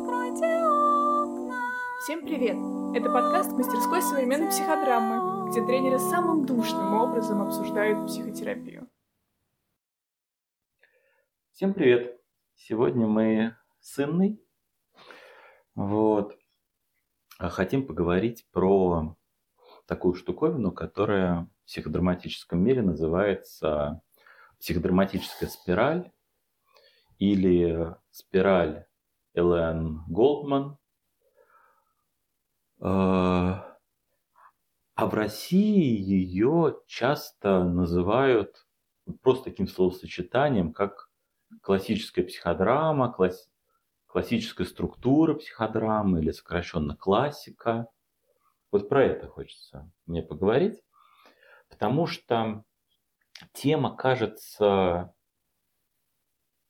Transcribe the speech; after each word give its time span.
Откройте 0.00 0.46
окна. 0.46 1.60
Всем 2.02 2.24
привет! 2.24 2.56
Это 2.96 3.12
подкаст 3.12 3.52
мастерской 3.52 4.00
современной 4.00 4.48
психодрамы, 4.48 5.50
где 5.50 5.62
тренеры 5.66 5.98
самым 5.98 6.46
душным 6.46 6.94
образом 6.94 7.42
обсуждают 7.42 8.06
психотерапию. 8.06 8.88
Всем 11.52 11.74
привет! 11.74 12.18
Сегодня 12.54 13.06
мы 13.06 13.54
с 13.80 14.02
Инной 14.02 14.42
вот, 15.74 16.34
а 17.38 17.50
хотим 17.50 17.86
поговорить 17.86 18.48
про 18.52 19.18
такую 19.84 20.14
штуковину, 20.14 20.72
которая 20.72 21.46
в 21.60 21.66
психодраматическом 21.66 22.58
мире 22.58 22.80
называется 22.80 24.00
психодраматическая 24.60 25.50
спираль 25.50 26.10
или 27.18 27.94
спираль 28.10 28.86
Элен 29.34 30.04
Голдман. 30.08 30.78
А 32.80 33.76
в 34.96 35.14
России 35.14 35.98
ее 35.98 36.78
часто 36.86 37.64
называют 37.64 38.66
просто 39.22 39.44
таким 39.44 39.66
словосочетанием, 39.66 40.72
как 40.72 41.10
классическая 41.62 42.22
психодрама, 42.22 43.12
класс, 43.12 43.50
классическая 44.06 44.64
структура 44.64 45.34
психодрамы 45.34 46.20
или 46.20 46.30
сокращенно 46.32 46.96
классика. 46.96 47.86
Вот 48.70 48.88
про 48.88 49.04
это 49.04 49.26
хочется 49.26 49.90
мне 50.06 50.22
поговорить, 50.22 50.82
потому 51.68 52.06
что 52.06 52.64
тема 53.52 53.96
кажется 53.96 55.14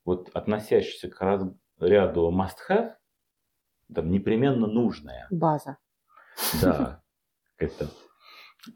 вот 0.03 0.29
относящаяся 0.29 1.09
к 1.09 1.15
ряду 1.81 2.31
must-have, 2.31 2.95
там 3.93 4.09
непременно 4.09 4.67
нужная. 4.67 5.27
База. 5.29 5.77
Да, 6.61 7.03
это 7.57 7.89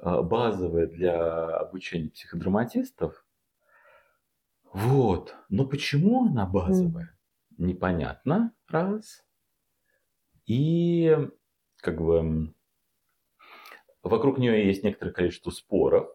базовая 0.02 0.88
для 0.88 1.58
обучения 1.58 2.10
психодраматистов. 2.10 3.26
Вот. 4.74 5.36
Но 5.50 5.66
почему 5.66 6.26
она 6.26 6.46
базовая? 6.46 7.06
Mm. 7.06 7.66
Непонятно, 7.66 8.54
раз. 8.68 9.24
И 10.46 11.18
как 11.78 12.02
бы 12.02 12.54
вокруг 14.04 14.38
нее 14.38 14.68
есть 14.68 14.84
некоторое 14.84 15.12
количество 15.12 15.52
споров, 15.52 16.10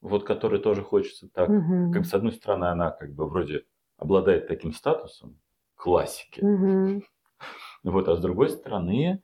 вот 0.00 0.24
которые 0.24 0.60
тоже 0.60 0.82
хочется 0.82 1.28
так, 1.28 1.48
mm-hmm. 1.48 1.92
как 1.92 2.04
с 2.04 2.14
одной 2.14 2.32
стороны 2.32 2.66
она 2.66 2.90
как 2.90 3.14
бы 3.14 3.28
вроде 3.28 3.64
обладает 3.96 4.48
таким 4.48 4.72
статусом, 4.72 5.40
классики. 5.86 6.40
Угу. 6.40 7.02
Вот, 7.84 8.08
а 8.08 8.16
с 8.16 8.20
другой 8.20 8.50
стороны, 8.50 9.22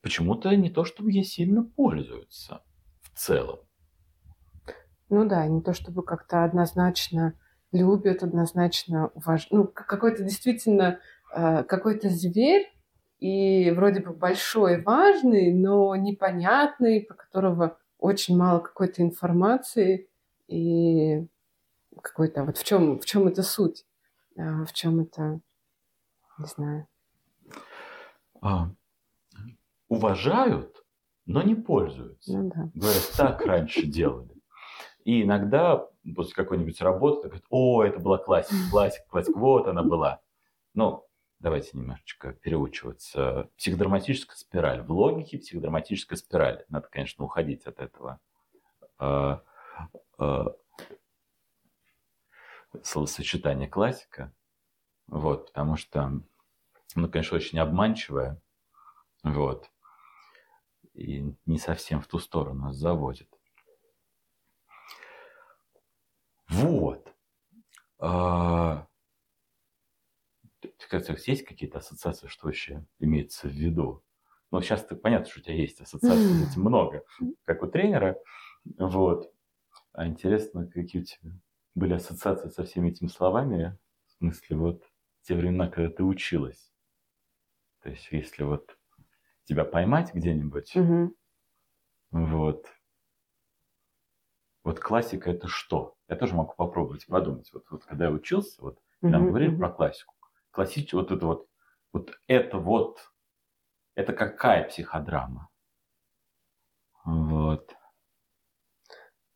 почему-то 0.00 0.56
не 0.56 0.70
то, 0.70 0.86
чтобы 0.86 1.12
ей 1.12 1.22
сильно 1.22 1.62
пользуются 1.62 2.62
в 3.02 3.18
целом. 3.18 3.58
Ну 5.10 5.28
да, 5.28 5.46
не 5.46 5.60
то 5.60 5.74
чтобы 5.74 6.02
как-то 6.02 6.44
однозначно 6.44 7.34
любят, 7.72 8.22
однозначно 8.22 9.08
уважают. 9.08 9.52
Ну, 9.52 9.64
какой-то 9.66 10.22
действительно 10.22 10.98
э, 11.34 11.62
какой-то 11.64 12.08
зверь, 12.08 12.72
и 13.20 13.70
вроде 13.72 14.00
бы 14.00 14.14
большой, 14.14 14.80
важный, 14.80 15.52
но 15.52 15.94
непонятный, 15.94 17.02
про 17.02 17.16
которого 17.16 17.76
очень 17.98 18.34
мало 18.34 18.60
какой-то 18.60 19.02
информации, 19.02 20.08
и 20.46 21.26
какой-то 22.00 22.44
вот 22.44 22.56
в 22.56 22.64
чем, 22.64 22.98
в 22.98 23.04
чем 23.04 23.28
это 23.28 23.42
суть, 23.42 23.84
а, 24.38 24.64
в 24.64 24.72
чем 24.72 25.00
это 25.00 25.40
не 26.38 26.46
знаю. 26.46 26.86
А, 28.40 28.70
уважают, 29.88 30.84
но 31.26 31.42
не 31.42 31.54
пользуются. 31.54 32.38
Ну, 32.38 32.50
да. 32.54 32.70
Говорят, 32.74 33.12
так 33.16 33.44
раньше 33.44 33.86
делали. 33.86 34.30
И 35.04 35.22
иногда 35.22 35.88
после 36.14 36.34
какой-нибудь 36.34 36.80
работы 36.80 37.28
говорят, 37.28 37.44
о, 37.50 37.82
это 37.82 37.98
была 37.98 38.18
классика, 38.18 38.70
классика, 38.70 39.06
классика, 39.08 39.38
вот 39.38 39.66
она 39.66 39.82
была. 39.82 40.20
Ну, 40.74 41.04
давайте 41.38 41.70
немножечко 41.76 42.32
переучиваться. 42.32 43.48
Психодраматическая 43.56 44.36
спираль. 44.36 44.82
В 44.82 44.92
логике 44.92 45.38
психодраматическая 45.38 46.16
спираль. 46.16 46.64
Надо, 46.68 46.88
конечно, 46.88 47.24
уходить 47.24 47.66
от 47.66 47.80
этого 47.80 48.20
э, 49.00 49.38
э, 50.18 50.44
словосочетания 52.82 53.68
классика. 53.68 54.32
Вот, 55.08 55.46
потому 55.48 55.76
что, 55.76 56.20
ну, 56.94 57.10
конечно, 57.10 57.36
очень 57.36 57.58
обманчивая. 57.58 58.40
Вот. 59.22 59.70
И 60.92 61.34
не 61.46 61.58
совсем 61.58 62.00
в 62.00 62.06
ту 62.06 62.18
сторону 62.18 62.72
заводит. 62.72 63.28
Вот. 66.48 67.12
А... 67.98 68.86
Есть 71.26 71.44
какие-то 71.44 71.78
ассоциации, 71.78 72.28
что 72.28 72.46
вообще 72.46 72.84
имеется 72.98 73.48
в 73.48 73.52
виду? 73.52 74.02
Ну, 74.50 74.60
сейчас 74.60 74.86
понятно, 75.02 75.26
что 75.26 75.40
у 75.40 75.42
тебя 75.42 75.54
есть 75.54 75.80
ассоциации, 75.80 76.50
этим 76.50 76.62
много, 76.64 77.04
как 77.44 77.62
у 77.62 77.66
тренера. 77.66 78.18
Вот. 78.78 79.32
А 79.92 80.06
интересно, 80.06 80.66
какие 80.66 81.02
у 81.02 81.04
тебя 81.04 81.32
были 81.74 81.94
ассоциации 81.94 82.48
со 82.48 82.64
всеми 82.64 82.90
этими 82.90 83.08
словами? 83.08 83.78
В 84.06 84.12
смысле, 84.12 84.56
вот 84.56 84.87
те 85.28 85.34
времена, 85.34 85.68
когда 85.68 85.90
ты 85.90 86.02
училась. 86.02 86.72
То 87.82 87.90
есть, 87.90 88.08
если 88.10 88.44
вот 88.44 88.78
тебя 89.44 89.66
поймать 89.66 90.14
где-нибудь, 90.14 90.74
угу. 90.74 91.14
вот, 92.10 92.66
вот 94.64 94.80
классика 94.80 95.30
это 95.30 95.46
что? 95.46 95.96
Я 96.08 96.16
тоже 96.16 96.34
могу 96.34 96.54
попробовать 96.56 97.06
подумать. 97.06 97.52
Вот, 97.52 97.66
вот 97.70 97.84
когда 97.84 98.06
я 98.06 98.10
учился, 98.10 98.62
вот 98.62 98.78
угу, 99.02 99.10
нам 99.10 99.26
говорили 99.26 99.50
угу. 99.50 99.58
про 99.58 99.70
классику. 99.70 100.14
Классическую, 100.50 101.02
вот 101.02 101.12
это 101.12 101.26
вот, 101.26 101.48
вот 101.92 102.18
это 102.26 102.58
вот, 102.58 103.12
это 103.94 104.14
какая 104.14 104.66
психодрама? 104.66 105.50
Вот. 107.04 107.76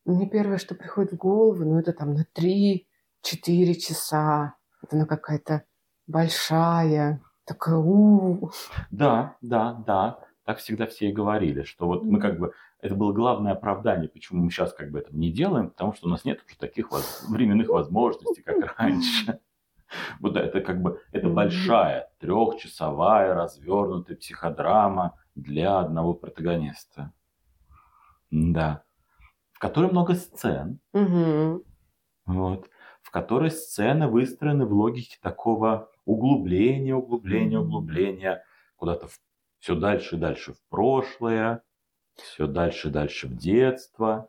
Мне 0.06 0.26
первое, 0.26 0.56
что 0.56 0.74
приходит 0.74 1.12
в 1.12 1.16
голову, 1.16 1.64
ну 1.64 1.78
это 1.78 1.92
там 1.92 2.14
на 2.14 2.26
3-4 2.34 2.86
часа. 3.74 4.56
Это 4.82 4.96
ну 4.96 5.06
какая-то 5.06 5.66
большая, 6.06 7.20
такая 7.44 7.76
у, 7.76 8.50
Да, 8.90 9.36
да, 9.40 9.82
да. 9.86 10.18
Так 10.44 10.58
всегда 10.58 10.86
все 10.86 11.08
и 11.08 11.12
говорили, 11.12 11.62
что 11.62 11.86
вот 11.86 12.04
мы 12.04 12.18
как 12.18 12.38
бы 12.38 12.52
это 12.80 12.96
было 12.96 13.12
главное 13.12 13.52
оправдание, 13.52 14.08
почему 14.08 14.42
мы 14.42 14.50
сейчас 14.50 14.72
как 14.72 14.90
бы 14.90 14.98
это 14.98 15.16
не 15.16 15.30
делаем, 15.30 15.70
потому 15.70 15.92
что 15.92 16.08
у 16.08 16.10
нас 16.10 16.24
нет 16.24 16.42
уже 16.44 16.58
таких 16.58 16.90
воз... 16.90 17.24
временных 17.28 17.68
возможностей, 17.68 18.42
как 18.42 18.76
раньше. 18.78 19.38
Вот 20.18 20.36
это 20.36 20.60
как 20.60 20.82
бы 20.82 21.00
это 21.12 21.28
большая 21.28 22.10
трехчасовая 22.18 23.34
развернутая 23.34 24.16
психодрама 24.16 25.16
для 25.36 25.78
одного 25.78 26.14
протагониста. 26.14 27.12
Да. 28.32 28.82
В 29.52 29.60
которой 29.60 29.90
много 29.90 30.14
сцен. 30.14 30.80
Угу. 30.92 31.64
Вот. 32.26 32.68
В 33.02 33.10
которой 33.12 33.50
сцены 33.50 34.08
выстроены 34.08 34.66
в 34.66 34.72
логике 34.72 35.18
такого 35.20 35.91
углубление, 36.04 36.94
углубление, 36.94 37.60
углубление, 37.60 38.42
куда-то 38.76 39.06
в, 39.06 39.18
все 39.58 39.74
дальше 39.74 40.16
и 40.16 40.18
дальше 40.18 40.52
в 40.52 40.58
прошлое, 40.68 41.62
все 42.16 42.46
дальше 42.46 42.88
и 42.88 42.90
дальше 42.90 43.28
в 43.28 43.36
детство. 43.36 44.28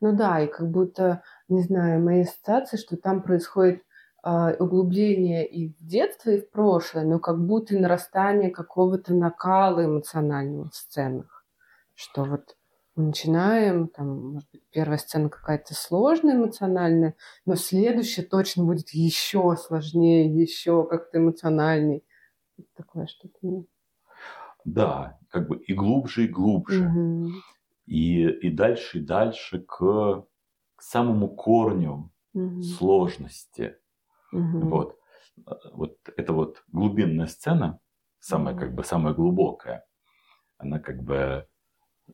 Ну 0.00 0.14
да, 0.14 0.40
и 0.40 0.46
как 0.46 0.70
будто, 0.70 1.22
не 1.48 1.62
знаю, 1.62 2.02
моя 2.02 2.22
ассоциация, 2.22 2.78
что 2.78 2.96
там 2.96 3.22
происходит 3.22 3.82
э, 4.24 4.54
углубление 4.58 5.46
и 5.46 5.68
в 5.68 5.86
детство, 5.86 6.30
и 6.30 6.40
в 6.40 6.50
прошлое, 6.50 7.04
но 7.04 7.18
как 7.18 7.44
будто 7.44 7.74
нарастание 7.78 8.50
какого-то 8.50 9.14
накала 9.14 9.84
эмоционального 9.84 10.68
в 10.70 10.74
сценах. 10.74 11.46
Что 11.94 12.24
вот 12.24 12.56
мы 12.94 13.04
начинаем, 13.04 13.88
там, 13.88 14.32
может 14.32 14.50
быть, 14.52 14.62
первая 14.70 14.98
сцена 14.98 15.30
какая-то 15.30 15.74
сложная 15.74 16.36
эмоциональная, 16.36 17.14
но 17.46 17.54
следующая 17.54 18.22
точно 18.22 18.64
будет 18.64 18.90
еще 18.90 19.56
сложнее, 19.56 20.30
еще 20.30 20.86
как-то 20.86 21.18
эмоциональней. 21.18 22.04
Такое 22.76 23.06
что-то. 23.06 23.64
Да, 24.64 25.18
как 25.28 25.48
бы 25.48 25.56
и 25.56 25.72
глубже, 25.72 26.24
и 26.24 26.28
глубже. 26.28 26.86
Угу. 26.86 27.30
И, 27.86 28.28
и 28.28 28.50
дальше, 28.50 28.98
и 28.98 29.02
дальше 29.02 29.60
к, 29.60 30.26
к 30.76 30.82
самому 30.82 31.34
корню 31.34 32.10
угу. 32.34 32.62
сложности. 32.62 33.76
Угу. 34.32 34.68
Вот. 34.68 34.98
вот 35.72 35.98
это 36.16 36.32
вот 36.34 36.62
глубинная 36.68 37.26
сцена, 37.26 37.80
самая, 38.18 38.54
как 38.54 38.74
бы, 38.74 38.84
самая 38.84 39.14
глубокая, 39.14 39.86
она 40.58 40.78
как 40.78 41.02
бы 41.02 41.46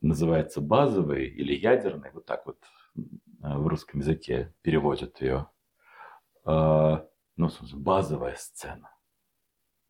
называется 0.00 0.60
базовый 0.60 1.26
или 1.28 1.54
ядерный, 1.54 2.10
вот 2.12 2.26
так 2.26 2.46
вот 2.46 2.58
э, 2.96 3.00
в 3.42 3.66
русском 3.66 4.00
языке 4.00 4.54
переводят 4.62 5.20
ее. 5.20 5.48
А, 6.44 7.06
ну, 7.36 7.50
базовая 7.74 8.34
сцена. 8.36 8.90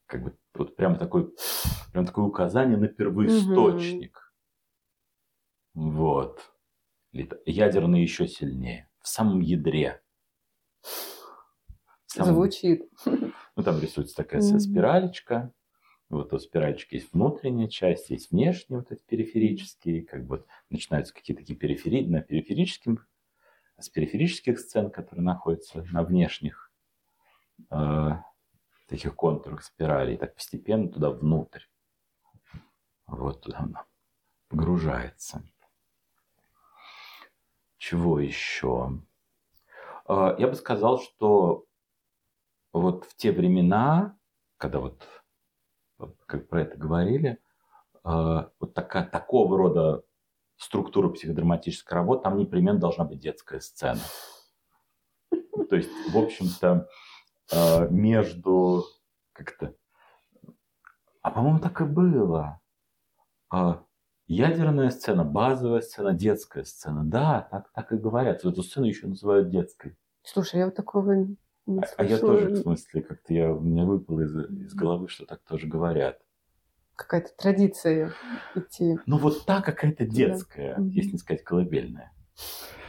как 0.07 0.23
бы 0.25 0.39
вот 0.55 0.75
прям 0.77 0.97
такой, 0.97 1.35
прям 1.93 2.07
такое 2.07 2.25
указание 2.25 2.79
на 2.79 2.89
первоисточник. 2.89 4.33
Вот. 5.75 6.41
Лит- 7.13 7.41
Ядерный 7.47 8.03
еще 8.03 8.27
сильнее. 8.27 8.91
В 9.01 9.09
самом 9.09 9.41
ядре. 9.41 10.03
В 10.83 12.13
самом- 12.13 12.35
Звучит. 12.35 12.91
Ну, 13.05 13.63
там 13.63 13.79
рисуется 13.81 14.17
такая 14.17 14.41
Мгм. 14.43 14.59
спиралечка. 14.61 15.53
Вот 16.09 16.33
у 16.33 16.39
спиралечки 16.39 16.95
есть 16.95 17.13
внутренняя 17.13 17.69
часть, 17.69 18.09
есть 18.09 18.31
внешние 18.31 18.81
вот 18.81 18.91
эти 18.91 19.01
периферические. 19.03 20.05
Как 20.05 20.25
бы 20.27 20.47
начинаются 20.71 21.13
какие-то 21.13 21.43
такие 21.43 21.59
перифери... 21.59 22.07
на 22.07 22.23
периферическим, 22.23 23.05
с 23.79 23.91
периферических 23.91 24.59
сцен, 24.59 24.91
которые 24.91 25.25
находятся 25.25 25.85
на 25.93 26.03
внешних 26.03 26.73
э, 27.71 28.11
таких 28.87 29.15
контурах 29.15 29.63
спирали. 29.63 30.15
И 30.15 30.17
так 30.17 30.35
постепенно 30.35 30.89
туда 30.89 31.11
внутрь. 31.11 31.65
Вот 33.07 33.43
туда 33.43 33.59
она 33.59 33.85
погружается. 34.49 35.43
Чего 37.77 38.19
еще? 38.19 38.99
Э, 40.09 40.35
Я 40.39 40.49
бы 40.49 40.55
сказал, 40.55 41.01
что 41.01 41.67
вот 42.73 43.05
в 43.05 43.15
те 43.15 43.31
времена, 43.31 44.19
когда 44.57 44.81
вот 44.81 45.07
как 46.27 46.49
про 46.49 46.63
это 46.63 46.77
говорили, 46.77 47.39
э, 48.05 48.45
вот 48.61 48.75
такая, 48.75 49.07
такого 49.07 49.57
рода 49.57 50.05
структура 50.57 51.09
психодраматической 51.09 51.95
работы, 51.97 52.25
там 52.25 52.39
непременно 52.39 52.79
должна 52.79 53.05
быть 53.05 53.21
детская 53.21 53.61
сцена. 53.61 54.01
То 55.31 55.77
есть, 55.77 55.91
в 56.13 56.17
общем-то, 56.17 56.89
э, 57.53 57.89
между 57.91 58.85
как-то... 59.33 59.75
А 61.23 61.31
по-моему, 61.31 61.59
так 61.59 61.81
и 61.81 61.85
было. 61.85 62.61
А, 63.51 63.85
Ядерная 64.29 64.91
сцена, 64.91 65.25
базовая 65.25 65.81
сцена, 65.81 66.13
детская 66.13 66.65
сцена. 66.65 67.03
Да, 67.03 67.49
так, 67.51 67.73
так 67.73 67.93
и 67.93 67.97
говорят. 67.97 68.45
Эту 68.45 68.63
сцену 68.63 68.85
еще 68.85 69.07
называют 69.07 69.49
детской. 69.49 69.97
Слушай, 70.23 70.61
я 70.61 70.67
вот 70.67 70.75
такого 70.75 71.25
не 71.69 71.81
А, 71.81 71.87
а 71.97 72.05
я 72.05 72.19
тоже, 72.19 72.51
в 72.51 72.57
смысле, 72.59 73.03
как-то 73.03 73.35
я, 73.35 73.53
у 73.53 73.61
меня 73.61 73.85
выпало 73.85 74.21
из, 74.23 74.35
из 74.37 74.75
головы, 74.75 75.09
что 75.09 75.27
так 75.27 75.41
тоже 75.43 75.67
говорят. 75.67 76.21
Какая-то 76.97 77.31
традиция 77.37 78.13
идти. 78.55 78.97
Ну 79.07 79.19
вот 79.19 79.45
та 79.47 79.63
какая-то 79.63 80.05
Да. 80.05 80.11
детская, 80.13 80.77
Мгм. 80.79 80.89
если 80.91 81.13
не 81.13 81.19
сказать 81.19 81.45
колыбельная. 81.45 82.13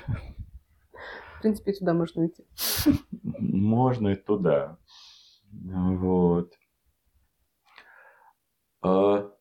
В 0.07 1.41
принципе, 1.41 1.73
сюда 1.73 1.93
можно 1.93 2.27
идти. 2.27 2.45
Можно 3.21 4.09
и 4.09 4.15
туда. 4.15 4.77
Вот. 5.51 6.53
А, 8.81 9.31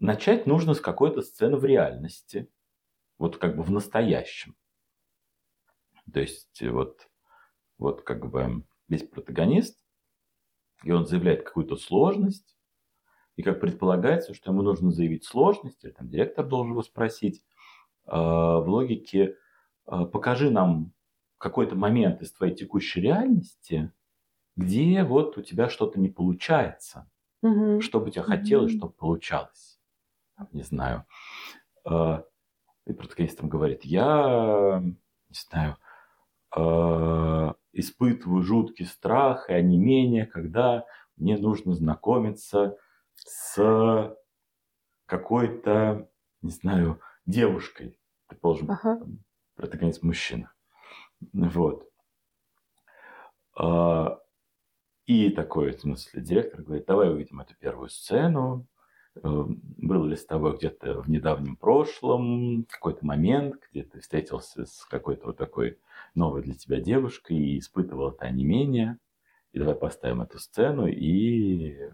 Начать 0.00 0.46
нужно 0.46 0.74
с 0.74 0.80
какой-то 0.80 1.22
сцены 1.22 1.56
в 1.56 1.64
реальности. 1.64 2.48
Вот 3.18 3.36
как 3.38 3.56
бы 3.56 3.64
в 3.64 3.70
настоящем. 3.70 4.54
То 6.12 6.20
есть 6.20 6.62
вот, 6.62 7.08
вот 7.78 8.02
как 8.02 8.30
бы 8.30 8.64
есть 8.88 9.10
протагонист, 9.10 9.84
и 10.84 10.92
он 10.92 11.06
заявляет 11.06 11.44
какую-то 11.44 11.76
сложность, 11.76 12.56
и 13.36 13.42
как 13.42 13.60
предполагается, 13.60 14.34
что 14.34 14.52
ему 14.52 14.62
нужно 14.62 14.90
заявить 14.90 15.24
сложность, 15.24 15.84
или 15.84 15.92
там 15.92 16.08
директор 16.08 16.46
должен 16.46 16.72
его 16.72 16.82
спросить, 16.82 17.44
а, 18.06 18.60
в 18.60 18.68
логике 18.68 19.36
а, 19.86 20.06
покажи 20.06 20.50
нам 20.50 20.94
какой-то 21.38 21.76
момент 21.76 22.22
из 22.22 22.32
твоей 22.32 22.54
текущей 22.54 23.00
реальности, 23.02 23.92
где 24.56 25.04
вот 25.04 25.38
у 25.38 25.42
тебя 25.42 25.70
что-то 25.70 26.00
не 26.00 26.10
получается, 26.10 27.10
Мгм. 27.42 27.78
что 27.78 28.00
бы 28.00 28.10
тебе 28.10 28.22
хотелось, 28.24 28.72
Мгм. 28.72 28.78
чтобы 28.78 28.94
получалось. 28.94 29.80
Там, 30.36 30.48
Не 30.52 30.62
знаю. 30.62 31.06
А, 31.84 32.24
И 32.86 32.92
протагонист 32.92 33.38
там 33.38 33.48
говорит, 33.48 33.84
я, 33.84 34.82
не 34.82 34.94
знаю, 35.34 35.76
а, 36.50 37.54
испытываю 37.78 38.42
жуткий 38.42 38.86
страх 38.86 39.50
и 39.50 39.52
онемение, 39.54 40.26
когда 40.26 40.84
мне 41.16 41.36
нужно 41.36 41.74
знакомиться 41.74 42.76
с 43.14 44.16
какой-то, 45.06 46.08
не 46.42 46.50
знаю, 46.50 47.00
девушкой, 47.26 47.98
предположим, 48.26 48.70
Ага. 48.70 49.00
протагонист 49.56 50.02
мужчина. 50.02 50.52
Вот. 51.32 51.88
А, 53.56 54.18
И 55.06 55.30
такой, 55.30 55.72
в 55.72 55.80
смысле, 55.80 56.20
директор 56.22 56.62
говорит, 56.62 56.86
давай 56.86 57.10
увидим 57.10 57.40
эту 57.40 57.56
первую 57.56 57.88
сцену. 57.88 58.66
Э, 59.22 59.44
Был 59.76 60.04
ли 60.04 60.16
с 60.16 60.26
тобой 60.26 60.56
где-то 60.56 61.02
в 61.02 61.08
недавнем 61.10 61.56
прошлом 61.56 62.64
какой-то 62.68 63.04
момент, 63.06 63.68
где 63.70 63.82
ты 63.82 64.00
встретился 64.00 64.64
с 64.66 64.84
какой-то 64.84 65.28
вот 65.28 65.36
такой 65.36 65.78
новой 66.14 66.42
для 66.42 66.54
тебя 66.54 66.80
девушкой 66.80 67.36
и 67.36 67.58
испытывал 67.58 68.10
это 68.10 68.26
онемение. 68.26 68.98
И 69.52 69.58
давай 69.58 69.74
поставим 69.74 70.22
эту 70.22 70.38
сцену 70.38 70.86
и 70.86 71.90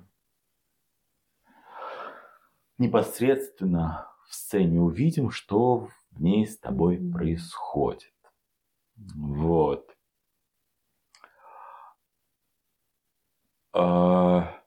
непосредственно 2.79 4.09
в 4.29 4.35
сцене 4.35 4.81
увидим, 4.81 5.31
что 5.31 5.89
в 6.11 6.21
ней 6.21 6.47
с 6.47 6.59
тобой 6.59 6.99
происходит. 6.99 8.13
Вот. 8.97 9.95
А, 13.73 14.64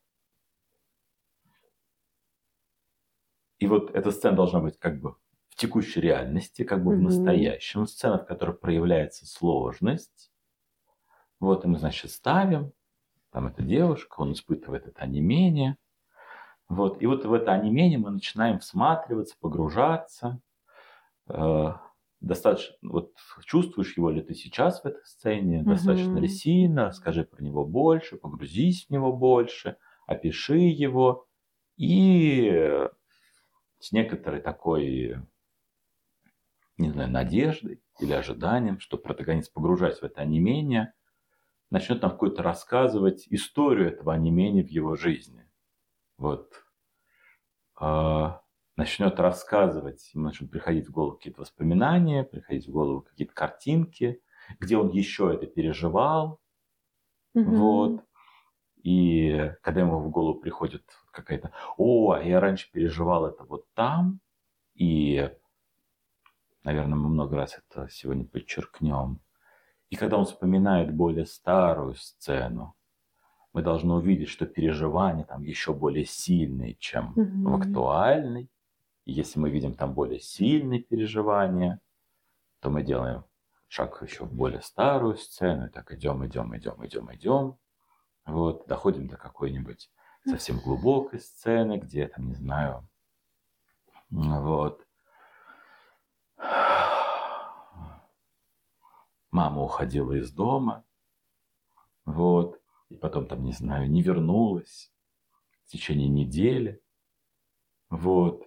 И 3.60 3.68
вот 3.68 3.92
эта 3.96 4.12
сцена 4.12 4.36
должна 4.36 4.60
быть 4.62 4.80
как 4.80 5.02
бы 5.02 5.16
в 5.50 5.56
текущей 5.56 6.02
реальности, 6.02 6.64
как 6.64 6.84
бы 6.84 6.94
в 6.94 7.00
Мгм. 7.00 7.02
настоящем. 7.02 7.88
Сцена, 7.88 8.18
в 8.20 8.26
которой 8.26 8.56
проявляется 8.56 9.26
сложность. 9.28 10.32
Вот 11.40 11.66
и 11.66 11.68
мы, 11.68 11.78
значит, 11.78 12.12
ставим. 12.12 12.74
Там 13.32 13.48
эта 13.48 13.64
девушка, 13.64 14.22
он 14.22 14.34
испытывает 14.34 14.88
это 14.88 15.02
онемение. 15.04 15.78
Вот. 16.70 17.02
И 17.02 17.08
вот 17.08 17.26
в 17.26 17.34
это 17.34 17.54
онемение 17.54 18.00
мы 18.00 18.12
начинаем 18.12 18.60
всматриваться, 18.60 19.36
погружаться. 19.40 20.42
Э, 21.30 21.74
Достаточно, 22.22 22.76
вот 22.84 23.14
чувствуешь 23.46 23.98
его 23.98 24.10
ли 24.10 24.22
ты 24.22 24.34
сейчас 24.36 24.82
в 24.84 24.88
этой 24.88 25.06
сцене, 25.06 25.64
достаточно 25.64 26.18
Мгм. 26.18 26.20
ли 26.20 26.28
сильно, 26.28 26.88
расскажи 26.88 27.26
про 27.26 27.44
него 27.44 27.66
больше, 27.66 28.18
погрузись 28.18 28.88
в 28.88 28.90
него 28.92 29.14
больше, 29.14 29.78
опиши 30.08 30.58
его. 30.58 31.28
И 31.78 32.90
с 33.80 33.92
некоторой 33.92 34.42
такой, 34.42 35.18
не 36.78 36.90
знаю, 36.90 37.10
надеждой 37.12 37.82
или 38.00 38.14
ожиданием, 38.14 38.80
что 38.80 38.98
протагонист, 38.98 39.54
погружаясь 39.54 40.00
в 40.00 40.04
это 40.04 40.22
онемение, 40.22 40.94
начнет 41.72 42.02
нам 42.02 42.12
какую-то 42.12 42.44
рассказывать 42.44 43.28
историю 43.30 43.90
этого 43.90 44.14
онемения 44.14 44.64
в 44.64 44.70
его 44.70 44.96
жизни. 44.96 45.50
Вот. 46.18 46.66
А, 47.76 48.42
начнет 48.76 49.20
рассказывать, 49.20 50.12
ему 50.14 50.26
начнут 50.26 50.52
приходить 50.52 50.88
в 50.88 50.92
голову 50.92 51.18
какие-то 51.18 51.42
воспоминания, 51.42 52.24
приходить 52.24 52.68
в 52.68 52.72
голову 52.72 53.02
какие-то 53.02 53.34
картинки, 53.34 54.22
где 54.60 54.78
он 54.78 54.90
еще 54.90 55.32
это 55.34 55.46
переживал, 55.48 56.42
Мгм. 57.34 58.00
вот. 58.00 58.04
И 58.84 59.54
когда 59.62 59.82
ему 59.82 60.00
в 60.00 60.10
голову 60.12 60.40
приходит 60.40 60.84
какая-то, 61.18 61.52
о, 61.78 62.12
а 62.12 62.24
я 62.24 62.40
раньше 62.40 62.72
переживал 62.72 63.26
это 63.28 63.44
вот 63.44 63.66
там, 63.74 64.20
и, 64.76 65.32
наверное, 66.64 66.98
мы 66.98 67.10
много 67.10 67.36
раз 67.36 67.58
это 67.58 67.90
сегодня 67.90 68.26
подчеркнем. 68.26 69.22
И 69.90 69.96
когда 69.96 70.18
он 70.18 70.26
вспоминает 70.26 70.94
более 70.94 71.26
старую 71.26 71.96
сцену, 71.96 72.76
мы 73.54 73.64
должны 73.64 73.94
увидеть, 73.96 74.30
что 74.30 74.46
переживания 74.46 75.26
там 75.26 75.44
еще 75.44 75.74
более 75.74 76.06
сильные, 76.06 76.76
чем 76.76 77.14
в 77.14 77.20
Мгм. 77.20 77.56
актуальной. 77.56 78.50
И 79.06 79.14
если 79.14 79.40
мы 79.40 79.50
видим 79.50 79.76
там 79.76 79.94
более 79.94 80.20
сильные 80.20 80.82
переживания, 80.82 81.82
то 82.62 82.70
мы 82.70 82.84
делаем 82.84 83.26
шаг 83.68 84.02
еще 84.04 84.26
в 84.26 84.34
более 84.34 84.62
старую 84.62 85.18
сцену, 85.18 85.68
и 85.68 85.70
так 85.70 85.92
идем, 85.94 86.26
идем, 86.26 86.56
идем, 86.58 86.86
идем, 86.86 87.14
идем. 87.14 87.58
Вот, 88.26 88.68
доходим 88.68 89.08
до 89.08 89.18
какой-нибудь 89.18 89.92
совсем 90.28 90.60
глубокой 90.60 91.20
сцены, 91.20 91.78
где 91.78 92.08
там, 92.08 92.28
не 92.28 92.36
знаю, 92.36 92.88
вот. 94.10 94.86
Мама 99.32 99.62
уходила 99.62 100.14
из 100.14 100.32
дома, 100.32 100.86
вот, 102.06 102.60
и 102.90 102.96
потом 102.96 103.28
там, 103.28 103.44
не 103.44 103.52
знаю, 103.52 103.90
не 103.90 104.02
вернулась 104.02 104.92
в 105.66 105.72
течение 105.72 106.08
недели, 106.08 106.82
вот. 107.90 108.44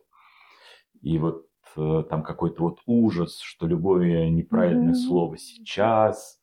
И 1.03 1.19
вот 1.19 1.47
э, 1.77 2.05
там 2.09 2.23
какой-то 2.23 2.63
вот 2.63 2.81
ужас, 2.87 3.39
что 3.39 3.67
любое 3.67 4.29
неправильное 4.31 4.93
Мгм. 4.93 4.95
слово 4.95 5.39
сейчас 5.39 6.40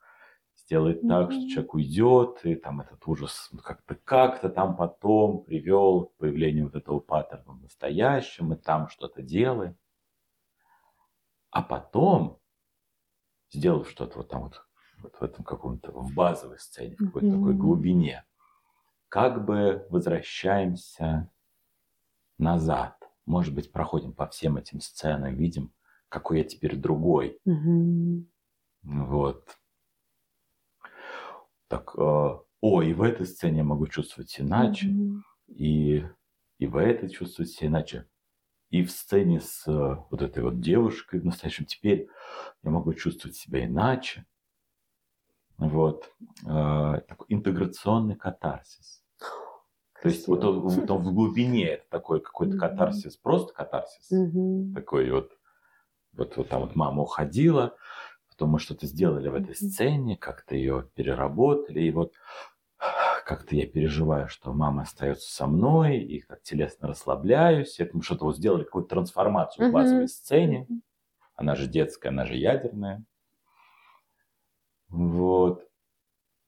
сделает 0.68 1.06
так, 1.08 1.32
что 1.32 1.48
человек 1.48 1.74
уйдет, 1.76 2.40
и 2.46 2.56
там 2.56 2.82
этот 2.82 3.08
ужас 3.08 3.50
как-то 3.64 3.96
как-то 3.96 4.50
там 4.50 4.76
потом 4.76 5.44
привел 5.44 6.08
к 6.08 6.18
появлению 6.18 6.66
вот 6.66 6.76
этого 6.76 7.00
паттерна 7.00 7.54
в 7.54 7.62
настоящем, 7.62 8.54
и 8.54 8.58
там 8.58 8.90
что-то 8.90 9.22
делает. 9.24 9.78
А 11.52 11.62
потом, 11.62 12.40
сделав 13.52 13.90
что-то 13.90 14.18
вот 14.20 14.30
там 14.30 14.44
вот, 14.44 14.62
вот 15.00 15.16
в 15.16 15.24
этом 15.24 15.44
каком-то, 15.44 15.92
в 15.92 16.14
базовой 16.14 16.60
сцене, 16.60 16.96
в 16.98 17.04
какой-то 17.04 17.30
такой 17.32 17.54
Мгм. 17.54 17.56
глубине, 17.56 18.26
как 19.10 19.46
бы 19.46 19.88
возвращаемся 19.90 21.32
назад. 22.40 23.10
Может 23.26 23.54
быть, 23.54 23.72
проходим 23.72 24.14
по 24.14 24.28
всем 24.28 24.58
этим 24.58 24.80
сценам, 24.82 25.36
видим, 25.36 25.74
какой 26.10 26.40
я 26.40 26.44
теперь 26.44 26.76
другой. 26.76 27.40
Мгм. 27.46 28.28
Вот. 28.84 29.60
Так, 31.68 31.94
э, 31.98 32.02
о, 32.62 32.82
и 32.82 32.94
в 32.94 33.02
этой 33.02 33.26
сцене 33.26 33.60
я 33.60 33.64
могу 33.64 33.88
чувствовать 33.88 34.40
иначе, 34.40 34.88
Мгм. 34.88 35.24
и, 35.48 36.06
и 36.60 36.68
в 36.68 36.78
этой 36.78 37.10
чувствовать 37.10 37.52
себя 37.52 37.68
иначе. 37.68 38.08
И 38.70 38.84
в 38.84 38.92
сцене 38.92 39.40
с 39.40 39.68
э, 39.68 39.96
вот 40.10 40.22
этой 40.22 40.44
вот 40.44 40.60
девушкой 40.60 41.20
в 41.20 41.26
настоящем 41.26 41.66
теперь 41.66 42.10
я 42.64 42.70
могу 42.72 42.94
чувствовать 42.94 43.36
себя 43.38 43.66
иначе. 43.66 44.26
Вот. 45.58 46.12
Э, 46.46 47.02
такой 47.08 47.26
интеграционный 47.30 48.16
катарсис. 48.16 49.04
То 50.02 50.10
есть 50.10 50.28
вот 50.28 50.44
он, 50.44 50.90
он 50.90 51.04
в 51.04 51.14
глубине 51.14 51.66
это 51.70 51.90
такой 51.90 52.22
какой-то 52.22 52.54
Мгм. 52.54 52.60
катарсис, 52.60 53.18
просто 53.18 53.54
катарсис. 53.54 54.12
Мгм. 54.12 54.74
Такой 54.74 55.10
вот, 55.12 55.32
вот, 56.14 56.38
вот 56.38 56.50
там 56.50 56.62
вот 56.62 56.76
мама 56.76 57.04
уходила, 57.04 57.76
потом 58.38 58.52
мы 58.52 58.60
что-то 58.60 58.86
сделали 58.86 59.30
в 59.30 59.36
этой 59.36 59.56
сцене, 59.56 60.16
как-то 60.16 60.56
ее 60.56 60.88
переработали, 60.94 61.82
и 61.82 61.92
вот 61.92 62.14
как-то 63.26 63.56
я 63.56 63.66
переживаю, 63.66 64.30
что 64.30 64.54
мама 64.54 64.84
остается 64.84 65.34
со 65.34 65.48
мной, 65.48 65.98
и 65.98 66.22
так 66.22 66.44
телесно 66.44 66.88
расслабляюсь, 66.88 67.80
это 67.80 67.98
мы 67.98 68.04
что-то 68.04 68.26
вот 68.26 68.38
сделали, 68.38 68.64
какую-то 68.64 68.90
трансформацию 68.90 69.70
в 69.70 69.74
базовой 69.74 70.08
сцене, 70.08 70.68
она 71.36 71.56
же 71.56 71.68
детская, 71.68 72.10
она 72.10 72.26
же 72.26 72.36
ядерная. 72.36 73.04
Вот. 74.90 75.68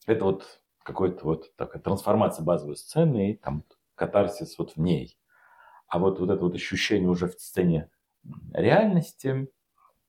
Это 0.06 0.26
вот 0.26 0.62
какой-то 0.84 1.26
вот 1.26 1.56
такая 1.56 1.82
трансформация 1.82 2.46
базовой 2.46 2.78
сцены 2.78 3.32
и 3.32 3.36
там 3.36 3.64
катарсис 3.96 4.60
вот 4.60 4.74
в 4.74 4.78
ней. 4.78 5.18
А 5.88 5.98
вот, 5.98 6.20
вот 6.20 6.30
это 6.30 6.40
вот 6.40 6.54
ощущение 6.54 7.10
уже 7.10 7.28
в 7.28 7.34
сцене 7.34 7.90
реальности 8.54 9.50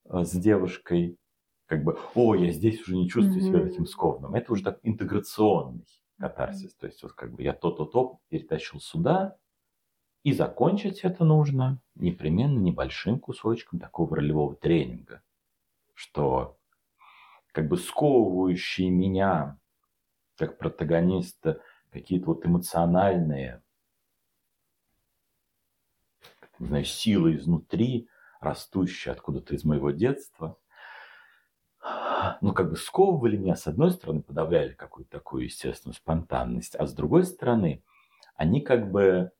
э, 0.05 0.23
с 0.23 0.31
девушкой, 0.31 1.17
как 1.71 1.85
бы, 1.85 1.97
о, 2.15 2.35
я 2.35 2.51
здесь 2.51 2.81
уже 2.81 2.97
не 2.97 3.07
чувствую 3.07 3.39
себя 3.39 3.61
таким 3.61 3.85
скованным. 3.85 4.35
Это 4.35 4.51
уже 4.51 4.61
так 4.61 4.79
интеграционный 4.83 5.87
катарсис. 6.19 6.75
То 6.75 6.87
есть 6.87 7.01
вот 7.01 7.13
как 7.13 7.31
бы 7.31 7.43
я 7.43 7.53
то-то-то 7.53 8.19
перетащил 8.27 8.81
сюда, 8.81 9.37
и 10.23 10.33
закончить 10.33 10.99
это 10.99 11.23
нужно 11.23 11.81
непременно 11.95 12.59
небольшим 12.59 13.21
кусочком 13.21 13.79
такого 13.79 14.17
ролевого 14.17 14.53
тренинга, 14.53 15.21
что 15.93 16.57
как 17.53 17.69
бы 17.69 17.77
сковывающие 17.77 18.89
меня 18.89 19.57
как 20.35 20.57
протагониста 20.57 21.61
какие-то 21.89 22.25
вот 22.25 22.45
эмоциональные 22.45 23.63
не 26.59 26.67
знаю, 26.67 26.83
силы 26.83 27.37
изнутри, 27.37 28.09
растущие 28.41 29.13
откуда-то 29.13 29.55
из 29.55 29.63
моего 29.63 29.91
детства, 29.91 30.57
ну, 32.41 32.53
как 32.53 32.69
бы 32.69 32.75
сковывали 32.77 33.37
меня, 33.37 33.55
с 33.55 33.67
одной 33.67 33.91
стороны, 33.91 34.21
подавляли 34.21 34.73
какую-то 34.73 35.11
такую 35.11 35.45
естественную 35.45 35.95
спонтанность, 35.95 36.75
а 36.75 36.85
с 36.85 36.93
другой 36.93 37.23
стороны, 37.25 37.83
они 38.35 38.61
как 38.61 38.91
бы 38.91 39.31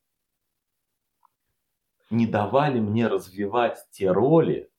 не 2.09 2.27
давали 2.27 2.79
мне 2.79 3.07
развивать 3.07 3.77
те 3.91 4.11
роли, 4.11 4.69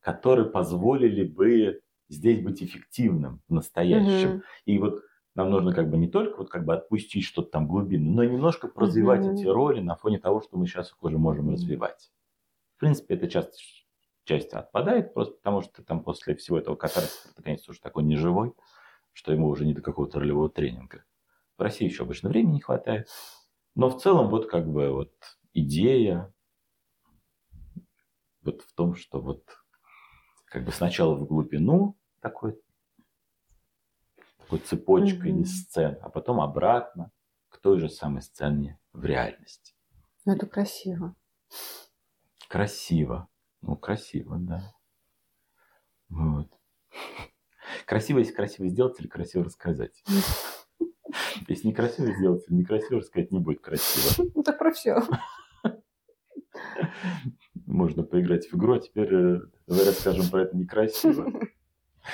которые 0.00 0.50
позволили 0.50 1.24
бы 1.24 1.82
здесь 2.08 2.42
быть 2.42 2.62
эффективным 2.62 3.42
в 3.48 3.54
настоящем. 3.54 4.36
Мгм. 4.36 4.42
И 4.66 4.78
вот 4.78 5.02
нам 5.34 5.50
нужно 5.50 5.74
как 5.74 5.90
бы 5.90 5.98
не 5.98 6.08
только 6.08 6.38
вот 6.38 6.50
как 6.50 6.64
бы 6.64 6.74
отпустить 6.74 7.24
что-то 7.24 7.50
там 7.52 7.68
глубинное, 7.68 8.14
но 8.14 8.24
немножко 8.24 8.70
развивать 8.76 9.26
Мгм. 9.26 9.28
эти 9.28 9.46
роли 9.46 9.80
на 9.80 9.96
фоне 9.96 10.18
того, 10.18 10.40
что 10.42 10.58
мы 10.58 10.66
сейчас 10.66 10.90
их 10.90 11.02
уже 11.02 11.18
можем 11.18 11.50
развивать. 11.50 12.12
В 12.76 12.80
принципе, 12.80 13.14
эта 13.14 13.28
часть, 13.28 13.79
часть 14.30 14.52
отпадает 14.52 15.12
просто 15.12 15.34
потому, 15.34 15.60
что 15.60 15.82
там 15.82 16.04
после 16.04 16.36
всего 16.36 16.56
этого 16.56 16.76
катарсиса 16.76 17.32
наконец 17.36 17.68
уже 17.68 17.80
такой 17.80 18.04
неживой, 18.04 18.52
что 19.12 19.32
ему 19.32 19.48
уже 19.48 19.66
не 19.66 19.74
до 19.74 19.82
какого-то 19.82 20.20
ролевого 20.20 20.48
тренинга. 20.48 21.04
В 21.58 21.62
России 21.62 21.86
еще 21.86 22.04
обычно 22.04 22.28
времени 22.28 22.54
не 22.54 22.60
хватает. 22.60 23.08
Но 23.74 23.90
в 23.90 24.00
целом 24.00 24.28
вот 24.30 24.48
как 24.48 24.70
бы 24.70 24.92
вот 24.92 25.12
идея 25.52 26.32
вот 28.42 28.62
в 28.62 28.72
том, 28.74 28.94
что 28.94 29.20
вот 29.20 29.44
как 30.44 30.64
бы 30.64 30.70
сначала 30.70 31.16
в 31.16 31.26
глубину 31.26 31.98
такой, 32.20 32.56
такой 34.38 34.60
цепочкой 34.60 35.32
Мгм. 35.32 35.42
из 35.42 35.62
сцен, 35.62 35.98
а 36.02 36.08
потом 36.08 36.40
обратно 36.40 37.10
к 37.48 37.58
той 37.58 37.80
же 37.80 37.88
самой 37.88 38.22
сцене 38.22 38.78
в 38.92 39.04
реальности. 39.04 39.74
Ну, 40.24 40.34
это 40.36 40.46
красиво. 40.46 41.16
Красиво. 42.48 43.28
Ну, 43.62 43.76
красиво, 43.76 44.36
да. 44.38 44.62
Вот. 46.08 46.48
Красиво, 47.86 48.18
если 48.18 48.32
красиво 48.32 48.68
сделать 48.68 48.98
или 49.00 49.06
красиво 49.06 49.44
рассказать. 49.44 50.02
Если 51.48 51.68
некрасиво 51.68 52.12
сделать 52.12 52.44
или 52.48 52.58
некрасиво 52.58 53.00
рассказать, 53.00 53.32
не 53.32 53.40
будет 53.40 53.60
красиво. 53.60 54.30
Ну, 54.34 54.42
так 54.42 54.58
про 54.58 54.72
все. 54.72 55.00
Можно 57.66 58.02
поиграть 58.02 58.46
в 58.46 58.56
игру, 58.56 58.74
а 58.74 58.80
теперь 58.80 59.12
э, 59.12 59.40
давай 59.66 59.86
расскажем 59.86 60.28
про 60.30 60.42
это 60.42 60.56
некрасиво. 60.56 61.32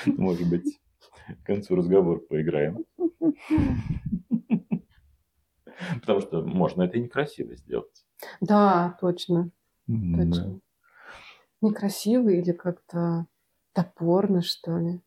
Может 0.05 0.49
быть, 0.49 0.79
к 1.27 1.45
концу 1.45 1.75
разговора 1.75 2.19
поиграем. 2.19 2.85
Потому 6.01 6.21
что 6.21 6.41
можно 6.41 6.83
это 6.83 6.97
и 6.97 7.01
некрасиво 7.01 7.55
сделать. 7.55 8.05
Да, 8.41 8.97
точно. 8.99 9.51
Да. 9.87 10.25
Точно. 10.25 10.59
Некрасиво 11.61 12.29
или 12.29 12.51
как-то 12.51 13.25
топорно, 13.73 14.41
что 14.41 14.77
ли. 14.77 15.01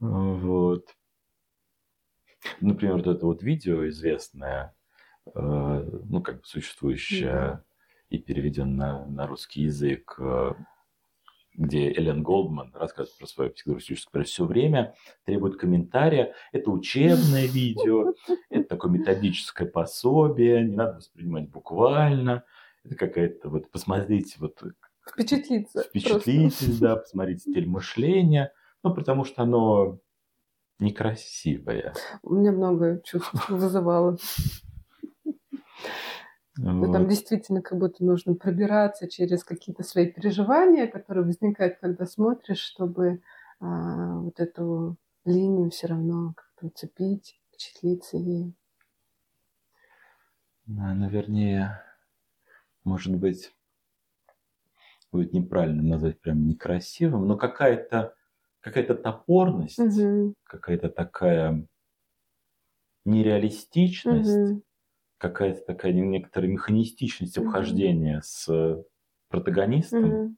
Вот. 0.00 0.86
Например, 2.60 2.96
вот 2.96 3.06
это 3.06 3.26
вот 3.26 3.42
видео 3.42 3.88
известное, 3.88 4.74
э, 5.26 5.40
ну, 5.40 6.20
как 6.22 6.40
бы 6.40 6.44
существующее 6.44 7.62
и 8.08 8.18
переведено 8.18 8.70
на, 8.70 9.06
на 9.06 9.26
русский 9.26 9.62
язык, 9.62 10.16
э, 10.18 10.54
где 11.54 11.92
Эллен 11.92 12.22
Голдман 12.22 12.72
рассказывает 12.74 13.18
про 13.18 13.26
свою 13.26 13.50
психотерапевтическую 13.50 14.24
все 14.24 14.44
время, 14.44 14.94
требует 15.24 15.58
комментария. 15.58 16.34
Это 16.52 16.70
учебное 16.70 17.46
видео, 17.46 18.14
это 18.50 18.68
такое 18.68 18.90
методическое 18.90 19.68
пособие, 19.68 20.64
не 20.64 20.76
надо 20.76 20.96
воспринимать 20.96 21.48
буквально. 21.48 22.44
Это 22.84 22.96
какая-то 22.96 23.48
вот, 23.48 23.70
посмотрите, 23.70 24.36
вот 24.40 24.60
Впечатлиться. 25.06 25.82
впечатлитесь, 25.82 26.78
да, 26.78 26.96
посмотрите 26.96 27.40
стиль 27.40 27.68
мышления, 27.68 28.52
ну, 28.82 28.94
потому 28.94 29.24
что 29.24 29.42
оно 29.42 29.98
некрасивое. 30.78 31.92
просто. 31.92 32.18
У 32.22 32.34
меня 32.34 32.52
много 32.52 33.00
чувств 33.04 33.48
вызывало. 33.48 34.18
Ну, 36.56 36.92
там 36.92 37.02
Вот. 37.02 37.08
действительно 37.08 37.62
как 37.62 37.78
будто 37.78 38.04
нужно 38.04 38.34
пробираться 38.34 39.08
через 39.08 39.42
какие-то 39.42 39.82
свои 39.82 40.10
переживания, 40.10 40.86
которые 40.86 41.24
возникают, 41.24 41.78
когда 41.80 42.06
смотришь, 42.06 42.58
чтобы 42.58 43.22
а, 43.60 44.18
вот 44.18 44.38
эту 44.38 44.96
линию 45.24 45.70
все 45.70 45.86
равно 45.86 46.34
как-то 46.36 46.66
уцепить, 46.66 47.40
впечатлиться 47.48 48.16
ей. 48.16 48.54
Да, 50.66 50.94
ну, 50.94 51.08
вернее, 51.08 51.82
может 52.84 53.16
быть, 53.16 53.52
будет 55.12 55.32
неправильно 55.32 55.82
назвать 55.82 56.20
прям 56.20 56.46
некрасивым, 56.46 57.26
но 57.26 57.36
какая-то 57.36 58.14
какая-то 58.60 58.94
топорность, 58.94 60.08
Мгм. 60.16 60.34
какая-то 60.44 60.88
такая 60.88 61.66
нереалистичность, 63.04 64.42
Мгм. 64.44 64.62
какая-то 65.18 65.62
такая 65.66 65.92
некоторая 65.92 66.50
механистичность 66.50 67.38
Мгм. 67.38 67.38
обхождения 67.38 68.20
с 68.22 68.48
протагонистом. 69.28 70.22
Мгм. 70.22 70.36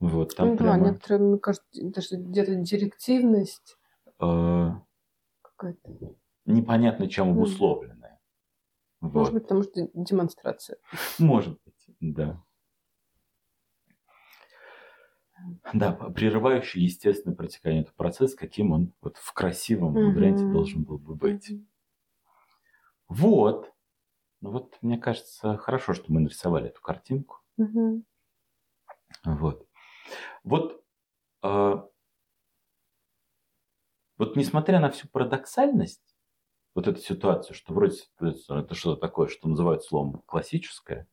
Вот 0.00 0.36
там 0.36 0.52
Ну 0.52 0.58
да, 0.58 0.76
прямо 0.76 0.76
некоторая, 0.76 1.20
мне 1.20 1.38
кажется, 1.38 1.66
даже 1.72 2.16
где-то 2.16 2.54
директивность 2.56 3.78
э, 4.20 4.70
какая-то. 5.42 5.92
непонятно 6.44 7.08
чем 7.08 7.30
обусловленная. 7.30 8.20
Вот. 9.00 9.32
Может 9.32 9.34
быть, 9.34 9.42
потому 9.44 9.62
что 9.62 9.88
демонстрация. 9.94 10.76
Может 11.18 11.58
быть, 11.64 11.96
да. 12.00 12.42
Да, 15.74 15.92
прерывающий 15.92 16.82
естественное 16.82 17.36
протекание 17.36 17.82
этого 17.82 17.94
процесса, 17.94 18.36
каким 18.36 18.72
он 18.72 18.92
вот 19.00 19.16
в 19.16 19.32
красивом 19.32 19.94
Мгм. 19.94 20.14
варианте 20.14 20.44
должен 20.46 20.82
был 20.84 20.98
бы 20.98 21.14
быть. 21.14 21.50
Мгм. 21.50 21.66
Вот. 23.08 23.72
Ну 24.40 24.50
вот, 24.52 24.78
мне 24.82 24.98
кажется, 24.98 25.56
хорошо, 25.56 25.94
что 25.94 26.12
мы 26.12 26.20
нарисовали 26.20 26.68
эту 26.68 26.80
картинку. 26.80 27.42
Мгм. 27.56 28.04
Вот. 29.24 29.66
Вот, 30.44 30.84
а, 31.42 31.88
вот 34.18 34.36
несмотря 34.36 34.80
на 34.80 34.90
всю 34.90 35.08
парадоксальность, 35.08 36.16
вот 36.74 36.88
эту 36.88 37.00
ситуацию, 37.00 37.54
что 37.54 37.74
вроде 37.74 37.98
это 38.20 38.74
что-то 38.74 39.00
такое, 39.00 39.28
что 39.28 39.48
называют 39.48 39.84
словом 39.84 40.22
классическое, 40.26 41.08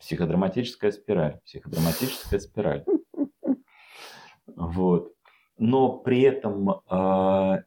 психодраматическая 0.00 0.90
спираль, 0.90 1.40
психодраматическая 1.44 2.40
спираль. 2.40 2.84
Вот. 4.56 5.14
Но 5.58 5.98
при 5.98 6.22
этом 6.22 6.82
а, 6.86 7.62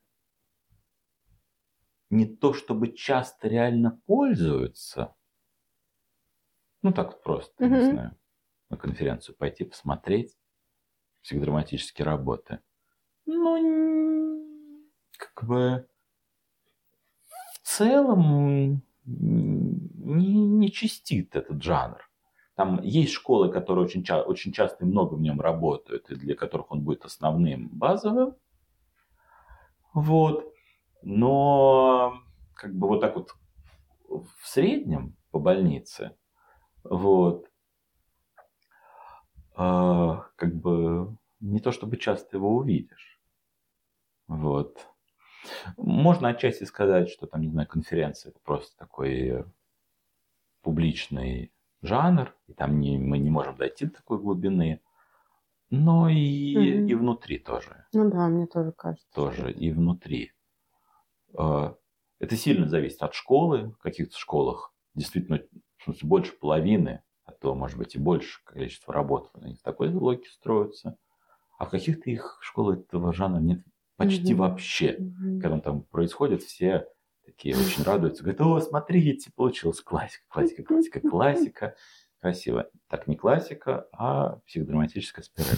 не 2.10 2.26
то 2.26 2.54
чтобы 2.54 2.92
часто 2.92 3.48
реально 3.48 4.02
пользуются, 4.06 5.16
ну 6.82 6.92
так 6.92 7.14
вот 7.14 7.24
просто, 7.24 7.68
не 7.68 7.82
знаю, 7.82 8.18
на 8.70 8.78
конференцию 8.78 9.36
пойти 9.38 9.64
посмотреть 9.64 10.36
психодраматические 11.22 12.06
работы. 12.06 12.60
Ну, 13.26 14.44
как 15.18 15.48
бы 15.48 15.88
в 17.54 17.60
целом 17.68 18.84
не, 19.06 20.46
не 20.46 20.72
чистит 20.72 21.36
этот 21.36 21.62
жанр. 21.62 22.10
Там 22.56 22.82
есть 22.84 23.14
школы, 23.14 23.52
которые 23.52 23.86
очень, 23.86 24.04
ча- 24.04 24.22
очень 24.22 24.54
часто 24.54 24.86
и 24.86 24.88
много 24.88 25.16
в 25.16 25.22
нем 25.22 25.42
работают, 25.42 26.10
и 26.12 26.16
для 26.16 26.36
которых 26.36 26.72
он 26.72 26.82
будет 26.82 27.04
основным, 27.04 27.70
базовым. 27.70 28.36
Вот. 29.94 30.54
Но 31.02 32.20
как 32.56 32.76
бы 32.76 32.88
вот 32.88 33.02
так 33.02 33.16
вот 33.16 33.36
в 34.10 34.48
среднем 34.48 35.16
по 35.32 35.40
больнице, 35.40 36.16
вот, 36.84 37.50
а, 39.56 40.28
как 40.36 40.56
бы 40.56 41.18
не 41.40 41.60
то 41.60 41.72
чтобы 41.72 41.98
часто 41.98 42.38
его 42.38 42.56
увидишь. 42.56 43.20
Вот. 44.28 44.88
Можно 45.78 46.30
отчасти 46.30 46.64
сказать, 46.64 47.10
что 47.10 47.28
там, 47.28 47.42
не 47.42 47.50
знаю, 47.50 47.68
конференция 47.68 48.30
это 48.30 48.40
просто 48.40 48.78
такой 48.78 49.46
публичный 50.62 51.53
жанр, 51.84 52.36
и 52.48 52.54
там 52.54 52.80
не, 52.80 52.98
мы 52.98 53.20
не 53.20 53.30
можем 53.30 53.56
дойти 53.58 53.86
до 53.86 53.94
такой 53.96 54.20
глубины. 54.20 54.82
Но 55.72 56.10
и, 56.10 56.16
Мгм. 56.54 56.88
и 56.88 56.96
внутри 56.96 57.40
тоже. 57.40 57.88
Ну 57.94 58.10
да, 58.12 58.30
мне 58.30 58.48
тоже 58.48 58.74
кажется. 58.74 59.08
Тоже 59.14 59.50
и 59.54 59.72
внутри. 59.72 60.34
А, 61.38 61.76
Это 62.20 62.36
сильно 62.36 62.68
зависит 62.68 63.02
от 63.02 63.14
школы. 63.14 63.72
В 63.72 63.78
каких-то 63.78 64.18
школах 64.18 64.74
действительно 64.96 65.42
смысле, 65.84 66.08
больше 66.08 66.34
половины, 66.34 67.04
а 67.26 67.32
то, 67.34 67.56
может 67.56 67.78
быть, 67.78 67.96
и 67.96 68.00
больше 68.00 68.44
количество 68.46 68.94
работ 68.94 69.30
они 69.34 69.56
в 69.56 69.62
такой 69.62 69.90
логике 69.94 70.30
строятся. 70.30 70.98
А 71.60 71.66
в 71.66 71.72
каких-то 71.72 72.10
их 72.12 72.40
школах 72.42 72.80
этого 72.82 73.14
жанра 73.14 73.40
нет 73.40 73.64
почти 73.98 74.34
Мгм. 74.34 74.36
вообще. 74.36 75.04
Мгм. 75.04 75.36
Когда 75.40 75.60
там 75.60 75.84
происходит, 75.84 76.44
все 76.44 76.88
такие 77.26 77.56
очень 77.56 77.84
радуются. 77.84 78.24
Говорят, 78.24 78.42
о, 78.42 78.60
смотрите, 78.62 79.32
получилась 79.36 79.82
классика, 79.82 80.24
классика, 80.28 80.64
классика, 80.64 81.02
классика. 81.02 81.76
Красиво. 82.20 82.70
Так, 82.88 83.08
не 83.08 83.16
классика, 83.16 83.88
а 83.92 84.38
психодраматическая 84.46 85.24
спираль. 85.24 85.58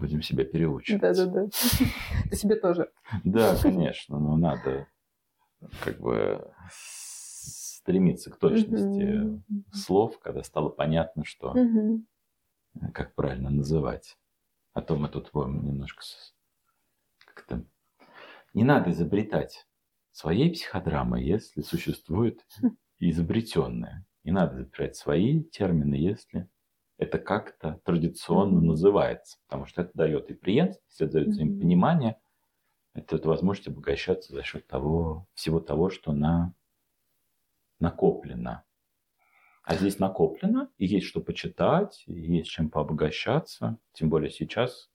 Будем 0.00 0.22
себя 0.22 0.44
переучивать. 0.44 1.02
Да-да-да. 1.02 1.46
Ты 2.30 2.36
себе 2.36 2.56
тоже. 2.56 2.90
Да, 3.24 3.56
конечно, 3.56 4.18
но 4.18 4.36
надо 4.36 4.86
как 5.84 6.00
бы 6.00 6.52
стремиться 6.70 8.30
к 8.30 8.38
точности 8.38 9.00
Мгм. 9.48 9.64
слов, 9.72 10.18
когда 10.20 10.42
стало 10.42 10.68
понятно, 10.68 11.24
что 11.24 11.52
Мгм. 11.54 12.06
как 12.94 13.14
правильно 13.14 13.50
называть. 13.50 14.16
А 14.72 14.80
то 14.80 14.96
мы 14.96 15.08
тут 15.08 15.30
будем 15.32 15.64
немножко. 15.64 16.02
Не 18.58 18.64
надо 18.64 18.90
изобретать 18.90 19.68
своей 20.10 20.50
психодрамы, 20.50 21.22
если 21.22 21.60
существует 21.62 22.44
изобретенная. 22.98 24.04
Не 24.24 24.32
надо 24.32 24.56
изобретать 24.56 24.96
свои 24.96 25.44
термины, 25.44 25.94
если 25.94 26.48
это 26.96 27.20
как-то 27.20 27.80
традиционно 27.84 28.60
называется. 28.60 29.38
Потому 29.46 29.66
что 29.66 29.82
это 29.82 29.92
дает 29.94 30.30
и 30.30 30.34
преемственность, 30.34 31.00
это 31.00 31.12
дает 31.12 31.26
Мгм. 31.28 31.34
взаимопонимание, 31.34 32.20
это 32.94 33.10
дает 33.10 33.26
возможность 33.26 33.68
обогащаться 33.68 34.32
за 34.32 34.42
счет 34.42 34.66
того, 34.66 35.28
всего 35.34 35.60
того, 35.60 35.88
что 35.88 36.10
на... 36.10 36.52
накоплено. 37.78 38.64
А 39.62 39.76
здесь 39.76 40.00
накоплено, 40.00 40.68
и 40.78 40.86
есть 40.86 41.06
что 41.06 41.20
почитать, 41.20 42.02
и 42.08 42.12
есть 42.12 42.50
чем 42.50 42.70
пообогащаться. 42.70 43.78
Тем 43.92 44.10
более 44.10 44.30
сейчас 44.32 44.90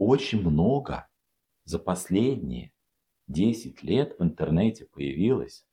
очень 0.00 0.40
много 0.40 1.08
за 1.64 1.78
последние 1.78 2.72
10 3.28 3.82
лет 3.82 4.18
в 4.18 4.22
интернете 4.22 4.86
появилось 4.86 5.66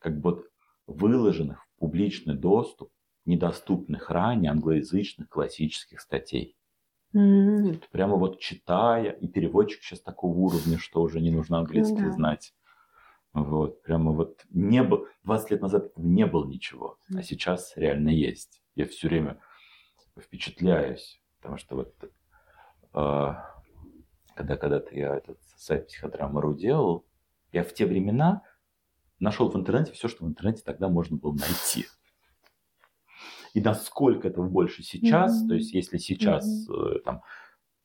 как 0.00 0.18
бы 0.18 0.30
вот 0.30 0.46
выложенных 0.86 1.64
в 1.66 1.78
публичный 1.78 2.34
доступ 2.34 2.90
недоступных 3.26 4.10
ранее 4.10 4.50
англоязычных 4.50 5.28
классических 5.28 6.00
статей. 6.00 6.56
М. 7.14 7.80
Прямо 7.92 8.16
вот 8.16 8.40
читая, 8.40 9.10
и 9.10 9.28
переводчик 9.28 9.82
сейчас 9.82 10.00
такого 10.00 10.34
уровня, 10.38 10.78
что 10.78 11.02
уже 11.02 11.20
не 11.20 11.30
нужно 11.30 11.58
английский 11.58 12.06
да. 12.06 12.12
знать. 12.12 12.54
Вот, 13.34 13.82
прямо 13.82 14.12
вот 14.12 14.46
не 14.48 14.82
было, 14.82 15.06
20 15.22 15.50
лет 15.50 15.60
назад 15.60 15.92
не 15.98 16.24
было 16.24 16.46
ничего, 16.46 16.98
а 17.10 17.12
Мгм. 17.12 17.22
сейчас 17.22 17.76
реально 17.76 18.08
есть. 18.08 18.62
Я 18.74 18.86
все 18.86 19.08
время 19.08 19.38
впечатляюсь, 20.18 21.20
потому 21.38 21.58
что 21.58 21.76
вот 21.76 21.94
а, 22.02 22.08
когда 22.92 24.56
когда-то 24.56 24.94
я 24.94 25.16
этот 25.16 25.38
сайт 25.56 25.88
психодрамару 25.88 26.54
делал, 26.54 27.06
я 27.52 27.64
в 27.64 27.72
те 27.74 27.86
времена 27.86 28.42
нашел 29.18 29.50
в 29.50 29.56
интернете 29.56 29.92
все, 29.92 30.08
что 30.08 30.24
в 30.24 30.28
интернете 30.28 30.62
тогда 30.64 30.88
можно 30.88 31.16
было 31.16 31.34
найти. 31.34 31.86
И 33.54 33.60
насколько 33.60 34.28
этого 34.28 34.48
больше 34.48 34.82
сейчас, 34.82 35.40
Мгм. 35.40 35.48
то 35.48 35.54
есть 35.54 35.72
если 35.72 35.98
сейчас, 35.98 36.68
э, 36.68 37.00
там, 37.04 37.22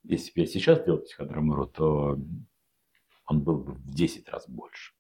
если 0.04 0.32
бы 0.34 0.42
я 0.42 0.46
сейчас 0.46 0.84
делал 0.84 1.00
психодрамару, 1.00 1.68
то 1.68 2.18
он 3.26 3.42
был 3.42 3.58
бы 3.64 3.74
в 3.74 3.90
10 3.90 4.28
раз 4.30 4.48
больше 4.48 4.94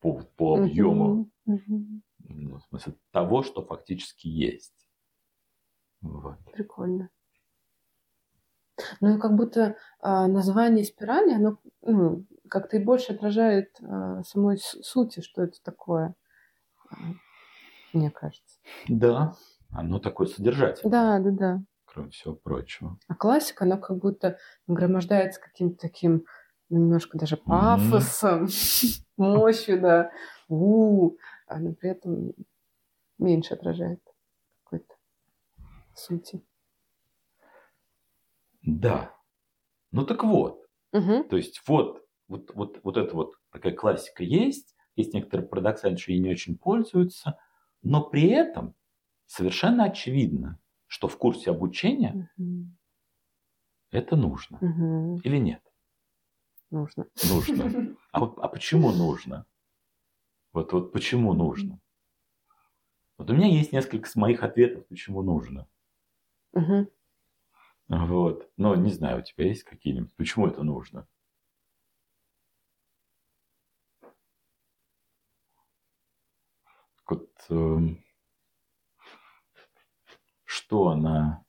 по, 0.00 0.22
по 0.36 0.58
объему, 0.58 1.30
Мгм. 1.44 1.64
Мгм. 1.66 2.02
ну, 2.20 2.56
в 2.58 2.62
смысле 2.64 2.94
того, 3.10 3.42
что 3.42 3.62
фактически 3.62 4.28
есть. 4.28 4.88
Вот. 6.00 6.38
Прикольно. 6.52 7.10
Ну 9.00 9.16
и 9.16 9.20
как 9.20 9.34
будто 9.34 9.76
а, 10.00 10.26
название 10.28 10.84
спирали, 10.84 11.32
оно 11.32 11.58
ну, 11.82 12.24
как-то 12.48 12.76
и 12.76 12.84
больше 12.84 13.12
отражает 13.12 13.76
а, 13.82 14.22
самой 14.22 14.58
сути, 14.58 15.20
что 15.20 15.42
это 15.42 15.62
такое. 15.62 16.14
А, 16.90 16.96
Мне 17.92 18.10
кажется. 18.10 18.58
Да, 18.88 19.34
оно 19.70 19.98
такое 19.98 20.26
содержательное, 20.26 20.90
Да, 20.90 21.18
да, 21.18 21.30
да. 21.30 21.62
кроме 21.84 22.10
всего 22.10 22.34
прочего. 22.34 22.98
А 23.08 23.14
классика, 23.14 23.64
она 23.64 23.76
как 23.76 23.98
будто 23.98 24.38
нагромождается 24.66 25.40
каким-то 25.40 25.78
таким 25.78 26.24
ну, 26.68 26.78
немножко 26.78 27.18
даже 27.18 27.36
пафосом, 27.36 28.48
мощью, 29.16 29.80
да. 29.80 30.10
У, 30.48 31.16
но 31.48 31.72
при 31.74 31.90
этом 31.90 32.32
меньше 33.18 33.54
отражает 33.54 34.00
какой-то 34.64 34.94
сути. 35.94 36.42
Да. 38.62 39.14
Ну 39.92 40.04
так 40.06 40.24
вот, 40.24 40.66
Мгм. 40.92 41.24
то 41.28 41.36
есть 41.36 41.62
вот, 41.68 42.04
вот, 42.28 42.52
вот, 42.54 42.80
вот 42.84 42.96
эта 42.98 43.14
вот 43.16 43.34
такая 43.52 43.74
классика 43.74 44.24
есть, 44.24 44.76
есть 44.96 45.14
некоторые 45.14 45.48
парадоксальные, 45.48 45.98
что 45.98 46.12
ей 46.12 46.20
не 46.20 46.30
очень 46.30 46.58
пользуются, 46.58 47.38
но 47.82 48.02
при 48.04 48.28
этом 48.30 48.74
совершенно 49.26 49.84
очевидно, 49.84 50.60
что 50.88 51.08
в 51.08 51.18
курсе 51.18 51.50
обучения 51.50 52.20
Мгм. 52.38 52.76
это 53.92 54.16
нужно 54.16 54.62
Мгм. 54.62 55.22
или 55.22 55.38
нет? 55.38 55.62
Нужно. 56.70 57.06
Нужно. 57.22 57.64
А, 58.12 58.20
а 58.22 58.48
почему 58.48 58.92
нужно? 58.92 59.46
Вот, 60.52 60.72
вот 60.72 60.92
почему 60.92 61.34
нужно? 61.34 61.80
Вот 63.18 63.30
у 63.30 63.34
меня 63.34 63.46
есть 63.46 63.70
несколько 63.72 64.10
моих 64.18 64.42
ответов, 64.42 64.84
почему 64.88 65.22
нужно. 65.22 65.68
Мгм. 66.52 66.86
Вот. 67.90 68.48
Но 68.56 68.74
не 68.74 68.90
знаю, 68.90 69.18
у 69.18 69.22
тебя 69.22 69.46
есть 69.48 69.64
какие-нибудь, 69.64 70.14
почему 70.16 70.46
это 70.46 70.62
нужно? 70.62 71.06
вот, 77.20 77.28
эм, 77.50 78.02
что 80.44 80.88
она, 80.88 81.44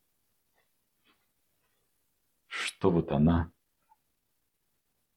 что 2.48 2.92
вот 2.92 3.12
она, 3.12 3.52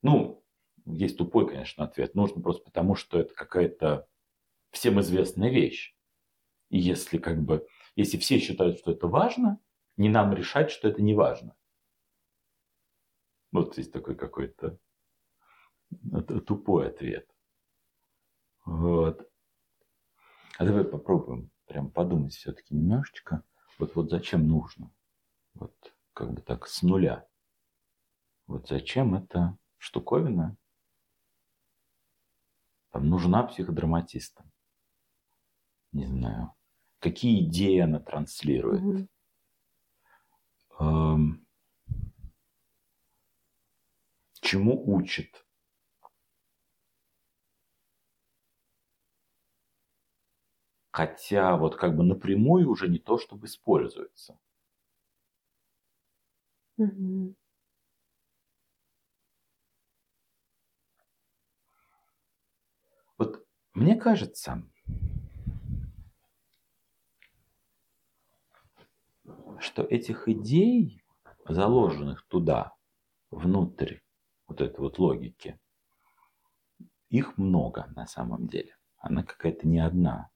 ну, 0.02 0.42
есть 0.86 1.16
тупой, 1.16 1.48
конечно, 1.48 1.84
ответ. 1.84 2.14
Нужно 2.14 2.42
просто 2.42 2.64
потому, 2.64 2.94
что 2.94 3.18
это 3.18 3.34
какая-то 3.34 4.06
всем 4.70 5.00
известная 5.00 5.50
вещь. 5.50 5.94
И 6.70 6.78
если 6.78 7.18
как 7.18 7.42
бы, 7.42 7.66
если 7.96 8.18
все 8.18 8.38
считают, 8.38 8.78
что 8.78 8.92
это 8.92 9.06
важно, 9.08 9.58
не 9.96 10.08
нам 10.08 10.32
решать, 10.32 10.70
что 10.70 10.88
это 10.88 11.02
не 11.02 11.14
важно. 11.14 11.56
Вот 13.52 13.74
здесь 13.74 13.90
такой 13.90 14.16
какой-то 14.16 14.78
тупой 16.46 16.88
ответ. 16.88 17.28
Вот. 18.64 19.30
А 20.58 20.64
давай 20.64 20.84
попробуем 20.84 21.50
прям 21.66 21.90
подумать 21.90 22.34
все-таки 22.34 22.74
немножечко. 22.74 23.44
Вот, 23.78 23.94
вот 23.94 24.10
зачем 24.10 24.48
нужно? 24.48 24.92
Вот 25.54 25.74
как 26.12 26.32
бы 26.32 26.40
так 26.40 26.66
с 26.66 26.82
нуля. 26.82 27.28
Вот 28.46 28.68
зачем 28.68 29.14
эта 29.14 29.56
штуковина 29.78 30.56
там, 32.90 33.08
нужна 33.08 33.42
психодраматистам? 33.44 34.50
Не 35.92 36.06
знаю. 36.06 36.54
Какие 36.98 37.46
идеи 37.46 37.78
она 37.78 38.00
транслирует? 38.00 38.82
Mm-hmm. 38.82 39.08
Чему 44.40 44.84
учит? 44.86 45.44
хотя 50.94 51.56
вот 51.56 51.74
как 51.74 51.96
бы 51.96 52.04
напрямую 52.04 52.70
уже 52.70 52.86
не 52.88 53.00
то, 53.00 53.18
чтобы 53.18 53.46
используется. 53.46 54.38
Угу. 56.76 57.34
Вот 63.18 63.44
мне 63.72 63.96
кажется, 63.96 64.62
что 69.64 69.82
этих 69.82 70.28
идей, 70.28 71.02
заложенных 71.48 72.26
туда, 72.28 72.74
внутрь 73.30 73.98
вот 74.46 74.60
этой 74.60 74.78
вот 74.80 74.98
логики, 74.98 75.58
их 77.08 77.38
много 77.38 77.86
на 77.96 78.06
самом 78.06 78.46
деле. 78.46 78.76
Она 78.98 79.22
какая-то 79.22 79.66
не 79.66 79.80
одна. 79.80 80.30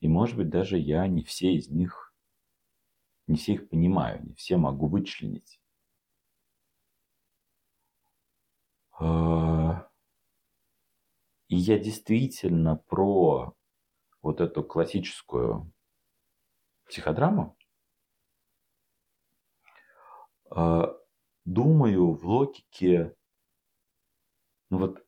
И, 0.00 0.08
может 0.08 0.36
быть, 0.36 0.48
даже 0.48 0.78
я 0.78 1.06
не 1.06 1.22
все 1.22 1.54
из 1.54 1.68
них, 1.68 2.14
не 3.26 3.36
все 3.36 3.54
их 3.54 3.68
понимаю, 3.68 4.24
не 4.24 4.34
все 4.34 4.56
могу 4.56 4.88
вычленить. 4.88 5.60
А, 8.98 9.88
и 11.48 11.56
я 11.56 11.78
действительно 11.78 12.76
про 12.76 13.54
вот 14.22 14.40
эту 14.40 14.64
классическую 14.64 15.72
психодраму 16.86 17.56
думаю 21.44 22.12
в 22.14 22.24
логике, 22.26 23.14
ну 24.70 24.78
вот, 24.78 25.04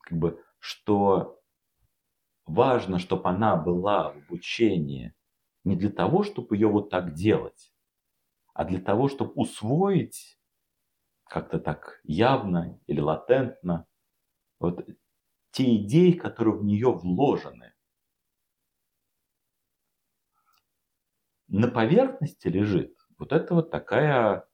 как 0.00 0.18
бы, 0.18 0.44
что 0.58 1.40
важно, 2.46 2.98
чтобы 2.98 3.28
она 3.28 3.56
была 3.56 4.10
в 4.12 4.16
обучении 4.18 5.14
не 5.64 5.76
для 5.76 5.90
того, 5.90 6.22
чтобы 6.22 6.56
ее 6.56 6.68
вот 6.68 6.90
так 6.90 7.14
делать, 7.14 7.72
а 8.54 8.64
для 8.64 8.80
того, 8.80 9.08
чтобы 9.08 9.32
усвоить 9.34 10.38
как-то 11.24 11.60
так 11.60 12.00
явно 12.04 12.80
или 12.86 13.00
латентно 13.00 13.86
вот 14.60 14.86
те 15.52 15.76
идеи, 15.76 16.12
которые 16.12 16.58
в 16.58 16.64
нее 16.64 16.92
вложены. 16.92 17.74
На 21.48 21.68
поверхности 21.68 22.48
лежит 22.48 22.96
вот 23.18 23.32
это 23.32 23.54
вот 23.54 23.70
такая, 23.70 24.47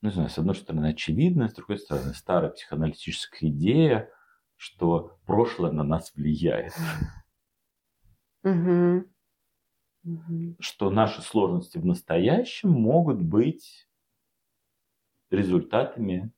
ну, 0.00 0.08
не 0.08 0.14
знаю, 0.14 0.30
с 0.30 0.38
одной 0.38 0.54
стороны 0.54 0.86
очевидная, 0.86 1.48
с 1.48 1.54
другой 1.54 1.78
стороны 1.78 2.14
старая 2.14 2.50
психоаналитическая 2.50 3.50
идея, 3.50 4.10
что 4.56 5.18
прошлое 5.26 5.72
на 5.72 5.82
нас 5.82 6.12
влияет. 6.14 6.72
Угу. 8.44 9.04
Что 10.60 10.90
наши 10.90 11.20
сложности 11.22 11.78
в 11.78 11.84
настоящем 11.84 12.70
могут 12.70 13.20
быть 13.20 13.88
результатами 15.30 16.32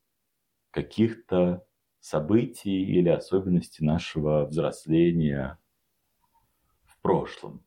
каких-то 0.70 1.64
событий 2.00 2.82
или 2.82 3.08
особенностей 3.08 3.84
нашего 3.84 4.46
взросления 4.46 5.58
в 6.84 6.98
прошлом. 7.00 7.64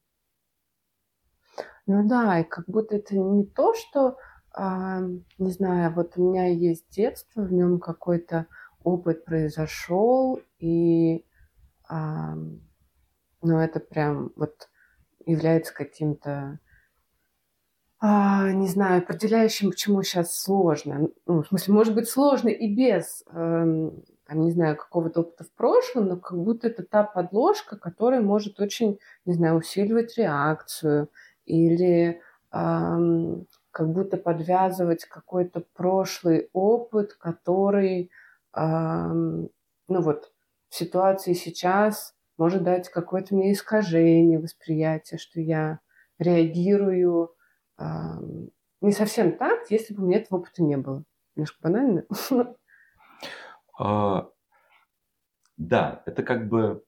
Ну 1.85 2.07
да, 2.07 2.39
и 2.39 2.43
как 2.43 2.65
будто 2.67 2.95
это 2.95 3.15
не 3.15 3.45
то, 3.45 3.73
что, 3.73 4.17
а, 4.53 5.01
не 5.37 5.51
знаю, 5.51 5.93
вот 5.93 6.13
у 6.15 6.29
меня 6.29 6.47
есть 6.47 6.85
детство, 6.91 7.41
в 7.41 7.51
нем 7.51 7.79
какой-то 7.79 8.47
опыт 8.83 9.25
произошел, 9.25 10.39
и 10.59 11.25
а, 11.89 12.35
ну, 13.41 13.59
это 13.59 13.79
прям 13.79 14.31
вот 14.35 14.69
является 15.25 15.73
каким-то, 15.73 16.59
а, 17.99 18.51
не 18.51 18.67
знаю, 18.67 19.01
определяющим, 19.01 19.71
почему 19.71 20.03
сейчас 20.03 20.37
сложно. 20.39 21.09
Ну, 21.25 21.41
в 21.41 21.47
смысле, 21.47 21.73
может 21.73 21.95
быть, 21.95 22.09
сложно 22.09 22.49
и 22.49 22.73
без, 22.75 23.23
э, 23.31 23.33
там, 23.33 24.41
не 24.41 24.51
знаю, 24.51 24.75
какого-то 24.75 25.21
опыта 25.21 25.45
в 25.45 25.51
прошлом, 25.53 26.07
но 26.07 26.17
как 26.17 26.37
будто 26.37 26.67
это 26.67 26.83
та 26.83 27.03
подложка, 27.03 27.77
которая 27.77 28.21
может 28.21 28.59
очень, 28.59 28.99
не 29.25 29.33
знаю, 29.33 29.55
усиливать 29.57 30.17
реакцию 30.17 31.09
или 31.45 32.21
э, 32.51 33.35
как 33.73 33.91
будто 33.91 34.17
подвязывать 34.17 35.03
какой-то 35.05 35.65
прошлый 35.73 36.49
опыт, 36.53 37.15
который 37.15 38.11
ну 38.55 39.49
вот, 39.87 40.31
в 40.69 40.75
ситуации 40.75 41.33
сейчас 41.33 42.15
может 42.37 42.63
дать 42.63 42.89
какое-то 42.89 43.35
мне 43.35 43.51
искажение 43.51 44.39
восприятия, 44.39 45.17
что 45.17 45.39
я 45.39 45.79
реагирую 46.19 47.33
э, 47.79 47.83
не 48.81 48.91
совсем 48.91 49.37
так, 49.37 49.69
если 49.69 49.93
бы 49.93 50.03
у 50.03 50.05
меня 50.05 50.19
этого 50.19 50.39
опыта 50.39 50.63
не 50.63 50.77
было. 50.77 51.03
Немножко 51.35 51.57
банально. 51.61 52.05
А, 53.79 54.29
да, 55.57 56.03
это 56.05 56.21
как 56.21 56.47
бы 56.47 56.83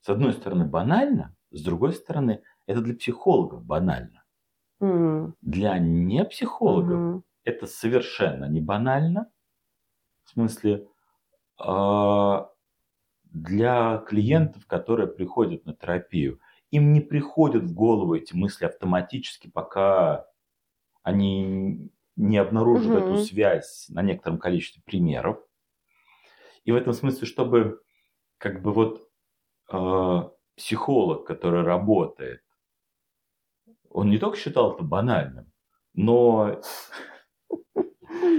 с 0.00 0.08
одной 0.08 0.32
стороны 0.32 0.64
банально, 0.64 1.36
с 1.52 1.62
другой 1.62 1.92
стороны 1.92 2.42
это 2.66 2.80
для 2.80 2.96
психологов 2.96 3.64
банально. 3.64 4.24
Mm. 4.80 5.32
Для 5.40 5.78
непсихологов 5.78 6.98
mm-hmm. 6.98 7.22
это 7.44 7.66
совершенно 7.66 8.44
не 8.46 8.60
банально, 8.60 9.30
в 10.24 10.30
смысле, 10.30 10.86
а, 11.58 12.50
для 13.24 13.98
клиентов, 14.08 14.66
которые 14.66 15.08
приходят 15.08 15.64
на 15.64 15.74
терапию, 15.74 16.40
им 16.70 16.92
не 16.92 17.00
приходят 17.00 17.64
в 17.64 17.74
голову 17.74 18.14
эти 18.14 18.34
мысли 18.34 18.64
автоматически, 18.64 19.48
пока 19.48 20.26
они 21.02 21.90
не 22.16 22.38
обнаружат 22.38 22.88
угу. 22.88 22.96
эту 22.96 23.16
связь 23.18 23.86
на 23.88 24.02
некотором 24.02 24.38
количестве 24.38 24.82
примеров. 24.84 25.38
И 26.64 26.72
в 26.72 26.76
этом 26.76 26.92
смысле, 26.92 27.26
чтобы 27.26 27.80
как 28.38 28.62
бы 28.62 28.72
вот 28.72 29.08
э, 29.70 30.22
психолог, 30.56 31.26
который 31.26 31.62
работает, 31.62 32.42
он 33.96 34.10
не 34.10 34.18
только 34.18 34.36
считал 34.36 34.74
это 34.74 34.84
банальным, 34.84 35.50
но 35.94 36.60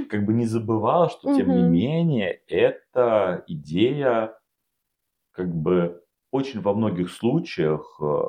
как 0.07 0.23
бы 0.23 0.33
не 0.33 0.45
забывал, 0.45 1.09
что 1.09 1.35
тем 1.35 1.49
не 1.49 1.63
менее 1.63 2.43
эта 2.47 3.43
идея 3.47 4.37
как 5.31 5.51
бы 5.51 6.03
очень 6.29 6.61
во 6.61 6.75
многих 6.75 7.11
случаях 7.11 7.99
э, 7.99 8.21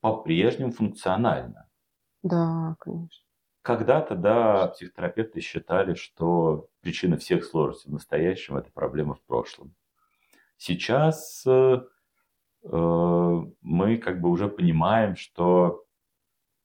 по-прежнему 0.00 0.72
функциональна. 0.72 1.68
Да, 2.24 2.74
конечно. 2.80 3.28
Когда-то, 3.62 4.16
да, 4.16 4.66
психотерапевты 4.68 5.40
считали, 5.40 5.94
что 5.94 6.66
причина 6.80 7.16
всех 7.16 7.44
сложностей 7.44 7.90
в 7.90 7.92
настоящем– 7.92 8.56
это 8.56 8.72
проблема 8.72 9.14
в 9.14 9.22
прошлом. 9.22 9.72
Сейчас 10.56 11.44
э, 11.46 11.80
э, 12.64 13.40
мы 13.60 13.98
как 13.98 14.20
бы 14.20 14.30
уже 14.30 14.48
понимаем, 14.48 15.14
что 15.14 15.81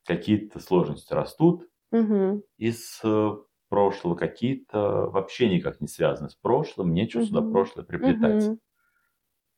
какие-то 0.08 0.60
сложности 0.60 1.14
растут 1.14 1.68
угу. 1.92 2.44
из 2.58 3.00
э, 3.04 3.32
прошлого, 3.70 4.16
какие-то 4.16 5.10
вообще 5.10 5.50
никак 5.50 5.82
не 5.82 5.88
связаны 5.88 6.30
с 6.30 6.36
прошлым, 6.36 6.94
нечего 6.94 7.22
угу. 7.22 7.28
сюда 7.28 7.42
прошлое 7.42 7.86
приплетать. 7.86 8.48
Угу. 8.48 8.60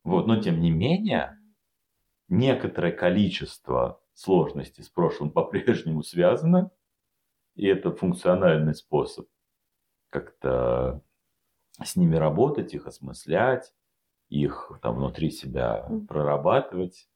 Вот, 0.03 0.27
но 0.27 0.41
тем 0.41 0.59
не 0.59 0.71
менее, 0.71 1.37
некоторое 2.27 2.91
количество 2.91 4.01
сложностей 4.13 4.83
с 4.83 4.89
прошлым 4.89 5.31
по-прежнему 5.31 6.03
связано, 6.03 6.71
и 7.55 7.67
это 7.67 7.91
функциональный 7.91 8.73
способ 8.73 9.27
как-то 10.09 11.01
с 11.83 11.95
ними 11.95 12.15
работать, 12.15 12.73
их 12.73 12.87
осмыслять, 12.87 13.73
их 14.29 14.71
там 14.81 14.95
внутри 14.95 15.29
себя 15.31 15.87
прорабатывать. 16.07 17.07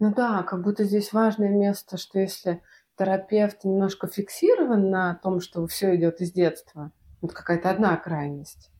Ну 0.00 0.12
да, 0.12 0.42
как 0.42 0.62
будто 0.62 0.84
здесь 0.84 1.12
важное 1.12 1.50
место, 1.50 1.96
что 1.96 2.18
если 2.18 2.62
терапевт 2.98 3.64
немножко 3.64 4.06
фиксирован 4.06 4.90
на 4.90 5.14
том, 5.16 5.40
что 5.40 5.66
все 5.66 5.94
идет 5.96 6.20
из 6.20 6.32
детства, 6.32 6.90
вот 7.20 7.32
какая-то 7.32 7.70
одна 7.70 7.96
крайность, 7.96 8.70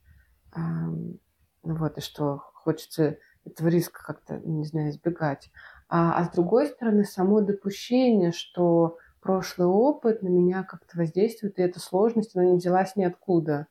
вот, 1.62 1.98
и 1.98 2.00
что 2.00 2.38
хочется 2.54 3.18
этого 3.44 3.68
риска 3.68 4.02
как-то, 4.04 4.38
не 4.38 4.64
знаю, 4.64 4.90
избегать. 4.90 5.50
А, 5.88 6.18
а 6.18 6.24
с 6.24 6.30
другой 6.30 6.66
стороны, 6.66 7.04
само 7.04 7.40
допущение, 7.40 8.32
что 8.32 8.98
прошлый 9.20 9.68
опыт 9.68 10.22
на 10.22 10.28
меня 10.28 10.62
как-то 10.62 10.98
воздействует, 10.98 11.58
и 11.58 11.62
эта 11.62 11.80
сложность, 11.80 12.36
она 12.36 12.44
не 12.46 12.56
взялась 12.56 12.96
ниоткуда. 12.96 13.66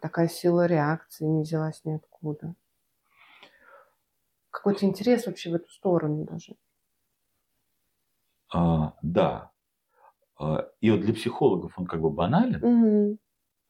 Такая 0.00 0.28
сила 0.28 0.66
реакции 0.66 1.24
не 1.24 1.42
взялась 1.42 1.84
ниоткуда. 1.84 2.54
Какой-то 4.58 4.84
интерес 4.86 5.24
вообще 5.26 5.50
в 5.50 5.54
эту 5.54 5.70
сторону 5.70 6.24
даже. 6.24 6.56
А, 8.52 8.94
да. 9.02 9.52
А, 10.38 10.68
и 10.80 10.90
вот 10.90 11.00
для 11.02 11.14
психологов 11.14 11.78
он 11.78 11.86
как 11.86 12.02
бы 12.02 12.10
банален, 12.10 12.68
Угу. 12.68 13.18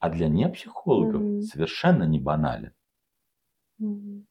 а 0.01 0.11
для 0.11 0.29
непсихологов 0.29 1.23
Мгм. 1.23 1.41
совершенно 1.41 2.03
не 2.05 2.19
банален. 2.19 2.75
Угу. 3.79 4.25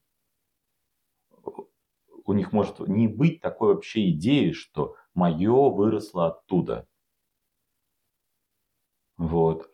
У 2.25 2.33
них 2.33 2.51
может 2.53 2.79
не 2.79 3.07
быть 3.07 3.41
такой 3.41 3.73
вообще 3.73 4.11
идеи, 4.11 4.51
что 4.51 4.97
мое 5.15 5.71
выросло 5.71 6.27
оттуда. 6.27 6.87
Вот. 9.17 9.69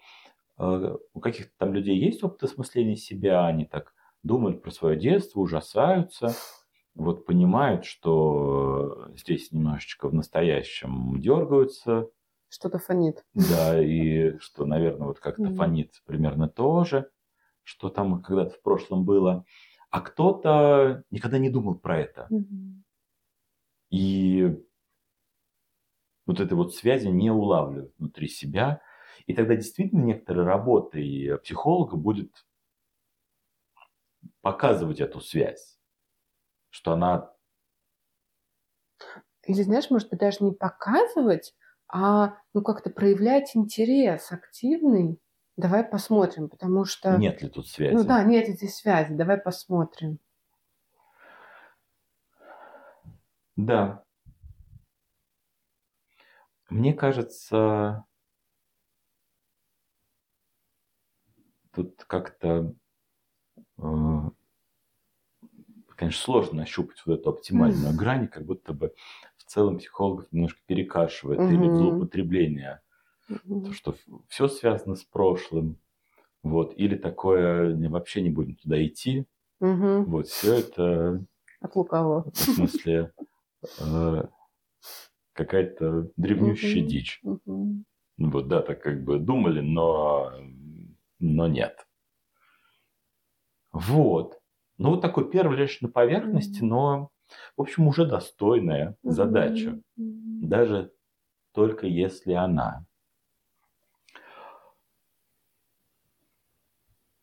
А, 0.58 0.96
У 1.14 1.22
каких-то 1.22 1.54
там 1.58 1.74
людей 1.74 1.98
есть 1.98 2.24
опыт 2.24 2.44
осмысления 2.44 2.96
себя, 2.96 3.46
они 3.48 3.66
так 3.66 3.94
думают 4.24 4.62
про 4.64 4.72
свое 4.72 5.00
детство, 5.00 5.42
ужасаются, 5.42 6.42
вот 6.96 7.26
понимают, 7.26 7.86
что 7.86 9.10
здесь 9.16 9.52
немножечко 9.52 10.10
в 10.10 10.14
настоящем 10.14 11.20
дергаются, 11.20 12.10
Что-то 12.48 12.80
фонит. 12.80 13.26
да, 13.34 13.82
и 13.82 14.38
что, 14.40 14.66
наверное, 14.66 15.08
вот 15.08 15.20
как-то 15.20 15.50
Мгм. 15.50 15.52
фонит 15.52 16.02
примерно 16.06 16.48
тоже, 16.48 17.10
что 17.64 17.90
там 17.90 18.22
когда-то 18.22 18.56
в 18.56 18.62
прошлом 18.62 19.06
было. 19.06 19.46
А 19.92 20.02
кто-то 20.02 21.04
никогда 21.12 21.38
не 21.40 21.50
думал 21.50 21.76
про 21.76 22.00
это. 22.00 22.34
Мгм. 22.34 22.84
И 23.90 24.44
вот 26.26 26.40
этой 26.40 26.54
вот 26.54 26.74
связи 26.76 27.08
не 27.08 27.32
улавливают 27.32 27.94
внутри 27.98 28.28
себя. 28.28 28.82
И 29.28 29.34
тогда 29.34 29.56
действительно 29.56 30.04
некоторые 30.04 30.46
работы 30.46 31.38
психолога 31.44 31.96
будет 31.96 32.46
показывать 34.42 35.00
эту 35.00 35.20
связь, 35.22 35.73
что 36.74 36.94
она 36.94 37.32
Или, 39.46 39.62
знаешь, 39.62 39.90
может 39.92 40.10
быть, 40.10 40.20
даже 40.20 40.44
не 40.44 40.52
показывать, 40.52 41.54
а 41.88 42.36
ну 42.54 42.64
как-то 42.64 42.90
проявлять 42.90 43.56
интерес 43.56 44.32
активный. 44.32 45.20
Давай 45.56 45.84
посмотрим, 45.84 46.50
потому 46.50 46.84
что... 46.86 47.16
нет 47.18 47.44
ли 47.44 47.50
тут 47.50 47.68
связи. 47.68 47.94
Ну 47.94 48.04
да, 48.04 48.24
нет 48.24 48.48
здесь 48.48 48.76
связи. 48.76 49.14
Давай 49.14 49.38
посмотрим. 49.38 50.18
Да. 53.56 54.04
Мне 56.70 56.96
кажется, 56.96 58.04
тут 61.72 62.04
как-то, 62.06 62.74
э, 63.78 63.84
конечно, 66.04 66.22
сложно 66.24 66.58
нащупать 66.60 67.02
вот 67.06 67.20
эту 67.20 67.30
оптимальную 67.30 67.96
грань, 67.96 68.28
как 68.28 68.46
будто 68.46 68.74
бы 68.74 68.94
в 69.38 69.44
целом 69.46 69.78
психологов 69.78 70.32
немножко 70.32 70.60
перекашивает 70.66 71.40
или 71.50 71.68
Мгм. 71.68 71.78
злоупотребление, 71.78 72.82
Мгм. 73.30 73.66
то, 73.66 73.74
что 73.74 73.96
все 74.28 74.48
связано 74.48 74.96
с 74.96 75.04
прошлым, 75.04 75.78
вот, 76.44 76.74
или 76.78 76.96
такое 76.96 77.76
вообще 77.90 78.22
не 78.22 78.30
будем 78.30 78.56
туда 78.56 78.84
идти, 78.86 79.26
Мгм. 79.60 80.06
вот, 80.06 80.28
все 80.28 80.54
это 80.56 81.26
От 81.62 81.76
лукавого. 81.76 82.24
в 82.34 82.38
смысле 82.38 83.14
э, 83.78 84.24
какая-то 85.34 86.10
древнющая 86.18 86.82
Мгм. 86.82 86.90
дичь. 86.90 87.22
Вот, 88.18 88.48
да, 88.48 88.62
так 88.62 88.82
как 88.82 89.04
бы 89.04 89.20
думали, 89.20 89.62
но, 89.62 90.34
но 91.20 91.48
нет. 91.48 91.88
Вот. 93.72 94.43
Ну, 94.84 94.90
вот 94.90 95.02
такой 95.02 95.32
первый 95.32 95.58
лишь 95.58 95.80
на 95.80 95.88
поверхности, 95.88 96.62
но, 96.62 97.10
в 97.56 97.62
общем, 97.62 97.88
уже 97.88 98.06
достойная 98.06 98.98
задача. 99.02 99.82
Даже 99.96 100.92
только 101.54 101.88
если 101.88 102.34
она. 102.34 102.86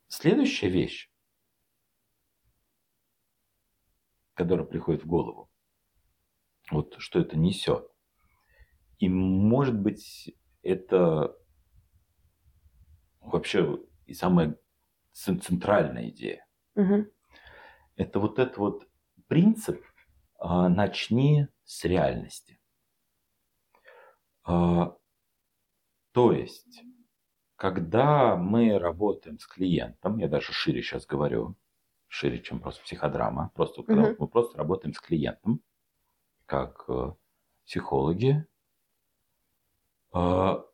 Следующая 0.08 0.70
вещь, 0.70 1.10
которая 4.32 4.64
приходит 4.64 5.04
в 5.04 5.06
голову, 5.06 5.50
вот 6.70 6.94
что 6.96 7.18
это 7.20 7.36
несет. 7.36 7.86
И 9.00 9.10
может 9.10 9.78
быть 9.78 10.34
это 10.62 11.36
вообще 13.20 13.80
и 14.06 14.14
самая 14.14 14.58
цен- 15.12 15.42
центральная 15.42 16.08
идея. 16.08 16.46
Мгм. 16.74 17.10
Это 18.00 18.18
вот 18.18 18.38
этот 18.38 18.56
вот 18.56 18.88
принцип 19.28 19.84
а, 20.38 20.70
«начни 20.70 21.48
с 21.64 21.84
реальности». 21.84 22.58
А, 24.42 24.96
То 26.12 26.32
есть, 26.32 26.82
когда 27.56 28.36
мы 28.36 28.78
работаем 28.78 29.38
с 29.38 29.46
клиентом, 29.46 30.16
я 30.16 30.28
даже 30.28 30.50
шире 30.54 30.80
сейчас 30.80 31.04
говорю, 31.04 31.56
шире, 32.08 32.40
чем 32.40 32.60
просто 32.60 32.82
психодрама, 32.84 33.50
просто 33.54 33.82
когда 33.82 34.04
Мгм. 34.04 34.16
мы 34.18 34.28
просто 34.28 34.56
работаем 34.56 34.94
с 34.94 34.98
клиентом, 34.98 35.60
как 36.46 36.86
э, 36.88 37.12
психологи, 37.66 38.46
а, 40.12 40.64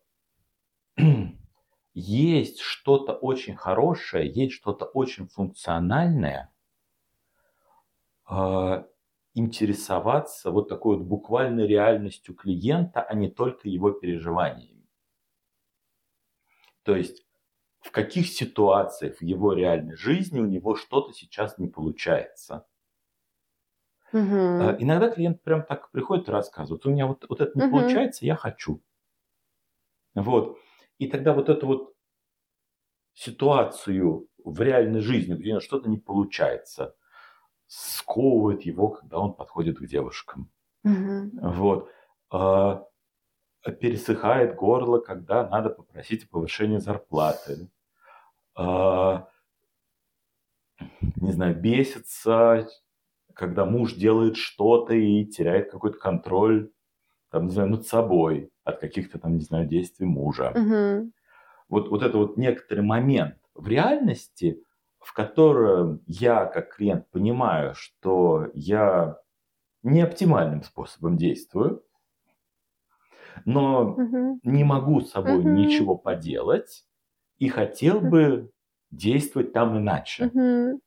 есть 1.93 2.61
что-то 2.61 3.15
очень 3.15 3.57
хорошее, 3.57 4.31
есть 4.31 4.53
что-то 4.53 4.85
очень 4.85 5.27
функциональное, 5.27 6.53
интересоваться 9.35 10.51
вот 10.51 10.67
такой 10.67 10.97
вот 10.97 11.05
буквальной 11.05 11.65
реальностью 11.65 12.35
клиента, 12.35 13.01
а 13.01 13.13
не 13.15 13.29
только 13.29 13.69
его 13.69 13.91
переживаниями. 13.91 14.85
То 16.81 16.95
есть 16.95 17.27
в 17.81 17.91
каких 17.91 18.27
ситуациях 18.29 19.17
в 19.19 19.23
его 19.23 19.53
реальной 19.53 19.95
жизни 19.97 20.39
у 20.39 20.45
него 20.47 20.75
что-то 20.75 21.13
сейчас 21.13 21.57
не 21.59 21.67
получается. 21.67 22.67
А, 24.59 24.75
Иногда 24.79 25.09
клиент 25.09 25.41
прям 25.41 25.63
так 25.63 25.89
приходит 25.91 26.27
и 26.27 26.31
рассказывает, 26.31 26.85
у 26.85 26.91
меня 26.91 27.07
вот, 27.07 27.25
вот 27.27 27.41
это 27.41 27.57
не 27.57 27.63
Мгм. 27.63 27.63
получается, 27.63 28.23
я 28.25 28.35
хочу. 28.35 28.83
Вот. 30.15 30.57
И 30.97 31.07
тогда 31.07 31.33
вот 31.33 31.47
эту 31.49 31.65
вот 31.67 31.93
ситуацию 33.13 34.27
в 34.43 34.61
реальной 34.61 35.01
жизни, 35.01 35.33
где 35.33 35.49
у 35.49 35.51
него 35.53 35.59
что-то 35.59 35.89
не 35.89 35.97
получается, 35.97 36.95
сковывает 37.67 38.63
его, 38.63 38.89
когда 38.89 39.19
он 39.19 39.33
подходит 39.33 39.77
к 39.77 39.85
девушкам. 39.85 40.49
Мгм. 40.83 41.31
Вот. 41.41 41.89
А, 42.31 42.85
пересыхает 43.79 44.55
горло, 44.55 44.99
когда 44.99 45.47
надо 45.47 45.69
попросить 45.69 46.25
о 46.25 46.29
повышении 46.29 46.77
зарплаты. 46.77 47.69
А, 48.55 49.27
не 51.17 51.31
знаю, 51.31 51.59
бесится, 51.59 52.67
когда 53.33 53.65
муж 53.65 53.93
делает 53.93 54.37
что-то 54.37 54.93
и 54.93 55.25
теряет 55.25 55.71
какой-то 55.71 55.97
контроль, 55.97 56.71
там, 57.29 57.47
не 57.47 57.51
знаю, 57.51 57.69
над 57.69 57.85
собой 57.85 58.51
от 58.63 58.79
каких-то 58.79 59.19
там, 59.19 59.35
не 59.35 59.41
знаю, 59.41 59.67
действий 59.67 60.05
мужа. 60.05 60.53
Мгм. 60.55 61.13
Вот, 61.69 61.89
вот 61.89 62.01
это 62.01 62.17
вот 62.17 62.37
некоторый 62.37 62.81
момент 62.81 63.35
в 63.53 63.67
реальности, 63.67 64.63
в 65.07 65.13
котором 65.13 66.01
я 66.05 66.45
как 66.45 66.75
клиент 66.75 67.09
понимаю, 67.11 67.73
что 67.75 68.47
я 68.53 69.21
не 69.83 70.01
оптимальным 70.01 70.63
способом 70.63 71.17
действую, 71.17 71.85
но 73.45 74.03
Мгм. 74.03 74.39
не 74.43 74.63
могу 74.63 75.01
с 75.01 75.11
собой 75.11 75.45
Мгм. 75.45 75.45
ничего 75.45 75.97
поделать 75.97 76.85
и 77.37 77.49
хотел 77.49 78.01
бы 78.01 78.51
действовать 78.91 79.53
там 79.53 79.77
иначе. 79.77 80.33
Мгм. 80.33 80.79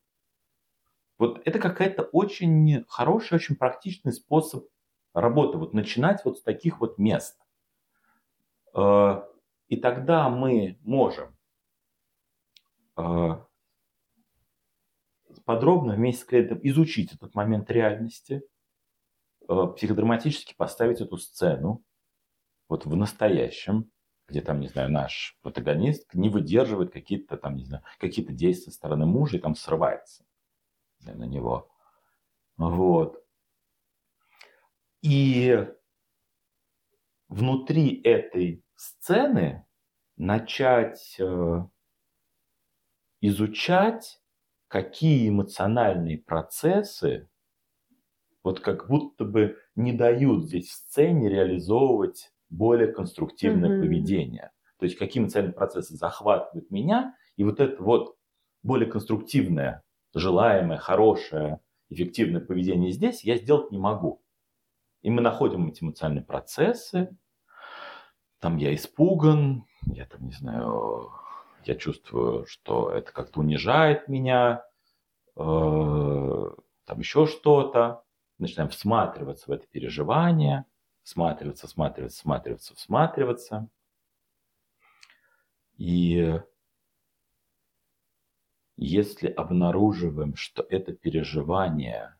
Вот 1.18 1.40
это 1.44 1.60
какая-то 1.60 2.02
очень 2.02 2.84
хороший, 2.88 3.34
очень 3.34 3.54
практичный 3.54 4.12
способ 4.12 4.66
работы. 5.14 5.56
Вот 5.56 5.72
начинать 5.72 6.24
вот 6.24 6.38
с 6.38 6.42
таких 6.42 6.80
вот 6.80 6.98
мест. 6.98 7.38
Э, 8.74 9.22
и 9.68 9.76
тогда 9.76 10.28
мы 10.28 10.78
можем 10.82 11.36
э, 12.96 13.36
подробно 15.50 15.94
вместе 15.94 16.22
с 16.22 16.24
клиентом 16.26 16.60
изучить 16.62 17.12
этот 17.12 17.34
момент 17.34 17.68
реальности, 17.72 18.44
э, 19.48 19.66
психодраматически 19.74 20.54
поставить 20.56 21.00
эту 21.00 21.16
сцену 21.16 21.82
вот 22.68 22.86
в 22.86 22.94
настоящем, 22.94 23.90
где 24.28 24.42
там, 24.42 24.60
не 24.60 24.68
знаю, 24.68 24.92
наш 24.92 25.36
протагонист 25.42 26.14
не 26.14 26.28
выдерживает 26.28 26.92
какие-то 26.92 27.36
там, 27.36 27.56
не 27.56 27.64
знаю, 27.64 27.82
какие-то 27.98 28.32
действия 28.32 28.70
со 28.70 28.76
стороны 28.76 29.06
мужа 29.06 29.38
и 29.38 29.40
там 29.40 29.56
срывается 29.56 30.24
на 31.00 31.24
него. 31.24 31.68
Вот. 32.56 33.20
И 35.02 35.66
внутри 37.26 38.00
этой 38.02 38.62
сцены 38.76 39.66
начать 40.16 41.16
э, 41.18 41.64
изучать, 43.20 44.20
какие 44.70 45.28
эмоциональные 45.28 46.18
процессы 46.18 47.28
вот 48.44 48.60
как 48.60 48.88
будто 48.88 49.24
бы 49.24 49.56
не 49.74 49.92
дают 49.92 50.44
здесь 50.44 50.68
в 50.68 50.72
сцене 50.72 51.28
реализовывать 51.28 52.32
более 52.48 52.92
конструктивное 52.92 53.68
mm-hmm. 53.68 53.80
поведение. 53.80 54.52
То 54.78 54.84
есть 54.86 54.96
какие 54.96 55.22
эмоциональные 55.22 55.56
процессы 55.56 55.96
захватывают 55.96 56.70
меня, 56.70 57.16
и 57.36 57.42
вот 57.42 57.58
это 57.58 57.82
вот 57.82 58.16
более 58.62 58.88
конструктивное, 58.88 59.82
желаемое, 60.14 60.78
хорошее, 60.78 61.60
эффективное 61.88 62.40
поведение 62.40 62.92
здесь 62.92 63.24
я 63.24 63.36
сделать 63.36 63.72
не 63.72 63.78
могу. 63.78 64.22
И 65.02 65.10
мы 65.10 65.20
находим 65.20 65.66
эти 65.66 65.82
эмоциональные 65.82 66.24
процессы. 66.24 67.10
Там 68.38 68.56
я 68.56 68.72
испуган, 68.74 69.64
я 69.86 70.06
там, 70.06 70.26
не 70.26 70.32
знаю, 70.32 71.10
я 71.64 71.74
чувствую, 71.74 72.46
что 72.46 72.90
это 72.90 73.12
как-то 73.12 73.40
унижает 73.40 74.08
меня, 74.08 74.64
э, 75.36 75.40
там 76.84 76.98
еще 76.98 77.26
что-то. 77.26 78.04
Начинаем 78.38 78.70
всматриваться 78.70 79.50
в 79.50 79.52
это 79.52 79.66
переживание, 79.66 80.64
всматриваться, 81.02 81.66
всматриваться, 81.66 82.18
всматриваться, 82.18 82.74
всматриваться. 82.74 83.68
И 85.76 86.40
если 88.76 89.28
обнаруживаем, 89.28 90.36
что 90.36 90.62
это 90.62 90.92
переживание, 90.92 92.16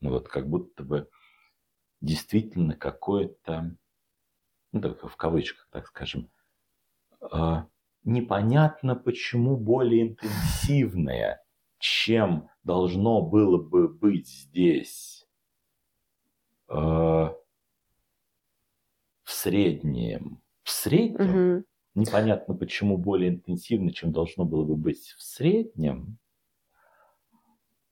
ну 0.00 0.10
вот 0.10 0.28
как 0.28 0.48
будто 0.48 0.82
бы 0.82 1.10
действительно 2.00 2.74
какое-то, 2.74 3.76
ну 4.72 4.80
так 4.80 5.02
в 5.02 5.16
кавычках, 5.16 5.68
так 5.70 5.86
скажем, 5.86 6.30
э, 7.20 7.64
непонятно 8.04 8.94
почему 8.94 9.56
более 9.56 10.08
интенсивное, 10.08 11.42
чем 11.78 12.48
должно 12.62 13.22
было 13.22 13.58
бы 13.58 13.88
быть 13.88 14.28
здесь 14.28 15.26
э, 16.68 16.74
в 16.74 17.34
среднем. 19.24 20.40
В 20.62 20.70
среднем 20.70 21.56
угу. 21.56 21.64
непонятно 21.94 22.54
почему 22.54 22.96
более 22.96 23.30
интенсивно, 23.30 23.92
чем 23.92 24.12
должно 24.12 24.44
было 24.44 24.64
бы 24.64 24.76
быть 24.76 25.14
в 25.16 25.22
среднем. 25.22 26.18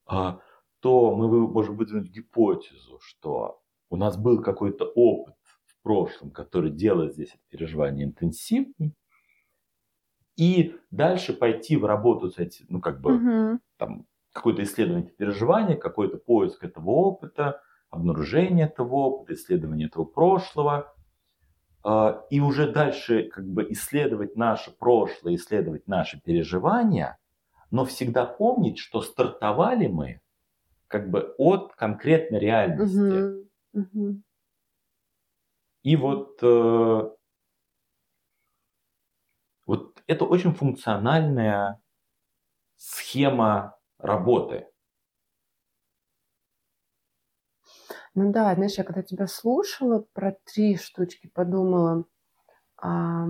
Э, 0.09 0.37
то 0.79 1.15
мы 1.15 1.47
можем 1.47 1.77
выдвинуть 1.77 2.11
гипотезу, 2.11 2.99
что 2.99 3.61
у 3.89 3.95
нас 3.95 4.17
был 4.17 4.41
какой-то 4.41 4.85
опыт 4.95 5.35
в 5.65 5.81
прошлом, 5.81 6.31
который 6.31 6.71
делает 6.71 7.13
здесь 7.13 7.29
это 7.29 7.43
переживание 7.49 8.05
интенсивным, 8.05 8.93
и 10.35 10.75
дальше 10.91 11.33
пойти 11.33 11.77
в 11.77 11.85
работу 11.85 12.29
с 12.29 12.37
этим, 12.37 12.65
ну 12.69 12.81
как 12.81 13.01
бы 13.01 13.15
угу. 13.15 13.59
там 13.77 14.05
какое-то 14.31 14.63
исследование 14.63 15.09
переживания, 15.09 15.75
какой-то 15.75 16.17
поиск 16.17 16.63
этого 16.63 16.89
опыта, 16.89 17.61
обнаружение 17.89 18.65
этого 18.65 18.95
опыта, 18.95 19.33
исследование 19.33 19.87
этого 19.87 20.05
прошлого, 20.05 20.93
а, 21.83 22.25
и 22.29 22.39
уже 22.39 22.71
дальше 22.71 23.29
как 23.29 23.45
бы 23.45 23.71
исследовать 23.71 24.35
наше 24.35 24.71
прошлое, 24.71 25.35
исследовать 25.35 25.87
наши 25.87 26.19
переживания, 26.19 27.19
но 27.71 27.85
всегда 27.85 28.25
помнить, 28.25 28.79
что 28.79 29.01
стартовали 29.01 29.87
мы 29.87 30.21
как 30.87 31.09
бы 31.09 31.33
от 31.37 31.73
конкретной 31.73 32.39
реальности. 32.39 33.47
Угу. 33.73 34.21
И 35.83 35.95
вот, 35.97 36.39
э, 36.41 36.45
вот 36.45 37.17
это 40.07 40.25
очень 40.25 40.53
функциональная 40.53 41.81
схема 42.77 43.77
работы. 43.99 44.67
Ну 48.15 48.31
да, 48.31 48.53
знаешь, 48.55 48.77
я 48.77 48.83
когда 48.83 49.01
тебя 49.01 49.27
слушала 49.27 50.05
про 50.13 50.35
три 50.45 50.77
штучки, 50.77 51.29
подумала, 51.33 52.05
а, 52.77 53.27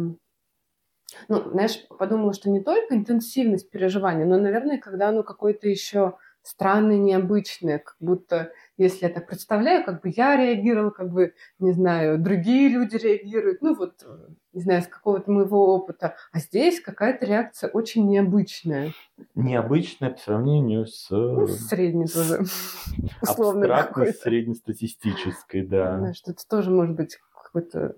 ну, 1.28 1.50
знаешь, 1.52 1.86
подумала, 1.90 2.34
что 2.34 2.50
не 2.50 2.62
только 2.62 2.96
интенсивность 2.96 3.70
переживания, 3.70 4.26
но, 4.26 4.38
наверное, 4.38 4.78
когда 4.80 5.10
оно 5.10 5.24
какое-то 5.24 5.68
еще 5.68 6.18
странное, 6.44 6.98
необычное, 6.98 7.80
как 7.80 7.96
будто 8.00 8.52
если 8.78 9.06
я 9.06 9.12
так 9.12 9.28
представляю, 9.28 9.86
как 9.86 10.02
бы 10.02 10.12
я 10.16 10.36
реагировала, 10.36 10.90
как 10.90 11.12
бы, 11.12 11.34
не 11.60 11.72
знаю, 11.72 12.20
другие 12.20 12.70
люди 12.70 12.96
реагируют, 12.96 13.62
ну 13.62 13.76
вот, 13.76 14.06
не 14.52 14.62
знаю, 14.62 14.82
с 14.82 14.88
какого-то 14.88 15.32
моего 15.32 15.76
опыта. 15.76 16.16
А 16.32 16.40
здесь 16.40 16.82
какая-то 16.82 17.26
реакция 17.26 17.70
очень 17.70 18.08
необычная. 18.08 18.94
Необычная 19.36 20.12
по 20.12 20.20
сравнению 20.20 20.86
с... 20.86 21.10
Ну, 21.10 21.48
средней 21.48 22.08
тоже. 22.08 22.44
Условно 23.22 23.92
среднестатистической, 24.22 25.66
да. 25.66 26.14
Что 26.14 26.32
это 26.32 26.48
тоже 26.48 26.72
может 26.72 26.96
быть 26.96 27.18
какой-то 27.44 27.96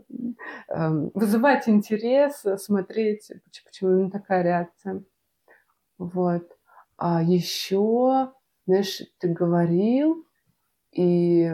э, 0.67 0.89
вызывать 1.13 1.69
интерес, 1.69 2.43
смотреть, 2.57 3.31
почему 3.63 3.91
именно 3.91 4.11
такая 4.11 4.43
реакция. 4.43 5.03
Вот. 5.97 6.54
А 6.97 7.21
еще, 7.21 8.33
знаешь, 8.65 9.01
ты 9.19 9.27
говорил, 9.27 10.25
и 10.91 11.51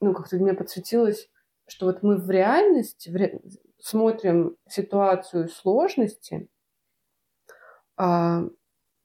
ну, 0.00 0.14
как-то 0.14 0.36
мне 0.36 0.52
подсветилось, 0.54 1.28
что 1.66 1.86
вот 1.86 2.02
мы 2.02 2.16
в 2.16 2.30
реальности 2.30 3.08
в 3.08 3.16
ре... 3.16 3.40
смотрим 3.78 4.56
ситуацию 4.68 5.48
сложности, 5.48 6.48
а, 7.96 8.42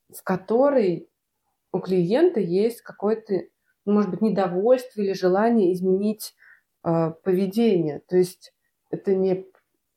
в 0.09 0.23
которой 0.23 1.09
у 1.71 1.79
клиента 1.79 2.39
есть 2.39 2.81
какое-то, 2.81 3.33
ну, 3.85 3.93
может 3.93 4.09
быть, 4.09 4.21
недовольство 4.21 5.01
или 5.01 5.13
желание 5.13 5.73
изменить 5.73 6.33
а, 6.81 7.11
поведение. 7.11 8.01
То 8.07 8.17
есть 8.17 8.53
это 8.89 9.15
не 9.15 9.45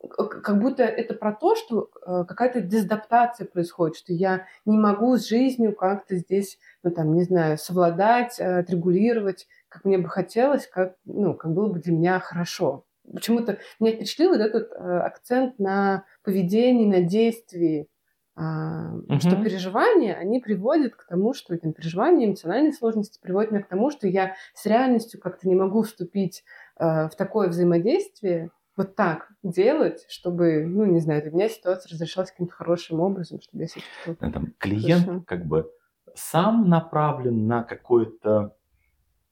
как 0.08 0.60
будто 0.60 0.82
это 0.82 1.14
про 1.14 1.32
то, 1.32 1.54
что 1.54 1.90
э, 2.04 2.24
какая-то 2.26 2.60
дезадаптация 2.60 3.46
происходит, 3.46 3.96
что 3.96 4.12
я 4.12 4.46
не 4.64 4.76
могу 4.76 5.16
с 5.16 5.28
жизнью 5.28 5.74
как-то 5.74 6.16
здесь, 6.16 6.58
ну 6.82 6.90
там, 6.90 7.14
не 7.14 7.22
знаю, 7.22 7.58
совладать, 7.58 8.38
э, 8.40 8.58
отрегулировать, 8.58 9.46
как 9.68 9.84
мне 9.84 9.98
бы 9.98 10.08
хотелось, 10.08 10.66
как, 10.66 10.96
ну, 11.04 11.34
как 11.34 11.52
было 11.52 11.68
бы 11.68 11.78
для 11.78 11.92
меня 11.92 12.18
хорошо. 12.20 12.84
Почему-то 13.12 13.58
меня 13.80 13.92
впечатлил 13.96 14.30
вот 14.30 14.40
этот 14.40 14.72
э, 14.72 14.76
акцент 14.76 15.58
на 15.58 16.04
поведении, 16.24 16.86
на 16.86 17.02
действии, 17.02 17.88
угу. 18.34 19.20
что 19.20 19.36
переживания, 19.42 20.14
они 20.14 20.40
приводят 20.40 20.94
к 20.96 21.06
тому, 21.06 21.34
что 21.34 21.54
эти 21.54 21.70
переживания, 21.70 22.26
эмоциональные 22.26 22.72
сложности 22.72 23.20
приводят 23.20 23.52
меня 23.52 23.62
к 23.62 23.68
тому, 23.68 23.90
что 23.90 24.08
я 24.08 24.34
с 24.54 24.64
реальностью 24.66 25.20
как-то 25.20 25.48
не 25.48 25.54
могу 25.54 25.82
вступить 25.82 26.42
в 26.78 27.10
такое 27.16 27.48
взаимодействие, 27.48 28.50
вот 28.82 28.96
так 28.96 29.28
делать, 29.42 30.04
чтобы, 30.08 30.64
ну, 30.66 30.84
не 30.84 31.00
знаю, 31.00 31.22
для 31.22 31.30
меня 31.30 31.48
ситуация 31.48 31.92
разрешалась 31.92 32.30
каким-то 32.30 32.54
хорошим 32.54 33.00
образом, 33.00 33.40
чтобы 33.40 33.62
я 33.62 33.68
себя 33.68 33.82
чувствовала. 34.04 34.32
Там, 34.32 34.54
клиент 34.58 35.04
хорошо. 35.04 35.24
как 35.26 35.46
бы 35.46 35.70
сам 36.14 36.68
направлен 36.68 37.46
на 37.46 37.62
какое-то 37.62 38.56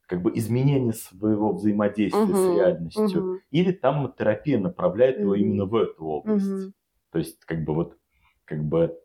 как 0.07 0.23
бы 0.23 0.33
изменение 0.37 0.93
своего 0.93 1.53
взаимодействия 1.53 2.23
угу, 2.23 2.35
с 2.35 2.57
реальностью, 2.57 3.23
угу. 3.23 3.41
или 3.51 3.71
там 3.71 4.13
терапия 4.19 4.59
направляет 4.59 5.17
угу. 5.17 5.23
его 5.23 5.35
именно 5.37 5.67
в 5.67 5.77
эту 5.77 6.05
область. 6.05 6.67
Угу. 6.67 6.73
То 7.13 7.19
есть 7.19 7.45
как 7.45 7.65
бы 7.65 7.75
вот 7.75 7.97
как 8.45 8.65
бы 8.65 8.99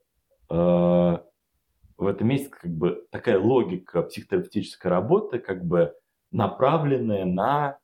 э, 0.49 0.55
в 0.55 2.07
этом 2.07 2.27
месте 2.27 2.49
как 2.49 2.71
бы 2.71 3.05
такая 3.11 3.39
логика 3.39 4.01
психотерапевтической 4.01 4.89
работы 4.89 5.37
как 5.37 5.63
бы 5.63 5.93
направленная 6.31 7.25
на 7.25 7.77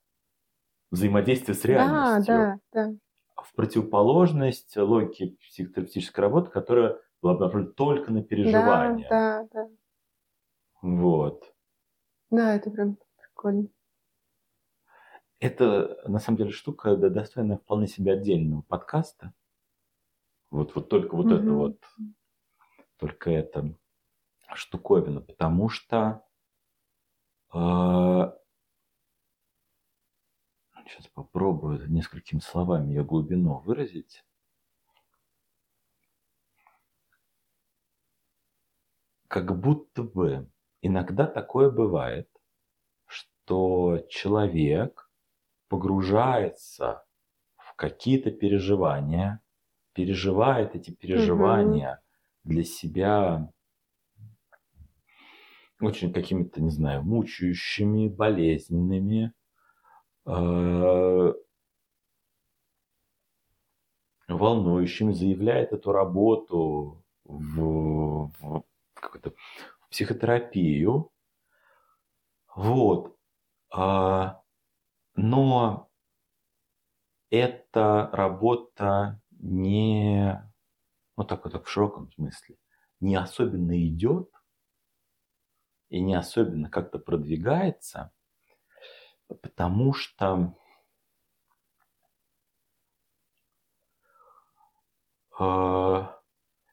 взаимодействие 0.92 1.56
с 1.56 1.66
реальностью. 1.66 2.24
Да, 2.26 2.60
да, 2.74 2.84
да. 2.88 2.94
В 3.44 3.54
противоположность 3.56 4.78
логике 4.78 5.36
психотерапевтической 5.48 6.22
работы, 6.22 6.52
которая 6.52 6.98
была 7.22 7.38
направлена 7.38 7.72
только 7.74 8.12
на 8.12 8.24
переживания. 8.24 9.08
Да, 9.10 9.44
да, 9.44 9.48
да. 9.54 9.70
Вот. 10.82 11.54
Да, 12.32 12.56
это 12.56 12.72
прям 12.72 12.98
прикольно. 13.18 13.68
Это, 15.40 16.00
на 16.08 16.20
самом 16.20 16.38
деле, 16.38 16.52
штука 16.52 16.96
да, 16.96 17.10
достойная 17.10 17.58
вполне 17.58 17.88
себе 17.88 18.14
отдельного 18.14 18.62
подкаста. 18.62 19.34
Вот, 20.52 20.76
вот 20.76 20.90
только 20.90 21.16
вот 21.16 21.32
это 21.32 21.54
Мгм. 21.54 21.56
вот, 21.56 21.78
только 22.98 23.32
это 23.32 23.76
штуковина, 24.54 25.22
потому 25.22 25.70
что 25.70 26.24
сейчас 30.92 31.08
попробую 31.08 31.90
несколькими 31.90 32.40
словами 32.40 32.90
ее 32.90 33.04
глубину 33.04 33.60
выразить. 33.60 34.24
Как 39.28 39.58
будто 39.58 40.04
бы 40.04 40.50
иногда 40.82 41.26
такое 41.26 41.70
бывает, 41.70 42.30
что 43.06 44.06
человек 44.10 45.10
погружается 45.70 47.06
в 47.56 47.76
какие-то 47.76 48.32
переживания, 48.32 49.42
переживает 49.94 50.76
эти 50.76 50.92
переживания 50.92 52.02
для 52.44 52.64
себя 52.64 53.50
очень 55.80 56.12
какими-то, 56.14 56.62
не 56.62 56.70
знаю, 56.70 57.04
мучающими, 57.04 58.10
болезненными, 58.10 59.34
э, 60.26 61.34
волнующими, 64.28 65.14
заявляет 65.14 65.74
эту 65.74 65.92
работу 65.92 67.04
в, 67.24 68.32
в, 68.40 68.64
какую-то 68.94 69.34
психотерапию. 69.90 71.12
Вот. 72.56 73.18
А, 73.74 74.42
но 75.16 75.90
эта 77.30 78.10
работа 78.12 79.22
не, 79.40 80.44
ну 81.18 81.24
так 81.24 81.46
вот 81.46 81.66
в 81.66 81.70
широком 81.70 82.12
смысле, 82.12 82.58
не 83.00 83.16
особенно 83.16 83.82
идет 83.88 84.30
и 85.90 86.02
не 86.02 86.14
особенно 86.14 86.70
как-то 86.70 87.00
продвигается, 87.00 88.12
потому 89.36 89.94
что 89.94 90.56
э, 95.40 96.08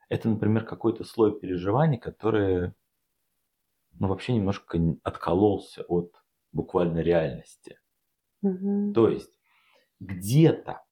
это, 0.09 0.29
например, 0.29 0.65
какой-то 0.65 1.03
слой 1.03 1.39
переживаний, 1.39 1.97
который 1.97 2.73
ну, 3.99 4.07
вообще 4.07 4.33
немножко 4.33 4.79
откололся 5.03 5.83
от 5.83 6.15
буквально 6.51 6.99
реальности. 6.99 7.79
Мгм. 8.41 8.93
То 8.93 9.09
есть 9.09 9.33
где-то 9.99 10.83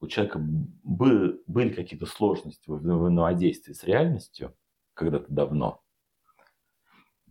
у 0.00 0.06
человека 0.08 0.38
бы- 0.38 1.42
были 1.46 1.72
какие-то 1.72 2.06
сложности 2.06 2.68
в 2.68 2.78
взаимодействии 2.78 3.72
с 3.72 3.84
реальностью 3.84 4.56
когда-то 4.94 5.32
давно. 5.32 5.82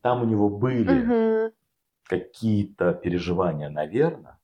Там 0.02 0.22
у 0.22 0.26
него 0.26 0.50
были 0.50 0.94
Мгм. 0.94 1.54
Какие-то 2.10 2.94
переживания, 2.94 3.70
наверное. 3.70 4.40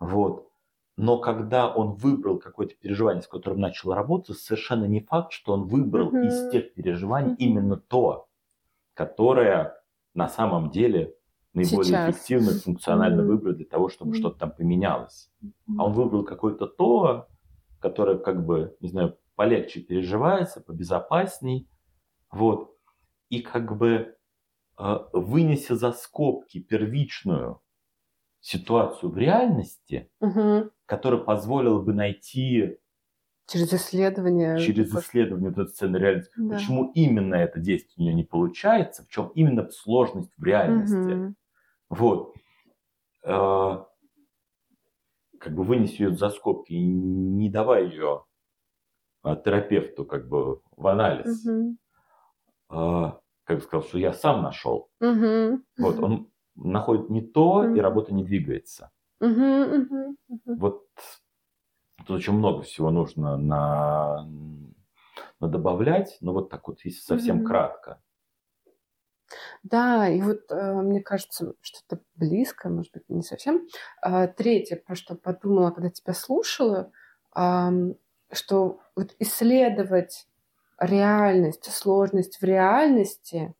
Вот. 0.00 0.48
Но 0.96 1.18
когда 1.18 1.72
он 1.74 1.94
выбрал 1.94 2.38
какое-то 2.38 2.74
переживание, 2.74 3.22
с 3.22 3.26
которым 3.28 3.60
начал 3.60 3.92
работать, 3.94 4.36
совершенно 4.38 4.84
не 4.84 5.00
факт, 5.00 5.32
что 5.32 5.52
он 5.54 5.66
выбрал 5.66 6.10
Мгм. 6.10 6.20
из 6.20 6.46
тех 6.46 6.74
переживаний 6.74 7.32
именно 7.38 7.76
то, 7.76 8.28
которое 8.94 9.82
на 10.14 10.28
самом 10.28 10.70
деле 10.70 11.16
наиболее 11.54 11.98
Сейчас. 11.98 12.00
эффективно, 12.00 12.60
функционально 12.64 13.24
Мгм. 13.24 13.24
выбрал 13.24 13.54
для 13.54 13.66
того, 13.66 13.88
чтобы 13.88 14.14
Мгм. 14.14 14.14
что-то 14.14 14.38
там 14.40 14.52
поменялось. 14.52 15.30
А 15.76 15.86
он 15.86 15.92
выбрал 15.94 16.24
какое-то 16.24 16.66
то, 16.66 17.28
которое 17.80 18.18
как 18.18 18.46
бы, 18.46 18.76
не 18.80 18.88
знаю, 18.88 19.18
полегче 19.36 19.80
переживается, 19.80 20.60
побезопасней. 20.62 21.68
Вот. 22.30 22.76
И 23.30 23.40
как 23.42 23.76
бы 23.78 24.16
вынеся 25.12 25.76
за 25.76 25.92
скобки 25.92 26.60
первичную 26.60 27.60
ситуацию 28.40 29.10
в 29.12 29.18
реальности, 29.18 30.10
Мгм. 30.20 30.70
которая 30.86 31.20
позволила 31.20 31.80
бы 31.80 31.94
найти 31.94 32.78
Через 33.46 33.72
исследование. 33.72 34.56
через 34.58 34.94
исследование 34.94 35.50
вот 35.50 35.58
этой 35.58 35.70
сцены 35.70 35.96
реальности, 35.96 36.32
Да. 36.36 36.56
почему 36.56 36.90
именно 36.94 37.34
это 37.34 37.58
действие 37.60 37.94
у 37.98 38.02
нее 38.02 38.14
не 38.14 38.24
получается, 38.24 39.04
в 39.04 39.08
чем 39.08 39.28
именно 39.34 39.68
сложность 39.70 40.32
в 40.36 40.44
реальности. 40.44 41.18
Мгм. 41.18 41.34
Вот. 41.90 42.34
Э, 43.24 43.84
Как 45.38 45.54
бы 45.54 45.62
вынес 45.64 45.92
ее 46.00 46.14
за 46.16 46.30
скобки 46.30 46.72
и 46.72 46.82
не 46.82 47.50
давай 47.50 47.86
ее 47.90 48.24
а, 49.22 49.36
терапевту 49.36 50.04
как 50.06 50.28
бы 50.28 50.62
в 50.76 50.86
анализ. 50.86 51.34
Мгм. 51.44 51.76
А, 52.68 53.20
Как 53.56 53.64
сказал, 53.64 53.86
что 53.86 53.98
я 53.98 54.12
сам 54.12 54.42
нашел. 54.42 54.90
Мгм. 55.00 55.64
Вот, 55.78 56.00
он 56.00 56.30
находит 56.56 57.10
не 57.10 57.22
то, 57.22 57.64
и 57.64 57.80
Мгм. 57.80 57.80
работа 57.80 58.14
не 58.14 58.24
двигается. 58.24 58.92
Мгм, 59.20 59.60
мгм, 59.72 60.16
мгм. 60.28 60.56
Вот 60.56 60.86
тут 61.98 62.10
очень 62.10 62.32
много 62.34 62.62
всего 62.62 62.90
нужно 62.90 63.36
на, 63.36 64.26
на 65.40 65.48
добавлять, 65.48 66.18
но 66.20 66.32
вот 66.32 66.50
так 66.50 66.68
вот, 66.68 66.80
если 66.84 67.00
совсем 67.00 67.40
Мгм. 67.40 67.44
кратко. 67.44 68.02
Да, 69.62 70.08
и 70.08 70.20
вот 70.20 70.50
э, 70.50 70.72
мне 70.82 71.00
кажется, 71.00 71.54
что-то 71.60 72.02
близкое, 72.14 72.70
может 72.70 72.92
быть, 72.92 73.08
не 73.08 73.22
совсем. 73.22 73.66
А, 74.00 74.26
Третье, 74.26 74.76
про 74.76 74.94
что 74.94 75.14
подумала, 75.14 75.70
когда 75.70 75.90
тебя 75.90 76.14
слушала, 76.14 76.92
ам, 77.32 77.94
что 78.32 78.80
вот 78.96 79.14
исследовать 79.18 80.26
реальность, 80.82 81.72
сложность 81.72 82.38
в 82.38 82.44
реальности, 82.44 83.54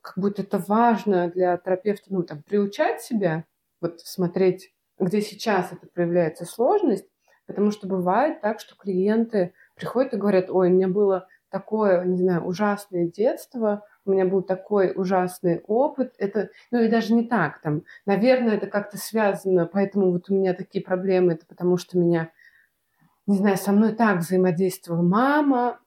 как 0.00 0.18
будто 0.18 0.42
это 0.42 0.58
важно 0.58 1.28
для 1.28 1.56
терапевта, 1.56 2.06
ну, 2.10 2.22
там, 2.22 2.42
приучать 2.42 3.02
себя, 3.02 3.44
вот 3.80 4.00
смотреть, 4.00 4.72
где 4.98 5.20
сейчас 5.20 5.72
это 5.72 5.86
проявляется 5.86 6.44
сложность, 6.44 7.06
потому 7.46 7.70
что 7.70 7.86
бывает 7.86 8.40
так, 8.40 8.60
что 8.60 8.76
клиенты 8.76 9.52
приходят 9.74 10.14
и 10.14 10.16
говорят, 10.16 10.50
ой, 10.50 10.68
у 10.68 10.72
меня 10.72 10.88
было 10.88 11.26
такое, 11.50 12.04
не 12.04 12.18
знаю, 12.18 12.44
ужасное 12.44 13.06
детство, 13.06 13.84
у 14.04 14.10
меня 14.10 14.24
был 14.26 14.42
такой 14.42 14.92
ужасный 14.94 15.62
опыт. 15.66 16.14
Это, 16.18 16.50
ну 16.70 16.80
и 16.80 16.88
даже 16.88 17.14
не 17.14 17.24
так, 17.24 17.60
там, 17.60 17.82
наверное, 18.04 18.56
это 18.56 18.66
как-то 18.66 18.98
связано, 18.98 19.66
поэтому 19.66 20.12
вот 20.12 20.30
у 20.30 20.34
меня 20.34 20.54
такие 20.54 20.84
проблемы, 20.84 21.34
это 21.34 21.46
потому 21.46 21.76
что 21.76 21.98
меня, 21.98 22.30
не 23.26 23.36
знаю, 23.36 23.56
со 23.56 23.72
мной 23.72 23.92
так 23.94 24.18
взаимодействовала 24.18 25.02
мама, 25.02 25.80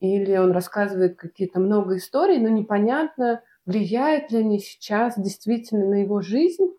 или 0.00 0.36
он 0.36 0.52
рассказывает 0.52 1.16
какие-то 1.16 1.60
много 1.60 1.96
историй, 1.96 2.38
но 2.38 2.48
непонятно, 2.48 3.42
влияет 3.64 4.30
ли 4.30 4.38
они 4.38 4.58
сейчас 4.58 5.18
действительно 5.18 5.86
на 5.86 6.02
его 6.02 6.20
жизнь. 6.20 6.74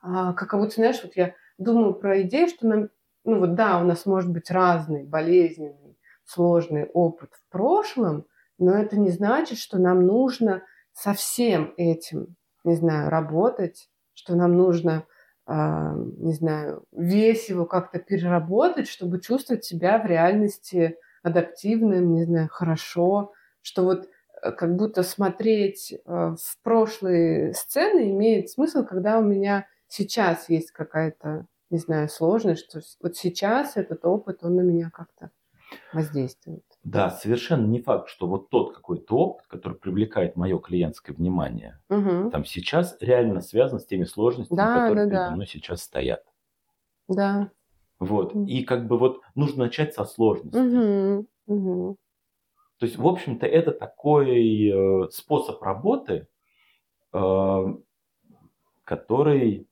А, 0.00 0.32
как 0.32 0.58
будто, 0.58 0.74
знаешь, 0.74 1.02
вот 1.02 1.16
я 1.16 1.34
думаю 1.58 1.94
про 1.94 2.22
идею, 2.22 2.48
что 2.48 2.66
нам, 2.66 2.88
ну 3.24 3.40
вот 3.40 3.54
да, 3.54 3.80
у 3.80 3.84
нас 3.84 4.06
может 4.06 4.30
быть 4.30 4.50
разный, 4.50 5.04
болезненный, 5.04 5.98
сложный 6.24 6.86
опыт 6.86 7.30
в 7.32 7.50
прошлом, 7.50 8.26
но 8.58 8.74
это 8.74 8.98
не 8.98 9.10
значит, 9.10 9.58
что 9.58 9.78
нам 9.78 10.06
нужно 10.06 10.62
со 10.92 11.12
всем 11.14 11.74
этим, 11.76 12.36
не 12.64 12.74
знаю, 12.74 13.10
работать, 13.10 13.88
что 14.14 14.34
нам 14.34 14.56
нужно, 14.56 14.98
а, 14.98 15.04
не 15.48 16.32
знаю, 16.34 16.84
весь 16.92 17.48
его 17.48 17.64
как-то 17.64 17.98
переработать, 17.98 18.86
чтобы 18.86 19.20
чувствовать 19.20 19.64
себя 19.64 19.98
в 19.98 20.06
реальности 20.06 20.96
адаптивным, 21.22 22.14
не 22.14 22.24
знаю, 22.24 22.48
хорошо, 22.50 23.32
что 23.62 23.84
вот 23.84 24.08
э, 24.42 24.52
как 24.52 24.76
будто 24.76 25.02
смотреть 25.02 25.92
э, 25.92 25.98
в 26.04 26.62
прошлые 26.62 27.54
сцены 27.54 28.10
имеет 28.10 28.50
смысл, 28.50 28.84
когда 28.84 29.18
у 29.18 29.22
меня 29.22 29.66
сейчас 29.88 30.48
есть 30.50 30.70
какая-то, 30.70 31.46
не 31.70 31.78
знаю, 31.78 32.08
сложность, 32.08 32.68
что 32.68 32.80
вот 33.02 33.16
сейчас 33.16 33.76
этот 33.76 34.04
опыт, 34.04 34.44
он 34.44 34.56
на 34.56 34.60
меня 34.60 34.90
как-то 34.92 35.30
воздействует. 35.92 36.64
Да, 36.84 37.10
совершенно 37.10 37.66
не 37.66 37.80
факт, 37.80 38.08
что 38.08 38.26
вот 38.26 38.50
тот 38.50 38.74
какой-то 38.74 39.14
опыт, 39.16 39.46
который 39.46 39.76
привлекает 39.76 40.36
мое 40.36 40.58
клиентское 40.58 41.14
внимание, 41.14 41.80
Мгм. 41.88 42.30
там 42.30 42.44
сейчас 42.44 42.96
реально 43.00 43.40
связан 43.40 43.80
с 43.80 43.86
теми 43.86 44.04
сложностями, 44.04 44.56
Да, 44.56 44.74
которые 44.74 45.06
да, 45.06 45.10
передо 45.10 45.24
да. 45.30 45.34
мной 45.34 45.46
сейчас 45.46 45.82
стоят. 45.82 46.24
Да. 47.08 47.50
Вот. 47.98 48.34
И 48.34 48.62
как 48.62 48.86
бы 48.86 48.96
вот 48.96 49.20
нужно 49.34 49.64
начать 49.64 49.92
со 49.92 50.04
сложности. 50.04 50.56
Мгм. 50.56 51.26
Мгм. 51.46 51.96
То 52.78 52.86
есть, 52.86 52.96
в 52.96 53.06
общем-то, 53.06 53.44
это 53.44 53.72
такой 53.72 54.68
э, 54.68 55.10
способ 55.10 55.60
работы, 55.62 56.28
э, 57.12 57.64
который 58.84 59.66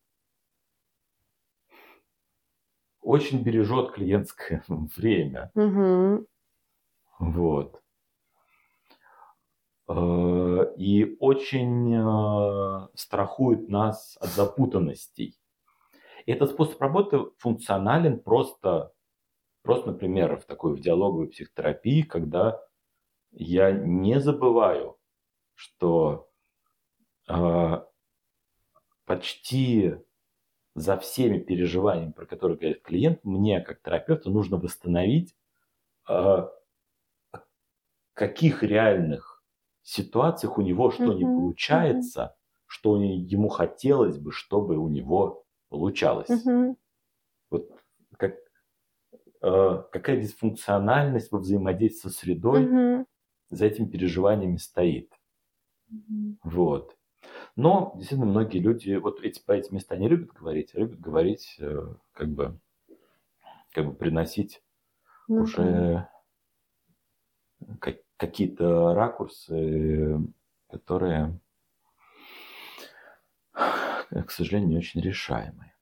очень 3.01 3.43
бережет 3.43 3.93
клиентское 3.93 4.65
время. 4.97 5.51
Мгм. 5.55 6.27
Вот. 7.19 7.81
э, 9.89 10.75
и 10.77 11.17
очень 11.21 11.95
э, 11.95 12.89
страхует 12.95 13.69
нас 13.69 14.17
от 14.21 14.31
запутанностей. 14.31 15.39
И 16.27 16.33
этот 16.33 16.51
способ 16.51 16.81
работы 16.81 17.21
функционален 17.39 18.19
просто, 18.19 18.93
просто, 19.63 19.93
например, 19.93 20.37
в 20.37 20.45
такой 20.45 20.75
в 20.75 20.81
диалоговой 20.81 21.29
психотерапии, 21.29 22.03
когда 22.03 22.61
я 23.31 23.71
не 23.71 24.21
забываю, 24.21 24.99
что 25.55 26.29
э, 27.29 27.83
почти 29.05 29.95
за 30.75 30.99
всеми 30.99 31.39
переживаниями, 31.39 32.13
про 32.13 32.27
которые 32.27 32.59
говорит 32.59 32.83
клиент, 32.83 33.25
мне 33.25 33.61
как 33.61 33.81
терапевту 33.83 34.31
нужно 34.31 34.59
восстановить, 34.59 35.35
э, 36.09 36.49
каких 38.17 38.65
реальных 38.65 39.45
ситуациях 39.85 40.59
у 40.59 40.63
него 40.63 40.91
что 40.91 41.15
не 41.15 41.27
получается, 41.27 42.37
что 42.67 42.99
ему 43.01 43.49
хотелось 43.51 44.19
бы, 44.19 44.33
чтобы 44.33 44.79
у 44.79 44.89
него 44.89 45.47
получалось. 45.71 46.51
Вот 47.51 47.71
как, 48.19 48.37
э, 49.43 49.83
какая 49.93 50.21
дисфункциональность 50.21 51.31
во 51.33 51.39
взаимодействии 51.39 52.09
со 52.09 52.15
средой 52.17 52.77
за 53.51 53.67
этими 53.67 53.87
переживаниями 53.87 54.57
стоит. 54.59 55.13
Вот. 56.43 56.97
Но 57.57 57.93
действительно 57.97 58.31
многие 58.31 58.59
люди 58.59 58.95
вот 58.95 59.21
эти, 59.23 59.41
по 59.45 59.53
этим 59.53 59.77
места 59.77 59.97
не 59.97 60.09
любят 60.09 60.33
говорить, 60.33 60.73
а 60.75 60.81
любят 60.81 61.01
говорить, 61.01 61.57
э, 61.61 61.95
как 62.13 62.31
бы, 62.31 62.61
как 63.73 63.87
бы 63.87 63.95
приносить 63.95 64.63
Ну 65.29 65.43
уже 65.43 66.09
ка- 67.81 67.99
какие-то 68.17 68.95
ракурсы, 68.95 70.19
которые, 70.71 71.39
к 73.53 74.31
сожалению, 74.31 74.71
не 74.71 74.79
очень 74.79 75.01
решаемые. 75.01 75.75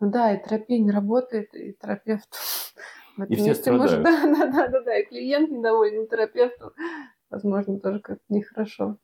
Ну 0.00 0.10
да, 0.10 0.34
и 0.34 0.42
терапия 0.42 0.78
не 0.78 0.90
работает, 0.90 1.54
и 1.54 1.72
терапевт 1.72 2.34
в 3.16 3.22
этом 3.22 3.32
И 3.32 3.36
все 3.36 3.48
месте 3.48 3.72
может... 3.72 4.02
Да, 4.02 4.12
страдают. 4.12 4.52
да, 4.52 4.66
да, 4.66 4.68
да, 4.68 4.82
да, 4.84 4.98
и 4.98 5.06
клиент 5.06 5.50
недоволен, 5.50 6.04
и 6.04 6.08
терапевту, 6.08 6.72
возможно, 7.30 7.80
тоже 7.80 8.00
как-то 8.00 8.24
нехорошо. 8.28 8.98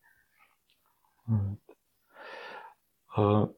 Вот. 1.26 1.59
А, 3.16 3.53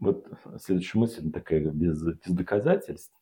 Вот 0.00 0.26
следующая 0.60 0.98
мысль 0.98 1.30
такая 1.32 1.60
без, 1.70 2.02
без 2.02 2.34
доказательств, 2.34 3.14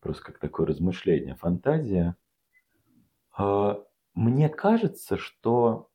просто 0.00 0.24
как 0.24 0.38
такое 0.38 0.66
размышление, 0.66 1.34
фантазия. 1.34 2.16
А, 3.36 3.82
Мне 4.18 4.48
кажется, 4.48 5.16
что 5.16 5.90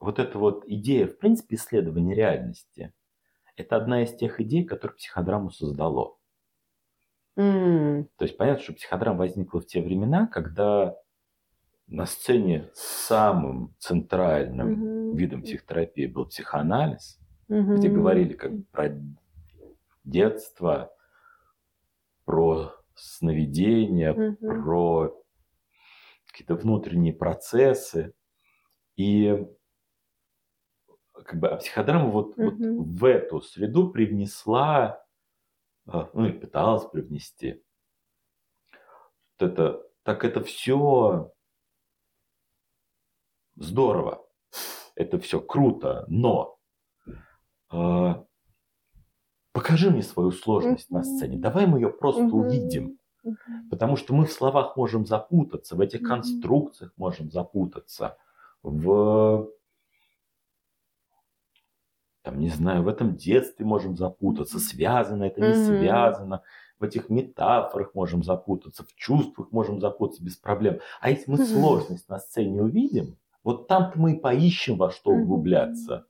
вот 0.00 0.18
эта 0.18 0.38
вот 0.38 0.64
идея, 0.66 1.06
в 1.06 1.18
принципе, 1.18 1.56
исследования 1.56 2.14
реальности, 2.14 2.92
это 3.56 3.76
одна 3.76 4.02
из 4.04 4.14
тех 4.14 4.40
идей, 4.40 4.64
которые 4.64 4.96
психодраму 4.96 5.50
создало. 5.50 6.18
М, 7.36 8.08
То 8.16 8.24
есть 8.24 8.36
понятно, 8.36 8.62
что 8.62 8.72
психодрама 8.74 9.18
возникла 9.18 9.60
в 9.60 9.66
те 9.66 9.80
времена, 9.82 10.26
когда 10.26 10.96
на 11.88 12.06
сцене 12.06 12.70
самым 12.74 13.74
центральным 13.78 14.68
мгм, 14.70 15.10
видом 15.10 15.42
психотерапии 15.42 16.06
был 16.06 16.26
психоанализ, 16.26 17.20
мгм. 17.48 17.74
где 17.74 17.88
говорили 17.90 18.34
как 18.34 18.52
бы 18.52 18.64
про 18.72 18.90
детство, 20.04 20.92
про 22.24 22.72
сновидения, 22.94 24.14
Мгм. 24.16 24.38
про 24.46 25.21
какие-то 26.32 26.54
внутренние 26.54 27.12
процессы. 27.12 28.14
И 28.96 29.46
как 31.12 31.38
бы 31.38 31.48
а 31.48 31.56
психодрама 31.56 32.08
вот, 32.10 32.36
вот 32.36 32.54
Мгм. 32.54 32.84
в 32.96 33.04
эту 33.04 33.40
среду 33.40 33.90
привнесла, 33.90 35.04
а, 35.86 36.10
ну 36.14 36.26
и 36.26 36.32
пыталась 36.32 36.86
привнести. 36.90 37.62
Вот 39.38 39.50
это, 39.50 39.82
так 40.04 40.24
это 40.24 40.42
все 40.42 41.32
здорово, 43.56 44.26
это 44.94 45.18
все 45.18 45.40
круто, 45.40 46.04
но 46.08 46.58
а, 47.70 48.24
покажи 49.52 49.90
мне 49.90 50.02
свою 50.02 50.30
сложность 50.30 50.90
на 50.90 51.00
Мгм. 51.00 51.16
сцене, 51.16 51.38
давай 51.38 51.66
мы 51.66 51.78
ее 51.78 51.90
просто 51.90 52.20
Мгм. 52.20 52.40
увидим. 52.40 52.98
Потому 53.70 53.96
что 53.96 54.14
мы 54.14 54.26
в 54.26 54.32
словах 54.32 54.76
можем 54.76 55.06
запутаться, 55.06 55.76
в 55.76 55.80
этих 55.80 56.02
конструкциях 56.02 56.92
можем 56.96 57.30
запутаться, 57.30 58.16
в, 58.62 59.48
там, 62.22 62.38
не 62.38 62.48
знаю, 62.48 62.82
в 62.82 62.88
этом 62.88 63.16
детстве 63.16 63.64
можем 63.64 63.96
запутаться, 63.96 64.58
связано 64.58 65.24
это, 65.24 65.40
не 65.40 65.54
связано, 65.54 66.42
в 66.78 66.84
этих 66.84 67.08
метафорах 67.10 67.94
можем 67.94 68.24
запутаться, 68.24 68.84
в 68.84 68.92
чувствах 68.94 69.52
можем 69.52 69.80
запутаться 69.80 70.24
без 70.24 70.36
проблем. 70.36 70.80
А 71.00 71.10
если 71.10 71.30
мы 71.30 71.38
сложность 71.38 72.08
на 72.08 72.18
сцене 72.18 72.60
увидим, 72.62 73.16
вот 73.44 73.68
там-то 73.68 73.98
мы 73.98 74.14
и 74.14 74.20
поищем 74.20 74.76
во 74.76 74.90
что 74.90 75.10
углубляться. 75.10 76.06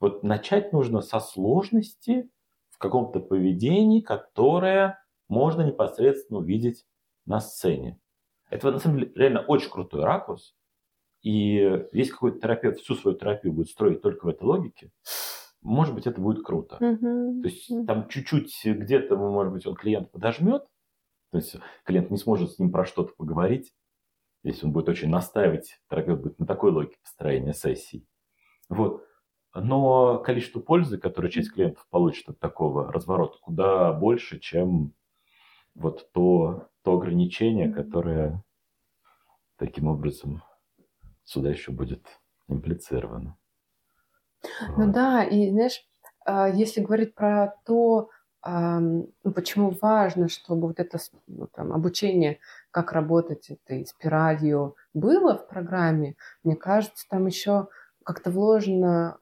Вот 0.00 0.22
начать 0.22 0.72
нужно 0.72 1.00
со 1.00 1.20
сложности 1.20 2.30
в 2.70 2.78
каком-то 2.78 3.20
поведении, 3.20 4.00
которое 4.00 5.00
можно 5.28 5.62
непосредственно 5.62 6.40
увидеть 6.40 6.84
на 7.24 7.40
сцене. 7.40 7.98
Это 8.50 8.70
на 8.70 8.78
самом 8.78 8.98
деле 8.98 9.12
реально 9.14 9.40
очень 9.40 9.70
крутой 9.70 10.04
ракурс. 10.04 10.54
И 11.22 11.54
если 11.92 12.12
какой-то 12.12 12.40
терапевт 12.40 12.78
всю 12.78 12.94
свою 12.94 13.16
терапию 13.16 13.52
будет 13.52 13.68
строить 13.68 14.02
только 14.02 14.26
в 14.26 14.28
этой 14.28 14.44
логике, 14.44 14.92
может 15.60 15.94
быть, 15.94 16.06
это 16.06 16.20
будет 16.20 16.44
круто. 16.44 16.76
Мгм. 16.78 17.42
То 17.42 17.48
есть 17.48 17.86
там 17.86 18.08
чуть-чуть 18.08 18.54
где-то, 18.64 19.16
может 19.16 19.52
быть, 19.52 19.66
он 19.66 19.74
клиент 19.74 20.12
подожмет, 20.12 20.64
то 21.32 21.38
есть 21.38 21.56
клиент 21.84 22.10
не 22.10 22.18
сможет 22.18 22.52
с 22.52 22.58
ним 22.58 22.70
про 22.70 22.84
что-то 22.84 23.12
поговорить, 23.16 23.74
если 24.44 24.66
он 24.66 24.72
будет 24.72 24.88
очень 24.88 25.08
настаивать, 25.08 25.80
терапевт 25.90 26.22
будет 26.22 26.38
на 26.38 26.46
такой 26.46 26.70
логике 26.70 26.98
построения 27.02 27.52
сессий. 27.52 28.06
Вот. 28.68 29.02
Но 29.54 30.18
количество 30.18 30.60
пользы, 30.60 30.98
которое 30.98 31.30
часть 31.30 31.52
клиентов 31.52 31.86
получит 31.90 32.28
от 32.28 32.38
такого 32.38 32.92
разворота, 32.92 33.38
куда 33.40 33.92
больше, 33.92 34.38
чем 34.38 34.92
вот 35.76 36.10
то, 36.12 36.68
то 36.82 36.94
ограничение, 36.94 37.72
которое 37.72 38.42
таким 39.56 39.88
образом 39.88 40.42
сюда 41.24 41.50
еще 41.50 41.72
будет 41.72 42.06
имплицировано. 42.48 43.38
Ну 44.76 44.86
Вот. 44.86 44.92
да, 44.92 45.24
и 45.24 45.50
знаешь, 45.50 45.84
а, 46.24 46.48
если 46.48 46.80
говорить 46.80 47.14
про 47.14 47.54
то, 47.64 48.10
ну, 48.48 49.32
почему 49.34 49.76
важно, 49.82 50.28
чтобы 50.28 50.68
вот 50.68 50.78
это 50.78 50.98
ну, 51.26 51.48
там, 51.48 51.72
обучение, 51.72 52.38
как 52.70 52.92
работать 52.92 53.50
этой 53.50 53.84
спиралью, 53.86 54.76
было 54.94 55.36
в 55.36 55.48
программе, 55.48 56.14
мне 56.44 56.54
кажется, 56.54 57.08
там 57.08 57.26
еще 57.26 57.66
как-то 58.04 58.30
вложено 58.30 59.18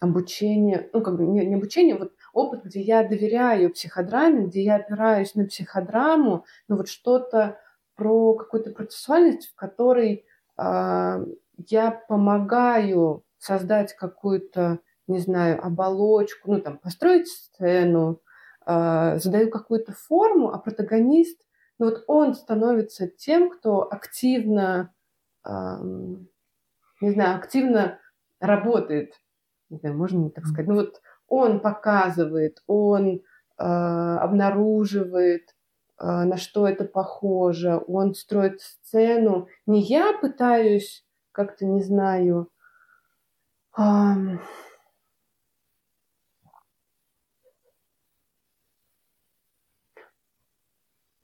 обучение, 0.00 0.90
ну, 0.92 1.02
как 1.02 1.16
бы 1.16 1.24
не, 1.26 1.46
не 1.46 1.54
обучение, 1.54 1.96
вот 1.96 2.12
опыт, 2.36 2.64
где 2.64 2.80
я 2.80 3.02
доверяю 3.02 3.72
психодраме, 3.72 4.46
где 4.46 4.62
я 4.62 4.76
опираюсь 4.76 5.34
на 5.34 5.46
психодраму, 5.46 6.44
ну, 6.68 6.76
вот 6.76 6.88
что-то 6.88 7.58
про 7.94 8.34
какую-то 8.34 8.70
процессуальность, 8.72 9.48
в 9.48 9.54
которой 9.54 10.26
а, 10.58 11.20
я 11.56 11.90
помогаю 11.90 13.24
создать 13.38 13.94
какую-то, 13.94 14.80
не 15.06 15.18
знаю, 15.18 15.64
оболочку, 15.64 16.52
ну, 16.52 16.60
там, 16.60 16.76
построить 16.76 17.28
сцену, 17.28 18.20
а, 18.66 19.16
задаю 19.16 19.48
какую-то 19.48 19.92
форму, 19.92 20.52
а 20.52 20.58
протагонист, 20.58 21.40
ну, 21.78 21.86
вот 21.86 22.04
он 22.06 22.34
становится 22.34 23.08
тем, 23.08 23.48
кто 23.48 23.82
активно, 23.90 24.92
ам, 25.42 26.28
не 27.00 27.12
знаю, 27.12 27.38
активно 27.38 27.98
работает, 28.40 29.14
не 29.70 29.78
знаю, 29.78 29.96
можно 29.96 30.28
так 30.28 30.44
сказать, 30.46 30.68
ну, 30.68 30.74
вот 30.74 31.00
он 31.28 31.60
показывает, 31.60 32.62
он 32.66 33.22
а, 33.58 34.18
обнаруживает, 34.20 35.54
а, 35.98 36.24
на 36.24 36.36
что 36.36 36.68
это 36.68 36.84
похоже, 36.84 37.80
он 37.86 38.14
строит 38.14 38.60
сцену. 38.60 39.48
Не 39.66 39.80
я 39.82 40.12
пытаюсь 40.18 41.04
как-то, 41.32 41.66
не 41.66 41.82
знаю, 41.82 42.50
ам, 43.72 44.40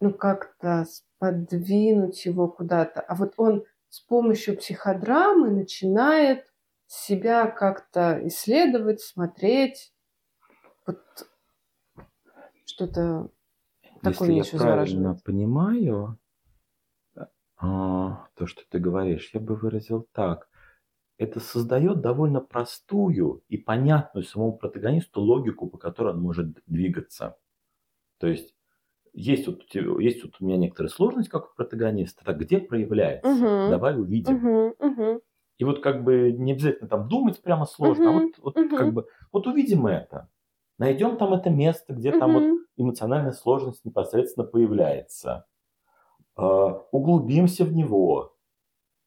ну, 0.01 0.13
как-то 0.13 0.85
подвинуть 1.19 2.27
его 2.27 2.49
куда-то. 2.49 3.01
А 3.01 3.15
вот 3.15 3.35
он 3.37 3.65
с 3.89 4.01
помощью 4.01 4.57
психодрамы 4.57 5.51
начинает 5.51 6.47
себя 6.87 7.47
как-то 7.47 8.21
исследовать, 8.27 9.01
смотреть. 9.01 9.92
Вот 10.87 11.29
что-то 12.65 13.31
такое 14.03 14.11
Если 14.11 14.33
я 14.33 14.39
еще 14.41 14.59
правильно 14.59 15.15
понимаю, 15.25 16.19
А, 17.57 18.27
то, 18.35 18.47
что 18.47 18.63
ты 18.69 18.79
говоришь, 18.79 19.31
я 19.33 19.41
бы 19.41 19.55
выразил 19.55 20.09
так. 20.13 20.49
Это 21.19 21.41
создает 21.41 22.01
довольно 22.01 22.41
простую 22.41 23.45
и 23.49 23.57
понятную 23.57 24.25
самому 24.25 24.57
протагонисту 24.59 25.21
логику, 25.21 25.69
по 25.69 25.79
которой 25.79 26.15
он 26.15 26.21
может 26.21 26.59
двигаться. 26.67 27.39
То 28.19 28.29
есть 28.29 28.55
есть 29.15 29.47
вот, 29.49 29.65
у 29.65 29.67
тебя- 29.67 30.01
есть 30.03 30.25
вот 30.25 30.35
у 30.41 30.47
меня 30.47 30.59
некоторая 30.59 30.91
сложность 30.91 31.29
как 31.31 31.53
у 31.53 31.57
протагониста. 31.57 32.25
Так 32.25 32.39
где 32.41 32.59
проявляется? 32.61 33.31
Мгм. 33.31 33.71
Давай 33.71 33.99
увидим. 34.01 34.37
Мгм, 34.37 34.75
мгм. 34.81 35.21
И 35.59 35.65
вот 35.65 35.83
как 35.83 36.03
бы 36.05 36.33
не 36.33 36.53
обязательно 36.53 36.89
там 36.89 37.09
думать 37.09 37.41
прямо 37.43 37.67
сложно, 37.67 38.11
а 38.11 38.13
Мгм, 38.13 38.23
вот, 38.25 38.39
вот 38.39 38.57
мгм. 38.57 38.77
как 38.77 38.95
бы 38.95 39.07
вот 39.33 39.47
увидим 39.47 39.87
это. 39.87 40.29
Найдем 40.83 41.17
там 41.17 41.33
это 41.33 41.49
место, 41.49 41.95
где 41.95 42.11
там 42.11 42.33
вот 42.33 42.43
эмоциональная 42.77 43.31
сложность 43.31 43.85
непосредственно 43.85 44.45
появляется. 44.45 45.47
А, 46.37 46.85
углубимся 46.93 47.65
в 47.65 47.73
него. 47.73 48.35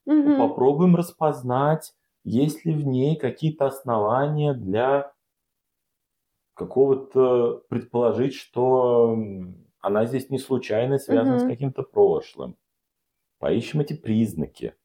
Мгм. 0.06 0.36
Попробуем 0.38 0.96
распознать, 0.96 1.94
есть 2.24 2.64
ли 2.64 2.74
в 2.74 2.88
ней 2.88 3.18
какие-то 3.18 3.66
основания 3.66 4.54
для 4.54 5.14
какого-то 6.54 7.64
предположить, 7.70 8.34
что 8.34 9.18
она 9.82 10.06
здесь 10.06 10.30
не 10.30 10.40
случайно 10.40 10.98
связана 10.98 11.38
с 11.38 11.44
Мгм. 11.44 11.50
каким-то 11.50 11.84
прошлым. 11.84 12.56
Поищем 13.40 13.82
эти 13.82 13.94
признаки. 13.96 14.76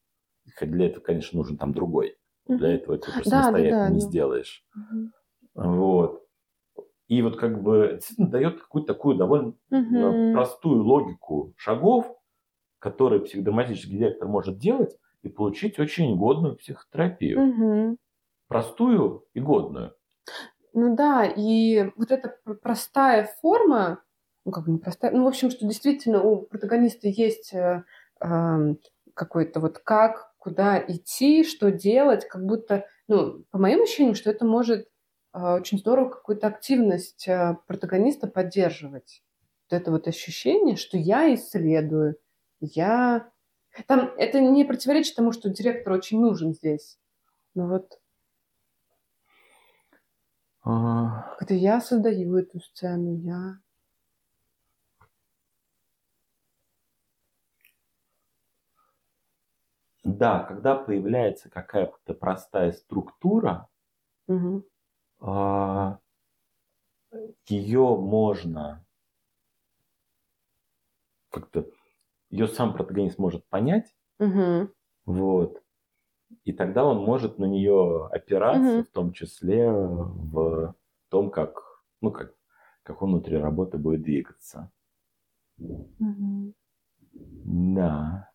Хоть 0.59 0.71
Для 0.71 0.87
этого, 0.87 1.05
конечно, 1.05 1.39
нужен 1.39 1.59
там 1.59 1.73
другой. 1.75 2.19
Для 2.49 2.75
этого 2.75 2.95
это 2.97 3.13
просто 3.13 3.31
Да, 3.31 3.51
да, 3.51 3.51
самостоятельно 3.53 3.89
да, 3.89 3.91
не 3.91 4.01
ну. 4.01 4.09
сделаешь. 4.09 4.65
Мгм. 4.75 5.13
Вот. 5.55 6.20
И 7.11 7.23
вот 7.23 7.37
как 7.39 7.63
бы 7.63 7.91
действительно 7.97 8.31
дает 8.31 8.63
какую-то 8.63 8.95
такую 8.95 9.17
довольно 9.19 9.55
Мгм. 9.71 10.15
простую 10.33 10.83
логику 10.85 11.53
шагов, 11.59 12.17
которые 12.79 13.23
психодраматический 13.23 13.99
директор 13.99 14.29
может 14.29 14.59
делать 14.59 14.97
и 15.23 15.29
получить 15.31 15.79
очень 15.79 16.17
годную 16.17 16.57
психотерапию. 16.57 17.41
Мгм. 17.41 17.97
Простую 18.49 19.25
и 19.33 19.41
годную. 19.41 19.95
Ну 20.73 20.95
да, 20.95 21.25
и 21.27 21.91
вот 21.97 22.13
эта 22.13 22.37
пр- 22.45 22.57
простая 22.57 23.29
форма, 23.41 24.03
ну 24.45 24.53
как 24.53 24.65
бы 24.65 24.71
не 24.73 24.79
простая, 24.79 25.11
ну 25.11 25.25
в 25.25 25.29
общем, 25.29 25.51
что 25.51 25.67
действительно 25.67 26.23
у 26.23 26.43
протагониста 26.43 27.09
есть 27.09 27.53
э, 27.53 27.85
эм, 28.21 28.79
какой-то 29.15 29.61
вот 29.61 29.79
как, 29.79 30.33
куда 30.39 30.79
идти, 30.79 31.45
что 31.45 31.73
делать, 31.73 32.27
как 32.29 32.45
будто, 32.47 32.87
ну, 33.09 33.45
по 33.51 33.59
моим 33.59 33.83
ощущениям, 33.83 34.15
что 34.15 34.31
это 34.31 34.45
может 34.45 34.89
очень 35.33 35.79
здорово 35.79 36.11
какую-то 36.11 36.47
активность 36.47 37.29
э, 37.29 37.57
протагониста 37.67 38.27
поддерживать. 38.27 39.23
Вот 39.71 39.77
это 39.77 39.91
вот 39.91 40.09
ощущение, 40.09 40.77
что 40.77 40.97
я 40.97 41.33
исследую, 41.35 42.17
я... 42.61 43.31
Там 43.87 44.13
это 44.19 44.41
не 44.41 44.65
противоречит 44.65 45.15
тому, 45.15 45.33
что 45.33 45.49
директор 45.49 45.93
очень 45.93 46.21
нужен 46.21 46.53
здесь. 46.53 46.99
Ну 47.55 47.69
вот 47.69 48.01
А, 50.63 51.35
как-то 51.39 51.55
я 51.55 51.81
создаю 51.81 52.37
эту 52.37 52.61
сцену, 52.61 53.15
я... 53.17 53.59
Да, 60.03 60.41
когда 60.41 60.77
появляется 60.77 61.51
какая-то 61.51 62.15
простая 62.15 62.73
структура, 62.73 63.69
Мгм. 64.27 64.65
Ее 67.47 67.97
можно 67.97 68.85
как-то 71.31 71.67
ее 72.31 72.49
сам 72.49 72.75
протагонист 72.75 73.19
может 73.19 73.47
понять, 73.49 73.95
Мгм. 74.19 74.73
вот, 75.05 75.63
и 76.45 76.53
тогда 76.53 76.85
он 76.85 77.05
может 77.05 77.39
на 77.39 77.45
нее 77.45 78.07
опираться, 78.07 78.61
Мгм. 78.61 78.85
в 78.85 78.91
том 78.91 79.13
числе 79.13 79.71
в 79.71 80.75
том, 81.09 81.31
как, 81.31 81.63
ну, 82.01 82.11
как, 82.13 82.35
как 82.83 83.03
он 83.03 83.13
внутри 83.13 83.37
работы 83.37 83.79
будет 83.79 84.03
двигаться. 84.03 84.71
Мгм. 85.59 86.55
Да. 87.75 88.31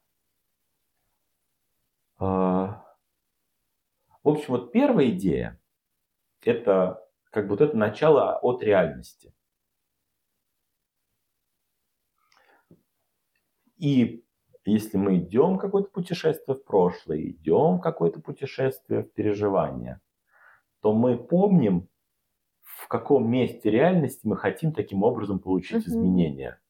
А, 2.18 2.86
В 4.24 4.30
общем, 4.30 4.46
вот 4.50 4.72
первая 4.72 5.10
идея– 5.12 5.60
это 6.46 7.06
как 7.32 7.46
бы 7.46 7.52
вот 7.52 7.62
это 7.62 7.78
начало 7.78 8.38
от 8.38 8.64
реальности. 8.64 9.34
И 13.78 14.24
если 14.66 14.98
мы 14.98 15.18
идем 15.18 15.56
в 15.56 15.60
какое-то 15.60 15.90
путешествие 15.90 16.56
в 16.58 16.64
прошлое, 16.64 17.22
идем 17.22 17.78
в 17.78 17.82
какое-то 17.82 18.20
путешествие 18.22 19.04
в 19.04 19.14
переживание, 19.14 20.02
то 20.82 20.94
мы 20.94 21.18
помним, 21.18 21.90
в 22.64 22.88
каком 22.90 23.30
месте 23.30 23.72
реальности 23.72 24.28
мы 24.28 24.38
хотим 24.38 24.74
таким 24.74 25.04
образом 25.04 25.40
получить 25.40 25.88
Мгм. 25.88 25.90
изменения. 25.90 26.62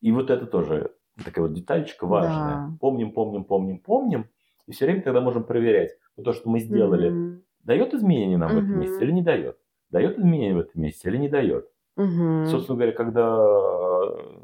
И 0.00 0.10
вот 0.12 0.30
это 0.30 0.46
тоже 0.46 0.96
такая 1.24 1.44
вот 1.46 1.54
детальчика 1.54 2.06
важная. 2.06 2.64
Да. 2.64 2.78
Помним, 2.80 3.12
помним, 3.12 3.44
помним, 3.44 3.78
помним. 3.78 4.30
И 4.66 4.72
все 4.72 4.84
время 4.86 5.02
тогда 5.02 5.20
можем 5.20 5.44
проверять, 5.44 5.98
вот 6.16 6.24
то, 6.24 6.32
что 6.32 6.48
мы 6.50 6.60
сделали, 6.60 7.08
Мгм. 7.10 7.42
Дает 7.64 7.94
изменения 7.94 8.36
нам 8.38 8.54
в 8.54 8.58
этом 8.58 8.78
месте 8.78 9.04
или 9.04 9.12
не 9.12 9.22
дает. 9.22 9.58
Дает 9.90 10.18
изменения 10.18 10.54
в 10.54 10.60
этом 10.60 10.82
месте 10.82 11.08
или 11.08 11.16
не 11.16 11.28
дает. 11.28 11.70
Мгм. 11.96 12.46
Собственно 12.46 12.76
говоря, 12.76 12.92
когда 12.92 13.36
э, 13.36 14.38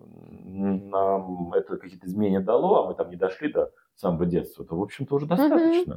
нам 0.45 1.53
это 1.53 1.77
какие-то 1.77 2.07
изменения 2.07 2.41
дало, 2.41 2.85
а 2.85 2.89
мы 2.89 2.95
там 2.95 3.11
не 3.11 3.17
дошли 3.17 3.53
до 3.53 3.73
самого 3.95 4.27
детства, 4.27 4.65
то, 4.65 4.77
в 4.77 4.83
общем-то, 4.83 5.15
уже 5.15 5.27
достаточно. 5.27 5.97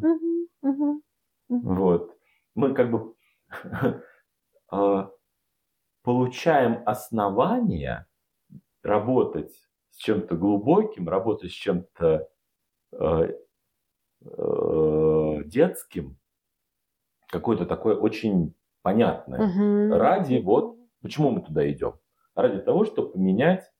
Мгм. 0.61 1.01
Мгм. 1.49 1.75
Вот. 1.75 2.17
Мы 2.55 2.73
как 2.73 2.91
бы 2.91 3.13
э, 4.71 5.03
получаем 6.03 6.83
основания 6.85 8.07
работать 8.83 9.53
с 9.91 9.97
чем-то 9.97 10.35
глубоким, 10.35 11.09
работать 11.09 11.51
с 11.51 11.55
чем-то 11.55 12.29
э, 12.93 13.33
э, 14.25 15.41
детским, 15.45 16.17
какое-то 17.27 17.65
такое 17.65 17.95
очень 17.95 18.55
понятное. 18.81 19.47
Мгм. 19.47 19.93
Ради 19.93 20.37
вот, 20.37 20.77
почему 21.01 21.31
мы 21.31 21.41
туда 21.41 21.69
идем? 21.71 21.99
Ради 22.35 22.59
того, 22.59 22.85
чтобы 22.85 23.11
поменять 23.11 23.71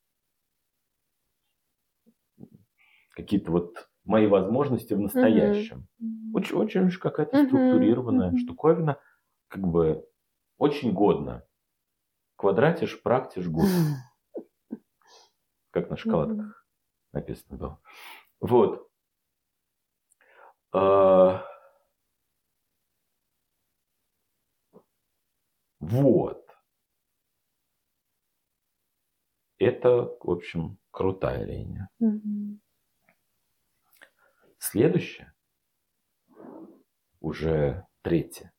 какие-то 3.12 3.52
вот 3.52 3.90
мои 4.06 4.28
возможности 4.28 4.94
в 4.94 5.00
настоящем. 5.00 5.88
Мгм. 6.00 6.36
Очень, 6.36 6.58
очень 6.58 7.00
какая-то 7.00 7.38
Мгм, 7.38 7.48
структурированная 7.48 8.28
мгм. 8.30 8.38
штуковина, 8.38 9.00
как 9.48 9.68
бы 9.68 10.08
очень 10.58 10.94
годно. 10.94 11.44
Квадратишь, 12.36 13.02
практишь, 13.02 13.48
гуд, 13.48 13.70
как 15.72 15.90
на 15.90 15.98
шоколадках 15.98 16.66
написано 17.12 17.58
было. 17.58 17.80
Вот. 18.40 18.88
Вот. 25.88 26.46
Это, 29.58 30.18
в 30.20 30.30
общем, 30.30 30.78
крутая 30.92 31.46
линия. 31.46 31.90
Мгм. 32.00 32.60
Следующее, 34.60 35.34
уже 37.22 37.88
третье, 38.02 38.52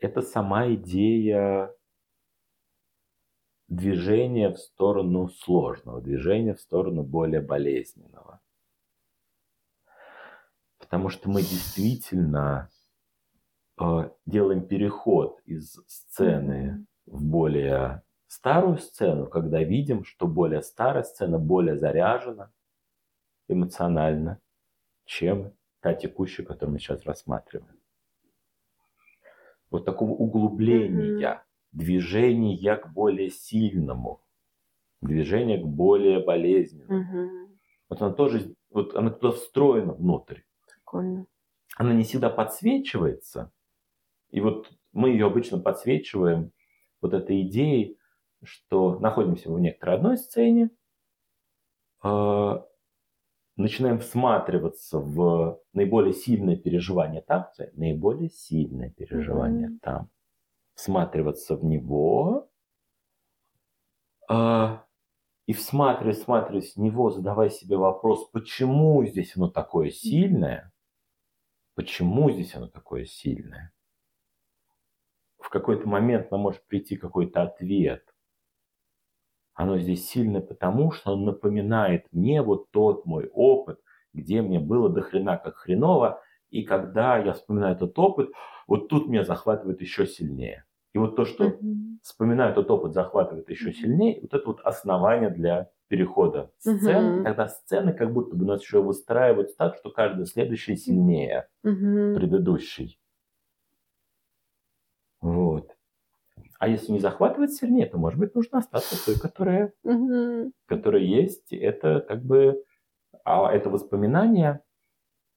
это 0.00 0.20
сама 0.20 0.74
идея 0.74 1.72
движения 3.68 4.50
в 4.50 4.58
сторону 4.58 5.28
сложного, 5.28 6.00
движения 6.00 6.54
в 6.54 6.60
сторону 6.60 7.04
более 7.04 7.40
болезненного. 7.40 8.40
Потому 10.78 11.08
что 11.08 11.30
мы 11.30 11.42
действительно 11.42 12.68
делаем 14.26 14.66
переход 14.66 15.40
из 15.44 15.78
сцены 15.86 16.84
в 17.06 17.24
более 17.24 18.02
старую 18.26 18.78
сцену, 18.78 19.26
когда 19.26 19.62
видим, 19.62 20.04
что 20.04 20.26
более 20.26 20.62
старая 20.62 21.02
сцена 21.02 21.38
более 21.38 21.76
заряжена 21.76 22.52
эмоционально, 23.48 24.40
чем 25.04 25.52
та 25.80 25.94
текущая, 25.94 26.44
которую 26.44 26.74
мы 26.74 26.78
сейчас 26.78 27.04
рассматриваем. 27.06 27.78
Вот 29.70 29.84
такого 29.84 30.10
углубления, 30.10 31.44
движения 31.72 32.76
к 32.76 32.92
более 32.92 33.30
сильному, 33.30 34.22
движения 35.00 35.58
к 35.58 35.66
более 35.66 36.24
болезненному. 36.24 37.48
Вот 37.88 38.02
она 38.02 38.12
тоже, 38.12 38.54
вот 38.70 38.94
она 38.94 39.10
туда 39.10 39.32
встроена 39.32 39.94
внутрь. 39.94 40.40
Прикольно. 40.66 41.26
Она 41.76 41.94
не 41.94 42.04
всегда 42.04 42.28
подсвечивается. 42.28 43.52
И 44.30 44.40
вот 44.40 44.70
мы 44.92 45.10
ее 45.10 45.26
обычно 45.26 45.58
подсвечиваем 45.58 46.52
вот 47.00 47.14
этой 47.14 47.42
идеей, 47.42 47.98
что 48.42 48.98
находимся 48.98 49.50
в 49.50 49.58
некоторой 49.58 49.96
одной 49.96 50.16
сцене, 50.18 50.70
э, 52.04 52.62
начинаем 53.56 53.98
всматриваться 53.98 54.98
в 55.00 55.60
наиболее 55.72 56.14
сильное 56.14 56.56
переживание 56.56 57.22
там, 57.22 57.46
наиболее 57.74 58.30
сильное 58.30 58.90
переживание 58.90 59.68
Мгм. 59.68 59.78
там, 59.80 60.10
всматриваться 60.74 61.56
в 61.56 61.64
него, 61.64 62.48
э, 64.30 64.78
и 65.46 65.52
всматриваясь, 65.54 66.18
всматриваясь 66.18 66.74
в 66.74 66.80
него, 66.80 67.10
задавая 67.10 67.48
себе 67.50 67.76
вопрос, 67.76 68.28
почему 68.30 69.04
здесь 69.06 69.36
оно 69.36 69.48
такое 69.48 69.90
сильное, 69.90 70.72
почему 71.74 72.30
здесь 72.30 72.54
оно 72.54 72.68
такое 72.68 73.06
сильное. 73.06 73.72
В 75.40 75.48
какой-то 75.50 75.88
момент 75.88 76.30
нам 76.30 76.42
может 76.42 76.64
прийти 76.66 76.96
какой-то 76.96 77.42
ответ. 77.42 78.04
Оно 79.54 79.78
здесь 79.78 80.08
сильное 80.08 80.40
потому, 80.40 80.92
что 80.92 81.12
оно 81.12 81.32
напоминает 81.32 82.06
мне 82.12 82.42
вот 82.42 82.70
тот 82.70 83.04
мой 83.06 83.28
опыт, 83.32 83.80
где 84.14 84.40
мне 84.40 84.60
было 84.60 84.88
до 84.88 85.00
хрена 85.02 85.36
как 85.36 85.56
хреново, 85.56 86.22
и 86.50 86.62
когда 86.62 87.18
я 87.18 87.32
вспоминаю 87.32 87.74
этот 87.76 87.98
опыт, 87.98 88.30
вот 88.66 88.88
тут 88.88 89.08
меня 89.08 89.24
захватывает 89.24 89.80
еще 89.80 90.06
сильнее. 90.06 90.64
И 90.94 90.98
вот 90.98 91.16
то, 91.16 91.24
что 91.24 91.60
Мгм. 91.60 91.98
вспоминаю 92.02 92.52
этот 92.52 92.70
опыт, 92.70 92.94
захватывает 92.94 93.50
еще 93.50 93.72
сильнее, 93.72 94.20
вот 94.22 94.32
это 94.32 94.46
вот 94.46 94.60
основание 94.62 95.30
для 95.30 95.70
перехода 95.88 96.52
сцены, 96.58 97.16
Мгм. 97.16 97.22
когда 97.22 97.48
сцены 97.48 97.92
как 97.92 98.12
будто 98.12 98.36
бы 98.36 98.44
нас 98.46 98.62
еще 98.62 98.80
выстраиваются 98.82 99.56
так, 99.56 99.76
что 99.76 99.90
каждый 99.90 100.26
следующий 100.26 100.76
сильнее 100.76 101.48
Мгм. 101.62 101.98
предыдущий. 102.12 102.98
Вот. 105.20 105.76
А 106.58 106.68
если 106.68 106.92
не 106.92 106.98
захватывает 106.98 107.52
сильнее, 107.52 107.86
то, 107.86 107.98
может 107.98 108.18
быть, 108.18 108.34
нужно 108.34 108.58
остаться 108.58 109.04
той, 109.04 109.18
которая, 109.18 109.72
Мгм. 109.84 110.52
которая 110.66 111.02
есть. 111.02 111.52
Это 111.52 112.00
как 112.00 112.22
бы... 112.24 112.62
А 113.24 113.52
это 113.52 113.70
воспоминание, 113.70 114.60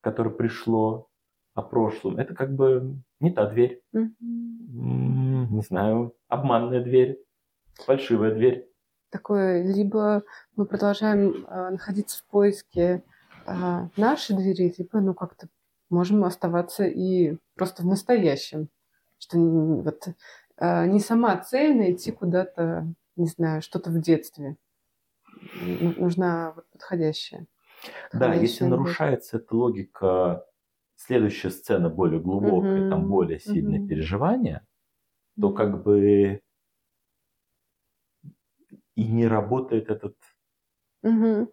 которое 0.01 0.31
пришло 0.31 1.07
о 1.53 1.61
прошлом, 1.61 2.17
это 2.17 2.33
как 2.33 2.53
бы 2.55 2.95
не 3.19 3.31
та 3.31 3.45
дверь. 3.49 3.81
М, 3.93 5.47
Не 5.51 5.61
знаю, 5.61 6.15
обманная 6.27 6.81
дверь, 6.81 7.19
фальшивая 7.85 8.33
дверь. 8.33 8.67
Такое, 9.09 9.61
либо 9.63 10.23
мы 10.55 10.65
продолжаем 10.65 11.45
а, 11.49 11.71
находиться 11.71 12.19
в 12.19 12.25
поиске 12.31 13.03
а, 13.45 13.89
нашей 13.97 14.37
двери, 14.37 14.73
либо, 14.77 15.01
ну, 15.01 15.13
как-то 15.13 15.47
можем 15.89 16.23
оставаться 16.23 16.85
и 16.85 17.37
просто 17.55 17.83
в 17.83 17.85
настоящем. 17.85 18.69
Что 19.19 19.37
вот 19.39 20.07
не 20.87 20.99
сама 20.99 21.37
цель 21.39 21.75
найти 21.77 22.11
куда-то, 22.11 22.87
не 23.15 23.27
знаю, 23.27 23.61
что-то 23.61 23.89
в 23.91 23.99
детстве. 24.01 24.57
Нужна 25.53 26.53
вот 26.55 26.69
подходящая. 26.71 27.47
Да, 28.13 28.33
если 28.33 28.65
любовь. 28.65 28.65
нарушается 28.65 29.37
эта 29.37 29.55
логика, 29.55 30.45
следующая 30.95 31.49
сцена 31.49 31.89
более 31.89 32.19
глубокая, 32.21 32.83
там 32.83 33.05
Мгм, 33.05 33.07
более 33.07 33.39
сильное 33.39 33.79
мгм. 33.79 33.85
переживание, 33.85 34.65
то 35.39 35.51
как 35.53 35.83
бы 35.83 36.41
и 38.95 39.03
не 39.07 39.27
работает 39.27 39.89
этот, 39.89 40.15
Мгм. 41.03 41.47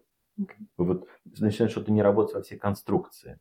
вот 0.77 1.07
начинает 1.39 1.71
что-то 1.71 1.91
не 1.91 2.01
работать 2.01 2.35
во 2.35 2.41
всей 2.41 2.57
конструкции. 2.57 3.39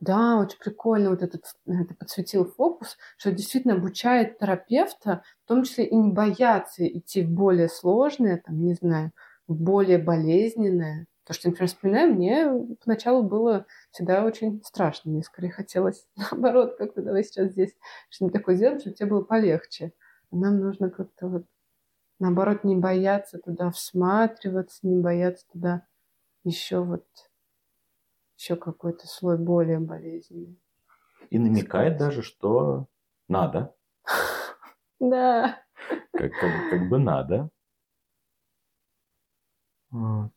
Да, 0.00 0.38
очень 0.38 0.58
прикольно 0.58 1.10
вот 1.10 1.22
этот, 1.22 1.44
это 1.66 1.94
подсветил 1.94 2.44
фокус, 2.44 2.96
что 3.16 3.32
действительно 3.32 3.74
обучает 3.74 4.38
терапевта, 4.38 5.22
в 5.44 5.48
том 5.48 5.64
числе 5.64 5.86
и 5.86 5.96
не 5.96 6.12
бояться 6.12 6.86
идти 6.86 7.22
в 7.22 7.30
более 7.30 7.68
сложное, 7.68 8.40
там, 8.44 8.64
не 8.64 8.74
знаю, 8.74 9.12
в 9.48 9.54
более 9.54 9.98
болезненное. 9.98 11.06
То, 11.24 11.32
что, 11.32 11.48
например, 11.48 11.68
вспоминаю, 11.68 12.14
мне 12.14 12.76
поначалу 12.84 13.22
было 13.22 13.66
всегда 13.90 14.24
очень 14.24 14.62
страшно. 14.62 15.10
Мне 15.10 15.22
скорее 15.22 15.50
хотелось, 15.50 16.06
наоборот, 16.16 16.76
как-то 16.76 17.02
давай 17.02 17.24
сейчас 17.24 17.50
здесь 17.52 17.74
что-нибудь 18.10 18.34
такое 18.34 18.54
сделать, 18.56 18.80
чтобы 18.80 18.96
тебе 18.96 19.08
было 19.08 19.22
полегче. 19.22 19.92
Нам 20.30 20.60
нужно 20.60 20.90
как-то 20.90 21.28
вот, 21.28 21.46
наоборот, 22.20 22.64
не 22.64 22.76
бояться 22.76 23.38
туда 23.38 23.70
всматриваться, 23.70 24.80
не 24.82 25.00
бояться 25.00 25.46
туда 25.52 25.86
еще 26.44 26.80
вот 26.80 27.04
еще 28.44 28.56
какой-то 28.56 29.06
слой 29.06 29.38
более 29.38 29.78
болезненный. 29.80 30.60
И 31.30 31.38
намекает 31.38 31.96
даже, 31.96 32.22
что 32.22 32.88
надо, 33.26 33.74
Да. 35.00 35.64
как, 36.12 36.30
как, 36.32 36.70
как 36.70 36.88
бы 36.90 36.98
надо. 36.98 37.48
Вот. 39.90 40.32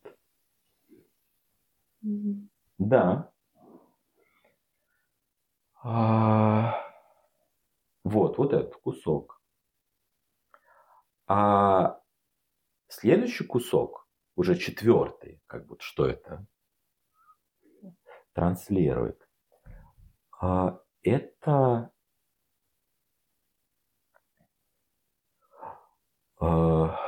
Да. 2.78 3.34
А, 5.84 6.76
вот, 8.06 8.38
вот 8.38 8.54
этот 8.54 8.78
кусок. 8.78 9.42
А 11.28 12.00
следующий 12.88 13.44
кусок, 13.44 14.08
уже 14.38 14.56
четвертый, 14.56 15.42
как 15.46 15.66
бы 15.66 15.76
что 15.80 16.06
это 16.06 16.46
транслирует, 18.38 19.28
а, 20.40 20.80
это 21.02 21.92
а, 26.40 27.00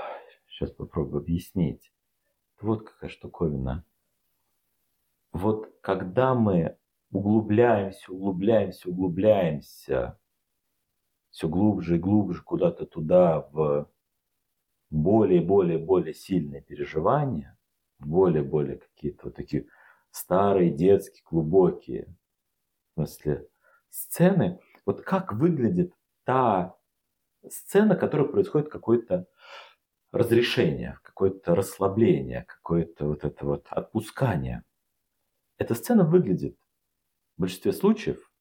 сейчас 0.47 0.71
попробую 0.71 1.21
объяснить. 1.21 1.93
Вот 2.59 2.84
какая 2.84 3.11
штуковина. 3.11 3.86
Вот 5.32 5.71
когда 5.82 6.34
мы 6.34 6.75
углубляемся, 7.11 8.11
углубляемся, 8.11 8.89
углубляемся 8.89 10.19
все 11.30 11.47
глубже 11.47 11.97
и 11.97 11.99
глубже 11.99 12.41
куда-то 12.41 12.88
туда, 12.88 13.41
в 13.51 13.88
более, 14.89 15.41
более, 15.41 15.77
более 15.77 16.15
сильные 16.15 16.63
переживания, 16.63 17.55
более, 17.99 18.41
более 18.41 18.77
какие-то 18.77 19.25
вот 19.25 19.36
такие 19.36 19.67
старые, 20.12 20.72
детские, 20.72 21.24
глубокие, 21.30 22.16
в 22.89 22.93
смысле, 22.95 23.47
сцены. 23.89 24.60
Вот 24.86 25.01
как 25.01 25.34
выглядит 25.34 25.93
та 26.24 26.76
сцена, 27.47 27.95
которая 27.95 28.28
происходит 28.28 28.70
какое-то 28.70 29.28
разрешение, 30.12 30.99
какое-то 31.03 31.55
расслабление, 31.55 32.45
какое-то 32.47 33.05
вот 33.05 33.24
это 33.24 33.45
вот 33.45 33.68
отпускание. 33.70 34.64
Эта 35.57 35.76
сцена 35.76 36.03
выглядит 36.03 36.57
в 37.38 37.41
большинстве 37.41 37.74
случаев 37.74 38.32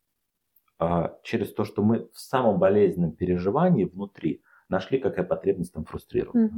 а, 0.78 1.18
через 1.22 1.52
то, 1.52 1.64
что 1.64 1.82
мы 1.82 2.08
в 2.12 2.18
самом 2.18 2.58
болезненном 2.58 3.12
переживании 3.12 3.84
внутри 3.84 4.42
нашли, 4.68 4.98
какая 4.98 5.24
потребность 5.24 5.72
там 5.72 5.84
фрустрирована. 5.84 6.50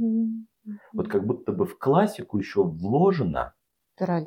Вот 0.93 1.07
как 1.07 1.25
будто 1.25 1.51
бы 1.51 1.65
в 1.65 1.77
классику 1.77 2.37
еще 2.37 2.63
вложена 2.63 3.53
Спираль. 4.01 4.23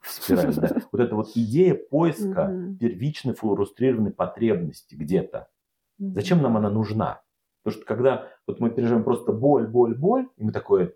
В 0.00 0.10
спираль, 0.10 0.54
да, 0.54 0.82
вот 0.92 1.00
эта 1.00 1.14
вот 1.14 1.30
идея 1.34 1.74
поиска 1.74 2.52
первичной 2.80 3.34
фрустрированной 3.34 4.12
потребности 4.12 4.94
где-то. 4.94 5.48
Зачем 5.98 6.42
нам 6.42 6.56
она 6.56 6.70
нужна? 6.70 7.22
Потому 7.62 7.82
что 7.82 7.86
когда 7.86 8.28
вот 8.46 8.60
мы 8.60 8.70
переживаем 8.70 9.04
просто 9.04 9.32
боль, 9.32 9.66
боль, 9.66 9.94
боль, 9.94 10.28
и 10.36 10.44
мы 10.44 10.52
такое, 10.52 10.94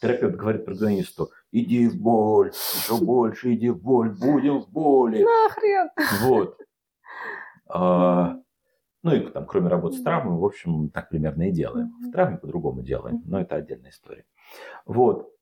терапевт 0.00 0.36
говорит 0.36 0.64
программисту, 0.64 1.30
иди 1.50 1.88
в 1.88 2.00
боль, 2.00 2.50
еще 2.50 3.02
больше 3.02 3.54
иди 3.54 3.70
в 3.70 3.82
боль, 3.82 4.10
будем 4.10 4.60
в 4.60 4.68
боли. 4.68 5.24
Нахрен! 5.24 5.88
Вот. 6.22 6.58
А, 7.66 8.36
ну 9.02 9.14
и 9.14 9.20
там, 9.20 9.46
кроме 9.46 9.68
работы 9.68 9.96
с 9.96 10.02
травмой, 10.02 10.38
в 10.38 10.44
общем, 10.44 10.90
так 10.90 11.08
примерно 11.08 11.48
и 11.48 11.52
делаем. 11.52 11.92
В 12.00 12.12
травме 12.12 12.36
по-другому 12.36 12.82
делаем, 12.82 13.22
но 13.24 13.40
это 13.40 13.56
отдельная 13.56 13.90
история. 13.90 14.26
Вот. 14.86 15.33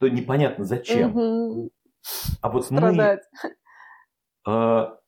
То 0.00 0.08
непонятно 0.08 0.64
зачем. 0.64 1.10
Мгм. 1.10 1.70
А 2.40 2.48
вот 2.48 2.70
мы 2.70 2.78
Страдать. 2.78 3.22
а, 4.46 4.98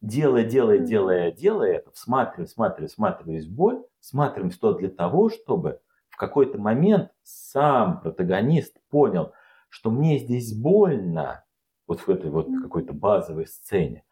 делая, 0.00 0.44
делая, 0.44 0.78
делая, 0.78 1.32
делая 1.32 1.72
это, 1.78 1.90
всматривая, 1.90 2.46
всматривая, 2.46 2.88
всматриваясь 2.88 3.46
в 3.46 3.52
боль, 3.52 3.82
всматриваемся 3.98 4.60
то 4.60 4.74
для 4.74 4.88
того, 4.88 5.30
чтобы 5.30 5.80
в 6.10 6.16
какой-то 6.16 6.58
момент 6.58 7.10
сам 7.24 8.00
протагонист 8.00 8.76
понял, 8.88 9.32
что 9.68 9.90
мне 9.90 10.18
здесь 10.18 10.54
больно, 10.54 11.44
вот 11.88 12.02
в 12.02 12.08
этой 12.08 12.30
вот 12.30 12.46
какой-то 12.62 12.92
базовой 12.92 13.48
сцене, 13.48 14.04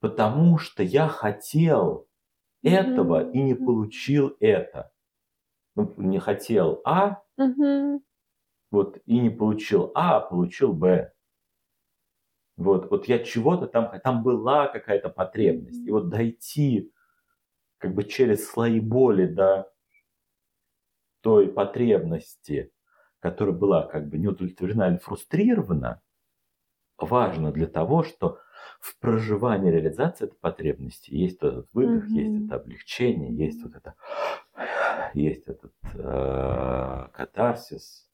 потому 0.00 0.56
что 0.56 0.82
я 0.82 1.06
хотел 1.06 2.08
этого 2.62 3.24
Мгм. 3.24 3.32
и 3.32 3.42
не 3.42 3.54
получил 3.54 4.34
это. 4.40 4.90
Ну, 5.76 5.92
не 5.98 6.18
хотел 6.18 6.80
А, 6.86 7.22
Мгм. 7.36 8.00
Вот, 8.70 8.98
и 9.06 9.18
не 9.18 9.30
получил 9.30 9.92
А, 9.94 10.16
а 10.16 10.20
получил 10.20 10.72
Б. 10.72 11.12
Вот, 12.56 12.90
вот 12.90 13.06
я 13.06 13.20
чего-то 13.20 13.66
там, 13.66 14.00
там 14.00 14.22
была 14.22 14.66
какая-то 14.66 15.08
потребность. 15.10 15.86
И 15.86 15.90
вот 15.90 16.08
дойти 16.08 16.92
как 17.78 17.94
бы 17.94 18.04
через 18.04 18.48
слои 18.48 18.80
боли 18.80 19.26
до 19.26 19.70
той 21.20 21.48
потребности, 21.48 22.72
которая 23.20 23.54
была 23.54 23.86
как 23.86 24.08
бы 24.08 24.18
не 24.18 24.28
удовлетворена 24.28 24.88
или 24.88 24.98
фрустрирована, 24.98 26.00
важно 26.96 27.52
для 27.52 27.66
того, 27.66 28.02
что 28.02 28.40
в 28.80 28.98
проживании 28.98 29.70
реализации 29.70 30.26
этой 30.26 30.36
потребности 30.36 31.12
есть 31.12 31.40
вот 31.42 31.52
этот 31.52 31.68
выдох, 31.72 32.04
Мгм. 32.04 32.14
есть 32.14 32.44
это 32.44 32.56
облегчение, 32.56 33.34
есть 33.34 33.62
вот 33.62 33.74
это, 33.74 33.94
есть 35.14 35.46
этот 35.46 35.72
э, 35.94 37.08
катарсис, 37.12 38.07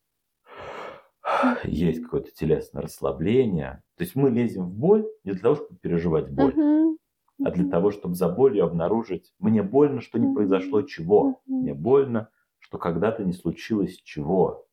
есть 1.64 2.02
какое-то 2.02 2.30
телесное 2.30 2.82
расслабление. 2.82 3.82
То 3.96 4.04
есть 4.04 4.14
мы 4.14 4.30
лезем 4.30 4.66
в 4.66 4.74
боль 4.74 5.06
не 5.24 5.32
для 5.32 5.40
того, 5.40 5.56
чтобы 5.56 5.76
переживать 5.78 6.30
боль, 6.30 6.54
Мгм. 6.54 6.98
а 7.42 7.50
для 7.50 7.68
того, 7.68 7.90
чтобы 7.90 8.14
за 8.14 8.28
болью 8.28 8.64
обнаружить, 8.64 9.32
мне 9.38 9.62
больно, 9.62 10.00
что 10.00 10.18
не 10.18 10.26
Мгм. 10.26 10.34
произошло 10.34 10.82
чего, 10.82 11.40
мне 11.46 11.74
больно, 11.74 12.30
что 12.58 12.78
когда-то 12.78 13.24
не 13.24 13.32
случилось 13.32 14.00
чего. 14.02 14.66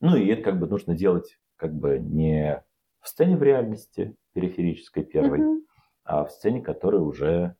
Ну 0.00 0.16
и 0.16 0.26
это 0.28 0.42
как 0.42 0.58
бы 0.58 0.66
нужно 0.66 0.94
делать 0.94 1.38
как 1.56 1.74
бы 1.74 1.98
не 1.98 2.64
в 3.00 3.08
сцене 3.08 3.36
в 3.36 3.42
реальности, 3.42 4.16
периферической 4.32 5.04
первой, 5.04 5.44
а 6.04 6.24
в 6.24 6.30
сцене, 6.30 6.62
которая 6.62 7.02
уже 7.02 7.56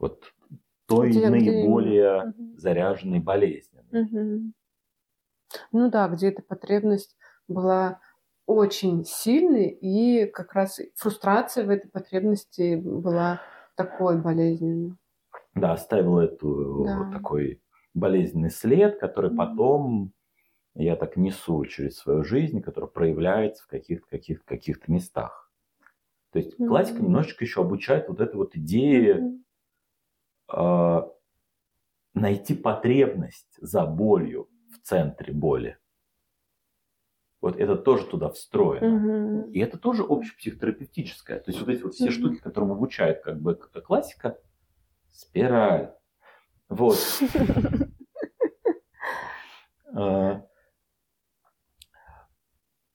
вот 0.00 0.32
той 0.86 1.10
Где- 1.10 1.20
где 1.20 1.30
наиболее 1.30 2.24
Мгм. 2.36 2.56
заряженной 2.58 3.20
болезненной. 3.20 3.84
Ну 5.72 5.90
да, 5.90 6.08
где 6.08 6.28
эта 6.28 6.42
потребность 6.42 7.16
была 7.48 8.00
очень 8.46 9.04
сильной, 9.04 9.68
и 9.68 10.26
как 10.26 10.52
раз 10.54 10.80
фрустрация 10.96 11.64
в 11.64 11.70
этой 11.70 11.88
потребности 11.90 12.74
была 12.76 13.40
такой 13.76 14.20
болезненной. 14.20 14.96
Да, 15.54 15.72
оставила 15.72 16.20
эту 16.22 16.48
Да. 16.76 16.96
вот 16.96 17.10
такой 17.10 17.62
болезненный 17.94 18.50
след, 18.50 18.98
который 18.98 19.30
потом 19.30 20.12
я 20.74 20.96
так 20.96 21.16
несу 21.16 21.64
через 21.66 21.98
свою 21.98 22.24
жизнь, 22.24 22.62
который 22.62 22.90
проявляется 22.90 23.64
в 23.64 23.68
каких-то 23.68 24.08
каких 24.08 24.44
каких-то 24.44 24.92
местах. 24.92 25.52
То 26.32 26.38
есть 26.40 26.58
Мгм. 26.58 26.64
классика 26.64 27.02
немножечко 27.02 27.44
еще 27.44 27.62
обучает 27.62 28.08
вот 28.08 28.20
этой 28.20 28.36
вот 28.36 28.56
идее 28.56 29.28
Мгм. 29.28 29.44
э, 30.48 31.00
найти 32.14 32.54
потребность 32.54 33.56
за 33.60 33.86
болью 33.86 34.49
в 34.82 34.86
центре 34.86 35.32
боли. 35.32 35.78
Вот 37.40 37.56
это 37.58 37.76
тоже 37.76 38.04
туда 38.06 38.28
встроено. 38.30 38.86
Мгм. 38.98 39.50
И 39.52 39.60
это 39.60 39.78
тоже 39.78 40.04
общепсихотерапевтическое. 40.06 41.38
То 41.40 41.50
есть 41.50 41.60
вот 41.60 41.68
эти 41.70 41.82
вот 41.82 41.94
все 41.94 42.04
Мгм. 42.06 42.12
штуки, 42.12 42.40
которым 42.40 42.72
обучает 42.72 43.22
как 43.22 43.40
бы 43.40 43.54
классика, 43.54 44.38
спираль. 45.10 45.94
Вот. 46.68 46.98
Э, 49.94 50.40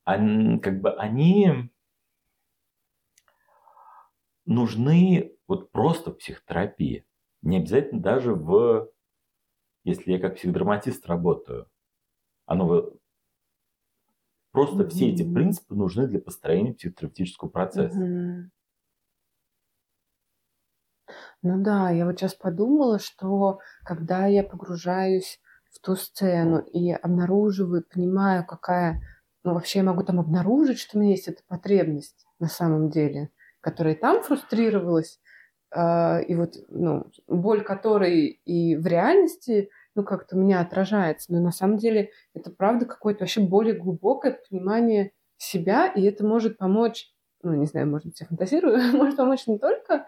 ан- 0.06 0.60
Как 0.60 0.80
бы 0.82 0.94
они 0.94 1.72
нужны 4.46 5.36
вот 5.48 5.72
просто 5.72 6.12
в 6.12 6.18
психотерапии. 6.18 7.06
Не 7.42 7.58
обязательно 7.58 8.02
даже 8.02 8.34
в... 8.34 8.90
Если 9.84 10.12
я 10.14 10.20
как 10.20 10.36
психодраматист 10.36 11.06
работаю. 11.08 11.68
Оно 12.46 12.92
Просто 14.52 14.88
все 14.88 15.10
эти 15.10 15.22
принципы 15.22 15.76
нужны 15.76 16.08
для 16.08 16.20
построения 16.20 16.74
психотерапевтического 16.74 17.50
процесса. 17.50 18.00
Мгм. 18.00 18.52
Ну 21.42 21.62
да, 21.62 21.90
я 21.90 22.06
вот 22.06 22.18
сейчас 22.18 22.34
подумала, 22.36 22.98
что 22.98 23.60
когда 23.84 24.28
я 24.28 24.44
погружаюсь 24.44 25.42
в 25.72 25.80
ту 25.82 25.98
сцену 25.98 26.60
и 26.60 26.92
обнаруживаю, 26.92 27.84
понимаю, 27.84 28.46
какая... 28.46 29.02
Ну, 29.44 29.54
вообще 29.54 29.80
я 29.80 29.86
могу 29.86 30.04
там 30.04 30.22
обнаружить, 30.22 30.80
что 30.80 30.98
у 30.98 31.02
меня 31.02 31.12
есть 31.12 31.28
эта 31.28 31.44
потребность 31.48 32.26
на 32.40 32.48
самом 32.48 32.90
деле, 32.90 33.30
которая 33.60 33.94
и 33.94 34.00
там 34.00 34.24
фрустрировалась, 34.24 35.20
а, 35.70 36.20
и 36.20 36.34
вот, 36.34 36.56
ну, 36.70 37.12
боль 37.28 37.62
которой 37.62 38.40
и 38.46 38.78
в 38.78 38.88
реальности, 38.88 39.70
ну, 39.96 40.04
как-то 40.04 40.36
у 40.36 40.40
меня 40.40 40.60
отражается. 40.60 41.34
Но 41.34 41.40
на 41.40 41.52
самом 41.52 41.78
деле 41.78 42.12
это 42.34 42.52
правда 42.52 42.86
какое-то 42.86 43.22
вообще 43.22 43.42
более 43.42 43.76
глубокое 43.76 44.40
понимание 44.50 45.12
себя, 45.38 45.88
и 45.88 46.04
это 46.04 46.26
может 46.26 46.58
помочь, 46.58 47.12
ну, 47.42 47.54
не 47.54 47.66
знаю, 47.66 47.88
может 47.88 48.08
быть, 48.08 48.20
я 48.20 48.28
фантазирую, 48.28 48.78
может 48.94 49.18
помочь 49.18 49.48
не 49.48 49.58
только 49.58 50.06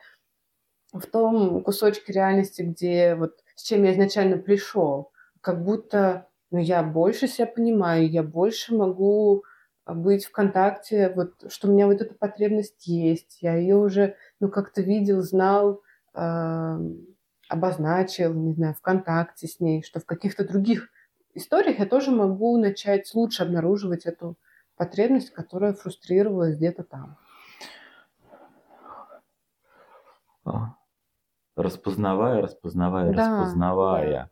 в 0.94 1.06
том 1.06 1.64
кусочке 1.64 2.14
реальности, 2.14 2.62
где 2.62 3.16
вот 3.16 3.44
с 3.56 3.64
чем 3.64 3.84
я 3.84 3.94
изначально 3.94 4.38
пришел, 4.38 5.12
как 5.42 5.64
будто 5.64 6.28
ну, 6.52 6.60
я 6.60 6.82
больше 6.84 7.28
себя 7.28 7.48
понимаю, 7.48 8.10
я 8.10 8.24
больше 8.24 8.76
могу 8.76 9.44
а, 9.86 9.94
быть 9.94 10.26
в 10.26 10.32
контакте, 10.32 11.12
вот, 11.14 11.52
что 11.52 11.68
у 11.68 11.72
меня 11.72 11.88
вот 11.88 12.02
эта 12.02 12.14
потребность 12.14 12.88
есть, 12.88 13.40
я 13.42 13.56
ее 13.56 13.76
уже, 13.76 14.16
ну, 14.40 14.50
как-то 14.50 14.82
видел, 14.82 15.22
знал, 15.22 15.82
а, 16.14 16.80
обозначил, 17.50 18.34
не 18.34 18.54
знаю, 18.54 18.74
в 18.76 18.82
контакте 18.82 19.48
с 19.48 19.60
ней, 19.60 19.84
что 19.84 20.00
в 20.00 20.06
каких-то 20.06 20.48
других 20.48 20.90
историях 21.34 21.80
я 21.80 21.86
тоже 21.86 22.12
могу 22.12 22.58
начать 22.58 23.14
лучше 23.14 23.44
обнаруживать 23.44 24.06
эту 24.06 24.38
потребность, 24.76 25.32
которая 25.32 25.74
фрустрировалась 25.74 26.58
где-то 26.58 26.84
там. 26.84 27.18
А. 30.46 30.76
Распознавая, 31.56 32.42
распознавая, 32.42 33.14
Да, 33.18 33.30
распознавая, 33.92 34.32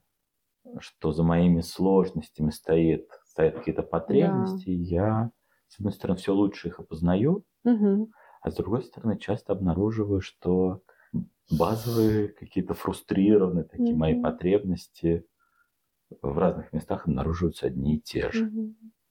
что 0.79 1.11
за 1.13 1.23
моими 1.23 1.61
сложностями 1.61 2.51
стоит, 2.51 3.09
стоят 3.25 3.55
какие-то 3.55 3.83
потребности, 3.83 4.69
я, 4.69 5.31
с 5.67 5.79
одной 5.79 5.93
стороны, 5.93 6.17
все 6.19 6.33
лучше 6.33 6.69
их 6.69 6.79
опознаю, 6.79 7.45
Мгм. 7.63 8.13
а 8.41 8.51
с 8.51 8.55
другой 8.55 8.83
стороны, 8.83 9.19
часто 9.19 9.53
обнаруживаю, 9.53 10.21
что 10.21 10.81
базовые 11.49 12.29
какие-то 12.29 12.73
фрустрированные 12.73 13.65
такие 13.65 13.97
мои 13.97 14.15
Мгм. 14.15 14.21
потребности 14.21 15.25
в 16.21 16.37
разных 16.37 16.73
местах 16.73 17.07
обнаруживаются 17.07 17.67
одни 17.67 17.97
и 17.97 18.01
те 18.01 18.31
же. 18.31 18.45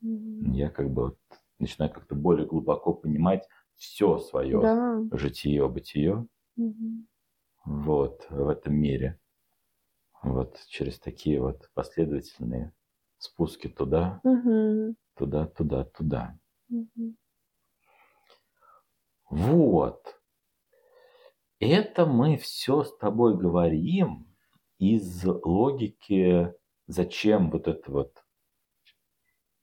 Мгм. 0.02 0.54
Я 0.54 0.70
как 0.70 0.90
бы 0.92 1.02
вот 1.04 1.18
начинаю 1.58 1.92
как-то 1.92 2.14
более 2.14 2.46
глубоко 2.46 2.94
понимать 2.94 3.48
все 3.76 4.18
свое 4.18 4.60
Да. 4.60 5.04
житие, 5.10 5.68
бытие 5.68 6.28
Мгм. 6.56 7.06
вот 7.66 8.26
в 8.30 8.48
этом 8.48 8.74
мире. 8.74 9.20
Вот 10.22 10.58
через 10.68 10.98
такие 10.98 11.40
вот 11.40 11.70
последовательные 11.74 12.72
спуски 13.18 13.68
туда, 13.68 14.22
Мгм. 14.24 14.94
туда, 15.16 15.46
туда, 15.46 15.84
туда. 15.84 16.38
Мгм. 16.68 17.16
Вот. 19.30 20.20
Это 21.64 22.04
мы 22.04 22.36
все 22.36 22.84
с 22.84 22.94
тобой 22.98 23.38
говорим 23.38 24.26
из 24.78 25.24
логики, 25.24 26.52
зачем 26.86 27.50
вот 27.50 27.68
эта 27.68 27.90
вот 27.90 28.22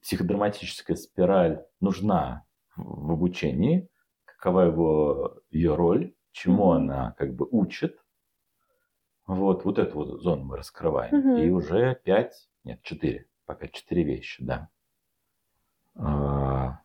психодраматическая 0.00 0.96
спираль 0.96 1.64
нужна 1.78 2.44
в 2.74 3.12
обучении, 3.12 3.88
какова 4.24 4.62
его 4.62 5.42
ее 5.50 5.76
роль, 5.76 6.12
чему 6.32 6.72
она 6.72 7.12
как 7.12 7.36
бы 7.36 7.46
учит. 7.48 7.96
Вот, 9.28 9.64
вот 9.64 9.78
эту 9.78 9.94
вот 9.94 10.20
зону 10.22 10.42
мы 10.42 10.56
раскрываем. 10.56 11.16
Мгм. 11.16 11.36
И 11.36 11.50
уже 11.50 12.00
пять, 12.02 12.48
нет, 12.64 12.82
четыре, 12.82 13.28
пока 13.46 13.68
четыре 13.68 14.02
вещи, 14.02 14.44
да. 14.44 14.68
А, 15.94 16.80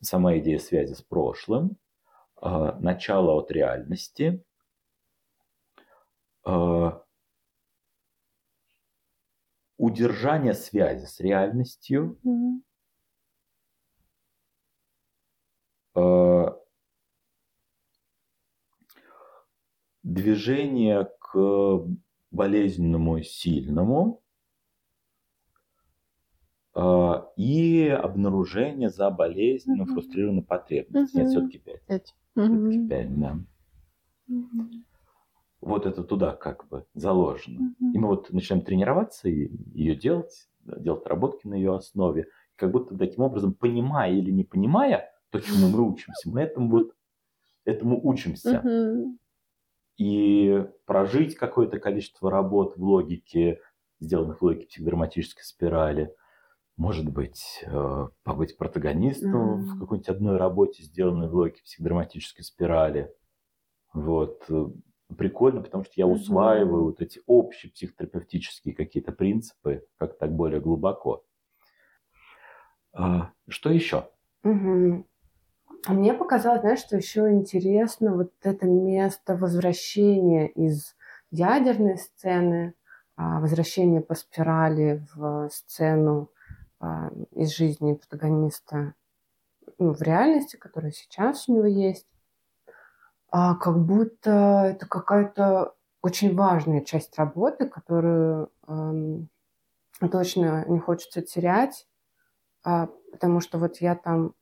Сама 0.00 0.38
идея 0.38 0.60
связи 0.60 0.92
с 0.92 1.02
прошлым, 1.02 1.76
начало 2.80 3.32
от 3.32 3.50
реальности, 3.50 4.44
а, 6.44 7.04
удержание 9.76 10.52
связи 10.54 11.06
с 11.06 11.20
реальностью, 11.20 12.18
а, 15.94 16.54
движение 20.02 21.08
к 21.18 21.80
болезненному 22.30 23.18
и 23.18 23.22
сильному 23.22 24.22
а, 26.74 27.30
и 27.36 27.88
обнаружение 27.88 28.90
за 28.90 29.10
болезненную, 29.10 29.84
Мгм. 29.84 29.94
фрустрированной 29.94 30.42
потребностью. 30.42 31.20
Нет, 31.22 31.30
все-таки 31.30 31.58
пять. 31.58 32.14
Мгм. 32.34 32.88
пять, 32.88 33.18
да. 33.18 33.38
Вот 35.60 35.86
это 35.86 36.04
туда 36.04 36.34
как 36.36 36.68
бы 36.68 36.84
заложено. 36.94 37.74
Мгм. 37.80 37.92
И 37.92 37.98
мы 37.98 38.08
вот 38.08 38.30
начинаем 38.32 38.64
тренироваться 38.64 39.28
и 39.28 39.50
ее 39.72 39.94
делать, 39.96 40.48
делать 40.60 41.06
работки 41.06 41.46
на 41.46 41.54
ее 41.54 41.74
основе. 41.74 42.28
Как 42.56 42.70
будто 42.70 42.96
таким 42.96 43.24
образом, 43.24 43.54
понимая 43.54 44.12
или 44.12 44.30
не 44.30 44.44
понимая 44.44 45.10
то, 45.30 45.40
чему 45.40 45.68
мы 45.68 45.80
учимся, 45.88 46.28
мы 46.28 46.42
этому 46.42 46.68
вот 46.68 46.94
этому 47.64 48.00
учимся. 48.06 48.60
Мгм. 48.62 49.18
И 49.96 50.66
прожить 50.86 51.36
какое-то 51.36 51.78
количество 51.78 52.30
работ 52.30 52.76
в 52.76 52.82
логике 52.82 53.60
сделанных 54.00 54.40
в 54.40 54.44
логике 54.44 54.66
психодраматической 54.66 55.44
спирали. 55.44 56.14
Может 56.76 57.08
быть, 57.08 57.62
э, 57.66 58.08
побыть 58.24 58.56
протагонистом 58.56 59.58
Мгм. 59.58 59.66
в 59.66 59.78
какой-нибудь 59.78 60.08
одной 60.08 60.36
работе, 60.36 60.82
сделанной 60.82 61.28
в 61.28 61.34
логике 61.34 61.62
психодраматической 61.62 62.44
спирали. 62.44 63.12
Вот. 63.92 64.44
э, 64.50 64.66
Прикольно, 65.16 65.60
потому 65.62 65.84
что 65.84 65.92
я 65.96 66.06
усваиваю 66.06 66.84
вот 66.84 67.00
эти 67.02 67.20
общие 67.26 67.70
психотерапевтические 67.70 68.74
какие-то 68.74 69.12
принципы, 69.12 69.86
как 69.96 70.18
так 70.18 70.32
более 70.34 70.60
глубоко. 70.60 71.24
А, 72.92 73.32
Что 73.48 73.70
еще? 73.70 74.08
А 75.86 75.92
мне 75.92 76.14
показалось, 76.14 76.60
знаешь, 76.60 76.80
что 76.80 76.96
еще 76.96 77.30
интересно 77.30 78.14
вот 78.14 78.32
это 78.42 78.66
место 78.66 79.36
возвращения 79.36 80.48
из 80.48 80.96
ядерной 81.30 81.98
сцены, 81.98 82.74
а, 83.16 83.40
возвращения 83.40 84.00
по 84.00 84.14
спирали 84.14 85.04
в 85.14 85.48
сцену 85.50 86.30
а, 86.30 86.33
из 87.32 87.54
жизни 87.54 87.94
протагониста 87.94 88.94
ну, 89.78 89.92
в 89.92 90.02
реальности, 90.02 90.56
которая 90.56 90.92
сейчас 90.92 91.48
у 91.48 91.54
него 91.54 91.66
есть. 91.66 92.06
А 93.30 93.56
как 93.56 93.78
будто 93.84 94.64
это 94.74 94.86
какая-то 94.86 95.74
очень 96.02 96.36
важная 96.36 96.82
часть 96.82 97.18
работы, 97.18 97.66
которую 97.66 98.50
эм, 98.68 99.28
точно 99.98 100.64
не 100.68 100.78
хочется 100.78 101.22
терять, 101.22 101.88
а, 102.62 102.88
потому 103.10 103.40
что 103.40 103.58
вот 103.58 103.78
я 103.78 103.94
там 103.96 104.34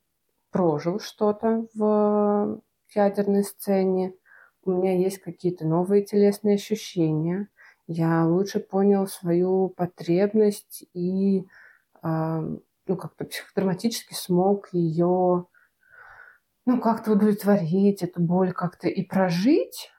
прожил 0.50 1.00
что-то 1.00 1.66
в 1.74 2.60
ядерной 2.94 3.44
сцене, 3.44 4.14
у 4.64 4.72
меня 4.72 4.96
есть 4.96 5.18
какие-то 5.18 5.66
новые 5.66 6.04
телесные 6.04 6.56
ощущения, 6.56 7.48
я 7.86 8.26
лучше 8.26 8.60
понял 8.60 9.06
свою 9.06 9.68
потребность 9.68 10.84
и 10.92 11.40
а, 11.40 11.61
ну, 12.02 12.96
как-то 12.96 13.24
психодраматически 13.24 14.14
смог 14.14 14.68
ее 14.72 15.46
ну, 16.64 16.80
как-то 16.80 17.12
удовлетворить, 17.12 18.02
эту 18.02 18.20
боль 18.20 18.52
как-то 18.52 18.88
и 18.88 19.02
прожить, 19.02 19.90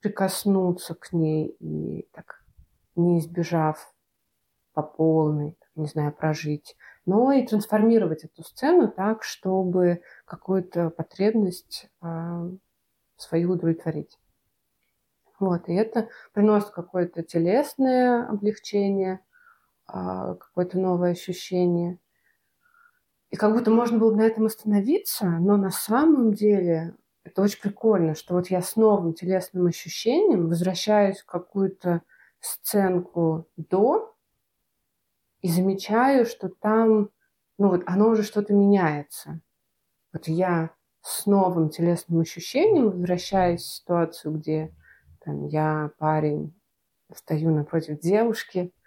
прикоснуться 0.00 0.94
к 0.94 1.12
ней 1.12 1.48
и 1.60 2.08
так 2.12 2.42
не 2.94 3.20
избежав 3.20 3.94
по 4.74 4.82
полной, 4.82 5.56
не 5.76 5.86
знаю, 5.86 6.12
прожить, 6.12 6.76
но 7.06 7.32
и 7.32 7.46
трансформировать 7.46 8.24
эту 8.24 8.42
сцену 8.42 8.88
так, 8.88 9.22
чтобы 9.22 10.02
какую-то 10.24 10.90
потребность 10.90 11.88
а, 12.00 12.48
свою 13.16 13.52
удовлетворить. 13.52 14.18
Вот, 15.38 15.68
и 15.68 15.74
это 15.74 16.08
приносит 16.32 16.70
какое-то 16.70 17.22
телесное 17.22 18.28
облегчение, 18.28 19.14
а, 19.14 19.33
какое-то 19.86 20.78
новое 20.78 21.12
ощущение. 21.12 21.98
И 23.30 23.36
как 23.36 23.52
будто 23.52 23.70
можно 23.70 23.98
было 23.98 24.14
на 24.14 24.22
этом 24.22 24.46
остановиться, 24.46 25.26
но 25.26 25.56
на 25.56 25.70
самом 25.70 26.34
деле 26.34 26.94
это 27.24 27.42
очень 27.42 27.60
прикольно, 27.60 28.14
что 28.14 28.34
вот 28.34 28.48
я 28.48 28.62
с 28.62 28.76
новым 28.76 29.14
телесным 29.14 29.66
ощущением 29.66 30.48
возвращаюсь 30.48 31.20
в 31.20 31.26
какую-то 31.26 32.02
сценку 32.40 33.48
до 33.56 34.14
и 35.40 35.48
замечаю, 35.48 36.26
что 36.26 36.48
там, 36.48 37.10
ну 37.58 37.68
вот 37.68 37.82
оно 37.86 38.08
уже 38.10 38.22
что-то 38.22 38.52
меняется. 38.52 39.40
Вот 40.12 40.28
я 40.28 40.70
с 41.00 41.26
новым 41.26 41.70
телесным 41.70 42.20
ощущением 42.20 42.90
возвращаюсь 42.90 43.62
в 43.62 43.74
ситуацию, 43.74 44.34
где 44.34 44.74
там, 45.24 45.46
я, 45.46 45.90
парень, 45.98 46.54
стою 47.14 47.50
напротив 47.50 48.00
девушки, 48.00 48.72
а, 48.72 48.83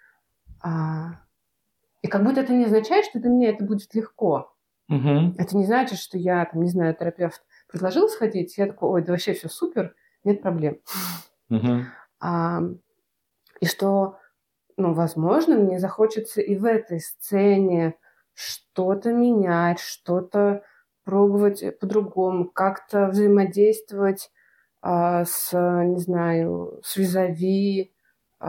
и 2.02 2.08
как 2.08 2.24
будто 2.24 2.40
это 2.40 2.52
не 2.52 2.64
означает, 2.64 3.04
что 3.06 3.18
для 3.18 3.30
меня 3.30 3.50
это 3.50 3.64
будет 3.64 3.94
легко. 3.94 4.54
Мгм. 4.88 5.34
Это 5.38 5.56
не 5.56 5.66
значит, 5.66 5.98
что 5.98 6.16
я, 6.16 6.44
там, 6.46 6.62
не 6.62 6.70
знаю, 6.70 6.94
терапевт 6.94 7.42
предложил 7.68 8.08
сходить, 8.08 8.56
я 8.56 8.66
такой, 8.66 8.88
ой, 8.88 9.02
да 9.02 9.12
вообще 9.12 9.34
все 9.34 9.48
супер, 9.48 9.94
нет 10.24 10.40
проблем. 10.40 10.78
Мгм. 11.48 11.86
А, 12.20 12.60
и 13.60 13.66
что, 13.66 14.18
ну, 14.76 14.94
возможно, 14.94 15.56
мне 15.56 15.78
захочется 15.78 16.40
и 16.40 16.56
в 16.56 16.64
этой 16.64 17.00
сцене 17.00 17.94
что-то 18.32 19.12
менять, 19.12 19.80
что-то 19.80 20.62
пробовать 21.04 21.78
по-другому, 21.80 22.46
как-то 22.46 23.08
взаимодействовать 23.08 24.30
а, 24.80 25.24
с, 25.24 25.52
не 25.52 25.98
знаю, 25.98 26.80
с 26.82 26.96
визави. 26.96 27.92
И 28.40 28.44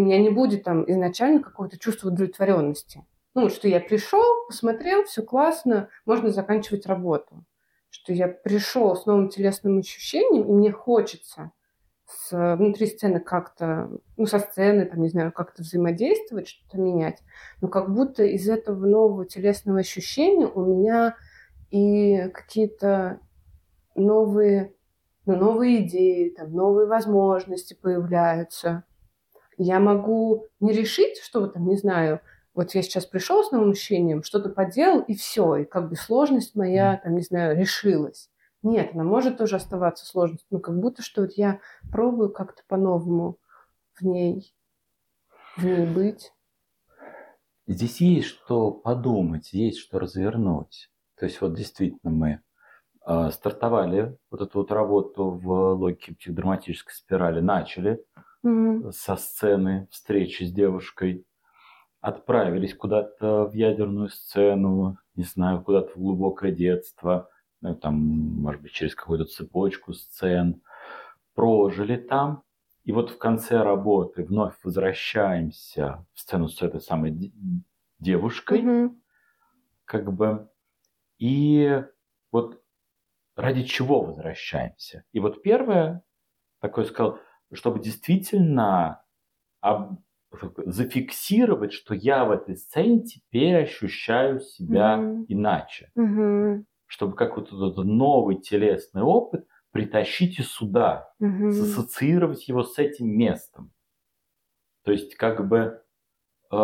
у 0.00 0.04
меня 0.04 0.18
не 0.18 0.30
будет 0.30 0.64
там 0.64 0.88
изначально 0.90 1.42
какого-то 1.42 1.78
чувства 1.78 2.08
удовлетворенности. 2.08 3.04
Ну, 3.34 3.48
что 3.48 3.68
я 3.68 3.80
пришел, 3.80 4.46
посмотрел, 4.46 5.04
все 5.04 5.22
классно, 5.22 5.88
можно 6.04 6.30
заканчивать 6.30 6.86
работу. 6.86 7.44
Что 7.90 8.12
я 8.12 8.28
пришел 8.28 8.94
с 8.96 9.06
новым 9.06 9.28
телесным 9.28 9.78
ощущением, 9.78 10.48
и 10.48 10.52
мне 10.52 10.72
хочется 10.72 11.52
с, 12.06 12.56
внутри 12.56 12.86
сцены 12.86 13.20
как-то, 13.20 13.90
ну, 14.16 14.26
со 14.26 14.38
сцены, 14.38 14.86
там, 14.86 15.02
не 15.02 15.08
знаю, 15.08 15.32
как-то 15.32 15.62
взаимодействовать, 15.62 16.48
что-то 16.48 16.78
менять. 16.78 17.22
Но 17.60 17.68
как 17.68 17.92
будто 17.92 18.24
из 18.24 18.48
этого 18.48 18.86
нового 18.86 19.26
телесного 19.26 19.80
ощущения 19.80 20.46
у 20.46 20.64
меня 20.64 21.16
и 21.70 22.28
какие-то 22.32 23.20
новые, 23.94 24.74
ну, 25.24 25.36
новые 25.36 25.86
идеи, 25.86 26.30
там, 26.30 26.52
новые 26.52 26.86
возможности 26.86 27.74
появляются. 27.74 28.84
Я 29.58 29.80
могу 29.80 30.48
не 30.60 30.72
решить, 30.72 31.18
что 31.18 31.40
вот 31.40 31.54
там, 31.54 31.66
не 31.66 31.76
знаю, 31.76 32.20
вот 32.54 32.74
я 32.74 32.82
сейчас 32.82 33.04
пришел 33.06 33.44
с 33.44 33.50
новым 33.50 33.70
ощущением, 33.70 34.22
что-то 34.22 34.48
поделал, 34.48 35.00
и 35.00 35.14
все, 35.14 35.56
и 35.56 35.64
как 35.64 35.90
бы 35.90 35.96
сложность 35.96 36.54
моя, 36.54 37.00
там, 37.02 37.14
не 37.14 37.22
знаю, 37.22 37.56
решилась. 37.56 38.30
Нет, 38.62 38.90
она 38.94 39.04
может 39.04 39.38
тоже 39.38 39.56
оставаться 39.56 40.06
сложностью, 40.06 40.48
но 40.50 40.58
как 40.58 40.78
будто 40.80 41.02
что 41.02 41.22
вот 41.22 41.32
я 41.32 41.60
пробую 41.92 42.30
как-то 42.30 42.62
по-новому 42.66 43.38
в 43.94 44.04
ней, 44.04 44.54
в 45.56 45.64
ней 45.64 45.86
быть. 45.86 46.32
Здесь 47.66 48.00
есть 48.00 48.28
что 48.28 48.70
подумать, 48.70 49.52
есть 49.52 49.78
что 49.78 49.98
развернуть. 49.98 50.90
То 51.16 51.26
есть 51.26 51.40
вот 51.40 51.54
действительно 51.54 52.10
мы 52.10 52.40
э, 53.06 53.30
стартовали 53.32 54.16
вот 54.30 54.40
эту 54.40 54.60
вот 54.60 54.72
работу 54.72 55.30
в 55.30 55.74
логике 55.74 56.14
психодраматической 56.14 56.94
спирали, 56.94 57.40
начали 57.40 58.04
Мгм. 58.50 58.92
со 58.92 59.16
сцены 59.16 59.88
встречи 59.90 60.44
с 60.44 60.52
девушкой, 60.52 61.26
отправились 62.00 62.74
куда-то 62.74 63.46
в 63.46 63.54
ядерную 63.54 64.08
сцену, 64.08 64.98
не 65.16 65.24
знаю, 65.24 65.62
куда-то 65.62 65.92
в 65.92 65.98
глубокое 65.98 66.52
детство, 66.52 67.28
ну, 67.60 67.74
там, 67.74 67.94
может 67.96 68.62
быть, 68.62 68.72
через 68.72 68.94
какую-то 68.94 69.24
цепочку 69.24 69.92
сцен, 69.92 70.62
прожили 71.34 71.96
там, 71.96 72.44
и 72.84 72.92
вот 72.92 73.10
в 73.10 73.18
конце 73.18 73.62
работы 73.62 74.24
вновь 74.24 74.54
возвращаемся 74.62 76.06
в 76.14 76.20
сцену 76.20 76.48
с 76.48 76.62
этой 76.62 76.80
самой 76.80 77.10
де- 77.10 77.32
девушкой, 77.98 78.62
Мгм. 78.62 79.02
как 79.84 80.12
бы, 80.12 80.48
и 81.18 81.82
вот 82.32 82.62
ради 83.36 83.64
чего 83.64 84.02
возвращаемся? 84.02 85.04
И 85.12 85.20
вот 85.20 85.42
первое, 85.42 86.02
такое 86.60 86.84
сказал, 86.86 87.18
чтобы 87.52 87.80
действительно 87.80 89.02
об- 89.60 89.98
зафиксировать, 90.66 91.72
что 91.72 91.94
я 91.94 92.24
в 92.24 92.30
этой 92.32 92.56
сцене 92.56 93.02
теперь 93.04 93.56
ощущаю 93.64 94.40
себя 94.40 94.96
Мгм. 94.96 95.26
иначе. 95.28 95.90
Мгм. 95.94 96.66
Чтобы 96.86 97.16
как 97.16 97.36
вот 97.36 97.48
этот 97.48 97.76
новый 97.84 98.36
телесный 98.40 99.02
опыт 99.02 99.46
притащить 99.72 100.38
и 100.38 100.42
сюда, 100.42 101.12
Мгм. 101.20 101.48
ассоциировать 101.48 102.48
его 102.48 102.62
с 102.64 102.78
этим 102.78 103.08
местом. 103.08 103.72
То 104.84 104.92
есть 104.92 105.16
как 105.16 105.46
бы, 105.48 105.82
э, 106.52 106.56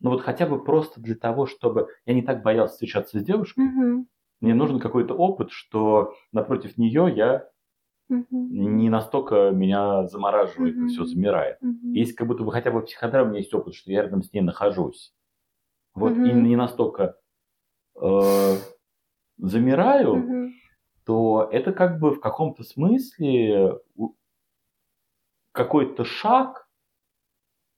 ну 0.00 0.10
вот 0.10 0.22
хотя 0.22 0.46
бы 0.46 0.62
просто 0.62 1.00
для 1.00 1.14
того, 1.14 1.46
чтобы 1.46 1.88
я 2.04 2.14
не 2.14 2.22
так 2.22 2.42
боялся 2.42 2.74
встречаться 2.74 3.18
с 3.18 3.24
девушкой, 3.24 3.64
Мгм. 3.66 4.06
мне 4.40 4.54
нужен 4.54 4.78
какой-то 4.80 5.14
опыт, 5.14 5.50
что 5.50 6.14
напротив 6.32 6.76
нее 6.76 7.12
я 7.14 7.48
Мгм. 8.08 8.26
не 8.50 8.90
настолько 8.90 9.50
меня 9.50 10.06
замораживает 10.06 10.74
и 10.74 10.78
Мгм. 10.78 10.88
все 10.88 11.04
замирает. 11.04 11.58
Мгм. 11.62 11.92
Есть 11.92 12.14
как 12.14 12.26
будто 12.26 12.44
бы 12.44 12.52
хотя 12.52 12.70
бы 12.70 12.80
в 12.80 12.84
психодраме 12.84 13.38
есть 13.38 13.54
опыт, 13.54 13.74
что 13.74 13.90
я 13.90 14.02
рядом 14.02 14.22
с 14.22 14.32
ней 14.32 14.40
нахожусь. 14.42 15.14
Вот 15.94 16.12
и 16.16 16.32
Мгм. 16.32 16.44
не 16.44 16.56
настолько 16.56 17.16
э, 18.00 18.56
замираю, 19.38 20.16
Мгм. 20.16 20.52
то 21.06 21.48
это 21.52 21.72
как 21.72 22.00
бы 22.00 22.10
в 22.12 22.20
каком-то 22.20 22.62
смысле 22.64 23.78
у- 23.96 24.14
какой-то 25.52 26.04
шаг 26.04 26.68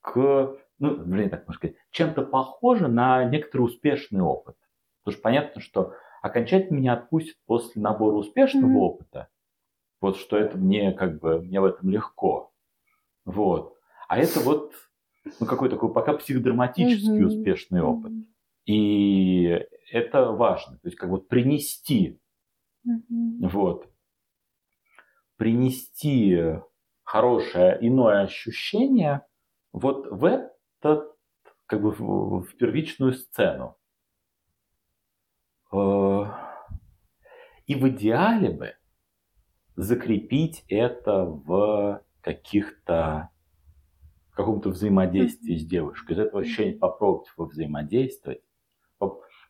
к, 0.01 0.57
ну, 0.79 0.97
блин, 1.05 1.31
так 1.31 1.47
можно 1.47 1.55
сказать, 1.59 1.77
чем-то 1.91 2.23
похоже 2.23 2.89
на 2.89 3.25
некоторый 3.25 3.63
успешный 3.63 4.21
опыт. 4.23 4.57
Потому 5.05 5.13
что 5.15 5.23
понятно, 5.23 5.61
что 5.61 5.93
окончательно 6.23 6.79
меня 6.79 6.93
отпустят 6.95 7.37
после 7.47 7.83
набора 7.83 8.15
успешного 8.17 8.67
Мгм. 8.71 8.77
опыта. 8.77 9.29
Вот 10.07 10.19
что 10.19 10.37
это 10.37 10.57
мне 10.57 10.93
как 10.93 11.19
бы, 11.19 11.41
мне 11.41 11.61
в 11.61 11.65
этом 11.65 11.91
легко. 11.91 12.53
Вот. 13.25 13.77
А 14.07 14.17
это 14.17 14.39
вот 14.39 14.73
ну, 15.41 15.47
какой 15.47 15.69
такой 15.69 15.93
пока 15.93 16.13
психодраматический 16.13 17.25
Мгм. 17.25 17.27
успешный 17.27 17.83
опыт. 17.83 18.13
И 18.67 19.67
это 19.91 20.31
важно. 20.31 20.79
То 20.79 20.87
есть 20.87 20.97
как 20.97 21.11
бы 21.11 21.21
принести, 21.21 22.21
Мгм. 22.85 23.49
вот, 23.49 23.91
принести 25.39 26.41
хорошее 27.03 27.77
иное 27.81 28.23
ощущение 28.23 29.27
вот 29.73 30.07
в 30.09 30.25
этот, 30.25 31.17
как 31.67 31.83
бы 31.83 31.91
в, 31.91 32.45
в 32.45 32.57
первичную 32.57 33.15
сцену. 33.15 33.77
Э, 35.73 36.27
И 37.67 37.75
в 37.75 37.89
идеале 37.89 38.51
бы 38.51 38.76
закрепить 39.77 40.65
это 40.69 41.25
в 41.25 42.03
каких-то 42.23 43.31
в 44.31 44.37
каком-то 44.37 44.71
взаимодействии 44.71 45.57
с 45.57 45.65
девушкой. 45.65 46.13
Из 46.13 46.19
этого 46.19 46.43
ощущения 46.43 46.75
попробовать 46.75 47.29
повзаимодействовать. 47.37 48.43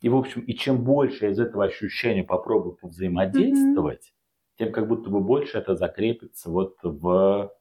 И, 0.01 0.09
в 0.09 0.16
общем, 0.16 0.43
и 0.43 0.55
чем 0.55 0.85
больше 0.85 1.24
я 1.24 1.31
из 1.33 1.41
этого 1.41 1.64
ощущения 1.64 2.22
попробую 2.22 2.77
повзаимодействовать, 2.77 4.14
тем 4.59 4.72
как 4.72 4.87
будто 4.87 5.11
бы 5.11 5.20
больше 5.20 5.59
это 5.59 5.74
закрепится 5.74 6.51
вот 6.51 6.77
в 6.83 7.53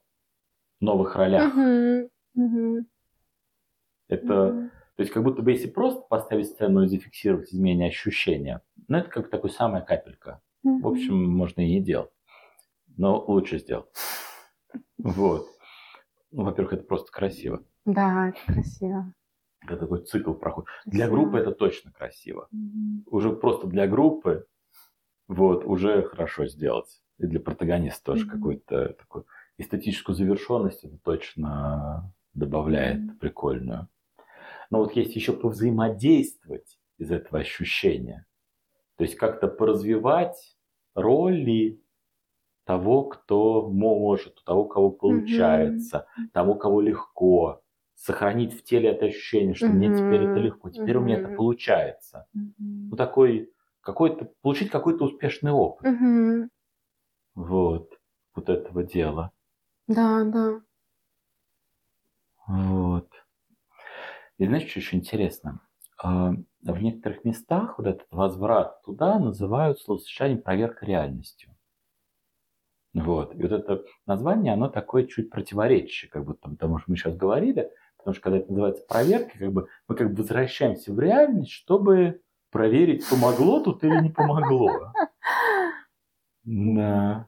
новых 0.80 1.16
ролях. 1.16 1.54
Мгм. 1.54 2.08
Мгм. 2.34 2.86
Это, 4.08 4.34
Мгм. 4.52 4.70
то 4.96 5.02
есть, 5.02 5.12
как 5.12 5.24
будто 5.24 5.42
бы 5.42 5.50
если 5.50 5.68
просто 5.68 6.02
поставить 6.02 6.46
сцену 6.46 6.84
и 6.84 6.86
зафиксировать 6.86 7.52
изменение 7.52 7.88
ощущения, 7.88 8.62
ну, 8.86 8.98
это 8.98 9.08
как 9.08 9.30
такой 9.30 9.50
самая 9.50 9.82
капелька. 9.82 10.42
В 10.62 10.86
общем, 10.86 11.28
можно 11.28 11.60
и 11.62 11.70
не 11.72 11.80
делать. 11.80 12.10
Но 12.96 13.22
лучше 13.26 13.58
сделать. 13.58 13.88
Вот. 14.98 15.48
Ну, 16.30 16.44
во-первых, 16.44 16.74
это 16.74 16.84
просто 16.84 17.12
красиво. 17.12 17.64
Да, 17.84 18.28
это 18.30 18.38
красиво. 18.52 19.12
Когда 19.60 19.76
такой 19.76 20.04
цикл 20.04 20.32
проходит. 20.34 20.68
Для 20.86 21.08
группы 21.08 21.38
это 21.38 21.52
точно 21.52 21.92
красиво. 21.92 22.48
Мгм. 22.50 23.04
Уже 23.06 23.32
просто 23.34 23.66
для 23.66 23.86
группы, 23.86 24.46
вот, 25.28 25.64
уже 25.64 26.02
хорошо 26.02 26.46
сделать. 26.46 27.02
И 27.18 27.26
для 27.26 27.40
протагониста 27.40 28.04
тоже 28.12 28.26
Мгм. 28.26 28.34
какую-то 28.36 28.88
такую 28.94 29.26
эстетическую 29.58 30.14
завершенность 30.14 30.84
это 30.84 30.98
точно 30.98 32.12
добавляет 32.34 33.00
Мгм. 33.00 33.18
прикольную. 33.18 33.88
Но 34.70 34.78
вот 34.78 34.94
есть 34.96 35.14
еще 35.16 35.32
повзаимодействовать 35.32 36.78
из 36.98 37.10
этого 37.10 37.40
ощущения. 37.40 38.26
То 38.96 39.04
есть 39.04 39.16
как-то 39.16 39.48
поразвивать 39.48 40.56
роли 40.94 41.80
того, 42.66 43.04
кто 43.04 43.68
может, 43.70 44.44
того, 44.44 44.66
кого 44.66 44.90
получается, 44.92 46.08
того, 46.32 46.56
кого 46.56 46.82
легко. 46.82 47.62
Сохранить 47.96 48.54
в 48.58 48.64
теле 48.64 48.90
это 48.90 49.06
ощущение, 49.06 49.54
что 49.54 49.72
мне 49.72 49.90
теперь 49.94 50.24
это 50.24 50.40
легко, 50.40 50.70
теперь 50.70 50.98
у 50.98 51.02
меня 51.02 51.16
это 51.16 51.30
получается. 51.30 52.28
Мгм. 52.34 52.90
Ну, 52.90 52.96
такой, 52.96 53.52
какой-то, 53.82 54.30
получить 54.42 54.70
какой-то 54.70 55.04
успешный 55.06 55.52
опыт. 55.52 55.88
Мгм. 55.88 56.48
Вот, 57.36 58.00
вот 58.34 58.48
этого 58.48 58.82
дела. 58.82 59.30
Да, 59.96 60.06
да. 60.24 60.46
Вот. 62.48 63.08
И 64.38 64.46
знаешь, 64.46 64.68
что 64.68 64.80
еще 64.80 64.96
интересно? 64.96 65.60
А, 66.02 66.32
В 66.62 66.82
некоторых 66.82 67.24
местах 67.24 67.78
вот 67.78 67.86
этот 67.86 68.06
возврат 68.10 68.82
туда 68.82 69.18
называют 69.18 69.80
словосочетанием 69.80 70.42
проверка 70.42 70.84
реальностью. 70.84 71.55
Вот. 73.04 73.34
И 73.34 73.42
вот 73.42 73.52
это 73.52 73.84
название, 74.06 74.54
оно 74.54 74.68
такое 74.68 75.04
чуть 75.04 75.30
противоречие, 75.30 76.10
как 76.10 76.24
будто 76.24 76.48
потому 76.48 76.78
что 76.78 76.90
мы 76.90 76.96
сейчас 76.96 77.14
говорили, 77.14 77.70
потому 77.98 78.14
что 78.14 78.22
когда 78.22 78.38
это 78.38 78.48
называется 78.48 78.84
проверкой, 78.88 79.38
как 79.38 79.52
бы 79.52 79.68
мы 79.88 79.94
как 79.94 80.10
бы 80.10 80.22
возвращаемся 80.22 80.92
в 80.92 81.00
реальность, 81.00 81.50
чтобы 81.50 82.20
проверить, 82.50 83.06
помогло 83.08 83.60
тут 83.60 83.84
или 83.84 84.00
не 84.00 84.10
помогло. 84.10 84.92
Да. 86.44 87.26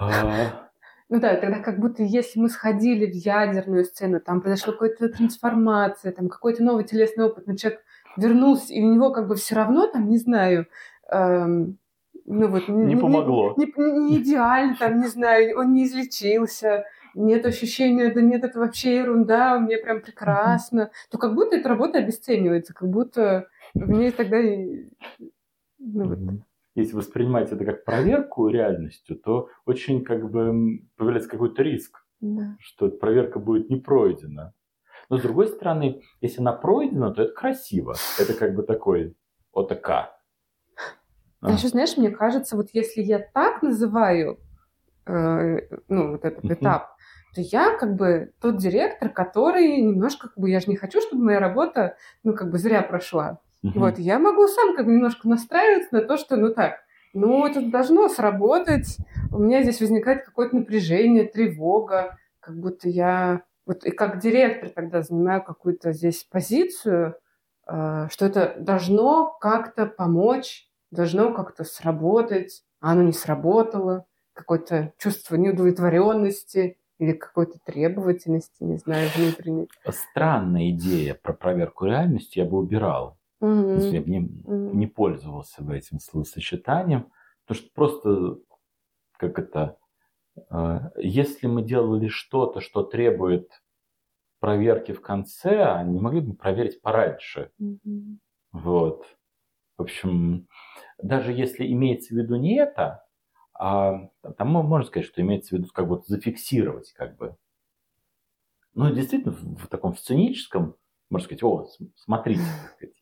А, 0.00 0.70
Ну 1.10 1.20
да, 1.20 1.36
тогда 1.36 1.60
как 1.60 1.78
будто 1.78 2.02
если 2.02 2.40
мы 2.40 2.48
сходили 2.48 3.06
в 3.06 3.14
ядерную 3.14 3.84
сцену, 3.84 4.20
там 4.20 4.40
произошла 4.40 4.72
какая-то 4.72 5.08
трансформация, 5.10 6.12
там 6.12 6.28
какой-то 6.28 6.62
новый 6.62 6.84
телесный 6.84 7.24
опыт, 7.24 7.46
но 7.46 7.56
человек 7.56 7.82
вернулся, 8.16 8.72
и 8.72 8.82
у 8.82 8.92
него 8.92 9.12
как 9.12 9.28
бы 9.28 9.36
все 9.36 9.54
равно 9.54 9.86
там, 9.86 10.08
не 10.08 10.18
знаю, 10.18 10.66
эм, 11.10 11.78
ну 12.30 12.48
вот... 12.48 12.68
Не 12.68 12.96
помогло. 12.96 13.54
Не, 13.56 13.66
не- 13.66 14.10
не 14.10 14.18
идеально, 14.18 14.76
там, 14.78 15.00
не 15.00 15.06
знаю, 15.08 15.58
он 15.58 15.72
не 15.72 15.84
излечился, 15.86 16.84
нет 17.14 17.44
ощущения, 17.46 18.12
да 18.12 18.20
нет, 18.20 18.44
это 18.44 18.58
вообще 18.58 18.96
ерунда, 18.96 19.58
мне 19.58 19.78
прям 19.78 20.02
прекрасно, 20.02 20.90
то 21.10 21.18
как 21.18 21.34
будто 21.34 21.56
эта 21.56 21.68
работа 21.68 21.98
обесценивается, 21.98 22.74
как 22.74 22.88
будто 22.90 23.48
в 23.74 23.90
ней 23.90 24.10
тогда... 24.10 24.38
Ну, 25.78 26.04
вот. 26.08 26.18
Если 26.74 26.94
воспринимать 26.94 27.50
это 27.50 27.64
как 27.64 27.84
проверку 27.84 28.48
реальностью, 28.48 29.16
то 29.16 29.48
очень 29.66 30.04
как 30.04 30.30
бы 30.30 30.80
появляется 30.96 31.30
какой-то 31.30 31.62
риск, 31.62 32.04
Да. 32.20 32.56
что 32.60 32.86
эта 32.86 32.96
проверка 32.98 33.38
будет 33.40 33.68
не 33.68 33.76
пройдена. 33.80 34.52
Но 35.10 35.16
с 35.18 35.22
другой 35.22 35.48
стороны, 35.48 36.02
если 36.20 36.40
она 36.40 36.52
пройдена, 36.52 37.10
то 37.12 37.22
это 37.22 37.32
красиво. 37.32 37.94
Это 38.20 38.34
как 38.34 38.54
бы 38.54 38.62
такой 38.62 39.16
ОТК. 39.52 40.10
А 41.42 41.48
А. 41.48 41.52
еще, 41.52 41.68
знаешь, 41.68 41.96
мне 41.96 42.10
кажется, 42.10 42.56
вот 42.56 42.68
если 42.72 43.00
я 43.02 43.18
так 43.18 43.62
называю, 43.62 44.40
э, 45.06 45.58
ну, 45.88 46.12
вот 46.12 46.24
этот 46.24 46.44
Мгм. 46.44 46.54
этап, 46.54 46.96
то 47.34 47.40
я 47.42 47.76
как 47.78 47.96
бы 47.96 48.32
тот 48.40 48.58
директор, 48.58 49.10
который 49.10 49.78
немножко, 49.82 50.28
как 50.28 50.38
бы, 50.38 50.50
я 50.50 50.60
же 50.60 50.68
не 50.70 50.76
хочу, 50.76 51.00
чтобы 51.00 51.24
моя 51.24 51.40
работа, 51.40 51.96
ну, 52.24 52.34
как 52.34 52.50
бы 52.50 52.58
зря 52.58 52.82
прошла. 52.82 53.40
Мгм. 53.62 53.80
Вот, 53.80 53.98
я 53.98 54.18
могу 54.18 54.48
сам 54.48 54.76
как 54.76 54.86
бы 54.86 54.92
немножко 54.92 55.28
настраиваться 55.28 55.94
на 55.94 56.02
то, 56.02 56.16
что, 56.18 56.36
ну, 56.36 56.54
так, 56.54 56.80
ну, 57.14 57.46
это 57.46 57.62
должно 57.62 58.08
сработать, 58.08 58.98
у 59.32 59.38
меня 59.38 59.62
здесь 59.62 59.80
возникает 59.80 60.24
какое-то 60.24 60.56
напряжение, 60.56 61.24
тревога, 61.26 62.18
как 62.40 62.58
будто 62.58 62.88
я, 62.88 63.42
вот, 63.66 63.84
и 63.84 63.90
как 63.92 64.20
директор 64.20 64.70
тогда 64.70 65.02
занимаю 65.02 65.42
какую-то 65.44 65.92
здесь 65.92 66.24
позицию, 66.24 67.16
э, 67.68 68.08
что 68.10 68.26
это 68.26 68.56
должно 68.60 69.36
как-то 69.40 69.86
помочь, 69.86 70.67
должно 70.90 71.32
как-то 71.32 71.64
сработать, 71.64 72.64
а 72.80 72.92
оно 72.92 73.02
не 73.02 73.12
сработало, 73.12 74.06
какое-то 74.32 74.92
чувство 74.98 75.36
неудовлетворенности 75.36 76.78
или 76.98 77.12
какой-то 77.12 77.58
требовательности, 77.64 78.62
не 78.62 78.76
знаю, 78.76 79.08
внутренней. 79.16 79.68
Странная 79.88 80.70
идея 80.70 81.14
про 81.14 81.32
проверку 81.32 81.86
реальности 81.86 82.38
я 82.38 82.44
бы 82.44 82.58
убирал. 82.58 83.18
Мгм. 83.40 83.78
Если 83.78 83.96
я 83.96 84.02
бы 84.02 84.08
не, 84.10 84.30
не 84.74 84.86
пользовался 84.86 85.62
бы 85.62 85.76
этим 85.76 86.00
словосочетанием. 86.00 87.10
Потому 87.46 87.64
что 87.64 87.74
просто, 87.74 88.38
как 89.16 89.38
это, 89.38 89.78
э, 90.50 90.78
если 90.96 91.46
мы 91.46 91.62
делали 91.62 92.08
что-то, 92.08 92.60
что 92.60 92.82
требует 92.82 93.50
проверки 94.40 94.92
в 94.92 95.00
конце, 95.00 95.62
а 95.62 95.82
не 95.82 96.00
могли 96.00 96.20
бы 96.20 96.34
проверить 96.34 96.80
пораньше. 96.80 97.50
Мгм. 97.58 98.20
Вот. 98.52 99.06
В 99.76 99.82
общем, 99.82 100.48
даже 101.02 101.32
если 101.32 101.70
имеется 101.72 102.14
в 102.14 102.18
виду 102.18 102.36
не 102.36 102.56
это, 102.56 103.04
а 103.54 104.08
там 104.36 104.48
мо- 104.48 104.62
можно 104.62 104.86
сказать, 104.86 105.06
что 105.08 105.20
имеется 105.20 105.54
в 105.54 105.58
виду 105.58 105.68
как 105.72 105.88
бы 105.88 106.02
зафиксировать, 106.06 106.92
как 106.92 107.16
бы. 107.16 107.36
Ну, 108.74 108.92
действительно, 108.94 109.32
в, 109.32 109.56
в 109.64 109.66
таком 109.68 109.96
сценическом, 109.96 110.76
можно 111.10 111.24
сказать, 111.24 111.42
о, 111.42 111.66
смотрите, 111.96 112.42
сказать, 112.76 112.94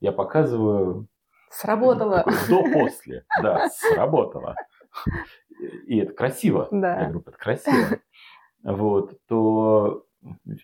я 0.00 0.12
показываю 0.12 1.08
Сработало. 1.50 2.24
до-после. 2.48 3.24
Да, 3.42 3.68
сработало. 3.70 4.54
И 5.86 5.96
это 5.98 6.12
красиво. 6.12 6.68
Да. 6.70 7.00
Я 7.00 7.04
говорю, 7.08 7.20
это 7.26 7.32
красиво. 7.38 8.00
Вот, 8.62 9.18
то 9.26 10.04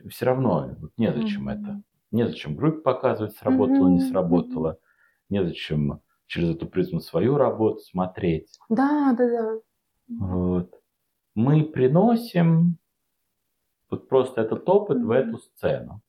все 0.09 0.27
равно 0.27 0.75
вот 0.79 0.93
незачем 0.97 1.47
Мгм. 1.47 1.49
это. 1.49 1.83
Незачем 2.11 2.55
группе 2.55 2.81
показывать, 2.81 3.37
сработало, 3.37 3.89
не 3.89 3.99
Мгм, 4.01 4.09
сработало. 4.09 4.79
Незачем 5.31 6.01
через 6.27 6.51
эту 6.57 6.67
призму 6.67 7.01
свою 7.01 7.37
работу 7.37 7.81
смотреть. 7.81 8.59
Да, 8.69 9.15
да, 9.17 9.29
да. 9.29 9.59
Вот. 10.09 10.81
Мы 11.35 11.65
приносим 11.65 12.79
вот 13.91 14.09
просто 14.09 14.41
этот 14.43 14.69
опыт 14.69 14.99
в 14.99 15.01
Мгм. 15.03 15.13
эту 15.13 15.39
сцену. 15.39 16.01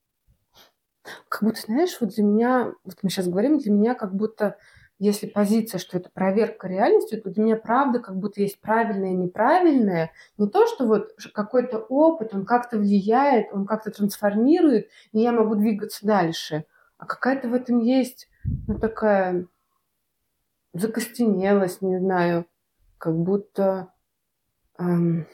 Как 1.30 1.44
будто, 1.44 1.62
знаешь, 1.62 1.98
вот 2.00 2.12
для 2.12 2.24
меня, 2.24 2.74
вот 2.84 2.96
мы 3.04 3.10
сейчас 3.10 3.28
говорим, 3.28 3.60
для 3.60 3.72
меня 3.72 3.94
как 3.96 4.16
будто, 4.16 4.58
если 4.98 5.28
позиция, 5.28 5.78
что 5.78 5.98
это 5.98 6.10
проверка 6.10 6.68
реальности, 6.68 7.18
то 7.18 7.30
для 7.30 7.44
меня 7.44 7.56
правда 7.58 8.00
как 8.00 8.16
будто 8.18 8.42
есть 8.42 8.60
правильное 8.60 9.12
и 9.12 9.16
неправильное. 9.16 10.12
Не 10.38 10.48
то, 10.48 10.66
что 10.68 10.86
вот 10.86 11.10
какой-то 11.34 11.80
опыт, 11.80 12.34
он 12.34 12.46
как-то 12.46 12.78
влияет, 12.78 13.48
он 13.54 13.66
как-то 13.66 13.92
трансформирует, 13.92 14.90
и 15.12 15.20
я 15.20 15.32
могу 15.32 15.56
двигаться 15.56 16.06
дальше. 16.06 16.66
А 16.98 17.06
какая-то 17.06 17.50
в 17.50 17.54
этом 17.54 17.80
есть, 17.80 18.30
ну, 18.68 18.80
такая 18.80 19.48
закостенелость, 20.80 21.82
не 21.82 22.00
знаю, 22.00 22.46
как 22.98 23.16
будто... 23.16 23.94
эм, 24.78 25.28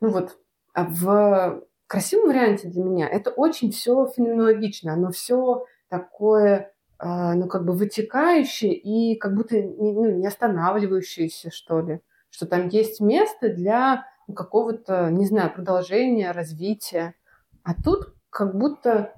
ну 0.00 0.10
вот, 0.10 0.38
а 0.74 0.84
в 0.84 1.62
красивом 1.86 2.28
варианте 2.28 2.68
для 2.68 2.84
меня 2.84 3.08
это 3.08 3.30
очень 3.30 3.72
все 3.72 4.06
феноменологично, 4.06 4.92
оно 4.92 5.10
все 5.10 5.66
такое, 5.88 6.72
э, 6.98 7.32
ну, 7.34 7.48
как 7.48 7.64
бы 7.64 7.72
вытекающее 7.72 8.72
и 8.72 9.16
как 9.16 9.34
будто 9.34 9.60
не, 9.60 9.92
ну, 9.92 10.10
не 10.10 10.26
останавливающееся, 10.26 11.50
что 11.50 11.80
ли. 11.80 12.00
Что 12.30 12.46
там 12.46 12.68
есть 12.68 13.00
место 13.00 13.48
для 13.48 14.06
ну, 14.28 14.34
какого-то, 14.34 15.10
не 15.10 15.26
знаю, 15.26 15.52
продолжения, 15.52 16.30
развития. 16.30 17.14
А 17.64 17.74
тут 17.74 18.14
как 18.30 18.56
будто, 18.56 19.12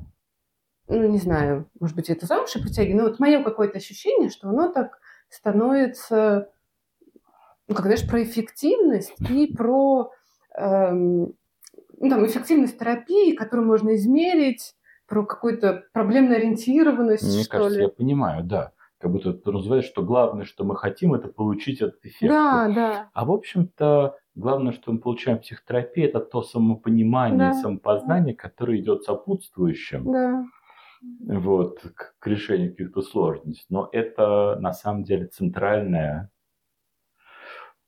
ну, 0.92 1.08
не 1.08 1.18
знаю, 1.18 1.68
может 1.80 1.96
быть, 1.96 2.10
это 2.10 2.26
замуж 2.26 2.54
и 2.56 2.62
притягивает, 2.62 3.02
но 3.02 3.08
вот 3.08 3.18
мое 3.20 3.42
какое-то 3.42 3.78
ощущение, 3.78 4.30
что 4.30 4.48
оно 4.48 4.68
так 4.72 4.98
становится, 5.28 6.50
ну, 7.68 7.74
как, 7.74 7.84
знаешь, 7.86 8.06
про 8.06 8.22
эффективность 8.22 9.14
и 9.30 9.46
про 9.54 10.10
эм, 10.56 11.34
ну, 11.98 12.10
там, 12.10 12.26
эффективность 12.26 12.78
терапии, 12.78 13.34
которую 13.34 13.66
можно 13.66 13.94
измерить, 13.94 14.74
про 15.06 15.26
какую-то 15.26 15.84
проблемную 15.92 16.38
ориентированность, 16.38 17.34
Мне 17.34 17.42
что 17.42 17.50
кажется, 17.50 17.78
ли. 17.78 17.82
я 17.84 17.88
понимаю, 17.90 18.44
да. 18.44 18.72
Как 18.98 19.10
будто 19.10 19.32
ты 19.34 19.50
называешь, 19.52 19.84
что 19.84 20.02
главное, 20.02 20.44
что 20.44 20.64
мы 20.64 20.76
хотим, 20.76 21.12
это 21.12 21.28
получить 21.28 21.80
этот 21.82 22.04
эффект. 22.04 22.32
Да, 22.32 22.68
да. 22.74 23.10
А 23.12 23.24
в 23.24 23.32
общем-то, 23.32 24.16
главное, 24.36 24.72
что 24.72 24.92
мы 24.92 25.00
получаем 25.00 25.38
в 25.38 25.42
психотерапии, 25.42 26.04
это 26.04 26.20
то 26.20 26.42
самопонимание 26.42 27.50
Да. 27.50 27.52
самопознание, 27.54 28.34
которое 28.34 28.78
идет 28.78 29.02
сопутствующим 29.02 30.10
Да. 30.10 30.44
Вот, 31.02 31.80
к, 31.80 32.14
к 32.18 32.26
решению 32.26 32.70
каких-то 32.70 33.02
сложностей. 33.02 33.66
Но 33.68 33.88
это 33.92 34.56
на 34.60 34.72
самом 34.72 35.04
деле 35.04 35.26
центральная, 35.26 36.30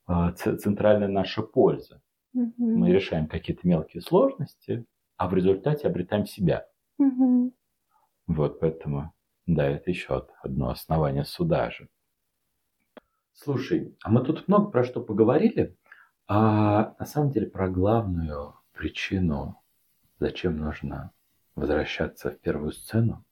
а, 0.07 0.33
центральная 0.33 1.09
наша 1.09 1.43
польза. 1.43 2.01
Мгм. 2.33 2.55
Мы 2.59 2.93
решаем 2.93 3.27
какие-то 3.29 3.67
мелкие 3.67 4.03
сложности, 4.03 4.85
а 5.17 5.29
в 5.29 5.35
результате 5.35 5.87
обретаем 5.87 6.27
себя. 6.27 6.67
Мгм. 6.99 7.53
Вот 8.27 8.61
поэтому, 8.61 9.13
да, 9.47 9.67
это 9.69 9.91
еще 9.91 10.27
одно 10.43 10.71
основание 10.71 11.25
суда 11.25 11.71
же. 11.71 11.89
Слушай, 13.33 13.97
а 14.03 14.11
мы 14.11 14.25
тут 14.25 14.49
много 14.49 14.71
про 14.71 14.85
что 14.85 15.03
поговорили, 15.03 15.77
а 16.27 16.95
на 16.99 17.05
самом 17.05 17.31
деле 17.31 17.49
про 17.49 17.69
главную 17.69 18.55
причину, 18.73 19.61
зачем 20.19 20.57
нужно 20.57 21.13
возвращаться 21.55 22.31
в 22.31 22.39
первую 22.41 22.73
сцену, 22.73 23.25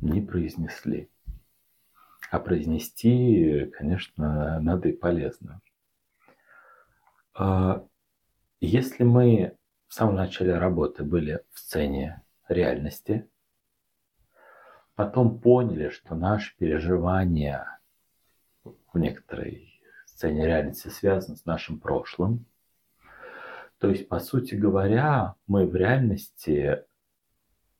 не 0.00 0.20
произнесли. 0.20 1.10
А 2.30 2.40
произнести, 2.40 3.66
конечно, 3.76 4.60
надо 4.60 4.88
и 4.88 4.92
полезно. 4.92 5.60
А, 7.34 7.86
Если 8.60 9.04
мы 9.04 9.56
в 9.86 9.94
самом 9.94 10.16
начале 10.16 10.58
работы 10.58 11.04
были 11.04 11.44
в 11.52 11.58
сцене 11.58 12.22
реальности, 12.48 13.28
потом 14.94 15.38
поняли, 15.38 15.90
что 15.90 16.14
наши 16.14 16.56
переживания 16.56 17.78
в 18.64 18.98
некоторой 18.98 19.80
сцене 20.06 20.46
реальности 20.46 20.88
связаны 20.88 21.36
с 21.36 21.44
нашим 21.44 21.78
прошлым, 21.78 22.46
то 23.78 23.90
есть, 23.90 24.08
по 24.08 24.18
сути 24.18 24.54
говоря, 24.54 25.34
мы 25.46 25.66
в 25.66 25.76
реальности 25.76 26.84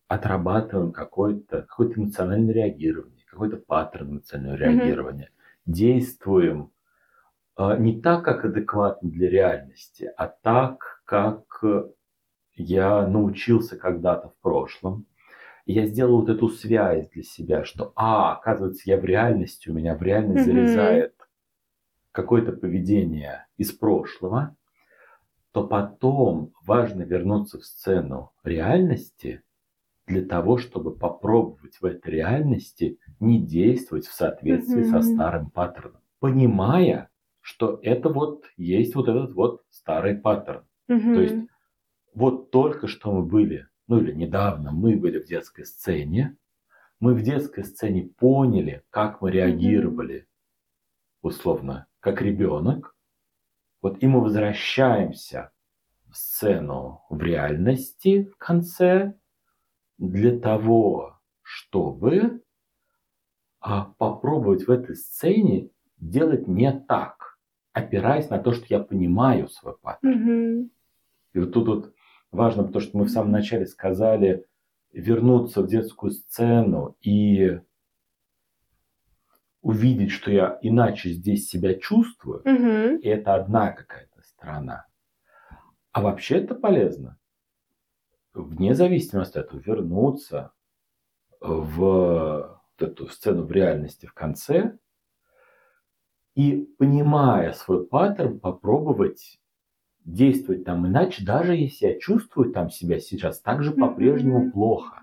отрабатываем 0.09 0.93
какое-то 0.93 1.62
какое 1.62 1.93
эмоциональное 1.95 2.55
реагирование, 2.55 3.24
какой-то 3.27 3.57
паттерн 3.57 4.11
эмоционального 4.11 4.57
реагирования, 4.57 5.31
действуем 5.66 6.70
э, 7.59 7.77
не 7.78 8.01
так, 8.01 8.24
как 8.24 8.45
адекватно 8.45 9.11
для 9.11 9.28
реальности, 9.28 10.11
а 10.16 10.28
так, 10.28 11.03
как 11.05 11.65
я 12.55 13.07
научился 13.07 13.77
когда-то 13.77 14.31
в 14.31 14.37
прошлом. 14.41 15.07
И 15.66 15.73
я 15.73 15.87
сделал 15.87 16.20
вот 16.20 16.28
эту 16.28 16.49
связь 16.49 17.09
для 17.11 17.23
себя, 17.24 17.65
что, 17.65 17.93
а, 17.97 18.35
оказывается, 18.37 18.83
я 18.87 18.99
в 18.99 19.05
реальности, 19.05 19.69
у 19.69 19.74
меня 19.74 19.97
в 19.97 20.03
реальность 20.03 20.47
Мгм. 20.47 20.55
залезает 20.55 21.15
какое-то 22.12 22.53
поведение 22.53 23.47
из 23.59 23.73
прошлого, 23.73 24.57
то 25.53 25.66
потом 25.66 26.53
важно 26.65 27.03
вернуться 27.03 27.59
в 27.59 27.65
сцену 27.65 28.33
реальности 28.45 29.43
для 30.07 30.24
того, 30.24 30.59
чтобы 30.59 30.97
попробовать 30.97 31.78
в 31.81 31.85
этой 31.85 32.12
реальности 32.12 32.99
не 33.20 33.45
действовать 33.45 34.07
в 34.07 34.12
соответствии 34.12 34.83
со 34.83 34.99
Мгм. 34.99 35.03
старым 35.03 35.51
паттерном, 35.51 36.01
понимая, 36.20 37.11
что 37.41 37.78
это 37.83 38.09
вот 38.09 38.45
есть 38.57 38.95
вот 38.95 39.09
этот 39.09 39.35
вот 39.35 39.65
старый 39.70 40.16
паттерн. 40.16 40.65
Мгм. 40.89 41.15
То 41.15 41.20
есть 41.20 41.37
вот 42.15 42.51
только 42.51 42.89
что 42.89 43.12
мы 43.12 43.23
были, 43.24 43.69
ну 43.89 43.99
или 43.99 44.12
недавно 44.12 44.73
мы 44.73 44.97
были 44.97 45.19
в 45.19 45.27
детской 45.27 45.65
сцене, 45.65 46.37
мы 47.01 47.15
в 47.15 47.23
детской 47.23 47.65
сцене 47.65 48.09
поняли, 48.19 48.83
как 48.91 49.20
мы 49.20 49.31
реагировали, 49.31 50.28
условно, 51.23 51.87
как 52.01 52.23
ребенок. 52.23 52.97
Вот 53.83 54.03
и 54.03 54.07
мы 54.07 54.20
возвращаемся 54.20 55.53
в 56.09 56.16
сцену 56.16 57.03
в 57.11 57.20
реальности 57.20 58.24
в 58.24 58.37
конце 58.37 59.15
для 59.98 60.39
того, 60.39 61.18
чтобы 61.43 62.43
а, 63.60 63.93
попробовать 63.98 64.66
в 64.66 64.70
этой 64.70 64.97
сцене 64.97 65.70
делать 65.98 66.47
не 66.47 66.73
так, 66.73 67.39
опираясь 67.73 68.31
на 68.31 68.39
то, 68.39 68.52
что 68.52 68.66
я 68.68 68.81
понимаю 68.81 69.48
свой 69.48 69.77
паттерн. 69.78 70.12
Мгм. 70.14 70.70
И 71.32 71.39
вот 71.39 71.52
тут 71.52 71.68
вот 71.68 71.94
важно, 72.31 72.64
потому 72.64 72.81
что 72.81 72.98
мы 72.98 73.05
в 73.05 73.10
самом 73.10 73.32
начале 73.32 73.66
сказали 73.66 74.47
вернуться 74.93 75.62
в 75.62 75.66
детскую 75.68 76.12
сцену 76.12 76.97
и 77.02 77.60
увидеть, 79.60 80.10
что 80.12 80.31
я 80.31 80.59
иначе 80.62 81.10
здесь 81.10 81.48
себя 81.48 81.74
чувствую, 81.74 82.43
Мгм. 82.44 82.98
и 82.98 83.09
это 83.09 83.35
одна 83.35 83.73
какая-то 83.73 84.23
сторона. 84.23 84.86
А 85.93 86.01
вообще 86.02 86.36
это 86.36 86.55
полезно. 86.55 87.18
Вне 88.36 88.74
зависимости 88.74 89.38
от 89.38 89.46
этого 89.46 89.60
вернуться 89.60 90.52
в 91.40 92.60
вот 92.78 92.88
эту 92.88 93.08
сцену 93.08 93.44
в 93.44 93.52
реальности 93.52 94.06
в 94.06 94.12
конце 94.12 94.78
и, 96.34 96.68
понимая 96.78 97.52
свой 97.52 97.86
паттерн, 97.86 98.38
попробовать 98.38 99.40
действовать 100.04 100.64
там 100.64 100.86
иначе, 100.86 101.24
даже 101.24 101.56
если 101.56 101.86
я 101.86 101.98
чувствую 102.00 102.52
там 102.52 102.70
себя 102.70 103.00
сейчас 103.00 103.40
также 103.40 103.72
по-прежнему 103.72 104.40
Мгм. 104.40 104.52
плохо. 104.52 105.02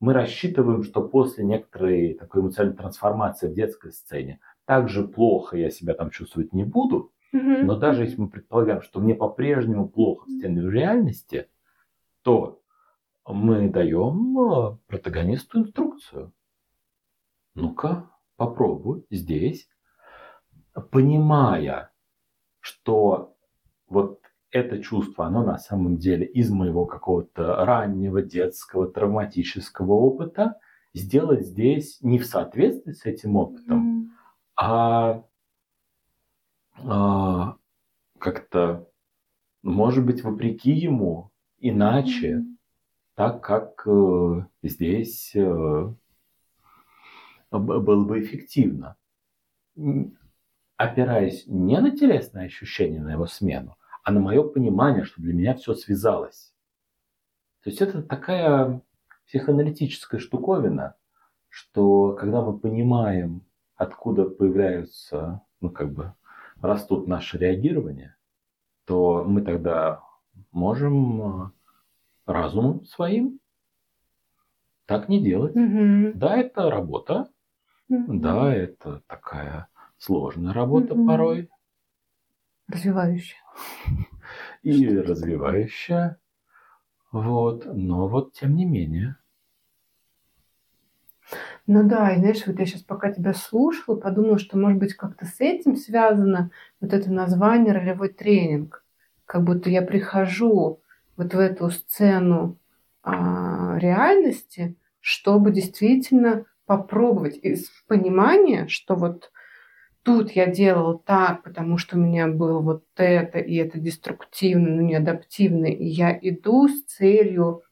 Мы 0.00 0.12
рассчитываем, 0.14 0.82
что 0.82 1.06
после 1.06 1.44
некоторой 1.44 2.14
такой 2.14 2.42
эмоциональной 2.42 2.76
трансформации 2.76 3.48
в 3.48 3.54
детской 3.54 3.92
сцене 3.92 4.40
также 4.64 5.06
плохо 5.06 5.56
я 5.56 5.70
себя 5.70 5.94
там 5.94 6.10
чувствовать 6.10 6.52
не 6.52 6.64
буду, 6.64 7.12
но 7.32 7.76
даже 7.78 8.02
если 8.04 8.20
мы 8.20 8.28
предполагаем, 8.28 8.82
что 8.82 9.00
мне 9.00 9.14
по-прежнему 9.14 9.88
плохо 9.88 10.26
в 10.26 10.30
сцене 10.30 10.62
в 10.62 10.70
реальности, 10.70 11.48
то 12.22 12.62
мы 13.26 13.68
даем 13.68 14.38
э, 14.38 14.76
протагонисту 14.86 15.60
инструкцию. 15.60 16.32
Ну-ка, 17.54 18.10
попробуй 18.36 19.06
здесь, 19.10 19.68
понимая, 20.90 21.92
что 22.60 23.36
вот 23.88 24.20
это 24.50 24.82
чувство, 24.82 25.26
оно 25.26 25.44
на 25.44 25.58
самом 25.58 25.96
деле 25.96 26.26
из 26.26 26.50
моего 26.50 26.86
какого-то 26.86 27.64
раннего 27.64 28.22
детского 28.22 28.86
травматического 28.86 29.92
опыта, 29.92 30.58
сделать 30.94 31.46
здесь 31.46 31.98
не 32.02 32.18
в 32.18 32.26
соответствии 32.26 32.92
с 32.92 33.06
этим 33.06 33.36
опытом, 33.36 34.12
а, 34.56 35.24
а, 36.84 37.56
как-то, 38.18 38.88
может 39.62 40.04
быть, 40.04 40.22
вопреки 40.22 40.70
ему, 40.70 41.31
иначе, 41.62 42.44
так 43.14 43.42
как 43.42 43.82
э, 43.86 44.46
здесь 44.62 45.32
э, 45.34 45.94
было 47.50 48.04
бы 48.04 48.20
эффективно. 48.20 48.96
Опираясь 50.76 51.46
не 51.46 51.78
на 51.80 51.96
телесное 51.96 52.46
ощущение, 52.46 53.00
на 53.00 53.12
его 53.12 53.26
смену, 53.26 53.76
а 54.02 54.10
на 54.10 54.20
мое 54.20 54.42
понимание, 54.42 55.04
что 55.04 55.22
для 55.22 55.32
меня 55.32 55.54
все 55.54 55.74
связалось. 55.74 56.52
То 57.62 57.70
есть 57.70 57.80
это 57.80 58.02
такая 58.02 58.82
психоаналитическая 59.26 60.20
штуковина, 60.20 60.96
что 61.48 62.12
когда 62.14 62.42
мы 62.42 62.58
понимаем, 62.58 63.46
откуда 63.76 64.24
появляются, 64.24 65.42
ну 65.60 65.70
как 65.70 65.92
бы 65.92 66.14
растут 66.60 67.06
наши 67.06 67.38
реагирования, 67.38 68.16
то 68.84 69.22
мы 69.24 69.42
тогда 69.42 70.02
можем 70.50 71.22
э, 71.22 71.50
разумом 72.26 72.84
своим 72.86 73.40
так 74.86 75.08
не 75.08 75.22
делать. 75.22 75.54
Мгм. 75.54 76.18
Да, 76.18 76.36
это 76.36 76.70
работа, 76.70 77.28
Мгм. 77.88 78.20
да, 78.20 78.54
это 78.54 79.02
такая 79.06 79.68
сложная 79.98 80.52
работа 80.52 80.94
Мгм. 80.94 81.06
порой 81.06 81.48
Развивающая. 82.68 83.38
и 84.62 84.88
развивающая. 84.88 86.18
Вот, 87.10 87.66
но 87.66 88.08
вот 88.08 88.32
тем 88.32 88.56
не 88.56 88.64
менее. 88.64 89.16
Ну 91.66 91.88
да, 91.88 92.12
и 92.12 92.18
знаешь, 92.18 92.42
вот 92.46 92.58
я 92.58 92.66
сейчас 92.66 92.82
пока 92.82 93.12
тебя 93.12 93.34
слушала, 93.34 93.96
подумала, 93.96 94.38
что 94.38 94.58
может 94.58 94.78
быть 94.78 94.94
как-то 94.94 95.26
с 95.26 95.40
этим 95.40 95.76
связано 95.76 96.50
вот 96.80 96.92
это 96.92 97.10
название 97.10 97.72
ролевой 97.72 98.08
тренинг. 98.08 98.81
Как 99.32 99.44
будто 99.44 99.70
я 99.70 99.80
прихожу 99.80 100.82
вот 101.16 101.32
в 101.32 101.38
эту 101.38 101.70
сцену 101.70 102.58
а, 103.02 103.78
реальности, 103.78 104.76
чтобы 105.00 105.52
действительно 105.52 106.44
попробовать 106.66 107.38
из 107.38 107.70
понимания, 107.88 108.68
что 108.68 108.94
вот 108.94 109.32
тут 110.02 110.32
я 110.32 110.44
делала 110.48 110.98
так, 110.98 111.44
потому 111.44 111.78
что 111.78 111.96
у 111.96 112.00
меня 112.00 112.28
было 112.28 112.58
вот 112.58 112.84
это, 112.96 113.38
и 113.38 113.56
это 113.56 113.78
деструктивно, 113.78 114.68
но 114.68 114.82
не 114.82 114.96
адаптивно, 114.96 115.64
и 115.64 115.82
я 115.82 116.14
иду 116.20 116.68
с 116.68 116.82
целью 116.82 117.62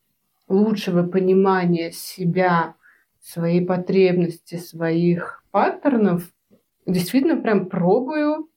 лучшего 0.48 1.06
понимания 1.06 1.92
себя, 1.92 2.74
своей 3.20 3.62
потребности, 3.66 4.54
своих 4.54 5.44
паттернов, 5.50 6.22
действительно 6.86 7.36
прям 7.36 7.66
пробую 7.66 8.48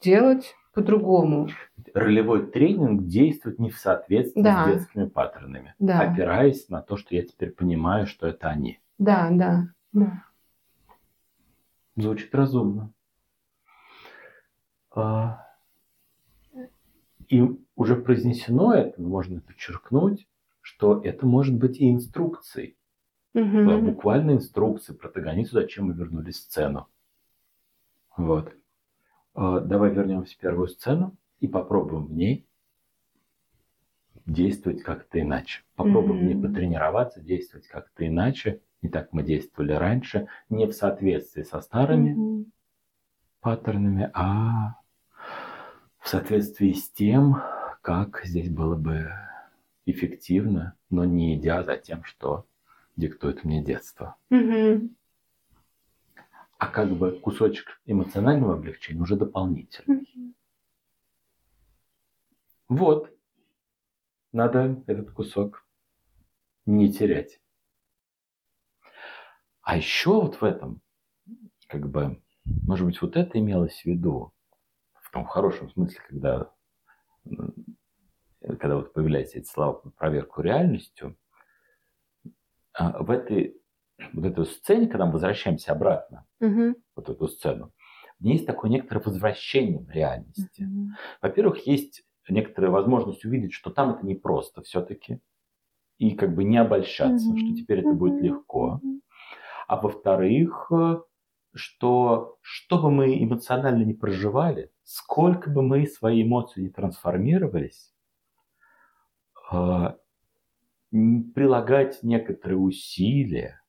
делать 0.00 0.54
по-другому. 0.74 1.48
Ролевой 1.94 2.46
тренинг 2.50 3.06
действует 3.06 3.58
не 3.58 3.70
в 3.70 3.76
соответствии 3.78 4.42
Да. 4.42 4.64
с 4.64 4.74
детскими 4.74 5.06
паттернами, 5.06 5.74
Да. 5.78 6.00
опираясь 6.00 6.68
на 6.68 6.80
то, 6.82 6.96
что 6.96 7.14
я 7.14 7.22
теперь 7.22 7.50
понимаю, 7.50 8.06
что 8.06 8.26
это 8.26 8.48
они. 8.48 8.80
Да, 8.98 9.28
да, 9.30 9.68
да. 9.92 10.24
Звучит 11.96 12.34
разумно. 12.34 12.92
А, 14.94 15.46
И 17.28 17.42
уже 17.76 17.96
произнесено 17.96 18.74
это, 18.74 19.00
но 19.00 19.08
можно 19.08 19.40
подчеркнуть, 19.40 20.28
что 20.60 21.00
это 21.02 21.24
может 21.26 21.54
быть 21.56 21.78
и 21.78 21.90
инструкцией. 21.90 22.76
Была 23.32 23.78
буквально 23.78 24.32
инструкция 24.32 24.94
протагонисту, 24.94 25.54
зачем 25.54 25.86
мы 25.86 25.94
вернулись 25.94 26.36
в 26.36 26.42
сцену. 26.42 26.88
Вот. 28.18 28.52
А, 29.34 29.60
Давай 29.60 29.94
вернемся 29.94 30.34
в 30.34 30.38
первую 30.38 30.68
сцену 30.68 31.16
и 31.42 31.48
попробуем 31.48 32.06
в 32.06 32.12
ней 32.12 32.46
действовать 34.26 34.82
как-то 34.82 35.20
иначе. 35.20 35.62
Попробуем 35.74 36.20
в 36.20 36.22
ней 36.22 36.34
Мгм. 36.36 36.46
потренироваться, 36.46 37.20
действовать 37.20 37.66
как-то 37.66 38.06
иначе. 38.06 38.60
Не 38.80 38.88
так 38.88 39.12
мы 39.12 39.24
действовали 39.24 39.72
раньше, 39.72 40.28
не 40.48 40.66
в 40.66 40.72
соответствии 40.72 41.42
со 41.42 41.60
старыми 41.60 42.12
Мгм. 42.12 42.52
паттернами, 43.40 44.08
а 44.14 44.76
в 45.98 46.08
соответствии 46.08 46.72
с 46.72 46.88
тем, 46.90 47.42
как 47.82 48.22
здесь 48.24 48.48
было 48.48 48.76
бы 48.76 49.10
эффективно, 49.84 50.76
но 50.90 51.04
не 51.04 51.36
идя 51.36 51.64
за 51.64 51.76
тем, 51.76 52.04
что 52.04 52.46
диктует 52.96 53.42
мне 53.42 53.64
детство. 53.64 54.14
Мгм. 54.30 54.94
А 56.58 56.68
как 56.68 56.92
бы 56.92 57.18
кусочек 57.18 57.80
эмоционального 57.86 58.54
облегчения 58.54 59.00
уже 59.02 59.16
дополнительный. 59.16 60.06
Мгм. 60.14 60.34
Вот. 62.72 63.10
Надо 64.32 64.82
этот 64.86 65.12
кусок 65.12 65.66
не 66.64 66.90
терять. 66.90 67.38
А 69.60 69.76
еще 69.76 70.22
вот 70.22 70.36
в 70.36 70.42
этом, 70.44 70.80
как 71.68 71.88
бы, 71.90 72.22
может 72.44 72.86
быть, 72.86 73.00
вот 73.02 73.16
это 73.16 73.38
имелось 73.38 73.82
в 73.82 73.84
виду, 73.84 74.32
в 74.94 75.10
том 75.10 75.26
хорошем 75.26 75.68
смысле, 75.70 76.00
когда, 76.08 76.50
когда 78.40 78.76
вот 78.76 78.94
появляются 78.94 79.38
эти 79.38 79.46
слова 79.46 79.74
про 79.74 79.90
проверку 79.90 80.40
реальностью, 80.40 81.18
а, 82.72 83.02
в 83.02 83.10
этой 83.10 83.60
вот 84.14 84.24
этой 84.24 84.46
сцене, 84.46 84.88
когда 84.88 85.04
мы 85.04 85.12
возвращаемся 85.12 85.72
обратно, 85.72 86.26
Мгм. 86.40 86.76
вот 86.96 87.08
эту 87.10 87.28
сцену, 87.28 87.72
есть 88.18 88.46
такое 88.46 88.70
некоторое 88.70 89.00
возвращение 89.00 89.80
в 89.80 89.90
реальности. 89.90 90.62
Мгм. 90.62 90.96
Во-первых, 91.20 91.66
есть 91.66 92.04
некоторая 92.28 92.70
возможность 92.70 93.24
увидеть, 93.24 93.52
что 93.52 93.70
там 93.70 93.90
это 93.90 94.06
непросто 94.06 94.62
все-таки. 94.62 95.20
И 95.98 96.12
как 96.12 96.34
бы 96.34 96.44
не 96.44 96.58
обольщаться, 96.58 97.34
Мгм. 97.34 97.36
что 97.36 97.54
теперь 97.54 97.80
это 97.80 97.94
будет 97.94 98.20
Мгм. 98.20 98.22
легко. 98.22 98.82
А 99.68 99.76
во-вторых, 99.80 100.70
э, 100.72 101.00
что 101.54 102.38
что 102.42 102.78
бы 102.80 102.90
мы 102.90 103.22
эмоционально 103.22 103.84
не 103.84 103.94
проживали, 103.94 104.72
сколько 104.84 105.50
бы 105.50 105.62
мы 105.62 105.86
свои 105.86 106.22
эмоции 106.24 106.62
не 106.62 106.70
трансформировались, 106.70 107.92
э, 109.52 109.94
прилагать 111.34 112.02
некоторые 112.02 112.58
усилия 112.58 113.61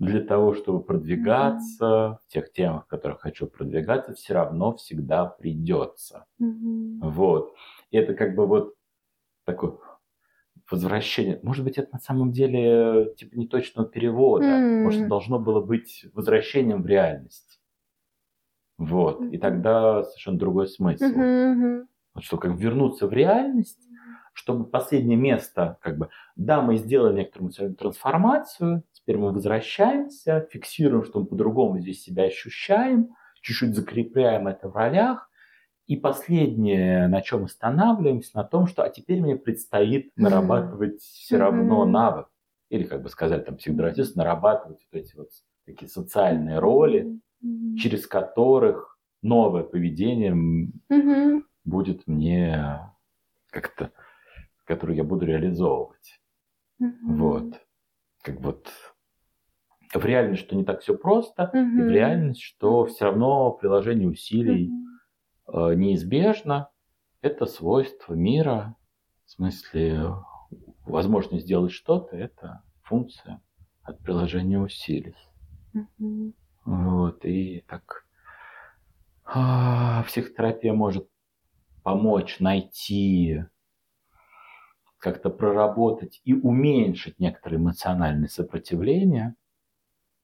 для 0.00 0.22
того, 0.22 0.54
чтобы 0.54 0.82
продвигаться 0.82 2.20
в 2.26 2.32
тех 2.32 2.52
темах, 2.52 2.86
в 2.86 2.88
которых 2.88 3.20
хочу 3.20 3.46
продвигаться, 3.46 4.14
все 4.14 4.34
равно 4.34 4.76
всегда 4.76 5.26
придется. 5.26 6.26
Мгм. 6.38 7.00
Вот. 7.00 7.54
И 7.90 7.98
это 7.98 8.14
как 8.14 8.34
бы 8.34 8.46
вот 8.46 8.74
такое 9.46 9.78
возвращение. 10.70 11.40
Может 11.42 11.64
быть, 11.64 11.78
это 11.78 11.90
на 11.92 12.00
самом 12.00 12.32
деле 12.32 13.14
типа 13.16 13.36
неточного 13.36 13.88
перевода. 13.88 14.46
М. 14.46 14.82
Может, 14.84 15.08
должно 15.08 15.38
было 15.38 15.60
быть 15.60 16.06
возвращением 16.14 16.82
в 16.82 16.86
реальность. 16.86 17.58
Вот. 18.78 19.20
И 19.20 19.24
Мгм. 19.24 19.40
тогда 19.40 20.02
совершенно 20.04 20.38
другой 20.38 20.68
смысл. 20.68 21.04
Мгм. 21.06 21.88
Вот 22.14 22.24
что 22.24 22.38
как 22.38 22.56
вернуться 22.58 23.06
в 23.06 23.12
реальность, 23.12 23.78
чтобы 24.34 24.64
последнее 24.66 25.18
место, 25.18 25.78
как 25.82 25.98
бы, 25.98 26.08
да, 26.36 26.60
мы 26.62 26.76
сделали 26.76 27.18
некоторую 27.20 27.74
трансформацию, 27.76 28.84
теперь 29.02 29.18
мы 29.18 29.32
возвращаемся, 29.32 30.46
фиксируем, 30.50 31.04
что 31.04 31.20
мы 31.20 31.26
по-другому 31.26 31.78
здесь 31.80 32.02
себя 32.02 32.24
ощущаем, 32.24 33.10
чуть-чуть 33.42 33.74
закрепляем 33.74 34.48
это 34.48 34.68
в 34.68 34.76
ролях, 34.76 35.30
и 35.86 35.96
последнее, 35.96 37.08
на 37.08 37.20
чем 37.20 37.44
останавливаемся, 37.44 38.36
на 38.36 38.44
том, 38.44 38.66
что 38.68 38.84
а 38.84 38.90
теперь 38.90 39.20
мне 39.20 39.36
предстоит 39.36 40.12
нарабатывать 40.16 41.00
все 41.00 41.36
равно 41.38 41.84
навык. 41.84 42.28
Или, 42.70 42.84
как 42.84 43.02
бы 43.02 43.08
сказать, 43.08 43.46
там, 43.46 43.56
психодраматист, 43.56 44.14
нарабатывать 44.16 44.86
вот 44.92 45.00
эти 45.00 45.16
вот 45.16 45.30
такие 45.66 45.88
социальные 45.88 46.60
роли, 46.60 47.20
Мгм. 47.40 47.76
через 47.76 48.06
которых 48.06 48.98
новое 49.22 49.64
поведение 49.64 50.32
Мгм. 50.88 51.44
будет 51.64 52.06
мне 52.06 52.80
как-то, 53.50 53.90
которую 54.64 54.96
я 54.96 55.04
буду 55.04 55.26
реализовывать. 55.26 56.20
Мгм. 56.78 57.16
Вот. 57.18 57.60
Как 58.22 58.40
вот 58.40 58.70
в 59.94 60.04
реальность, 60.04 60.42
что 60.42 60.56
не 60.56 60.64
так 60.64 60.80
все 60.80 60.96
просто, 60.96 61.50
и 61.52 61.82
в 61.82 61.88
реальность, 61.88 62.42
что 62.42 62.86
все 62.86 63.06
равно 63.06 63.50
приложение 63.52 64.08
усилий 64.08 64.70
э, 65.48 65.74
неизбежно. 65.74 66.70
Это 67.22 67.46
свойство 67.46 68.14
мира. 68.14 68.76
В 69.26 69.30
смысле, 69.32 70.14
возможность 70.84 71.44
сделать 71.44 71.72
что-то– 71.72 72.16
это 72.18 72.62
функция 72.82 73.40
от 73.82 73.98
приложения 74.00 74.58
усилий. 74.58 75.16
Мгм. 75.72 76.34
Вот, 76.64 77.24
и 77.24 77.64
так 77.68 78.04
а, 79.24 80.02
психотерапия 80.04 80.72
может 80.72 81.08
помочь 81.82 82.40
найти, 82.40 83.44
как-то 85.00 85.30
проработать 85.30 86.20
и 86.24 86.34
уменьшить 86.34 87.18
некоторые 87.18 87.58
эмоциональные 87.58 88.28
сопротивления. 88.28 89.34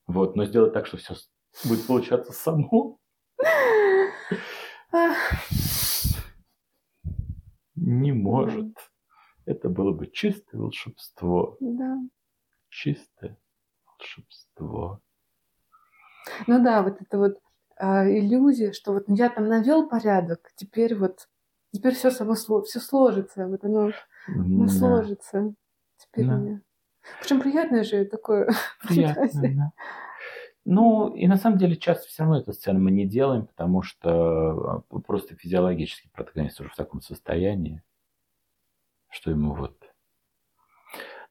Вот, 0.07 0.37
но 0.37 0.45
сделать 0.45 0.73
так, 0.73 0.87
что 0.87 0.99
все 0.99 1.15
будет 1.65 1.87
получаться 1.87 2.33
само, 2.33 3.01
не 7.75 8.13
может. 8.13 8.75
Это 9.47 9.69
было 9.69 9.93
бы 9.93 10.09
чистое 10.09 10.61
волшебство. 10.61 11.57
Да. 11.61 11.99
Чистое 12.69 13.39
волшебство. 13.87 15.01
Ну 16.47 16.63
да, 16.63 16.83
вот 16.83 17.01
это 17.01 17.19
вот 17.19 17.39
а, 17.77 18.09
иллюзия, 18.09 18.73
что 18.73 18.93
вот 18.93 19.05
я 19.09 19.31
там 19.31 19.49
навел 19.49 19.89
порядок, 19.89 20.51
теперь 20.57 20.97
вот 20.97 21.29
теперь 21.73 21.95
все 21.95 22.11
само 22.11 22.35
все 22.35 22.81
сложится, 22.81 23.47
вот 23.47 23.65
оно, 23.65 23.93
оно 24.27 24.67
Да, 24.67 24.73
сложится. 24.73 25.55
Теперь 25.97 26.27
Да. 26.27 26.37
мне. 26.37 26.63
Причем 27.21 27.41
приятное 27.41 27.85
же 27.85 28.05
такое 28.05 28.49
приятно, 28.89 29.29
фантазия. 29.29 29.55
да. 29.57 29.73
Ну, 30.65 31.15
и 31.15 31.29
на 31.29 31.37
самом 31.37 31.59
деле 31.59 31.77
часто 31.77 32.09
все 32.09 32.25
равно 32.25 32.39
эту 32.41 32.53
сцену 32.53 32.81
мы 32.81 32.91
не 32.91 33.07
делаем, 33.07 33.47
потому 33.47 33.83
что 33.83 34.81
а, 34.91 34.99
просто 34.99 35.37
физиологически 35.37 36.11
протагонист 36.13 36.61
уже 36.61 36.71
в 36.71 36.75
таком 36.77 37.01
состоянии, 37.01 37.83
что 39.11 39.31
ему 39.31 39.55
вот... 39.55 39.81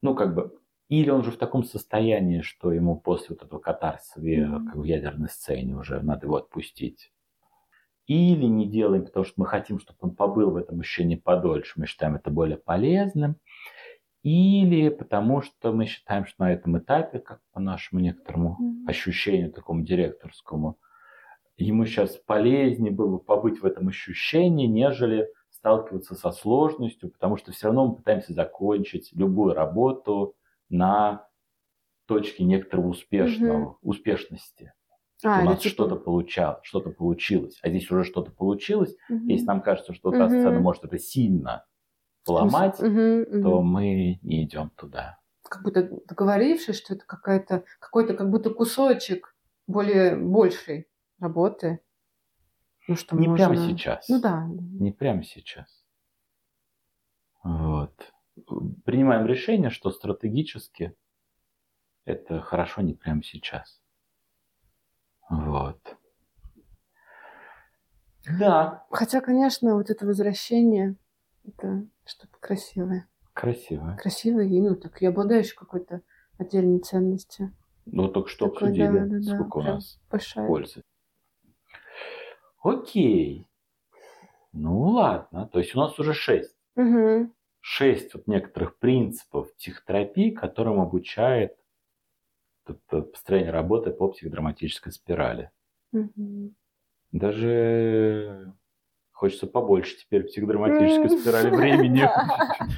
Ну, 0.02 0.14
как 0.14 0.34
бы... 0.34 0.58
Или 0.88 1.10
он 1.10 1.24
же 1.24 1.32
в 1.32 1.36
таком 1.36 1.64
состоянии, 1.64 2.40
что 2.42 2.70
ему 2.72 2.96
после 2.98 3.34
вот 3.36 3.44
этого 3.44 3.58
катарсиса 3.58 4.20
в, 4.20 4.22
Мгм. 4.24 4.66
как 4.68 4.76
в 4.76 4.84
ядерной 4.84 5.28
сцене 5.28 5.74
уже 5.76 6.00
надо 6.00 6.26
его 6.26 6.36
отпустить. 6.36 7.12
Или 8.06 8.44
не 8.44 8.66
делаем, 8.68 9.04
потому 9.04 9.24
что 9.24 9.34
мы 9.38 9.46
хотим, 9.46 9.78
чтобы 9.80 9.98
он 10.02 10.14
побыл 10.14 10.50
в 10.50 10.56
этом 10.56 10.80
ощущении 10.80 11.16
подольше, 11.16 11.74
мы 11.76 11.86
считаем 11.86 12.16
это 12.16 12.30
более 12.30 12.56
полезным, 12.56 13.36
или 14.22 14.88
потому 14.88 15.42
что 15.42 15.72
мы 15.72 15.86
считаем, 15.86 16.26
что 16.26 16.44
на 16.44 16.52
этом 16.52 16.78
этапе, 16.78 17.18
как 17.20 17.40
по 17.52 17.60
нашему 17.60 18.00
некоторому 18.00 18.56
Мгм. 18.58 18.88
ощущению 18.88 19.52
такому 19.52 19.82
директорскому, 19.82 20.78
ему 21.56 21.86
сейчас 21.86 22.16
полезнее 22.16 22.92
было 22.92 23.18
побыть 23.18 23.60
в 23.60 23.66
этом 23.66 23.88
ощущении, 23.88 24.66
нежели 24.66 25.28
сталкиваться 25.50 26.14
со 26.14 26.32
сложностью, 26.32 27.10
потому 27.10 27.36
что 27.36 27.52
все 27.52 27.66
равно 27.68 27.88
мы 27.88 27.96
пытаемся 27.96 28.32
закончить 28.32 29.10
любую 29.12 29.54
работу 29.54 30.34
на 30.68 31.28
точке 32.06 32.44
некоторого 32.44 32.88
успешного, 32.88 33.78
успешности. 33.82 34.72
А, 35.24 35.40
у 35.42 35.44
нас 35.44 35.60
типа- 35.60 35.72
что-то 35.72 35.96
получалось, 35.96 36.60
что-то 36.62 36.90
получилось. 36.90 37.58
А 37.62 37.70
здесь 37.70 37.90
уже 37.90 38.04
что-то 38.04 38.30
получилось. 38.30 38.94
Мгм. 39.08 39.26
Если 39.28 39.46
нам 39.46 39.62
кажется, 39.62 39.94
что 39.94 40.10
та 40.10 40.28
сцена 40.28 40.60
может 40.60 40.84
это 40.84 40.98
сильно 40.98 41.64
поломать, 42.24 42.78
Мгм, 42.80 43.20
мгм. 43.22 43.42
то 43.42 43.62
мы 43.62 44.18
не 44.22 44.44
идем 44.44 44.70
туда. 44.76 45.18
Как 45.42 45.62
будто 45.62 45.88
договорившись, 46.06 46.76
что 46.76 46.94
это 46.94 47.06
какая-то, 47.06 47.64
какой-то 47.78 48.14
как 48.14 48.30
будто 48.30 48.50
кусочек 48.50 49.34
более 49.66 50.16
большей 50.16 50.88
работы. 51.18 51.80
Ну, 52.88 52.94
что 52.96 53.16
Не 53.16 53.28
можно... 53.28 53.48
прямо 53.48 53.68
сейчас. 53.68 54.08
Ну 54.08 54.20
да. 54.20 54.46
Не 54.48 54.92
прямо 54.92 55.22
сейчас. 55.24 55.84
Вот. 57.42 58.12
Принимаем 58.84 59.26
решение, 59.26 59.70
что 59.70 59.90
стратегически 59.90 60.94
это 62.04 62.40
хорошо 62.40 62.82
не 62.82 62.94
прямо 62.94 63.22
сейчас. 63.22 63.80
Вот. 65.28 65.96
Да, 68.38 68.84
Хотя, 68.90 69.20
конечно, 69.20 69.74
вот 69.76 69.88
это 69.90 70.04
возвращение, 70.04 70.96
это 71.44 71.86
что-то 72.04 72.36
красивое. 72.40 73.08
красиво. 73.32 73.96
Красивое 74.00 74.46
и, 74.46 74.60
ну, 74.60 74.74
так, 74.74 75.00
и 75.00 75.06
обладающее 75.06 75.54
какой-то 75.56 76.02
отдельной 76.38 76.80
ценностью. 76.80 77.52
Ну, 77.84 78.08
только 78.08 78.28
что 78.28 78.46
Такой, 78.48 78.68
обсудили, 78.70 78.98
да, 78.98 79.06
да, 79.06 79.18
да, 79.20 79.34
сколько 79.34 79.58
у 79.58 79.62
нас 79.62 80.00
Большая. 80.10 80.46
пользы. 80.48 80.82
Окей. 82.62 83.46
Ну 84.52 84.80
ладно. 84.88 85.46
То 85.46 85.60
есть 85.60 85.76
у 85.76 85.78
нас 85.78 85.96
уже 86.00 86.12
шесть. 86.12 86.56
Мгм. 86.74 87.32
Шесть 87.60 88.12
вот 88.14 88.26
некоторых 88.26 88.78
принципов 88.78 89.54
психотерапии, 89.54 90.30
которым 90.30 90.80
обучает 90.80 91.56
построение 92.74 93.50
работы 93.50 93.90
по 93.90 94.08
психодраматической 94.08 94.92
спирали. 94.92 95.50
Мгм. 95.92 96.54
Даже 97.12 98.52
хочется 99.12 99.46
побольше 99.46 99.96
теперь 99.96 100.24
психодраматической 100.24 101.10
спирали 101.18 101.50
времени 101.56 102.08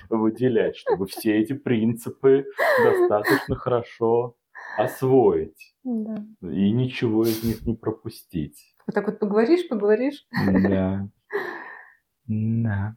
выделять, 0.08 0.76
чтобы 0.76 1.06
все 1.06 1.38
эти 1.38 1.52
принципы 1.52 2.46
достаточно 2.82 3.56
хорошо 3.56 4.36
освоить 4.76 5.74
Да. 5.82 6.24
и 6.42 6.70
ничего 6.70 7.24
из 7.24 7.42
них 7.42 7.62
не 7.66 7.74
пропустить. 7.74 8.74
Вот 8.86 8.94
так 8.94 9.06
вот 9.06 9.18
поговоришь, 9.18 9.68
поговоришь. 9.68 10.26
Да. 10.68 11.08
Да. 12.26 12.96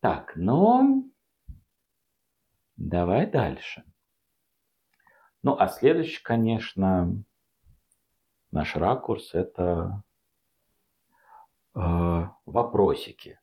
Так, 0.00 0.32
ну, 0.36 1.10
давай 2.76 3.26
дальше. 3.30 3.84
Ну, 5.42 5.56
а 5.58 5.66
следующий, 5.68 6.22
конечно, 6.22 7.24
наш 8.52 8.76
ракурс– 8.76 9.30
это 9.34 10.04
э, 11.74 11.80
вопросики. 12.46 13.40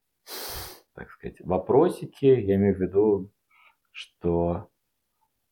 Так 0.94 1.10
сказать, 1.12 1.42
вопросики, 1.42 2.26
я 2.26 2.56
имею 2.56 2.78
в 2.78 2.80
виду, 2.80 3.32
что 3.92 4.70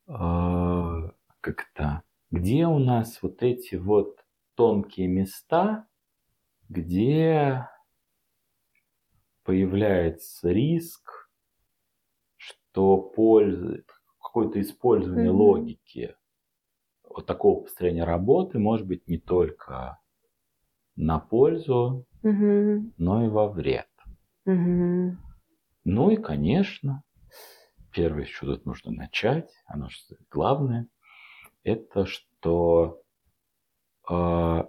э, 0.07 1.09
как-то, 1.41 2.03
где 2.31 2.65
у 2.65 2.79
нас 2.79 3.21
вот 3.21 3.43
эти 3.43 3.75
вот 3.75 4.25
тонкие 4.55 5.07
места, 5.07 5.85
где 6.69 7.67
появляется 9.43 10.49
риск, 10.49 11.29
что 12.37 12.97
польза, 12.97 13.83
какое-то 14.21 14.61
использование 14.61 15.31
Мгм. 15.31 15.39
логики 15.39 16.15
вот 17.17 17.25
такого 17.25 17.63
построения 17.63 18.03
работы 18.03 18.59
может 18.59 18.85
быть 18.87 19.07
не 19.07 19.17
только 19.17 19.99
на 20.95 21.19
пользу, 21.19 22.05
Мгм. 22.21 22.93
но 22.97 23.25
и 23.25 23.27
во 23.27 23.49
вред. 23.49 23.89
Мгм. 24.45 25.19
Ну 25.83 26.11
и, 26.11 26.15
конечно, 26.17 27.03
первое, 27.91 28.25
с 28.25 28.29
чего 28.29 28.55
тут 28.55 28.65
нужно 28.65 28.91
начать, 28.91 29.49
оно 29.65 29.89
же 29.89 29.97
главное, 30.29 30.87
это 31.63 32.05
что 32.05 33.01
э, 34.09 34.63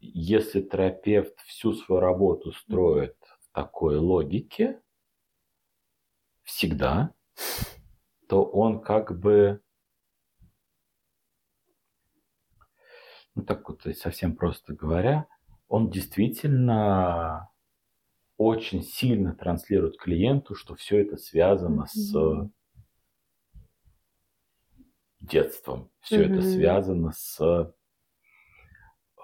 если 0.00 0.60
терапевт 0.60 1.38
всю 1.46 1.72
свою 1.72 2.00
работу 2.00 2.52
строит 2.52 3.16
в 3.40 3.54
такой 3.54 3.96
логике, 3.96 4.80
всегда, 6.42 7.14
то 8.28 8.44
он 8.44 8.80
как 8.80 9.18
бы, 9.18 9.62
ну 13.36 13.44
так 13.44 13.68
вот 13.68 13.82
совсем 13.96 14.34
просто 14.34 14.74
говоря, 14.74 15.26
он 15.68 15.90
действительно 15.90 17.50
очень 18.38 18.82
сильно 18.82 19.34
транслирует 19.34 19.98
клиенту, 19.98 20.54
что 20.54 20.74
все 20.74 21.02
это 21.02 21.16
связано 21.16 21.86
с 21.86 22.12
Мгм. 22.14 22.52
детством, 25.20 25.90
все 26.00 26.22
это 26.24 26.40
Мгм. 26.40 26.42
связано 26.42 27.12
с 27.12 27.72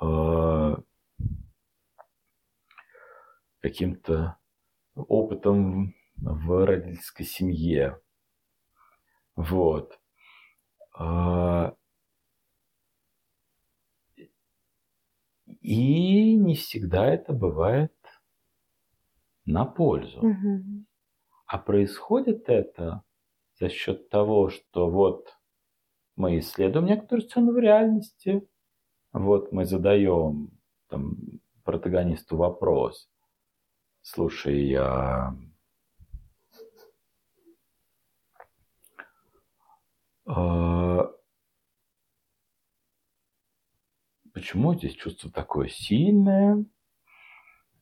э, 0.01 0.77
каким-то 3.61 4.37
опытом 4.95 5.95
в 6.17 6.67
родительской 6.67 7.25
семье. 7.25 8.01
Вот. 9.37 9.99
А, 10.95 11.75
И 15.63 16.35
не 16.35 16.57
всегда 16.57 17.07
это 17.07 17.33
бывает 17.33 17.95
на 19.45 19.65
пользу. 19.65 20.21
Мгм. 20.21 20.87
А 21.47 21.59
происходит 21.59 22.49
это 22.49 23.03
за 23.61 23.69
счет 23.69 24.09
того, 24.09 24.51
что 24.51 24.91
вот 24.91 25.37
мы 26.17 26.39
исследуем 26.41 26.87
некоторую 26.87 27.23
сцену 27.29 27.53
в 27.53 27.59
реальности, 27.59 28.47
вот 29.13 29.53
мы 29.53 29.65
задаем 29.65 30.51
там, 30.89 31.17
протагонисту 31.65 32.37
вопрос, 32.37 33.09
слушай, 34.01 34.67
я 34.67 35.37
а, 40.27 40.82
почему 44.43 44.75
здесь 44.75 44.97
чувство 44.97 45.31
такое 45.31 45.69
сильное? 45.69 46.65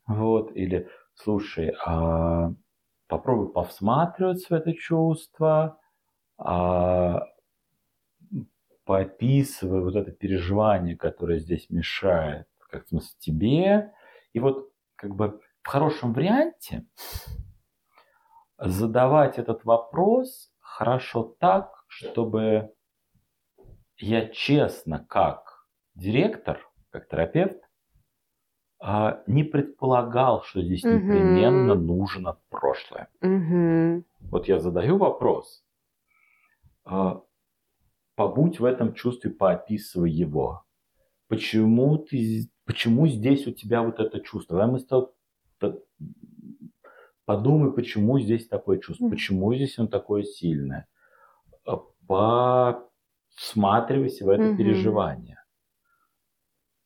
Вот, 0.07 0.55
или 0.55 0.91
слушай, 1.15 1.75
а 1.87 2.53
попробуй 3.07 3.51
повсматриваться 3.51 4.49
в 4.51 4.53
это 4.53 4.75
чувство, 4.75 5.81
а, 6.37 7.23
поописывай 8.85 9.81
вот 9.81 9.97
это 9.97 10.13
переживание, 10.13 10.99
которое 10.99 11.39
здесь 11.39 11.71
мешает, 11.71 12.47
как 12.69 12.85
в 12.85 12.89
смысле 12.91 13.17
тебе. 13.19 13.93
И 14.35 14.39
вот 14.39 14.71
как 14.97 15.15
бы 15.15 15.41
в 15.63 15.67
хорошем 15.67 16.13
варианте 16.13 16.85
задавать 18.59 19.39
этот 19.39 19.65
вопрос 19.65 20.53
хорошо 20.59 21.35
так, 21.41 21.73
чтобы 21.89 22.75
я 23.97 24.29
честно, 24.29 25.03
как 25.09 25.50
директор, 25.95 26.59
как 26.91 27.09
терапевт, 27.09 27.59
а, 28.79 29.23
не 29.27 29.45
предполагал, 29.45 30.43
что 30.43 30.63
здесь 30.63 30.85
Мгм. 30.85 30.95
непременно 30.97 31.75
нужно 31.75 32.39
прошлое. 32.49 33.09
Мгм. 33.21 34.05
Вот 34.31 34.49
я 34.49 34.59
задаю 34.59 34.97
вопрос, 34.97 35.63
а, 36.85 37.21
побудь 38.15 38.59
в 38.61 38.65
этом 38.65 38.95
чувстве, 38.95 39.31
поописывай 39.31 40.11
его. 40.11 40.65
Почему 41.29 41.99
ты, 41.99 42.49
почему 42.65 43.07
здесь 43.07 43.47
у 43.47 43.53
тебя 43.53 43.83
вот 43.83 44.01
это 44.01 44.21
чувство? 44.21 44.57
Давай 44.59 44.73
мы 44.73 44.79
с 44.81 44.87
тобой 44.87 45.09
т- 45.59 45.79
подумай, 47.25 47.73
почему 47.73 48.19
здесь 48.19 48.49
такое 48.49 48.79
чувство, 48.79 49.09
почему 49.09 49.55
здесь 49.55 49.79
оно 49.79 49.87
такое 49.89 50.25
сильное. 50.25 50.89
Посматривайся 52.07 54.25
в 54.25 54.29
это 54.31 54.49
Мгм. 54.49 54.57
переживание. 54.57 55.40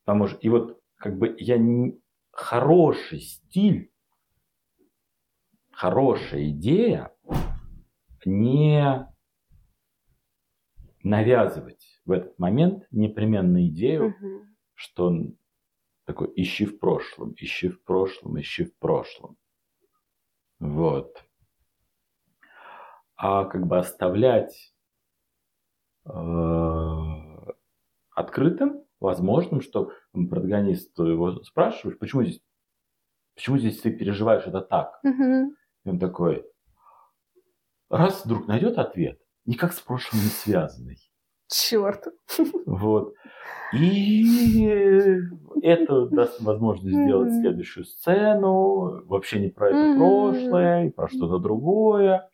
Потому 0.05 0.27
что, 0.27 0.37
и 0.37 0.49
вот 0.49 0.79
как 0.97 1.17
бы 1.17 1.35
я 1.39 1.57
не 1.57 1.99
хороший 2.31 3.19
стиль, 3.21 3.91
хорошая 5.71 6.49
идея 6.49 7.11
не 8.23 9.07
навязывать 11.03 12.01
в 12.05 12.11
этот 12.11 12.37
момент 12.39 12.87
непременно 12.91 13.67
идею, 13.67 14.15
Мгм. 14.19 14.55
что 14.73 15.13
такой 16.05 16.31
ищи 16.35 16.65
в 16.65 16.79
прошлом, 16.79 17.33
ищи 17.37 17.67
в 17.67 17.83
прошлом, 17.83 18.39
ищи 18.39 18.63
в 18.65 18.77
прошлом. 18.77 19.37
Вот. 20.59 21.23
А 23.15 23.45
как 23.45 23.65
бы 23.67 23.77
оставлять 23.77 24.73
э, 26.05 26.11
открытым, 28.11 28.84
возможным, 29.05 29.61
что 29.61 29.91
протагонист 30.13 30.97
его 30.99 31.41
спрашиваешь, 31.43 31.97
почему 31.97 32.23
здесь, 32.23 32.41
почему 33.35 33.57
здесь 33.57 33.79
ты 33.79 33.91
переживаешь 33.91 34.45
это 34.45 34.61
так? 34.61 34.99
Мгм. 35.03 35.55
И 35.85 35.89
он 35.89 35.99
такой, 35.99 36.45
раз 37.89 38.25
вдруг 38.25 38.47
найдет 38.47 38.77
ответ, 38.77 39.19
никак 39.45 39.73
с 39.73 39.79
прошлым 39.79 40.21
не 40.21 40.29
связанный. 40.29 40.97
Черт. 41.47 42.05
Вот. 42.65 43.13
И 43.73 45.07
это 45.61 46.07
даст 46.07 46.41
возможность 46.41 46.95
сделать 46.95 47.33
следующую 47.33 47.85
сцену, 47.85 49.05
вообще 49.05 49.39
не 49.39 49.49
про 49.49 49.69
это 49.69 49.97
прошлое, 49.97 50.91
про 50.91 51.07
что-то 51.07 51.39
другое. 51.39 52.29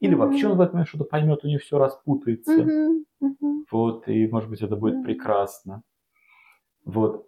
Или 0.00 0.14
вообще 0.14 0.48
он 0.48 0.56
в 0.56 0.60
этот 0.60 0.74
момент 0.74 0.88
что-то 0.88 1.04
поймет, 1.04 1.44
у 1.44 1.48
него 1.48 1.58
все 1.58 1.78
распутается. 1.78 2.66
Вот, 3.70 4.08
и 4.08 4.26
может 4.28 4.50
быть 4.50 4.62
это 4.62 4.76
будет 4.76 5.04
прекрасно. 5.04 5.82
Вот. 6.84 7.26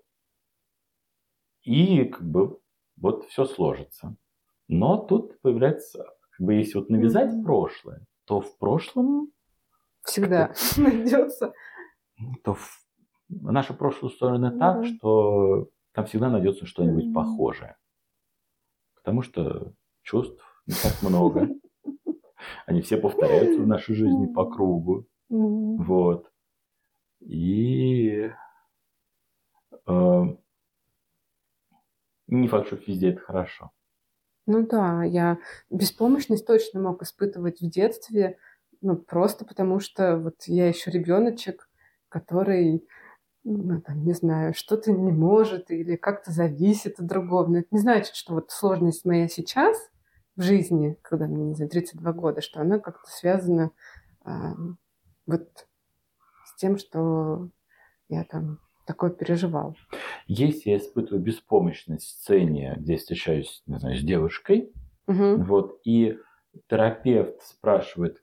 И 1.63 2.05
как 2.07 2.23
бы 2.23 2.59
вот 2.97 3.25
все 3.27 3.45
сложится. 3.45 4.17
Но 4.69 4.97
тут 4.99 5.41
появляется, 5.41 6.05
как 6.31 6.47
бы 6.47 6.55
если 6.55 6.79
вот 6.79 6.89
навязать 6.91 7.33
Мгм. 7.33 7.45
прошлое, 7.45 8.07
то 8.25 8.41
в 8.41 8.57
прошлом 8.59 9.29
Всегда 10.05 10.53
найдется. 10.77 11.53
то 12.43 12.55
в- 12.55 12.83
наше 13.29 13.75
прошлое 13.75 14.11
устроено 14.11 14.59
так, 14.59 14.79
Мгм. 14.79 14.85
что 14.87 15.69
там 15.93 16.07
всегда 16.07 16.31
найдется 16.31 16.67
что-нибудь 16.67 17.05
Мгм. 17.07 17.15
похожее. 17.15 17.77
Потому 18.97 19.23
что 19.23 19.73
чувств 20.03 20.43
не 20.67 20.75
так 20.75 21.03
много. 21.03 21.49
Они 22.67 22.81
все 22.83 22.97
повторяются 22.97 23.61
в 23.61 23.67
нашей 23.67 23.95
жизни 23.95 24.27
по 24.33 24.45
кругу. 24.49 25.07
Вот. 25.29 26.31
И 27.21 28.31
не 29.87 30.39
факт, 32.49 32.67
что 32.67 32.77
везде 32.77 33.11
это 33.11 33.21
хорошо. 33.21 33.71
Ну 34.47 34.67
да, 34.67 35.05
я 35.05 35.39
беспомощность 35.71 36.47
точно 36.47 36.81
мог 36.81 37.03
испытывать 37.03 37.61
в 37.61 37.69
детстве, 37.69 38.39
ну 38.81 38.97
просто 38.97 39.45
потому 39.45 39.79
что 39.79 40.19
вот 40.19 40.43
я 40.47 40.69
еще 40.69 40.91
ребеночек, 40.91 41.69
который, 42.09 42.89
ну 43.45 43.81
там, 43.81 44.05
не 44.05 44.15
знаю, 44.15 44.53
что-то 44.55 44.91
не 44.91 45.13
может 45.13 45.71
или 45.71 45.95
как-то 45.95 46.33
зависит 46.33 46.99
от 46.99 47.07
другого. 47.07 47.47
Но 47.47 47.59
это 47.59 47.69
не 47.71 47.79
значит, 47.79 48.17
что 48.17 48.35
вот 48.35 48.51
сложность 48.51 49.05
моя 49.05 49.29
сейчас 49.29 49.77
в 50.35 50.43
жизни, 50.43 50.99
когда 51.03 51.27
мне, 51.27 51.45
не 51.45 51.55
знаю, 51.55 51.71
32 51.71 52.13
года, 52.13 52.41
что 52.41 52.61
она 52.61 52.81
как-то 52.81 53.09
связана 53.11 53.71
а, 54.25 54.55
вот 55.27 55.69
с 56.47 56.55
тем, 56.57 56.79
что 56.79 57.49
я 58.09 58.25
там 58.25 58.59
такое 58.87 59.11
переживал. 59.11 59.77
Если 60.27 60.71
я 60.71 60.77
испытываю 60.79 61.23
беспомощность 61.23 62.07
в 62.07 62.11
сцене, 62.11 62.77
где 62.79 62.97
встречаюсь, 62.97 63.63
не 63.67 63.79
знаю, 63.79 63.97
с 63.97 64.03
девушкой, 64.03 64.73
Мгм. 65.09 65.45
Вот, 65.45 65.81
и 65.85 66.17
терапевт 66.69 67.43
спрашивает, 67.43 68.23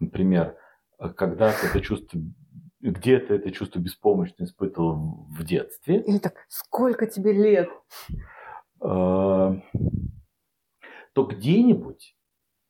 например, 0.00 0.56
а 0.98 1.10
когда 1.10 1.52
ты 1.52 1.66
это 1.66 1.80
чувство, 1.82 2.18
где 2.80 3.18
ты 3.18 3.34
это 3.34 3.50
чувство 3.50 3.78
беспомощности 3.78 4.44
испытывал 4.50 5.26
в- 5.28 5.44
детстве, 5.44 6.00
Или 6.00 6.18
так, 6.18 6.46
сколько 6.48 7.06
тебе 7.06 7.32
лет? 7.32 7.68
э, 8.80 9.60
то 11.12 11.24
где-нибудь 11.24 12.16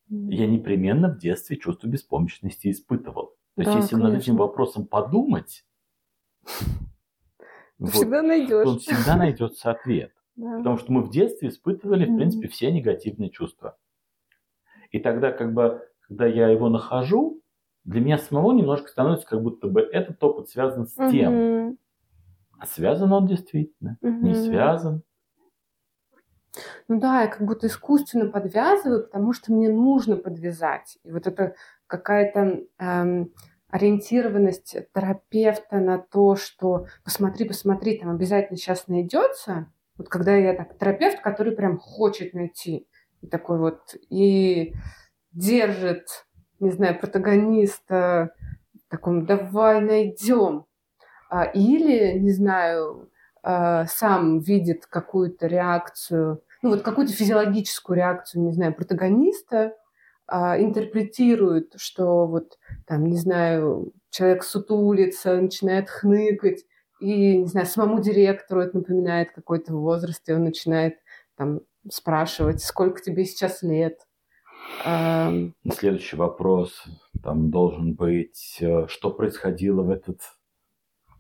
я 0.09 0.47
непременно 0.47 1.09
в 1.09 1.19
детстве 1.19 1.57
чувство 1.57 1.87
беспомощности 1.87 2.71
испытывал. 2.71 3.37
То 3.57 3.63
есть, 3.63 3.73
Да, 3.73 3.79
если 3.79 3.97
над 3.97 4.15
этим 4.15 4.37
вопросом 4.37 4.87
подумать, 4.87 5.65
Ты 7.79 7.85
вот, 7.85 7.93
всегда 7.93 8.23
найдешь. 8.23 8.65
то 8.65 8.79
всегда 8.79 9.17
найдется 9.17 9.71
ответ. 9.71 10.13
Да. 10.37 10.57
Потому 10.57 10.79
что 10.79 10.91
мы 10.91 11.03
в 11.03 11.11
детстве 11.11 11.49
испытывали, 11.49 12.07
в 12.07 12.17
принципе, 12.17 12.49
все 12.49 12.73
негативные 12.73 13.31
чувства. 13.31 13.77
И 14.91 14.99
тогда, 14.99 15.31
как 15.31 15.55
бы, 15.55 15.87
когда 16.01 16.27
я 16.27 16.49
его 16.49 16.69
нахожу, 16.69 17.41
для 17.85 18.01
меня 18.01 18.19
самого 18.19 18.51
немножко 18.53 18.89
становится, 18.89 19.29
как 19.29 19.41
будто 19.41 19.69
бы 19.69 19.83
этот 19.83 20.21
опыт 20.25 20.49
связан 20.49 20.89
с 20.89 20.95
тем. 21.11 21.79
А 22.59 22.67
связан 22.67 23.13
он 23.13 23.29
действительно? 23.29 23.97
Не 24.03 24.35
связан? 24.35 25.05
Ну 26.89 27.01
да, 27.01 27.23
я 27.23 27.29
как 27.29 27.43
будто 27.47 27.67
искусственно 27.67 28.31
подвязываю, 28.31 29.05
потому 29.05 29.33
что 29.33 29.53
мне 29.53 29.69
нужно 29.69 30.17
подвязать. 30.17 30.99
И 31.05 31.11
вот 31.11 31.27
это 31.27 31.55
какая-то 31.87 32.65
эм, 32.79 33.33
ориентированность 33.75 34.77
терапевта 34.95 35.79
на 35.79 35.99
то, 35.99 36.37
что 36.37 36.87
посмотри, 37.03 37.45
посмотри, 37.45 37.99
там 37.99 38.11
обязательно 38.11 38.57
сейчас 38.57 38.87
найдется. 38.87 39.67
Вот 39.99 40.09
когда 40.09 40.37
я 40.37 40.55
так 40.55 40.79
терапевт, 40.79 41.21
который 41.21 41.57
прям 41.57 41.79
хочет 41.79 42.35
найти. 42.35 42.87
И 43.21 43.27
такой 43.27 43.59
вот, 43.59 43.97
и 44.11 44.77
держит, 45.33 46.07
не 46.61 46.71
знаю, 46.71 47.01
протагониста 47.01 48.33
таком 48.89 49.27
«давай 49.27 49.81
найдем». 49.81 50.67
А, 51.29 51.43
Или, 51.43 52.17
не 52.21 52.31
знаю, 52.31 53.11
а, 53.43 53.87
сам 53.87 54.39
видит 54.39 54.87
какую-то 54.87 55.49
реакцию, 55.49 56.45
ну 56.63 56.71
вот 56.71 56.83
какую-то 56.83 57.13
физиологическую 57.13 57.97
реакцию, 57.97 58.45
не 58.45 58.53
знаю, 58.53 58.73
протагониста, 58.73 59.75
а, 60.27 60.61
интерпретирует, 60.61 61.75
что 61.77 62.27
вот 62.27 62.59
там, 62.87 63.05
не 63.05 63.17
знаю, 63.17 63.93
человек 64.11 64.45
сутулится, 64.45 65.41
начинает 65.41 65.91
хныкать, 65.91 66.65
и, 67.01 67.39
не 67.39 67.47
знаю, 67.47 67.67
самому 67.67 68.01
директору 68.01 68.63
это 68.63 68.79
напоминает 68.79 69.33
какой-то 69.33 69.75
возраст, 69.75 70.27
и 70.29 70.33
он 70.33 70.45
начинает 70.45 70.97
там 71.37 71.61
спрашивать, 71.91 72.63
сколько 72.63 73.03
тебе 73.03 73.25
сейчас 73.25 73.63
лет. 73.63 74.01
Следующий 75.71 76.17
вопрос 76.17 76.85
там 77.23 77.51
должен 77.51 77.95
быть, 77.95 78.59
э, 78.61 78.87
что 78.89 79.11
происходило 79.11 79.83
в 79.83 79.91
этот, 79.91 80.21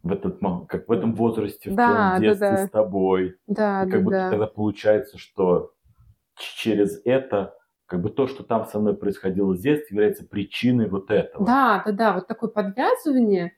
в 0.02 0.12
этот, 0.12 0.38
как 0.68 0.88
в 0.88 0.92
этом 0.92 1.14
возрасте, 1.14 1.70
в 1.70 1.74
Да, 1.74 1.86
твоем 1.86 1.98
да, 1.98 2.18
детстве 2.20 2.50
да. 2.50 2.66
с 2.66 2.70
тобой. 2.70 3.36
Да, 3.46 3.82
И 3.82 3.86
да, 3.86 3.90
как 3.90 4.04
будто 4.04 4.16
да. 4.16 4.30
тогда 4.30 4.46
получается, 4.46 5.18
что 5.18 5.72
через 6.36 7.00
это, 7.04 7.54
как 7.86 8.00
бы 8.00 8.10
то, 8.10 8.26
что 8.26 8.42
там 8.42 8.66
со 8.66 8.78
мной 8.78 8.96
происходило 8.96 9.54
с 9.54 9.60
детства, 9.60 9.94
является 9.94 10.24
причиной 10.24 10.88
вот 10.88 11.10
этого. 11.10 11.44
Да, 11.44 11.82
да, 11.86 11.92
да, 11.92 12.12
вот 12.14 12.26
такое 12.26 12.50
подвязывание, 12.50 13.56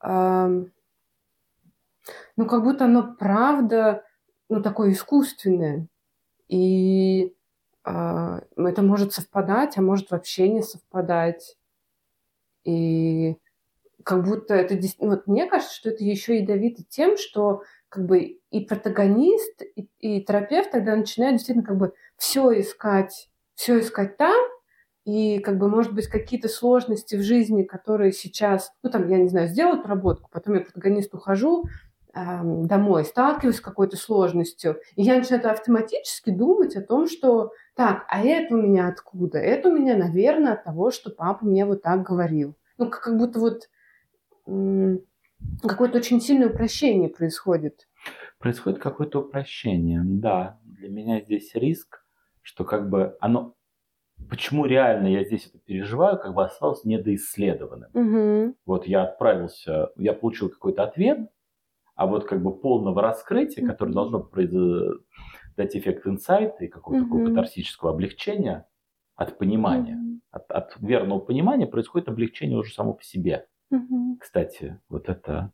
ам, 0.00 0.70
ну, 2.36 2.46
как 2.46 2.62
будто 2.62 2.84
оно 2.84 3.14
правда, 3.18 4.04
ну, 4.48 4.62
такое 4.62 4.92
искусственное. 4.92 5.88
И 6.48 7.34
а, 7.84 8.42
это 8.56 8.82
может 8.82 9.12
совпадать, 9.12 9.76
а 9.76 9.82
может 9.82 10.10
вообще 10.10 10.48
не 10.48 10.62
совпадать. 10.62 11.56
И 12.64 13.36
как 14.02 14.24
будто 14.24 14.54
это... 14.54 14.78
ну, 15.00 15.10
Вот 15.10 15.26
мне 15.26 15.46
кажется, 15.46 15.74
что 15.74 15.90
это 15.90 16.04
еще 16.04 16.38
ядовито 16.38 16.82
тем, 16.88 17.16
что 17.16 17.62
как 17.88 18.06
бы 18.06 18.38
и 18.50 18.64
протагонист, 18.64 19.62
и, 19.62 19.88
и 20.00 20.22
терапевт 20.22 20.70
тогда 20.70 20.96
начинают 20.96 21.36
действительно 21.36 21.66
как 21.66 21.76
бы 21.76 21.94
все 22.16 22.60
искать, 22.60 23.30
все 23.56 23.80
искать 23.80 24.16
там, 24.16 24.36
и 25.04 25.38
как 25.38 25.58
бы, 25.58 25.68
может 25.68 25.92
быть, 25.94 26.06
какие-то 26.08 26.48
сложности 26.48 27.16
в 27.16 27.22
жизни, 27.22 27.62
которые 27.62 28.12
сейчас, 28.12 28.72
ну 28.82 28.90
там, 28.90 29.08
я 29.08 29.18
не 29.18 29.28
знаю, 29.28 29.48
сделаю 29.48 29.80
отработку, 29.80 30.28
потом 30.32 30.54
я 30.54 30.60
протагонист 30.60 31.14
ухожу 31.14 31.64
эм, 32.12 32.66
домой, 32.66 33.04
сталкиваюсь 33.04 33.56
с 33.56 33.60
какой-то 33.60 33.96
сложностью, 33.96 34.80
и 34.94 35.02
я 35.02 35.16
начинаю 35.16 35.50
автоматически 35.50 36.30
думать 36.30 36.76
о 36.76 36.82
том, 36.82 37.08
что 37.08 37.52
так, 37.74 38.04
а 38.08 38.22
это 38.22 38.54
у 38.54 38.60
меня 38.60 38.88
откуда? 38.88 39.38
Это 39.38 39.68
у 39.70 39.72
меня, 39.72 39.96
наверное, 39.96 40.54
от 40.54 40.64
того, 40.64 40.90
что 40.90 41.10
папа 41.10 41.44
мне 41.44 41.64
вот 41.64 41.82
так 41.82 42.02
говорил. 42.02 42.56
Ну, 42.78 42.90
как, 42.90 43.02
как 43.02 43.16
будто 43.16 43.38
вот 43.38 43.68
м, 44.46 45.00
какое-то 45.62 45.98
очень 45.98 46.20
сильное 46.20 46.48
упрощение 46.48 47.08
происходит. 47.08 47.88
Происходит 48.38 48.80
какое-то 48.80 49.20
упрощение. 49.20 50.02
Да, 50.04 50.58
для 50.64 50.88
меня 50.88 51.20
здесь 51.20 51.54
риск, 51.54 52.05
что 52.46 52.64
как 52.64 52.88
бы 52.88 53.16
оно... 53.20 53.54
Почему 54.30 54.66
реально 54.66 55.08
я 55.08 55.24
здесь 55.24 55.46
это 55.46 55.58
переживаю, 55.58 56.16
как 56.16 56.32
бы 56.32 56.44
осталось 56.44 56.84
недоисследованным. 56.84 57.90
Мгм. 57.92 58.54
Вот 58.64 58.86
я 58.86 59.02
отправился, 59.02 59.90
я 59.96 60.12
получил 60.14 60.48
какой-то 60.48 60.84
ответ, 60.84 61.28
а 61.96 62.06
вот 62.06 62.24
как 62.24 62.42
бы 62.42 62.56
полного 62.56 63.02
раскрытия, 63.02 63.66
которое 63.66 63.92
должно 63.92 64.30
дать 65.56 65.76
эффект 65.76 66.06
инсайта 66.06 66.64
и 66.64 66.68
какого-то 66.68 67.02
такого 67.04 67.20
Мгм. 67.20 67.34
катарсического 67.34 67.90
облегчения 67.90 68.68
от 69.16 69.38
понимания. 69.38 69.96
Мгм. 69.96 70.22
От, 70.30 70.50
от 70.52 70.76
верного 70.80 71.18
понимания 71.18 71.66
происходит 71.66 72.08
облегчение 72.08 72.56
уже 72.58 72.72
само 72.72 72.94
по 72.94 73.02
себе. 73.02 73.48
Мгм. 73.70 74.18
Кстати, 74.20 74.80
вот 74.88 75.08
это 75.08 75.52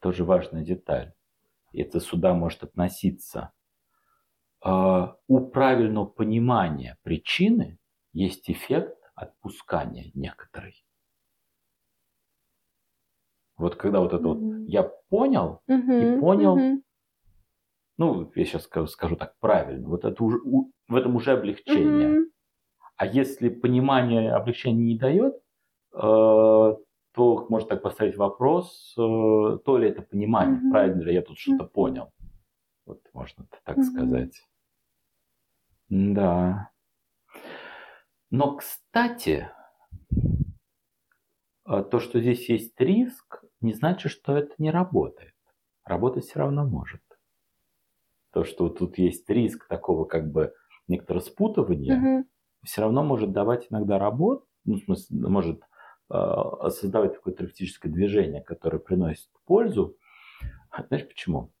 тоже 0.00 0.24
важная 0.24 0.64
деталь. 0.64 1.12
И 1.72 1.82
это 1.82 2.00
сюда 2.00 2.32
может 2.32 2.62
относиться. 2.62 3.50
А, 4.60 5.16
У 5.28 5.40
правильного 5.48 6.06
понимания 6.06 6.96
причины 7.02 7.78
есть 8.12 8.50
эффект 8.50 8.98
отпускания 9.14 10.10
некоторый. 10.14 10.84
Вот 13.56 13.76
когда 13.76 14.00
вот 14.00 14.12
это 14.12 14.26
вот 14.26 14.38
Мгм. 14.40 14.64
я 14.66 14.82
понял, 15.10 15.60
Мгм. 15.66 16.20
понял. 16.20 16.56
Мгм. 16.56 16.82
ну, 18.00 18.30
я 18.36 18.44
сейчас 18.44 18.62
скажу, 18.64 18.86
скажу 18.86 19.16
так 19.16 19.34
правильно, 19.40 19.88
вот 19.88 20.04
это 20.04 20.22
уже, 20.22 20.38
у- 20.44 20.70
в 20.86 20.94
этом 20.94 21.16
уже 21.16 21.32
облегчение. 21.32 22.08
Мгм. 22.10 22.30
А 22.96 23.06
если 23.06 23.48
понимание 23.48 24.32
облегчения 24.32 24.84
не 24.94 24.98
дает, 24.98 25.34
э, 25.34 25.98
то 26.00 26.76
можно 27.48 27.68
так 27.68 27.82
поставить 27.82 28.16
вопрос, 28.16 28.94
э, 28.96 29.00
то 29.64 29.78
ли 29.78 29.88
это 29.88 30.02
понимание, 30.02 30.60
Мгм. 30.60 30.70
правильно 30.70 31.02
ли 31.02 31.14
я 31.14 31.22
тут 31.22 31.38
что-то 31.38 31.64
Мгм. 31.64 31.72
понял. 31.72 32.12
Вот 32.86 33.00
можно 33.12 33.46
так 33.64 33.76
Мгм. 33.78 33.84
сказать. 33.86 34.42
Да. 35.90 36.70
Но, 38.30 38.56
кстати, 38.56 39.50
э, 41.66 41.82
то, 41.90 42.00
что 42.00 42.20
здесь 42.20 42.48
есть 42.48 42.78
риск, 42.80 43.44
не 43.60 43.72
значит, 43.74 44.10
что 44.12 44.36
это 44.36 44.54
не 44.58 44.70
работает. 44.70 45.34
Работать 45.84 46.24
все 46.24 46.40
равно 46.40 46.66
может. 46.66 47.02
То, 48.32 48.44
что 48.44 48.68
тут 48.68 48.98
есть 48.98 49.28
риск 49.30 49.66
такого 49.68 50.04
как 50.04 50.30
бы 50.30 50.54
некоторого 50.86 51.22
спутывания, 51.22 51.96
Мгм. 51.96 52.24
все 52.64 52.82
равно 52.82 53.02
может 53.02 53.32
давать 53.32 53.68
иногда 53.70 53.98
работу, 53.98 54.46
ну, 54.64 54.76
в 54.76 54.80
смысле, 54.84 55.28
может 55.28 55.62
э, 56.10 56.14
создавать 56.70 57.14
такое 57.14 57.34
терапевтическое 57.34 57.90
движение, 57.92 58.42
которое 58.42 58.78
приносит 58.78 59.30
пользу. 59.44 59.96
Знаешь 60.88 61.06
почему? 61.08 61.52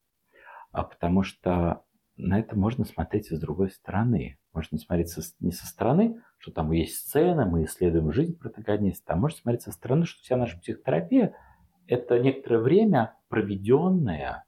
А 0.72 0.84
потому 0.84 1.22
что 1.22 1.84
на 2.18 2.40
это 2.40 2.56
можно 2.56 2.84
смотреть 2.84 3.28
с 3.28 3.38
другой 3.38 3.70
стороны. 3.70 4.38
Можно 4.52 4.78
смотреть 4.78 5.08
со- 5.08 5.22
не 5.40 5.52
со 5.52 5.66
стороны, 5.66 6.20
что 6.38 6.50
там 6.50 6.72
есть 6.72 6.96
сцена, 6.96 7.46
мы 7.46 7.64
исследуем 7.64 8.12
жизнь 8.12 8.36
протагониста, 8.36 9.14
а 9.14 9.16
можно 9.16 9.38
смотреть 9.38 9.62
со 9.62 9.72
стороны, 9.72 10.04
что 10.04 10.20
вся 10.22 10.36
наша 10.36 10.58
психотерапия– 10.58 11.34
это 11.86 12.18
некоторое 12.18 12.58
время, 12.58 13.16
проведенное 13.28 14.44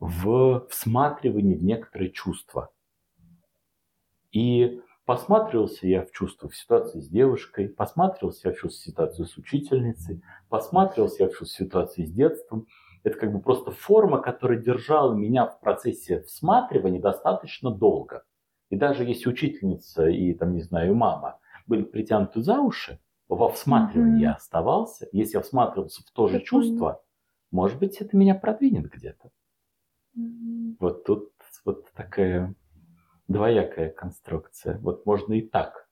в 0.00 0.66
всматривании 0.70 1.54
в 1.54 1.62
некоторые 1.62 2.10
чувства. 2.10 2.70
И 4.32 4.80
посматривался 5.04 5.86
я 5.86 6.04
в 6.04 6.10
чувства 6.12 6.48
в 6.48 6.56
ситуации 6.56 7.00
с 7.00 7.08
девушкой, 7.08 7.68
посматривался 7.68 8.48
я 8.48 8.54
в 8.54 8.58
чувства 8.58 8.80
в 8.80 8.84
ситуацию 8.84 9.26
с 9.26 9.36
учительницей, 9.36 10.22
посматривался 10.48 11.24
я 11.24 11.28
в 11.28 11.32
чувства 11.32 11.64
в 11.64 11.66
ситуации 11.66 12.04
с 12.04 12.12
детством. 12.12 12.66
Это 13.06 13.18
как 13.18 13.32
бы 13.32 13.38
просто 13.38 13.70
форма, 13.70 14.20
которая 14.20 14.58
держала 14.58 15.14
меня 15.14 15.46
в 15.46 15.60
процессе 15.60 16.22
всматривания 16.22 17.00
достаточно 17.00 17.70
долго. 17.70 18.24
И 18.68 18.74
даже 18.74 19.04
если 19.04 19.28
учительница 19.28 20.08
и, 20.08 20.34
там, 20.34 20.54
не 20.54 20.60
знаю, 20.60 20.96
мама 20.96 21.38
были 21.68 21.84
притянуты 21.84 22.42
за 22.42 22.58
уши, 22.58 22.98
во 23.28 23.48
всматривании 23.48 24.14
Мгм. 24.14 24.22
я 24.22 24.32
оставался. 24.32 25.06
Если 25.12 25.36
я 25.36 25.42
всматривался 25.44 26.02
в 26.02 26.10
то 26.10 26.26
же 26.26 26.40
чувство, 26.40 27.00
может 27.52 27.78
быть, 27.78 27.98
это 27.98 28.16
меня 28.16 28.34
продвинет 28.34 28.90
где-то. 28.90 29.30
Мгм. 30.14 30.76
Вот 30.80 31.04
тут 31.04 31.32
вот 31.64 31.88
такая 31.92 32.56
двоякая 33.28 33.90
конструкция. 33.90 34.78
Вот 34.78 35.06
можно 35.06 35.34
и 35.34 35.42
так 35.42 35.88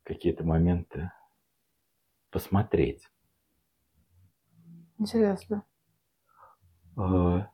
в 0.00 0.04
какие-то 0.04 0.44
моменты 0.44 1.12
посмотреть. 2.30 3.10
Интересно. 4.98 5.64
Э, 6.96 7.46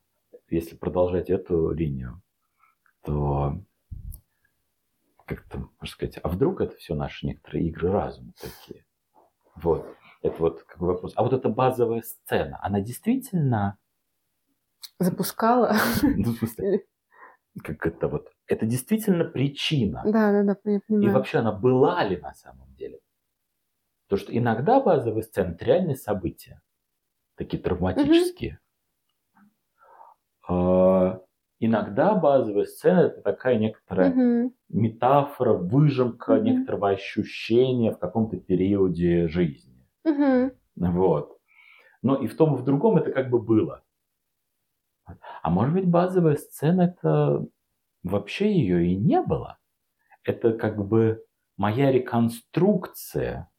Если 0.49 0.77
продолжать 0.77 1.31
эту 1.31 1.71
линию, 1.71 2.23
то 3.03 3.61
как-то, 5.27 5.59
можно 5.59 5.87
сказать, 5.87 6.19
а 6.23 6.29
вдруг 6.29 6.61
это 6.61 6.77
все 6.77 6.95
наши 6.95 7.27
некоторые 7.27 7.67
игры 7.69 7.91
разума 7.91 8.33
такие? 8.41 8.85
Вот. 9.57 9.87
Это 10.23 10.37
вот 10.41 10.63
как 10.65 10.79
бы 10.79 10.87
вопрос. 10.89 11.13
А 11.17 11.23
вот 11.23 11.33
эта 11.33 11.49
базовая 11.49 12.03
сцена, 12.03 12.59
она 12.63 12.81
действительно 12.81 13.79
Запускала. 14.99 15.75
Ну, 16.03 16.33
в 16.33 16.39
смысле, 16.39 16.85
как 17.63 17.87
это 17.87 18.09
вот, 18.09 18.33
это 18.47 18.67
действительно 18.67 19.25
причина. 19.25 20.03
Да, 20.05 20.33
да, 20.33 20.43
да, 20.43 20.57
я 20.65 20.77
И 20.79 20.81
понимаю. 20.81 21.13
вообще 21.13 21.39
она 21.39 21.53
была 21.53 22.03
ли 22.05 22.17
на 22.17 22.35
самом 22.35 22.75
деле? 22.75 22.99
То, 24.09 24.17
что 24.17 24.37
иногда 24.37 24.81
базовые 24.81 25.23
сцены 25.23 25.53
это 25.53 25.65
реальные 25.65 25.97
события, 25.97 26.63
такие 27.39 27.63
травматические. 27.63 28.59
А, 30.49 31.21
Иногда 31.61 32.15
базовая 32.15 32.67
сцена 32.67 33.01
это 33.01 33.21
такая 33.21 33.59
некоторая 33.59 34.11
Мгм. 34.11 34.53
метафора, 34.69 35.55
выжимка 35.55 36.35
Мгм. 36.35 36.45
некоторого 36.45 36.91
ощущения 36.91 37.91
в 37.91 37.99
каком-то 37.99 38.37
периоде 38.37 39.27
жизни. 39.29 39.85
Мгм. 40.05 40.53
Вот. 40.77 41.39
Но 42.03 42.17
и 42.17 42.29
в 42.29 42.37
том, 42.37 42.55
и 42.55 42.59
в 42.59 42.65
другом 42.65 42.99
это 42.99 43.11
как 43.13 43.31
бы 43.31 43.41
было. 43.41 43.83
А 45.43 45.51
может 45.51 45.75
быть, 45.75 45.89
базовая 45.89 46.37
сцена 46.37 46.83
это 46.83 47.45
вообще 48.03 48.53
ее 48.53 48.87
и 48.87 48.97
не 48.97 49.21
было. 49.23 49.59
Это 50.25 50.53
как 50.53 50.87
бы 50.87 51.25
моя 51.57 51.93
реконструкция, 51.93 53.51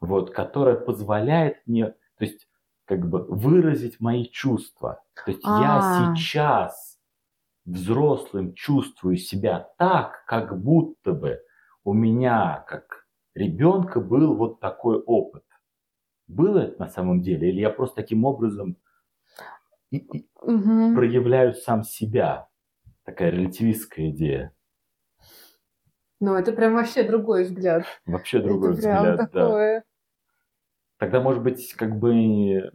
вот, 0.00 0.30
которая 0.32 0.76
позволяет 0.76 1.58
мне, 1.66 1.86
то 1.90 2.24
есть, 2.24 2.48
как 2.90 3.08
бы 3.08 3.22
выразить 3.22 4.00
мои 4.00 4.24
чувства. 4.24 5.04
То 5.24 5.30
есть 5.30 5.44
я 5.44 5.78
А. 5.78 6.16
сейчас 6.16 6.98
взрослым 7.64 8.52
чувствую 8.54 9.16
себя 9.16 9.68
так, 9.78 10.24
как 10.26 10.60
будто 10.60 11.12
бы 11.12 11.40
у 11.84 11.92
меня, 11.92 12.64
как 12.66 13.06
ребенка, 13.36 14.00
был 14.00 14.34
вот 14.34 14.58
такой 14.58 14.98
опыт. 14.98 15.44
Было 16.26 16.58
это 16.58 16.80
на 16.80 16.88
самом 16.88 17.20
деле? 17.22 17.50
Или 17.50 17.60
я 17.60 17.70
просто 17.70 17.94
таким 17.94 18.24
образом 18.24 18.76
и- 19.92 19.98
и 19.98 20.28
Мгм. 20.42 20.96
проявляю 20.96 21.54
сам 21.54 21.84
себя? 21.84 22.48
Такая 23.04 23.30
релятивистская 23.30 24.10
идея. 24.10 24.52
Ну, 26.18 26.34
это 26.34 26.50
прям 26.50 26.74
вообще 26.74 27.04
другой 27.04 27.44
взгляд. 27.44 27.84
Вообще 28.04 28.40
другой 28.40 28.72
это 28.72 28.82
прям 28.82 28.96
взгляд. 28.98 29.16
да. 29.16 29.26
такое. 29.26 29.84
Тогда, 30.98 31.20
может 31.20 31.42
быть, 31.44 31.72
как 31.74 31.98
бы, 32.00 32.72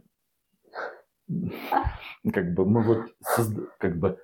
как 2.32 2.54
бы 2.54 2.64
мы 2.66 2.82
вот 2.82 3.06
как 3.78 3.98
бы 3.98 4.18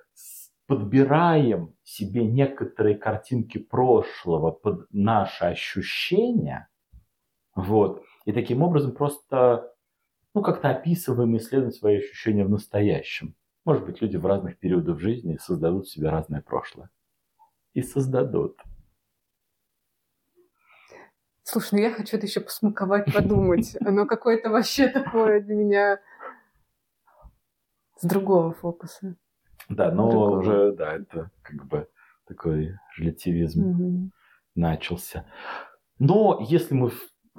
подбираем 0.67 1.75
себе 1.83 2.25
некоторые 2.25 2.95
картинки 2.95 3.57
прошлого 3.57 4.51
под 4.51 4.87
наши 4.91 5.45
ощущения, 5.45 6.69
вот, 7.55 8.03
и 8.25 8.31
таким 8.31 8.63
образом 8.63 8.93
просто, 8.93 9.73
ну, 10.33 10.41
как-то 10.41 10.69
описываем 10.69 11.35
и 11.35 11.37
исследуем 11.37 11.71
свои 11.71 11.97
ощущения 11.97 12.45
в 12.45 12.49
настоящем. 12.49 13.35
Может 13.65 13.85
быть, 13.85 14.01
люди 14.01 14.17
в 14.17 14.25
разных 14.25 14.57
периодах 14.57 14.99
жизни 14.99 15.37
создадут 15.37 15.87
себе 15.87 16.09
разное 16.09 16.41
прошлое. 16.41 16.89
И 17.73 17.81
создадут. 17.81 18.59
Слушай, 21.43 21.69
ну 21.73 21.79
я 21.81 21.91
хочу 21.91 22.17
это 22.17 22.25
еще 22.25 22.39
посмаковать, 22.39 23.13
подумать. 23.13 23.75
Оно 23.85 24.05
какое-то 24.05 24.49
вообще 24.49 24.87
такое 24.87 25.41
для 25.41 25.55
меня 25.55 25.99
с 27.97 28.05
другого 28.05 28.53
фокуса. 28.53 29.15
Да, 29.69 29.91
но 29.91 30.09
Другого. 30.09 30.39
уже, 30.39 30.71
да, 30.73 30.93
это 30.93 31.31
как 31.41 31.65
бы 31.67 31.87
такой 32.25 32.77
релятивизм. 32.97 33.61
Мгм. 33.63 34.11
начался. 34.55 35.25
Но 35.99 36.45
если 36.47 36.75
мы 36.75 36.91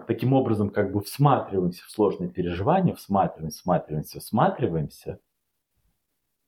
таким 0.06 0.32
образом 0.32 0.70
как 0.70 0.92
бы 0.92 1.00
всматриваемся 1.00 1.84
в 1.84 1.90
сложные 1.90 2.30
переживания, 2.30 2.94
всматриваемся, 2.94 3.58
всматриваемся, 3.58 4.20
всматриваемся, 4.20 5.20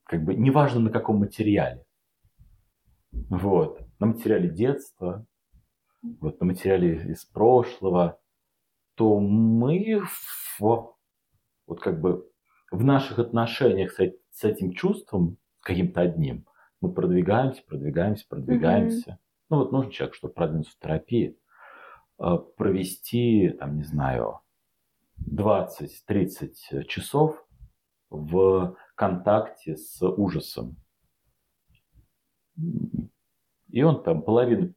как 0.05 0.25
бы 0.25 0.35
неважно 0.35 0.81
на 0.81 0.91
каком 0.91 1.19
материале. 1.19 1.85
Вот. 3.13 3.81
На 3.99 4.07
материале 4.07 4.51
детства, 4.51 5.27
вот, 6.03 6.41
на 6.41 6.47
материале 6.47 7.13
из 7.13 7.25
прошлого, 7.25 8.19
то 8.95 9.21
мы 9.21 10.01
в, 10.59 10.95
вот 11.67 11.81
как 11.81 12.01
бы 12.01 12.29
в 12.71 12.85
наших 12.85 13.19
отношениях 13.19 13.93
с, 13.93 14.13
с 14.31 14.45
этим 14.45 14.73
чувством, 14.73 15.39
каким-то 15.61 16.01
одним, 16.01 16.47
мы 16.81 16.93
продвигаемся, 16.93 17.63
продвигаемся, 17.67 18.27
продвигаемся. 18.29 19.19
Ну 19.49 19.59
вот 19.59 19.73
нужен 19.73 19.91
человек, 19.91 20.15
чтобы 20.15 20.35
продвинуться 20.35 20.73
в 20.73 20.79
терапии, 20.79 21.39
э, 22.19 22.37
провести, 22.57 23.51
там, 23.59 23.77
не 23.77 23.85
знаю, 23.85 24.41
20-30 25.19 26.85
часов 26.87 27.47
в 28.11 28.77
контакте 28.95 29.77
с 29.77 30.03
ужасом, 30.07 30.77
И 33.69 33.83
он 33.83 34.03
там 34.03 34.23
половину 34.23 34.75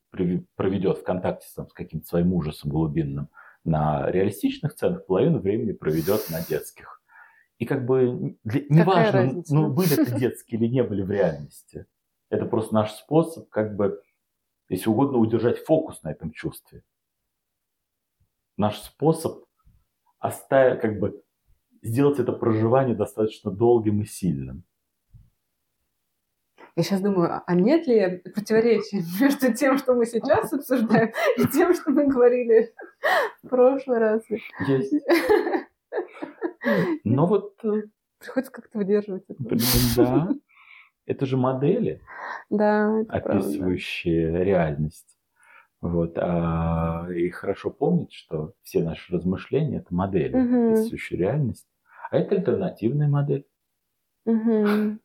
проведет 0.56 0.98
в 0.98 1.04
контакте 1.04 1.48
там, 1.56 1.70
с 1.70 1.74
каким-то 1.74 2.08
своим 2.08 2.34
ужасом 2.34 2.72
глубинным 2.72 3.30
на 3.64 4.10
реалистичных 4.10 4.72
сценах, 4.72 5.06
половину 5.06 5.40
времени 5.40 5.74
проведет 5.74 6.30
на 6.30 6.44
детских. 6.44 6.99
И 7.60 7.66
как 7.66 7.86
бы 7.86 8.38
неважно, 8.44 9.44
ну, 9.50 9.70
были 9.70 10.02
это 10.02 10.18
детские 10.18 10.60
или 10.60 10.68
не 10.68 10.82
были 10.82 11.02
в 11.02 11.12
реальности. 11.12 11.86
Это 12.30 12.46
просто 12.46 12.74
наш 12.74 12.94
способ, 12.94 13.50
как 13.50 13.76
бы, 13.76 14.02
если 14.70 14.90
угодно, 14.90 15.18
удержать 15.18 15.60
фокус 15.66 16.02
на 16.04 16.12
этом 16.12 16.32
чувстве. 16.32 16.84
Наш 18.56 18.80
способ 18.80 19.44
оставить, 20.20 20.80
как 20.80 21.00
бы, 21.00 21.22
сделать 21.82 22.20
это 22.20 22.32
проживание 22.32 22.96
достаточно 22.96 23.52
долгим 23.52 24.02
и 24.02 24.06
сильным. 24.06 24.64
Я 26.78 26.84
сейчас 26.84 27.02
думаю, 27.02 27.42
а 27.46 27.56
нет 27.56 27.88
ли 27.88 28.20
противоречия 28.20 29.04
между 29.20 29.54
тем, 29.54 29.78
что 29.78 29.96
мы 29.96 30.06
сейчас 30.06 30.54
обсуждаем, 30.54 31.12
и 31.36 31.46
тем, 31.48 31.74
что 31.74 31.92
мы 31.92 32.08
говорили 32.08 32.74
в 33.44 33.50
прошлый 33.50 34.00
раз? 34.00 34.24
Есть. 34.66 34.94
Но 37.04 37.26
вот... 37.26 37.54
Э, 37.64 37.84
Приходится 38.20 38.52
как-то 38.52 38.78
выдерживать 38.78 39.24
это. 39.28 39.44
Да. 39.96 40.30
Это 41.06 41.26
же 41.26 41.38
модели, 41.38 42.02
да, 42.52 43.00
описывающие 43.10 44.30
правда. 44.30 44.44
реальность. 44.44 45.18
Вот, 45.82 46.18
а, 46.18 47.08
и 47.10 47.30
хорошо 47.30 47.72
помнить, 47.72 48.14
что 48.14 48.54
все 48.62 48.84
наши 48.84 49.12
размышления 49.12 49.78
это 49.78 49.94
модели, 49.94 50.36
угу. 50.36 50.74
описывающие 50.74 51.18
реальность. 51.18 51.68
А 52.12 52.18
это 52.18 52.36
альтернативная 52.36 53.08
модель 53.08 53.48
угу. 54.26 55.00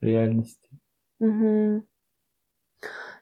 реальности. 0.00 0.70
Угу. 1.20 1.84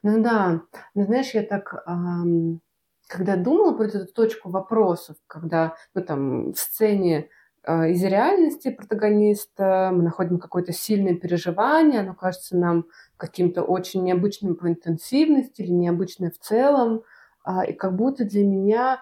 Ну 0.04 0.22
да, 0.22 0.62
ну 0.94 1.04
знаешь, 1.04 1.34
я 1.34 1.42
так, 1.42 1.84
эм, 1.86 2.60
когда 3.08 3.36
думала 3.36 3.76
про 3.76 3.84
эту 3.86 4.06
точку 4.06 4.48
вопросов, 4.48 5.16
когда 5.26 5.76
ну, 5.94 6.02
там 6.02 6.52
в 6.52 6.58
сцене 6.58 7.28
из 7.66 8.02
реальности 8.02 8.70
протагониста 8.70 9.92
мы 9.94 10.02
находим 10.02 10.38
какое-то 10.38 10.72
сильное 10.72 11.14
переживание, 11.14 12.00
оно 12.00 12.14
кажется 12.14 12.56
нам 12.56 12.86
каким-то 13.16 13.62
очень 13.62 14.02
необычным 14.02 14.56
по 14.56 14.68
интенсивности 14.68 15.62
или 15.62 15.70
необычным 15.70 16.32
в 16.32 16.38
целом, 16.38 17.02
э, 17.46 17.70
и 17.70 17.72
как 17.72 17.94
будто 17.94 18.24
для 18.24 18.44
меня 18.44 19.00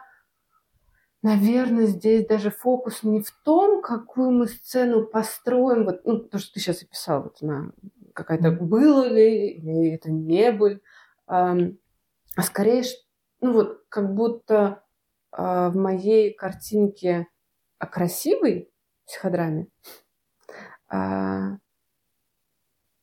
Наверное, 1.22 1.84
здесь 1.84 2.26
даже 2.26 2.50
фокус 2.50 3.02
не 3.02 3.20
в 3.20 3.30
том, 3.44 3.82
какую 3.82 4.30
мы 4.30 4.46
сцену 4.46 5.04
построим, 5.04 5.84
вот, 5.84 6.00
ну, 6.06 6.18
то, 6.18 6.38
что 6.38 6.54
ты 6.54 6.60
сейчас 6.60 6.82
описал, 6.82 7.24
вот 7.24 7.42
на 7.42 7.72
какая-то 8.14 8.50
было 8.52 9.06
ли, 9.06 9.50
или 9.50 9.94
это 9.94 10.10
не 10.10 10.50
был, 10.50 10.80
а, 11.26 11.56
а 12.36 12.42
скорее, 12.42 12.84
ну 13.42 13.52
вот, 13.52 13.84
как 13.90 14.14
будто 14.14 14.82
а, 15.30 15.68
в 15.68 15.76
моей 15.76 16.32
картинке 16.32 17.26
о 17.80 17.86
красивой 17.88 18.70
психодраме 19.06 19.66
а, 20.88 21.56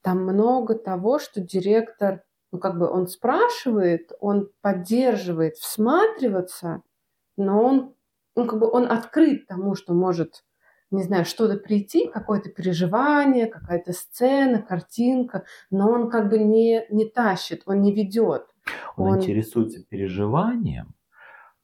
там 0.02 0.24
много 0.24 0.76
того, 0.76 1.20
что 1.20 1.42
директор, 1.42 2.24
ну 2.54 2.60
как 2.60 2.80
бы 2.80 2.90
он 2.90 3.08
спрашивает, 3.08 4.14
он 4.22 4.50
поддерживает 4.62 5.56
всматриваться, 5.58 6.82
но 7.36 7.62
он 7.62 7.94
ну, 8.38 8.46
как 8.46 8.60
бы 8.60 8.70
он 8.70 8.90
открыт 8.90 9.48
тому, 9.48 9.74
что 9.74 9.94
может, 9.94 10.46
не 10.92 11.02
знаю, 11.02 11.26
что-то 11.26 11.58
прийти, 11.58 12.08
какое-то 12.08 12.50
переживание, 12.50 13.48
какая-то 13.48 13.94
сцена, 13.94 14.62
картинка, 14.62 15.44
но 15.72 15.92
он 15.92 16.10
как 16.12 16.30
бы 16.30 16.38
не, 16.38 16.86
не 16.92 17.06
тащит, 17.06 17.64
он 17.66 17.82
не 17.82 17.92
ведет. 17.92 18.46
Он, 18.96 19.14
он 19.14 19.18
интересуется 19.18 19.84
переживанием, 19.84 20.94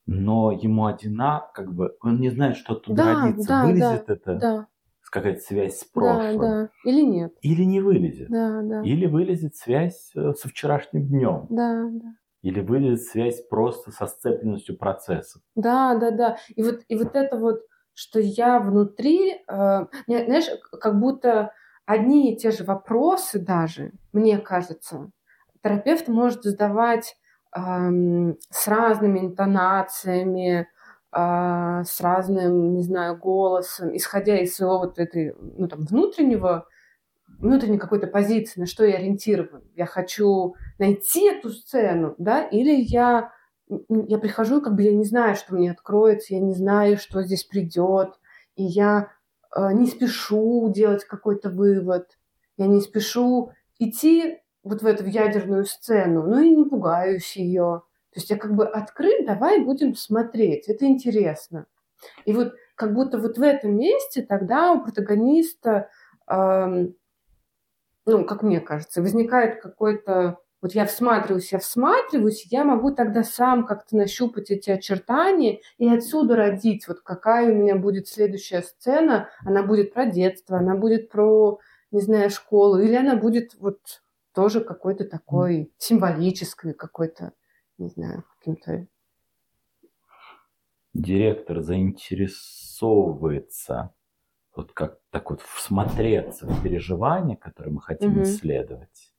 но 0.05 0.51
ему 0.51 0.85
одина, 0.85 1.49
как 1.53 1.73
бы, 1.73 1.95
он 2.01 2.19
не 2.19 2.29
знает, 2.29 2.57
что 2.57 2.75
туда 2.75 3.03
да, 3.05 3.21
родится, 3.21 3.47
да, 3.47 3.65
вылезет 3.65 4.05
да, 4.07 4.13
это. 4.13 4.35
Да 4.35 4.67
какая-то 5.13 5.41
связь 5.41 5.77
с 5.77 5.83
прошлым. 5.83 6.39
Да, 6.39 6.61
да. 6.63 6.69
Или 6.83 7.01
нет. 7.01 7.33
Или 7.41 7.63
не 7.63 7.79
вылезет. 7.79 8.29
Да, 8.29 8.61
да. 8.63 8.81
Или 8.81 9.05
вылезет 9.05 9.55
связь 9.55 10.11
э, 10.15 10.33
со 10.33 10.49
вчерашним 10.49 11.05
днем. 11.07 11.45
Да, 11.49 11.87
да. 11.91 12.15
Или 12.41 12.61
вылезет 12.61 13.05
связь 13.05 13.45
просто 13.47 13.91
со 13.91 14.07
сцепленностью 14.07 14.75
процессов. 14.75 15.41
Да, 15.55 15.95
да, 15.95 16.09
да. 16.09 16.37
И 16.55 16.63
вот, 16.63 16.81
и 16.87 16.95
вот 16.95 17.15
это 17.15 17.37
вот, 17.37 17.61
что 17.93 18.19
я 18.19 18.59
внутри, 18.59 19.33
э, 19.33 19.85
знаешь, 20.07 20.49
как 20.81 20.99
будто 20.99 21.51
одни 21.85 22.33
и 22.33 22.37
те 22.37 22.49
же 22.49 22.63
вопросы 22.63 23.39
даже, 23.39 23.91
мне 24.13 24.39
кажется, 24.39 25.11
терапевт 25.63 26.07
может 26.07 26.41
задавать 26.41 27.15
с 27.55 28.67
разными 28.67 29.19
интонациями, 29.19 30.67
э, 31.11 31.83
с 31.85 32.01
разным, 32.01 32.75
не 32.75 32.83
знаю, 32.83 33.17
голосом, 33.17 33.95
исходя 33.95 34.39
из 34.39 34.55
своего 34.55 34.79
вот 34.79 34.99
этой, 34.99 35.35
ну, 35.39 35.67
там, 35.67 35.81
внутреннего 35.81 36.67
внутренней 37.39 37.77
какой-то 37.77 38.07
позиции, 38.07 38.59
на 38.59 38.65
что 38.65 38.85
я 38.85 38.95
ориентирован. 38.95 39.63
Я 39.75 39.85
хочу 39.85 40.55
найти 40.79 41.29
эту 41.29 41.49
сцену, 41.49 42.15
да, 42.17 42.43
или 42.43 42.73
я, 42.73 43.31
я 43.67 44.17
прихожу, 44.17 44.61
как 44.61 44.75
бы 44.75 44.83
я 44.83 44.93
не 44.93 45.03
знаю, 45.03 45.35
что 45.35 45.53
мне 45.53 45.71
откроется, 45.71 46.33
я 46.33 46.39
не 46.39 46.53
знаю, 46.53 46.97
что 46.97 47.21
здесь 47.23 47.43
придет, 47.43 48.13
и 48.55 48.63
я 48.63 49.09
э, 49.55 49.73
не 49.73 49.87
спешу 49.87 50.71
делать 50.71 51.03
какой-то 51.05 51.49
вывод, 51.49 52.17
я 52.57 52.67
не 52.67 52.81
спешу 52.81 53.51
идти 53.79 54.39
вот 54.63 54.81
в 54.81 54.85
эту 54.85 55.05
ядерную 55.05 55.65
сцену, 55.65 56.23
но 56.23 56.39
и 56.39 56.55
не 56.55 56.65
пугаюсь 56.65 57.35
ее. 57.35 57.83
То 58.11 58.19
есть 58.19 58.29
я 58.29 58.37
как 58.37 58.55
бы 58.55 58.65
открыт, 58.67 59.25
давай 59.25 59.59
будем 59.59 59.95
смотреть, 59.95 60.67
это 60.67 60.85
интересно. 60.85 61.65
И 62.25 62.33
вот 62.33 62.53
как 62.75 62.93
будто 62.93 63.17
вот 63.17 63.37
в 63.37 63.41
этом 63.41 63.75
месте 63.77 64.21
тогда 64.21 64.71
у 64.73 64.83
протагониста 64.83 65.89
эм, 66.27 66.95
ну, 68.05 68.25
как 68.25 68.43
мне 68.43 68.59
кажется, 68.59 69.01
возникает 69.01 69.61
какой-то... 69.61 70.39
Вот 70.61 70.73
я 70.75 70.85
всматриваюсь, 70.85 71.51
я 71.51 71.59
всматриваюсь, 71.59 72.45
я 72.49 72.63
могу 72.63 72.91
тогда 72.91 73.23
сам 73.23 73.65
как-то 73.65 73.97
нащупать 73.97 74.49
эти 74.49 74.69
очертания 74.69 75.59
и 75.77 75.89
отсюда 75.89 76.37
родить, 76.37 76.87
вот 76.87 77.01
какая 77.01 77.51
у 77.51 77.55
меня 77.55 77.75
будет 77.75 78.07
следующая 78.07 78.61
сцена. 78.61 79.27
Она 79.45 79.63
будет 79.63 79.93
про 79.93 80.05
детство, 80.05 80.57
она 80.57 80.75
будет 80.75 81.09
про, 81.09 81.59
не 81.91 81.99
знаю, 81.99 82.29
школу, 82.29 82.79
или 82.79 82.95
она 82.95 83.17
будет 83.17 83.55
вот 83.59 84.02
тоже 84.33 84.61
какой-то 84.61 85.05
такой 85.05 85.71
символической, 85.77 86.73
какой-то, 86.73 87.33
не 87.77 87.89
знаю, 87.89 88.23
каким-то... 88.39 88.87
Директор 90.93 91.61
заинтересовывается 91.61 93.93
вот 94.55 94.71
как 94.73 94.99
так 95.09 95.31
вот 95.31 95.41
всмотреться 95.41 96.47
в 96.47 96.63
переживания, 96.63 97.35
которые 97.35 97.73
мы 97.73 97.81
хотим 97.81 98.13
угу. 98.13 98.23
исследовать, 98.23 99.13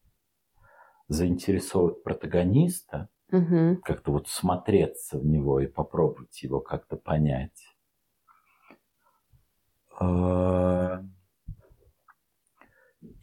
заинтересовать 1.08 2.02
протагониста, 2.02 3.08
угу. 3.32 3.78
как-то 3.82 4.12
вот 4.12 4.28
смотреться 4.28 5.18
в 5.18 5.26
него 5.26 5.60
и 5.60 5.66
попробовать 5.66 6.42
его 6.42 6.60
как-то 6.60 6.96
понять. 6.96 7.76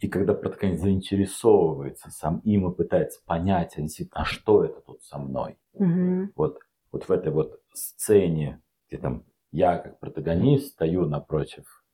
И 0.02 0.08
когда 0.08 0.34
протагонист 0.34 0.82
заинтересовывается 0.82 2.10
сам 2.10 2.40
им 2.40 2.68
и 2.68 2.74
пытается 2.74 3.20
понять, 3.24 3.78
а 4.10 4.24
что 4.24 4.64
это 4.64 4.80
тут 4.80 5.00
со 5.04 5.16
мной, 5.16 5.56
угу. 5.74 6.28
вот, 6.34 6.58
вот 6.90 7.08
в 7.08 7.12
этой 7.12 7.30
вот 7.30 7.60
сцене, 7.72 8.60
где 8.88 8.98
там 8.98 9.24
я 9.52 9.78
как 9.78 10.00
протагонист 10.00 10.72
стою 10.72 11.06
напротив 11.06 11.84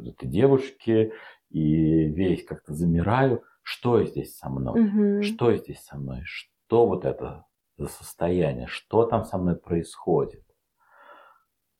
этой 0.00 0.26
девушки 0.26 1.12
и 1.48 2.08
весь 2.08 2.44
как-то 2.44 2.74
замираю. 2.74 3.44
Что 3.62 4.02
здесь 4.04 4.36
со 4.36 4.50
мной? 4.50 4.88
Угу. 4.88 5.22
Что 5.22 5.54
здесь 5.54 5.80
со 5.84 5.96
мной? 5.96 6.22
Что 6.24 6.88
вот 6.88 7.04
это 7.04 7.46
за 7.76 7.86
состояние? 7.86 8.66
Что 8.66 9.06
там 9.06 9.24
со 9.24 9.38
мной 9.38 9.54
происходит? 9.54 10.44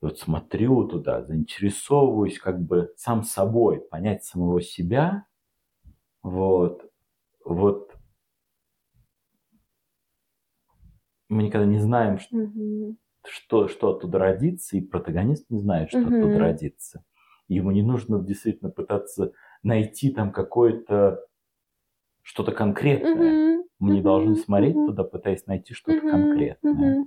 вот 0.05 0.18
смотрю 0.18 0.86
туда, 0.86 1.24
заинтересовываюсь 1.24 2.38
как 2.38 2.60
бы 2.60 2.92
сам 2.96 3.24
собой, 3.24 3.80
понять 3.80 4.22
самого 4.22 4.60
себя. 4.60 5.24
Вот. 6.24 6.90
Вот. 7.44 7.96
Мы 11.28 11.44
никогда 11.44 11.66
не 11.66 11.78
знаем, 11.78 12.18
что, 12.18 12.36
угу. 12.36 12.96
что, 13.24 13.68
что 13.68 13.90
оттуда 13.90 14.18
родится, 14.18 14.76
и 14.76 14.80
протагонист 14.80 15.48
не 15.51 15.60
знает, 15.60 15.90
что 15.90 16.01
угу. 16.01 16.09
оттуда 16.09 16.38
родится. 16.38 17.05
Ему 17.46 17.70
не 17.70 17.82
нужно 17.82 18.20
действительно 18.20 18.70
пытаться 18.70 19.32
найти 19.62 20.10
там 20.10 20.32
какое-то 20.32 21.24
что-то 22.22 22.52
конкретное. 22.52 23.14
Mm-hmm. 23.14 23.62
Мы 23.80 23.90
не 23.90 23.98
mm-hmm. 23.98 24.02
должны 24.02 24.36
смотреть 24.36 24.74
mm-hmm. 24.74 24.86
туда, 24.86 25.05
пытаясь 25.05 25.46
найти 25.46 25.74
что-то 25.74 25.98
mm-hmm. 25.98 26.10
конкретное. 26.10 26.72
Mm-hmm. 26.72 27.05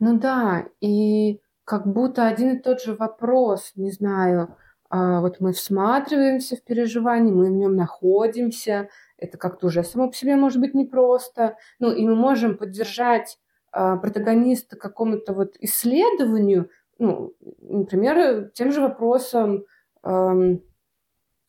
Ну 0.00 0.18
да, 0.18 0.68
и 0.82 1.40
как 1.64 1.86
будто 1.86 2.26
один 2.26 2.56
и 2.56 2.58
тот 2.60 2.82
же 2.82 2.94
вопрос, 2.94 3.72
не 3.74 3.90
знаю, 3.90 4.54
вот 4.90 5.40
мы 5.40 5.52
всматриваемся 5.52 6.56
в 6.56 6.62
переживание, 6.64 7.32
мы 7.32 7.46
в 7.46 7.52
нем 7.52 7.76
находимся, 7.76 8.88
это 9.18 9.38
как-то 9.38 9.68
уже 9.68 9.84
само 9.84 10.08
по 10.08 10.16
себе 10.16 10.34
может 10.36 10.60
быть 10.60 10.74
непросто, 10.74 11.56
ну 11.78 11.92
и 11.92 12.04
мы 12.04 12.16
можем 12.16 12.56
поддержать 12.56 13.38
а, 13.72 13.96
протагониста 13.96 14.76
какому-то 14.76 15.32
вот 15.32 15.54
исследованию, 15.60 16.70
ну, 16.98 17.34
например, 17.60 18.50
тем 18.52 18.72
же 18.72 18.80
вопросом, 18.80 19.64
эм, 20.02 20.62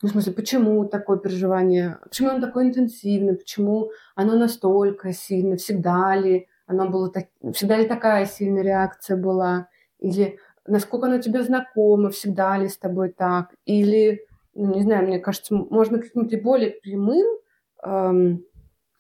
в 0.02 0.08
смысле, 0.08 0.34
почему 0.34 0.86
такое 0.86 1.18
переживание, 1.18 1.98
почему 2.04 2.30
оно 2.30 2.42
такое 2.42 2.66
интенсивное, 2.66 3.36
почему 3.36 3.92
оно 4.16 4.36
настолько 4.36 5.14
сильно, 5.14 5.58
всегда 5.58 6.16
ли 6.16 6.48
оно 6.66 6.90
было 6.90 7.12
так, 7.12 7.26
всегда 7.54 7.78
ли 7.78 7.88
такая 7.88 8.26
сильная 8.26 8.64
реакция 8.64 9.18
была, 9.18 9.68
или 10.00 10.40
насколько 10.68 11.08
оно 11.08 11.20
тебе 11.20 11.44
знакомо, 11.44 12.10
всегда 12.10 12.58
ли 12.58 12.68
с 12.68 12.78
тобой 12.78 13.10
так, 13.10 13.54
или, 13.66 14.26
ну, 14.54 14.74
не 14.76 14.82
знаю, 14.82 15.08
мне 15.08 15.20
кажется, 15.20 15.56
можно 15.56 16.00
каким-то 16.00 16.38
более 16.38 16.72
прямым, 16.72 17.26
эм, 17.84 18.46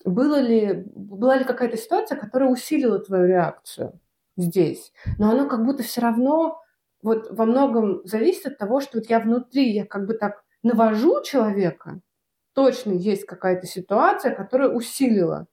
было 0.05 0.39
ли, 0.39 0.83
была 0.95 1.37
ли 1.37 1.43
какая-то 1.43 1.77
ситуация, 1.77 2.17
которая 2.17 2.49
усилила 2.49 2.99
твою 2.99 3.27
реакцию 3.27 3.99
здесь, 4.37 4.91
но 5.19 5.31
оно 5.31 5.47
как 5.47 5.65
будто 5.65 5.83
все 5.83 6.01
равно 6.01 6.61
вот 7.03 7.29
во 7.31 7.45
многом 7.45 8.01
зависит 8.05 8.45
от 8.47 8.57
того, 8.57 8.79
что 8.79 8.97
вот 8.99 9.09
я 9.09 9.19
внутри, 9.19 9.71
я 9.71 9.85
как 9.85 10.05
бы 10.07 10.13
так 10.13 10.43
навожу 10.63 11.21
человека, 11.23 12.01
точно 12.53 12.91
есть 12.91 13.25
какая-то 13.25 13.67
ситуация, 13.67 14.33
которая 14.33 14.69
усилила. 14.69 15.47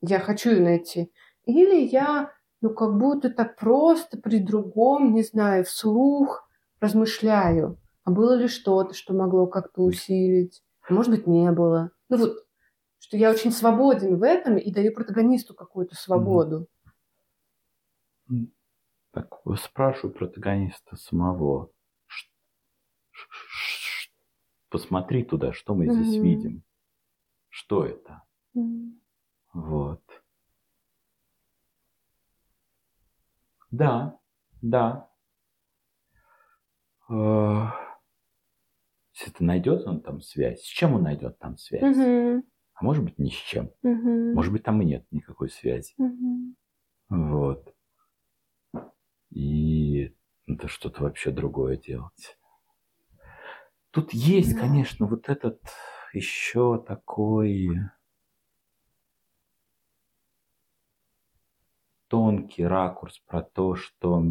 Я 0.00 0.18
хочу 0.18 0.50
ее 0.50 0.60
найти. 0.60 1.12
Или 1.44 1.76
я, 1.80 2.32
ну, 2.62 2.70
как 2.70 2.96
будто 2.96 3.28
так 3.28 3.56
просто 3.56 4.16
при 4.16 4.38
другом, 4.38 5.12
не 5.14 5.22
знаю, 5.24 5.64
вслух 5.64 6.48
размышляю. 6.80 7.78
А 8.04 8.12
было 8.12 8.34
ли 8.34 8.46
что-то, 8.46 8.94
что 8.94 9.14
могло 9.14 9.46
как-то 9.48 9.82
усилить? 9.82 10.62
А 10.88 10.94
может 10.94 11.10
быть, 11.10 11.26
не 11.26 11.50
было. 11.50 11.90
Ну 12.08 12.16
вот, 12.18 12.36
что 13.00 13.16
я 13.16 13.30
очень 13.30 13.50
свободен 13.50 14.16
в 14.16 14.22
этом 14.22 14.56
и 14.56 14.72
даю 14.72 14.94
протагонисту 14.94 15.54
какую-то 15.54 15.96
свободу. 15.96 16.68
Так, 19.10 19.40
спрашиваю 19.58 20.14
протагониста 20.14 20.96
самого. 20.96 21.70
Посмотри 24.70 25.24
туда, 25.24 25.52
что 25.52 25.74
мы 25.74 25.92
здесь 25.92 26.16
Мгм. 26.16 26.22
видим. 26.22 26.62
Что 27.48 27.84
это? 27.84 28.22
Мгм. 28.54 29.00
Вот. 29.52 30.02
Да, 33.72 34.18
да. 34.60 35.08
Э, 37.08 37.66
Если 39.14 39.32
это 39.32 39.44
найдет 39.44 39.86
он 39.86 40.00
там 40.02 40.20
связь, 40.20 40.60
с 40.60 40.66
чем 40.66 40.94
он 40.94 41.02
найдет 41.02 41.38
там 41.38 41.56
связь? 41.58 41.82
Мгм. 41.96 42.44
А 42.74 42.84
может 42.84 43.04
быть 43.04 43.18
ни 43.18 43.28
с 43.30 43.34
чем. 43.34 43.70
Мгм. 43.82 44.34
Может 44.34 44.52
быть 44.52 44.62
там 44.62 44.80
и 44.82 44.84
нет 44.84 45.06
никакой 45.10 45.50
связи. 45.50 45.94
Мгм. 45.98 46.56
Вот. 47.08 47.74
И 49.30 50.14
это 50.46 50.68
что-то 50.68 51.02
вообще 51.02 51.30
другое 51.30 51.76
делать. 51.76 52.38
Тут 53.90 54.12
есть, 54.12 54.54
Да. 54.54 54.60
конечно, 54.60 55.06
вот 55.06 55.28
этот 55.28 55.60
еще 56.14 56.82
такой 56.86 57.68
тонкий 62.12 62.66
ракурс 62.66 63.20
про 63.20 63.40
то, 63.40 63.74
что 63.74 64.22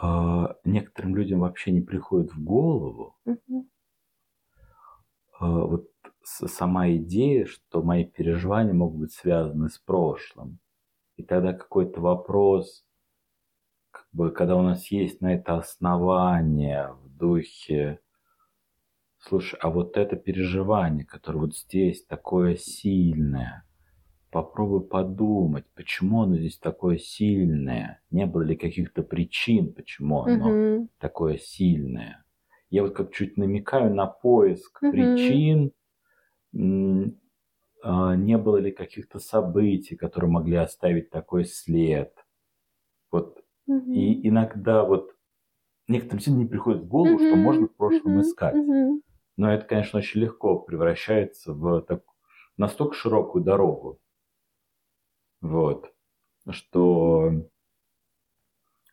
э, 0.00 0.46
некоторым 0.62 1.16
людям 1.16 1.40
вообще 1.40 1.72
не 1.72 1.80
приходит 1.80 2.32
в 2.32 2.44
голову 2.44 3.16
э, 3.26 3.34
вот 5.40 5.90
сама 6.22 6.88
идея, 6.92 7.46
что 7.46 7.82
мои 7.82 8.04
переживания 8.04 8.74
могут 8.74 9.00
быть 9.00 9.12
связаны 9.12 9.70
с 9.70 9.78
прошлым. 9.80 10.60
И 11.16 11.24
тогда 11.24 11.52
какой-то 11.52 12.00
вопрос, 12.00 12.86
как 13.90 14.06
бы, 14.12 14.30
когда 14.30 14.54
у 14.54 14.62
нас 14.62 14.92
есть 14.92 15.20
на 15.20 15.34
это 15.34 15.56
основание 15.56 16.92
в 16.92 17.08
духе, 17.08 17.98
слушай, 19.18 19.58
а 19.60 19.68
вот 19.68 19.96
это 19.96 20.14
переживание, 20.14 21.04
которое 21.04 21.40
вот 21.40 21.56
здесь 21.56 22.04
такое 22.04 22.54
сильное, 22.54 23.65
попробуй 24.30 24.82
подумать, 24.86 25.66
почему 25.74 26.22
оно 26.22 26.36
здесь 26.36 26.58
такое 26.58 26.98
сильное, 26.98 28.02
не 28.10 28.26
было 28.26 28.42
ли 28.42 28.56
каких-то 28.56 29.02
причин, 29.02 29.72
почему 29.74 30.22
оно 30.22 30.60
Мгм. 30.60 30.88
такое 30.98 31.38
сильное. 31.38 32.24
Я 32.70 32.82
вот 32.82 32.94
как 32.96 33.12
чуть 33.12 33.36
намекаю 33.36 33.94
на 33.94 34.06
поиск 34.06 34.82
Мгм. 34.82 34.86
причин, 34.88 35.72
а, 37.82 38.16
не 38.16 38.36
было 38.38 38.56
ли 38.58 38.72
каких-то 38.72 39.18
событий, 39.18 39.96
которые 39.96 40.30
могли 40.30 40.56
оставить 40.56 41.10
такой 41.10 41.44
след. 41.44 42.14
Вот. 43.10 43.44
Мгм. 43.66 44.16
И 44.16 44.28
иногда 44.28 44.84
вот 44.84 45.16
некоторым 45.88 46.20
сильно 46.20 46.38
не 46.40 46.46
приходит 46.46 46.82
в 46.82 46.88
голову, 46.88 47.18
что 47.18 47.36
Мгм. 47.36 47.36
можно 47.36 47.68
в 47.68 47.76
прошлом 47.76 48.20
Мгм. 48.20 48.22
искать. 48.22 48.58
Мгм. 48.58 49.00
Но 49.36 49.52
это, 49.52 49.66
конечно, 49.66 49.98
очень 50.00 50.20
легко 50.22 50.58
превращается 50.60 51.54
в 51.54 51.82
так, 51.82 52.02
настолько 52.56 52.94
широкую 52.94 53.44
дорогу. 53.44 54.00
Вот. 55.40 55.92
Что 56.48 57.32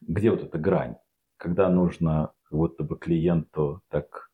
где 0.01 0.31
вот 0.31 0.43
эта 0.43 0.57
грань? 0.57 0.95
Когда 1.37 1.69
нужно 1.69 2.33
как 2.43 2.57
будто 2.57 2.83
бы 2.83 2.97
клиенту 2.97 3.81
так 3.89 4.31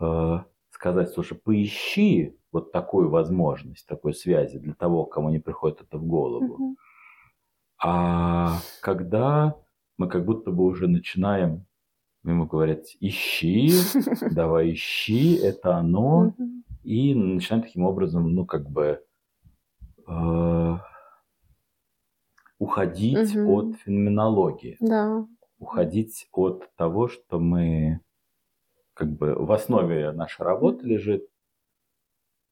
э, 0.00 0.38
сказать, 0.70 1.10
слушай, 1.10 1.36
поищи 1.36 2.38
вот 2.52 2.72
такую 2.72 3.10
возможность, 3.10 3.86
такой 3.86 4.14
связи 4.14 4.58
для 4.58 4.74
того, 4.74 5.04
кому 5.04 5.30
не 5.30 5.38
приходит 5.38 5.82
это 5.82 5.98
в 5.98 6.06
голову. 6.06 6.76
А 7.82 8.58
когда 8.80 9.56
мы 9.98 10.08
как 10.08 10.24
будто 10.24 10.50
бы 10.50 10.64
уже 10.64 10.88
начинаем 10.88 11.66
ему 12.24 12.46
говорить, 12.46 12.96
ищи, 13.00 13.70
давай 14.32 14.72
ищи, 14.72 15.34
это 15.36 15.76
оно, 15.76 16.34
и 16.82 17.14
начинаем 17.14 17.62
таким 17.62 17.84
образом, 17.84 18.34
ну, 18.34 18.46
как 18.46 18.68
бы 18.68 19.04
э, 20.06 20.78
уходить 22.58 23.34
Мгм. 23.34 23.50
от 23.50 23.76
феноменологии, 23.80 24.76
Да. 24.80 25.26
уходить 25.58 26.28
от 26.32 26.74
того, 26.76 27.08
что 27.08 27.38
мы, 27.38 28.00
как 28.94 29.10
бы, 29.12 29.34
в 29.34 29.52
основе 29.52 30.12
нашей 30.12 30.42
работы 30.42 30.86
лежит 30.86 31.28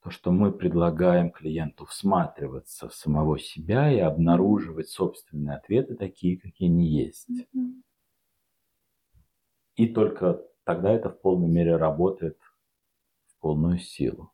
то, 0.02 0.10
что 0.10 0.31
мы 0.31 0.52
предлагаем 0.52 1.31
клиенту 1.31 1.86
всматриваться 1.86 2.90
в 2.90 2.94
самого 2.94 3.39
себя 3.39 3.90
и 3.90 3.98
обнаруживать 3.98 4.89
собственные 4.90 5.56
ответы 5.56 5.94
такие, 5.94 6.39
какие 6.39 6.68
они 6.68 6.86
есть. 6.86 7.28
Мгм. 7.55 7.82
И 9.76 9.86
только 9.89 10.43
тогда 10.64 10.93
это 10.93 11.09
в 11.09 11.20
полной 11.20 11.48
мере 11.48 11.76
работает 11.76 12.39
в 13.28 13.40
полную 13.40 13.78
силу. 13.78 14.34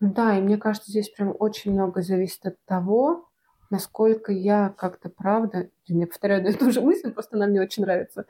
Ну 0.00 0.12
Да, 0.12 0.36
и 0.36 0.40
мне 0.40 0.58
кажется, 0.58 0.90
здесь 0.90 1.10
прям 1.10 1.34
очень 1.38 1.72
много 1.72 2.02
зависит 2.02 2.44
от 2.46 2.64
того, 2.64 3.28
насколько 3.70 4.32
я 4.32 4.70
как-то 4.70 5.08
правда, 5.08 5.70
я 5.86 6.06
повторяю 6.06 6.40
одну 6.40 6.50
и 6.50 6.54
ту 6.54 6.70
же 6.70 6.80
мысль, 6.80 7.12
просто 7.12 7.36
она 7.36 7.46
мне 7.46 7.60
очень 7.60 7.82
нравится, 7.82 8.26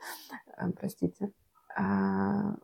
А, 0.57 0.69
простите, 0.71 1.31
А, 1.75 2.55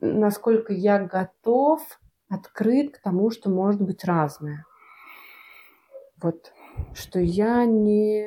насколько 0.00 0.72
я 0.72 0.98
готов, 1.04 1.82
открыт 2.28 2.96
к 2.96 3.02
тому, 3.02 3.30
что 3.30 3.50
может 3.50 3.82
быть 3.82 4.04
разное. 4.04 4.64
Вот, 6.22 6.52
что 6.94 7.18
я 7.20 7.64
не, 7.66 8.22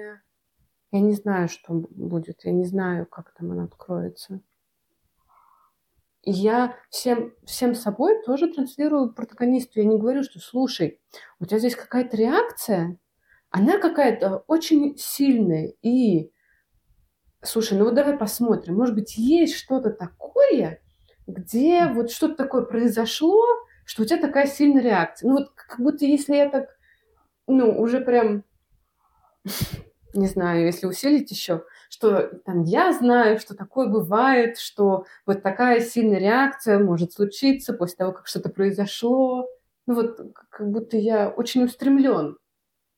я 0.91 0.99
не 0.99 1.14
знаю, 1.14 1.48
что 1.48 1.73
будет, 1.73 2.44
я 2.44 2.52
не 2.52 2.65
знаю, 2.65 3.06
как 3.06 3.34
там 3.34 3.52
оно 3.52 3.64
откроется. 3.64 4.41
Я 6.26 6.76
всем, 6.90 7.34
всем 7.46 7.76
собой 7.76 8.24
тоже 8.26 8.52
транслирую 8.52 9.14
протагонисту. 9.14 9.80
Я 9.80 9.86
не 9.86 10.00
говорю, 10.00 10.24
что 10.24 10.40
слушай, 10.40 11.00
у 11.40 11.46
тебя 11.46 11.60
здесь 11.60 11.76
какая-то 11.76 12.18
реакция, 12.18 12.98
она 13.52 13.78
какая-то 13.78 14.44
очень 14.48 14.98
сильная. 14.98 15.74
И 15.84 16.32
слушай, 17.44 17.78
ну 17.78 17.86
вот 17.86 17.94
давай 17.94 18.18
посмотрим. 18.18 18.76
Может 18.76 18.96
быть, 18.96 19.18
есть 19.18 19.56
что-то 19.56 19.92
такое, 19.92 20.82
где 21.28 21.86
вот 21.88 22.12
что-то 22.12 22.36
такое 22.36 22.64
произошло, 22.64 23.46
что 23.86 24.02
у 24.02 24.06
тебя 24.06 24.20
такая 24.20 24.48
сильная 24.48 24.82
реакция. 24.82 25.30
Ну 25.30 25.36
вот 25.36 25.52
как 25.52 25.80
будто 25.80 26.06
если 26.06 26.36
я 26.36 26.50
так, 26.50 26.70
ну 27.46 27.80
уже 27.80 28.02
прям, 28.02 28.44
не 30.16 30.28
знаю, 30.28 30.66
если 30.66 30.88
усилить 30.88 31.30
еще, 31.30 31.64
что 31.96 32.28
там 32.44 32.64
я 32.64 32.92
знаю, 32.92 33.40
что 33.40 33.56
такое 33.56 33.88
бывает, 33.88 34.58
что 34.58 35.06
вот 35.26 35.42
такая 35.42 35.80
сильная 35.80 36.20
реакция 36.20 36.78
может 36.78 37.14
случиться 37.14 37.74
после 37.74 37.96
того, 37.96 38.12
как 38.12 38.28
что-то 38.28 38.50
произошло. 38.50 39.48
Ну 39.88 39.94
вот 39.94 40.20
как 40.50 40.70
будто 40.70 40.98
я 40.98 41.30
очень 41.30 41.64
устремлен 41.64 42.38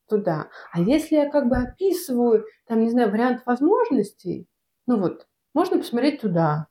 туда. 0.10 0.50
А 0.72 0.82
если 0.82 1.16
я 1.16 1.30
как 1.30 1.48
бы 1.48 1.58
описываю, 1.58 2.46
там, 2.66 2.80
не 2.80 2.90
знаю, 2.90 3.12
вариант 3.12 3.46
возможностей, 3.46 4.48
Ну 4.88 5.00
вот, 5.00 5.28
можно 5.54 5.78
посмотреть 5.78 6.22
туда. 6.22 6.68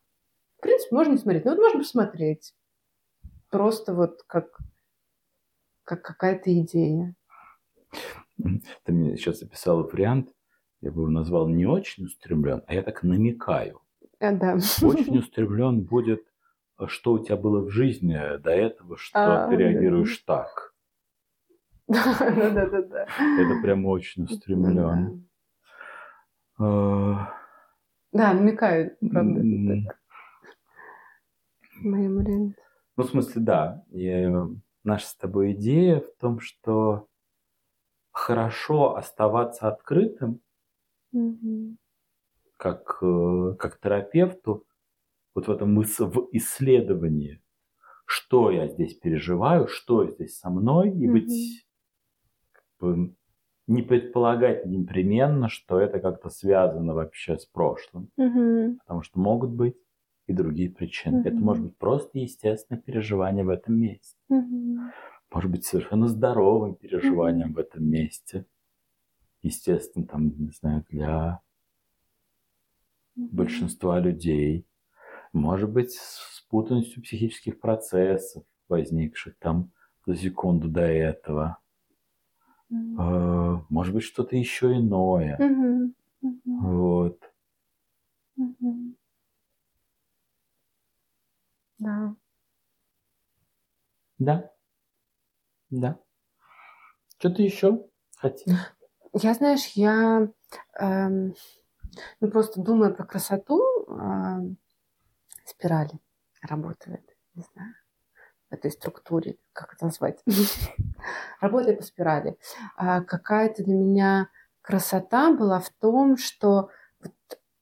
В 0.58 0.62
принципе, 0.62 0.96
можно 0.96 1.12
не 1.12 1.18
смотреть, 1.18 1.44
но 1.44 1.52
вот 1.52 1.60
можно 1.60 1.78
посмотреть. 1.80 2.54
Просто 3.50 3.94
вот 3.94 4.24
как, 4.26 4.58
как 5.84 6.02
какая-то 6.02 6.52
идея. 6.60 7.14
Ты 8.84 8.92
мне 8.92 9.16
сейчас 9.16 9.42
описала 9.42 9.82
вариант, 9.84 10.30
я 10.80 10.90
бы 10.90 11.02
его 11.02 11.10
назвал 11.10 11.48
не 11.48 11.66
очень 11.66 12.04
устремлен, 12.04 12.62
а 12.66 12.74
я 12.74 12.82
так 12.82 13.02
намекаю. 13.02 13.80
А, 14.20 14.32
да. 14.32 14.54
Очень 14.82 15.18
устремлен 15.18 15.82
будет, 15.82 16.24
а 16.76 16.88
что 16.88 17.12
у 17.12 17.18
тебя 17.24 17.36
было 17.36 17.60
в 17.60 17.70
жизни 17.70 18.14
до 18.38 18.50
этого, 18.50 18.96
что 18.96 19.44
А, 19.44 19.48
ты 19.48 19.56
да. 19.56 19.62
реагируешь 19.62 20.18
так. 20.18 20.74
Да, 21.88 22.50
да, 22.50 22.66
да, 22.66 22.82
да. 22.82 23.04
Это 23.04 23.62
прям 23.62 23.86
очень 23.86 24.24
устремлен. 24.24 25.28
А, 26.58 27.32
Да, 28.12 28.32
намекаю, 28.34 28.96
правда. 29.10 29.40
м, 29.40 29.84
так. 29.84 29.98
Моим 31.82 32.16
вариантом. 32.16 32.54
Ну, 32.96 33.02
в 33.04 33.10
смысле, 33.10 33.42
да. 33.42 33.84
И 33.90 34.26
наша 34.82 35.06
с 35.06 35.14
тобой 35.14 35.52
идея 35.52 36.00
в 36.00 36.10
том, 36.18 36.40
что 36.40 37.08
хорошо 38.10 38.96
оставаться 38.96 39.68
открытым, 39.68 40.40
Мгм. 41.12 41.76
как, 42.56 42.98
э, 43.02 43.54
как 43.58 43.80
терапевту, 43.80 44.66
вот 45.34 45.48
в 45.48 45.52
этом 45.52 45.74
в 46.06 46.28
исследовании, 46.32 47.42
что 48.06 48.50
я 48.50 48.68
здесь 48.68 48.94
переживаю, 48.94 49.68
что 49.68 50.06
здесь 50.10 50.38
со 50.38 50.50
мной, 50.50 50.90
и 50.92 51.06
Мгм. 51.06 51.06
быть 51.08 51.66
как 52.52 52.64
бы, 52.80 53.16
не 53.66 53.82
предполагать 53.82 54.66
непременно, 54.66 55.48
что 55.48 55.80
это 55.80 56.00
как-то 56.00 56.30
связано 56.30 56.94
вообще 56.94 57.38
с 57.38 57.46
прошлым, 57.46 58.10
Мгм. 58.18 58.78
потому 58.78 59.02
что 59.02 59.20
могут 59.20 59.50
быть 59.52 59.76
и 60.28 60.34
другие 60.34 60.70
причины. 60.70 61.20
Это 61.24 61.42
Мгм. 61.42 61.44
может 61.44 61.64
быть 61.64 61.78
просто 61.78 62.18
естественное 62.20 62.82
переживание 62.82 63.44
в 63.44 63.50
этом 63.50 63.76
месте. 63.78 64.16
Мгм. 64.28 64.92
может 65.32 65.50
быть, 65.50 65.64
совершенно 65.64 66.08
здоровым 66.08 66.74
переживанием 66.76 67.52
в 67.52 67.58
этом 67.58 67.84
месте. 67.84 68.46
Естественно, 69.46 70.04
там, 70.04 70.36
не 70.36 70.50
знаю, 70.50 70.84
для 70.88 71.40
большинства 73.14 74.00
людей. 74.00 74.66
Может 75.32 75.70
быть, 75.70 75.92
с 75.92 76.44
путанностью 76.48 77.02
психических 77.02 77.60
процессов, 77.60 78.42
возникших 78.68 79.36
там 79.38 79.70
за 80.04 80.16
секунду 80.16 80.68
до 80.68 80.80
этого. 80.82 81.58
Э, 82.72 83.56
Может 83.68 83.94
быть, 83.94 84.02
что-то 84.02 84.36
еще 84.36 84.76
иное. 84.76 85.36
Мгм. 85.38 85.94
Мгм. 86.22 86.40
Вот. 86.60 87.20
Мгм. 88.36 88.96
Да. 91.78 92.16
Да. 94.18 94.50
Да. 95.70 95.98
Что-то 97.18 97.42
еще 97.42 97.86
хотел? 98.16 98.56
Я, 99.18 99.32
знаешь, 99.32 99.72
я 99.76 100.28
эм, 100.78 101.34
ну, 102.20 102.30
просто 102.30 102.60
думаю 102.60 102.94
про 102.94 103.06
красоту. 103.06 103.62
эм, 103.88 104.58
спирали 105.46 105.98
работает, 106.42 107.16
не 107.34 107.44
знаю, 107.54 107.74
в 108.50 108.54
этой 108.54 108.70
структуре, 108.70 109.38
как 109.54 109.72
это 109.72 109.86
назвать. 109.86 110.22
Работая 111.40 111.74
по 111.76 111.82
спирали. 111.82 112.36
А 112.76 113.00
какая-то 113.00 113.64
для 113.64 113.74
меня 113.74 114.28
красота 114.60 115.32
была 115.32 115.60
в 115.60 115.70
том, 115.80 116.18
что 116.18 116.68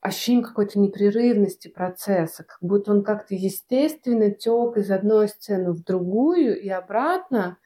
ощущение 0.00 0.44
какой-то 0.44 0.80
непрерывности 0.80 1.68
процесса, 1.68 2.42
как 2.42 2.58
будто 2.62 2.90
он 2.90 3.04
как-то 3.04 3.36
естественно 3.36 4.32
тек 4.32 4.76
из 4.76 4.90
одной 4.90 5.28
сцены 5.28 5.70
в 5.72 5.84
другую 5.84 6.60
и 6.60 6.68
обратно, 6.68 7.58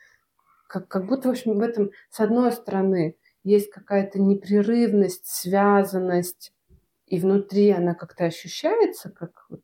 как, 0.68 0.88
как 0.88 1.06
будто, 1.06 1.28
в 1.28 1.30
общем, 1.30 1.58
в 1.58 1.62
этом, 1.62 1.90
с 2.10 2.20
одной 2.20 2.52
стороны, 2.52 3.16
есть 3.48 3.70
какая-то 3.70 4.20
непрерывность, 4.20 5.26
связанность, 5.26 6.52
и 7.06 7.20
внутри 7.20 7.70
она 7.70 7.94
как-то 7.94 8.24
ощущается, 8.26 9.10
как 9.10 9.46
вот, 9.50 9.62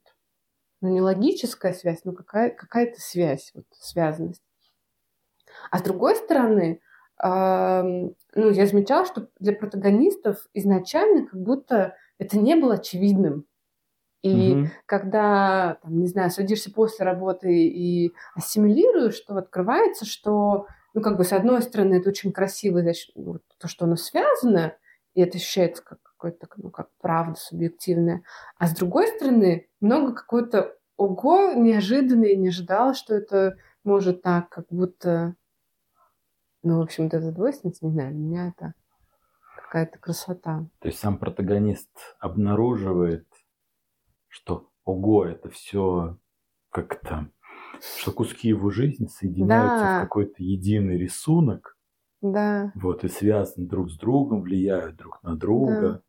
ну, 0.83 0.91
не 0.91 1.01
логическая 1.01 1.73
связь, 1.75 2.05
но 2.05 2.13
какая, 2.13 2.51
какая-то 2.51 3.01
связь, 3.01 3.53
вот, 3.55 3.67
связанность. 3.73 4.43
А 5.71 5.79
с 5.79 5.83
другой 5.83 6.17
стороны, 6.17 6.81
эм, 7.23 8.15
ну, 8.35 8.51
я 8.51 8.67
замечала, 8.67 9.07
что 9.07 9.29
для 9.41 9.53
протагонистов 9.53 10.47
изначально 10.55 11.27
как 11.27 11.41
будто 11.41 11.97
это 12.19 12.39
не 12.39 12.57
было 12.57 12.75
очевидным. 12.75 13.47
И 14.23 14.61
Мгм. 14.61 14.73
когда, 14.87 15.79
там, 15.83 16.01
не 16.01 16.09
знаю, 16.09 16.31
садишься 16.31 16.73
после 16.73 17.05
работы 17.07 17.53
и 17.69 18.13
ассимилируешь, 18.35 19.21
то 19.21 19.37
открывается, 19.37 20.07
что, 20.07 20.67
ну, 20.95 21.01
как 21.03 21.17
бы, 21.17 21.25
с 21.25 21.33
одной 21.33 21.61
стороны, 21.61 21.95
это 21.95 22.09
очень 22.09 22.33
красиво, 22.33 22.83
вот 23.17 23.43
то, 23.59 23.69
что 23.69 23.85
оно 23.85 23.97
связано, 23.97 24.77
и 25.15 25.21
это 25.21 25.37
ощущается 25.39 25.83
как 25.83 26.01
какой-то, 26.03 26.49
ну, 26.57 26.71
как 26.71 26.89
правда 27.01 27.39
субъективная. 27.39 28.23
А 28.57 28.67
с 28.67 28.75
другой 28.75 29.09
стороны, 29.09 29.69
много 29.81 30.15
какого-то 30.15 30.77
ого, 30.97 31.53
неожиданно, 31.53 32.25
я 32.25 32.37
не 32.37 32.49
ожидала, 32.49 32.95
что 32.95 33.15
это 33.15 33.57
может 33.83 34.23
так, 34.23 34.49
как 34.49 34.67
будто, 34.71 35.35
ну, 36.63 36.79
в 36.79 36.83
общем, 36.83 37.05
вот 37.05 37.15
эта 37.15 37.31
двойственность, 37.33 37.83
не 37.83 37.91
знаю, 37.91 38.13
для 38.13 38.21
меня 38.21 38.49
это 38.49 38.75
какая-то 39.57 39.99
красота. 39.99 40.67
То 40.79 40.89
есть 40.89 41.01
сам 41.01 41.19
протагонист 41.19 41.91
обнаруживает, 42.21 43.27
что 44.29 44.71
ого, 44.85 45.27
это 45.27 45.51
все 45.51 46.17
как-то, 46.71 47.29
что 47.81 48.13
куски 48.13 48.49
его 48.49 48.71
жизни 48.71 49.07
соединяются 49.07 49.85
Да. 49.85 49.99
в 49.99 50.03
какой-то 50.03 50.43
единый 50.43 50.99
рисунок, 50.99 51.77
Да, 52.21 52.73
вот, 52.75 53.05
и 53.05 53.09
связаны 53.09 53.67
друг 53.67 53.91
с 53.91 53.97
другом, 53.97 54.43
влияют 54.43 54.97
друг 54.97 55.23
на 55.23 55.37
друга. 55.37 56.03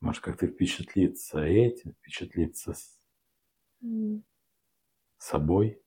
Может 0.00 0.22
как-то 0.22 0.46
впечатлиться 0.46 1.40
этим, 1.40 1.92
впечатлиться 1.94 2.74
с 2.74 2.98
собой. 5.18 5.80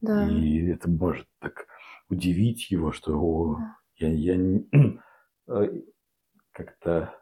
Да. 0.00 0.28
И 0.30 0.66
это 0.68 0.88
может 0.88 1.26
так 1.40 1.66
удивить 2.08 2.70
его, 2.70 2.92
что 2.92 3.18
о, 3.20 3.56
Да. 3.56 3.76
я, 3.96 4.08
я 4.08 4.60
э, 5.48 5.82
как-то, 6.52 7.19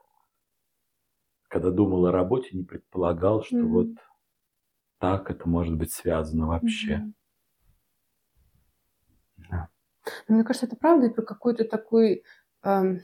когда 1.49 1.71
думал 1.71 2.07
о 2.07 2.13
работе, 2.13 2.51
не 2.53 2.65
предполагал, 2.65 3.43
что 3.43 3.57
Мгм. 3.57 3.69
вот 3.73 3.89
так 5.01 5.31
это 5.31 5.49
может 5.49 5.77
быть 5.77 5.93
связано 5.93 6.47
вообще. 6.47 6.97
Мгм. 6.97 7.15
Да. 9.51 9.69
Но 10.29 10.35
Мне 10.35 10.45
кажется, 10.45 10.67
это 10.67 10.77
правда 10.77 11.07
и 11.07 11.11
про 11.11 11.23
какую-то 11.23 11.65
такую, 11.65 12.23
эм, 12.65 13.01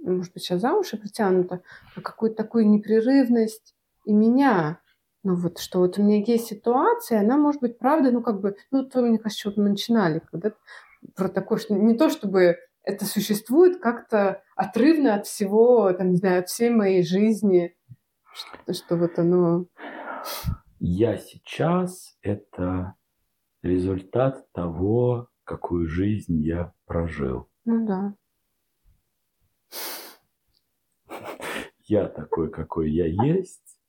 может 0.00 0.32
быть, 0.34 0.42
сейчас 0.44 0.60
за 0.60 0.72
уши 0.74 0.96
притянуто, 0.96 1.62
про 1.94 2.02
какую-то 2.02 2.36
такую 2.36 2.68
непрерывность 2.68 3.74
и 4.04 4.12
меня. 4.12 4.80
Ну 5.24 5.34
вот, 5.36 5.58
что 5.58 5.80
вот 5.80 5.98
у 5.98 6.02
меня 6.02 6.22
есть 6.22 6.46
ситуация, 6.46 7.20
она 7.20 7.36
может 7.36 7.60
быть 7.60 7.78
правда, 7.78 8.10
ну 8.12 8.22
как 8.22 8.40
бы, 8.40 8.56
ну 8.70 8.84
то, 8.88 9.02
мне 9.02 9.18
кажется, 9.18 9.50
что 9.50 9.60
мы 9.60 9.70
начинали, 9.70 10.20
когда 10.30 10.52
про 11.16 11.28
такое, 11.28 11.58
что 11.58 11.74
не 11.74 11.96
то, 11.96 12.10
чтобы 12.10 12.58
это 12.86 13.04
существует 13.04 13.80
как-то 13.80 14.42
отрывно 14.54 15.16
от 15.16 15.26
всего, 15.26 15.92
там, 15.92 16.10
не 16.10 16.16
знаю, 16.16 16.40
от 16.40 16.48
всей 16.48 16.70
моей 16.70 17.02
жизни, 17.02 17.76
что, 18.32 18.72
что 18.72 18.96
вот 18.96 19.18
оно... 19.18 19.66
Я 20.78 21.18
сейчас 21.18 22.16
это 22.22 22.94
результат 23.62 24.50
того, 24.52 25.28
какую 25.42 25.88
жизнь 25.88 26.40
я 26.42 26.72
прожил. 26.86 27.48
Ну 27.64 27.86
да. 27.86 28.14
Я 31.82 32.08
такой, 32.08 32.50
какой 32.50 32.90
я 32.90 33.06
есть. 33.06 33.80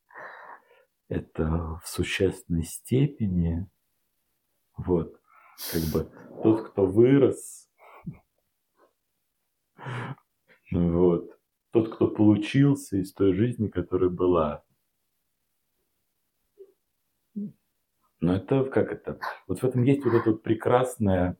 Это 1.07 1.79
в 1.83 1.87
существенной 1.87 2.63
степени 2.63 3.69
вот 4.75 5.19
как 5.71 5.81
бы 5.93 6.11
тот, 6.43 6.69
кто 6.69 6.85
вырос, 6.85 7.66
вот 10.71 11.37
тот, 11.71 11.93
кто 11.95 12.07
получился 12.07 12.97
из 12.97 13.13
той 13.13 13.33
жизни, 13.33 13.67
которая 13.67 14.09
была. 14.09 14.63
Но 18.19 18.35
это 18.35 18.63
как 18.65 18.91
это? 18.91 19.19
Вот 19.47 19.59
в 19.59 19.63
этом 19.63 19.83
есть 19.83 20.03
вот 20.03 20.13
эта 20.15 20.31
вот 20.31 20.41
прекрасная 20.41 21.37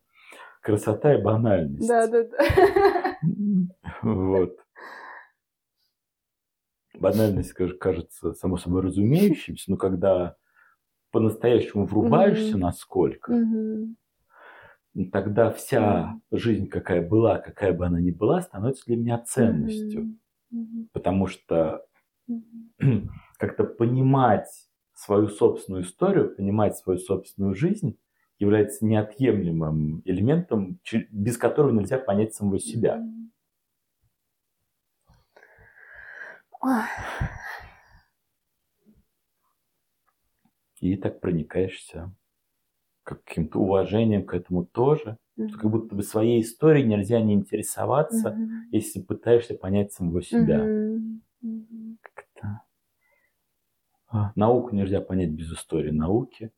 красота 0.62 1.16
и 1.16 1.22
банальность. 1.22 1.88
Да, 1.88 2.08
да, 2.08 2.24
да. 2.24 3.18
Вот. 4.04 4.58
Банальность 7.00 7.54
каж- 7.54 7.78
кажется 7.78 8.34
само 8.34 8.58
собой 8.58 8.82
разумеющимся, 8.82 9.72
но 9.72 9.78
когда 9.78 10.36
по-настоящему 11.12 11.86
врубаешься, 11.86 12.58
насколько, 12.58 13.34
Мгм. 13.34 13.98
Тогда 15.06 15.52
вся 15.52 16.20
жизнь, 16.32 16.68
какая 16.68 17.08
была, 17.08 17.38
какая 17.40 17.74
бы 17.74 17.86
она 17.86 18.00
ни 18.00 18.12
была, 18.12 18.42
становится 18.42 18.86
для 18.86 18.98
меня 18.98 19.20
ценностью. 19.20 20.18
Мгм. 20.50 20.90
Потому 20.92 21.28
что 21.28 21.86
Мгм. 22.28 22.72
как-то 23.38 23.64
понимать 23.64 24.50
свою 24.94 25.28
собственную 25.28 25.84
историю, 25.84 26.36
понимать 26.36 26.78
свою 26.78 27.00
собственную 27.00 27.56
жизнь 27.56 27.98
является 28.40 28.86
неотъемлемым 28.86 30.02
элементом, 30.06 30.80
без 31.12 31.38
которого 31.38 31.72
нельзя 31.72 31.98
понять 31.98 32.34
самого 32.34 32.60
себя. 32.60 33.04
Ой, 36.62 36.84
И 40.80 40.96
так 40.96 41.22
проникаешься 41.22 42.14
каким-то 43.16 43.60
уважением 43.60 44.26
к 44.26 44.34
этому 44.34 44.66
тоже. 44.66 45.18
мгм. 45.38 45.50
Как 45.50 45.70
будто 45.70 45.96
бы 45.96 46.04
своей 46.04 46.42
историей 46.42 46.86
нельзя 46.86 47.22
не 47.22 47.34
интересоваться, 47.34 48.32
Мгм. 48.32 48.68
если 48.72 49.02
пытаешься 49.02 49.56
понять 49.56 49.94
самого 49.94 50.22
себя. 50.22 50.58
Мгм. 50.66 51.98
Как-то. 52.02 52.62
А, 54.10 54.32
Науку 54.36 54.76
нельзя 54.76 55.02
понять 55.02 55.30
без 55.32 55.52
истории 55.52 55.92
науки. 55.92 56.52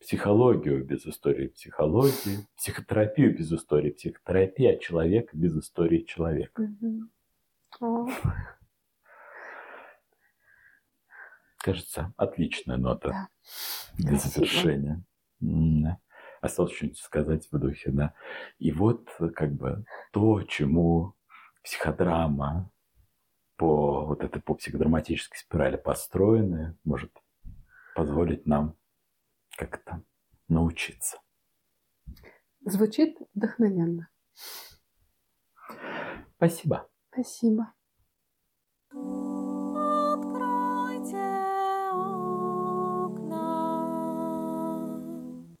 Психологию 0.00 0.84
без 0.84 1.06
истории 1.06 1.48
психологии. 1.48 2.38
Психотерапию 2.56 3.36
без 3.36 3.52
истории 3.52 3.90
психотерапии, 3.90 4.66
а 4.66 4.76
человека 4.76 5.36
без 5.36 5.56
истории 5.56 6.00
человека. 6.00 6.62
Мгм. 6.62 7.10
О, 7.80 8.08
Кажется, 11.62 12.12
отличная 12.16 12.76
нота 12.76 13.08
Да. 13.08 13.28
для 13.98 14.16
завершения. 14.18 15.04
Да. 15.40 15.98
Осталось 16.40 16.72
что-нибудь 16.72 16.98
сказать 16.98 17.48
в 17.52 17.58
духе, 17.58 17.90
да. 17.92 18.14
И 18.58 18.72
вот 18.72 19.08
как 19.36 19.52
бы 19.52 19.84
то, 20.12 20.42
чему 20.42 21.14
психодрама 21.62 22.68
по 23.56 24.04
вот 24.06 24.24
этой 24.24 24.42
по 24.42 24.54
психодраматической 24.54 25.38
спирали 25.38 25.76
построены, 25.76 26.76
может 26.82 27.12
позволить 27.94 28.44
нам 28.44 28.76
как-то 29.56 30.02
научиться. 30.48 31.18
Звучит 32.64 33.16
вдохновенно. 33.34 34.08
Спасибо. 36.36 36.88
Спасибо. 37.12 37.72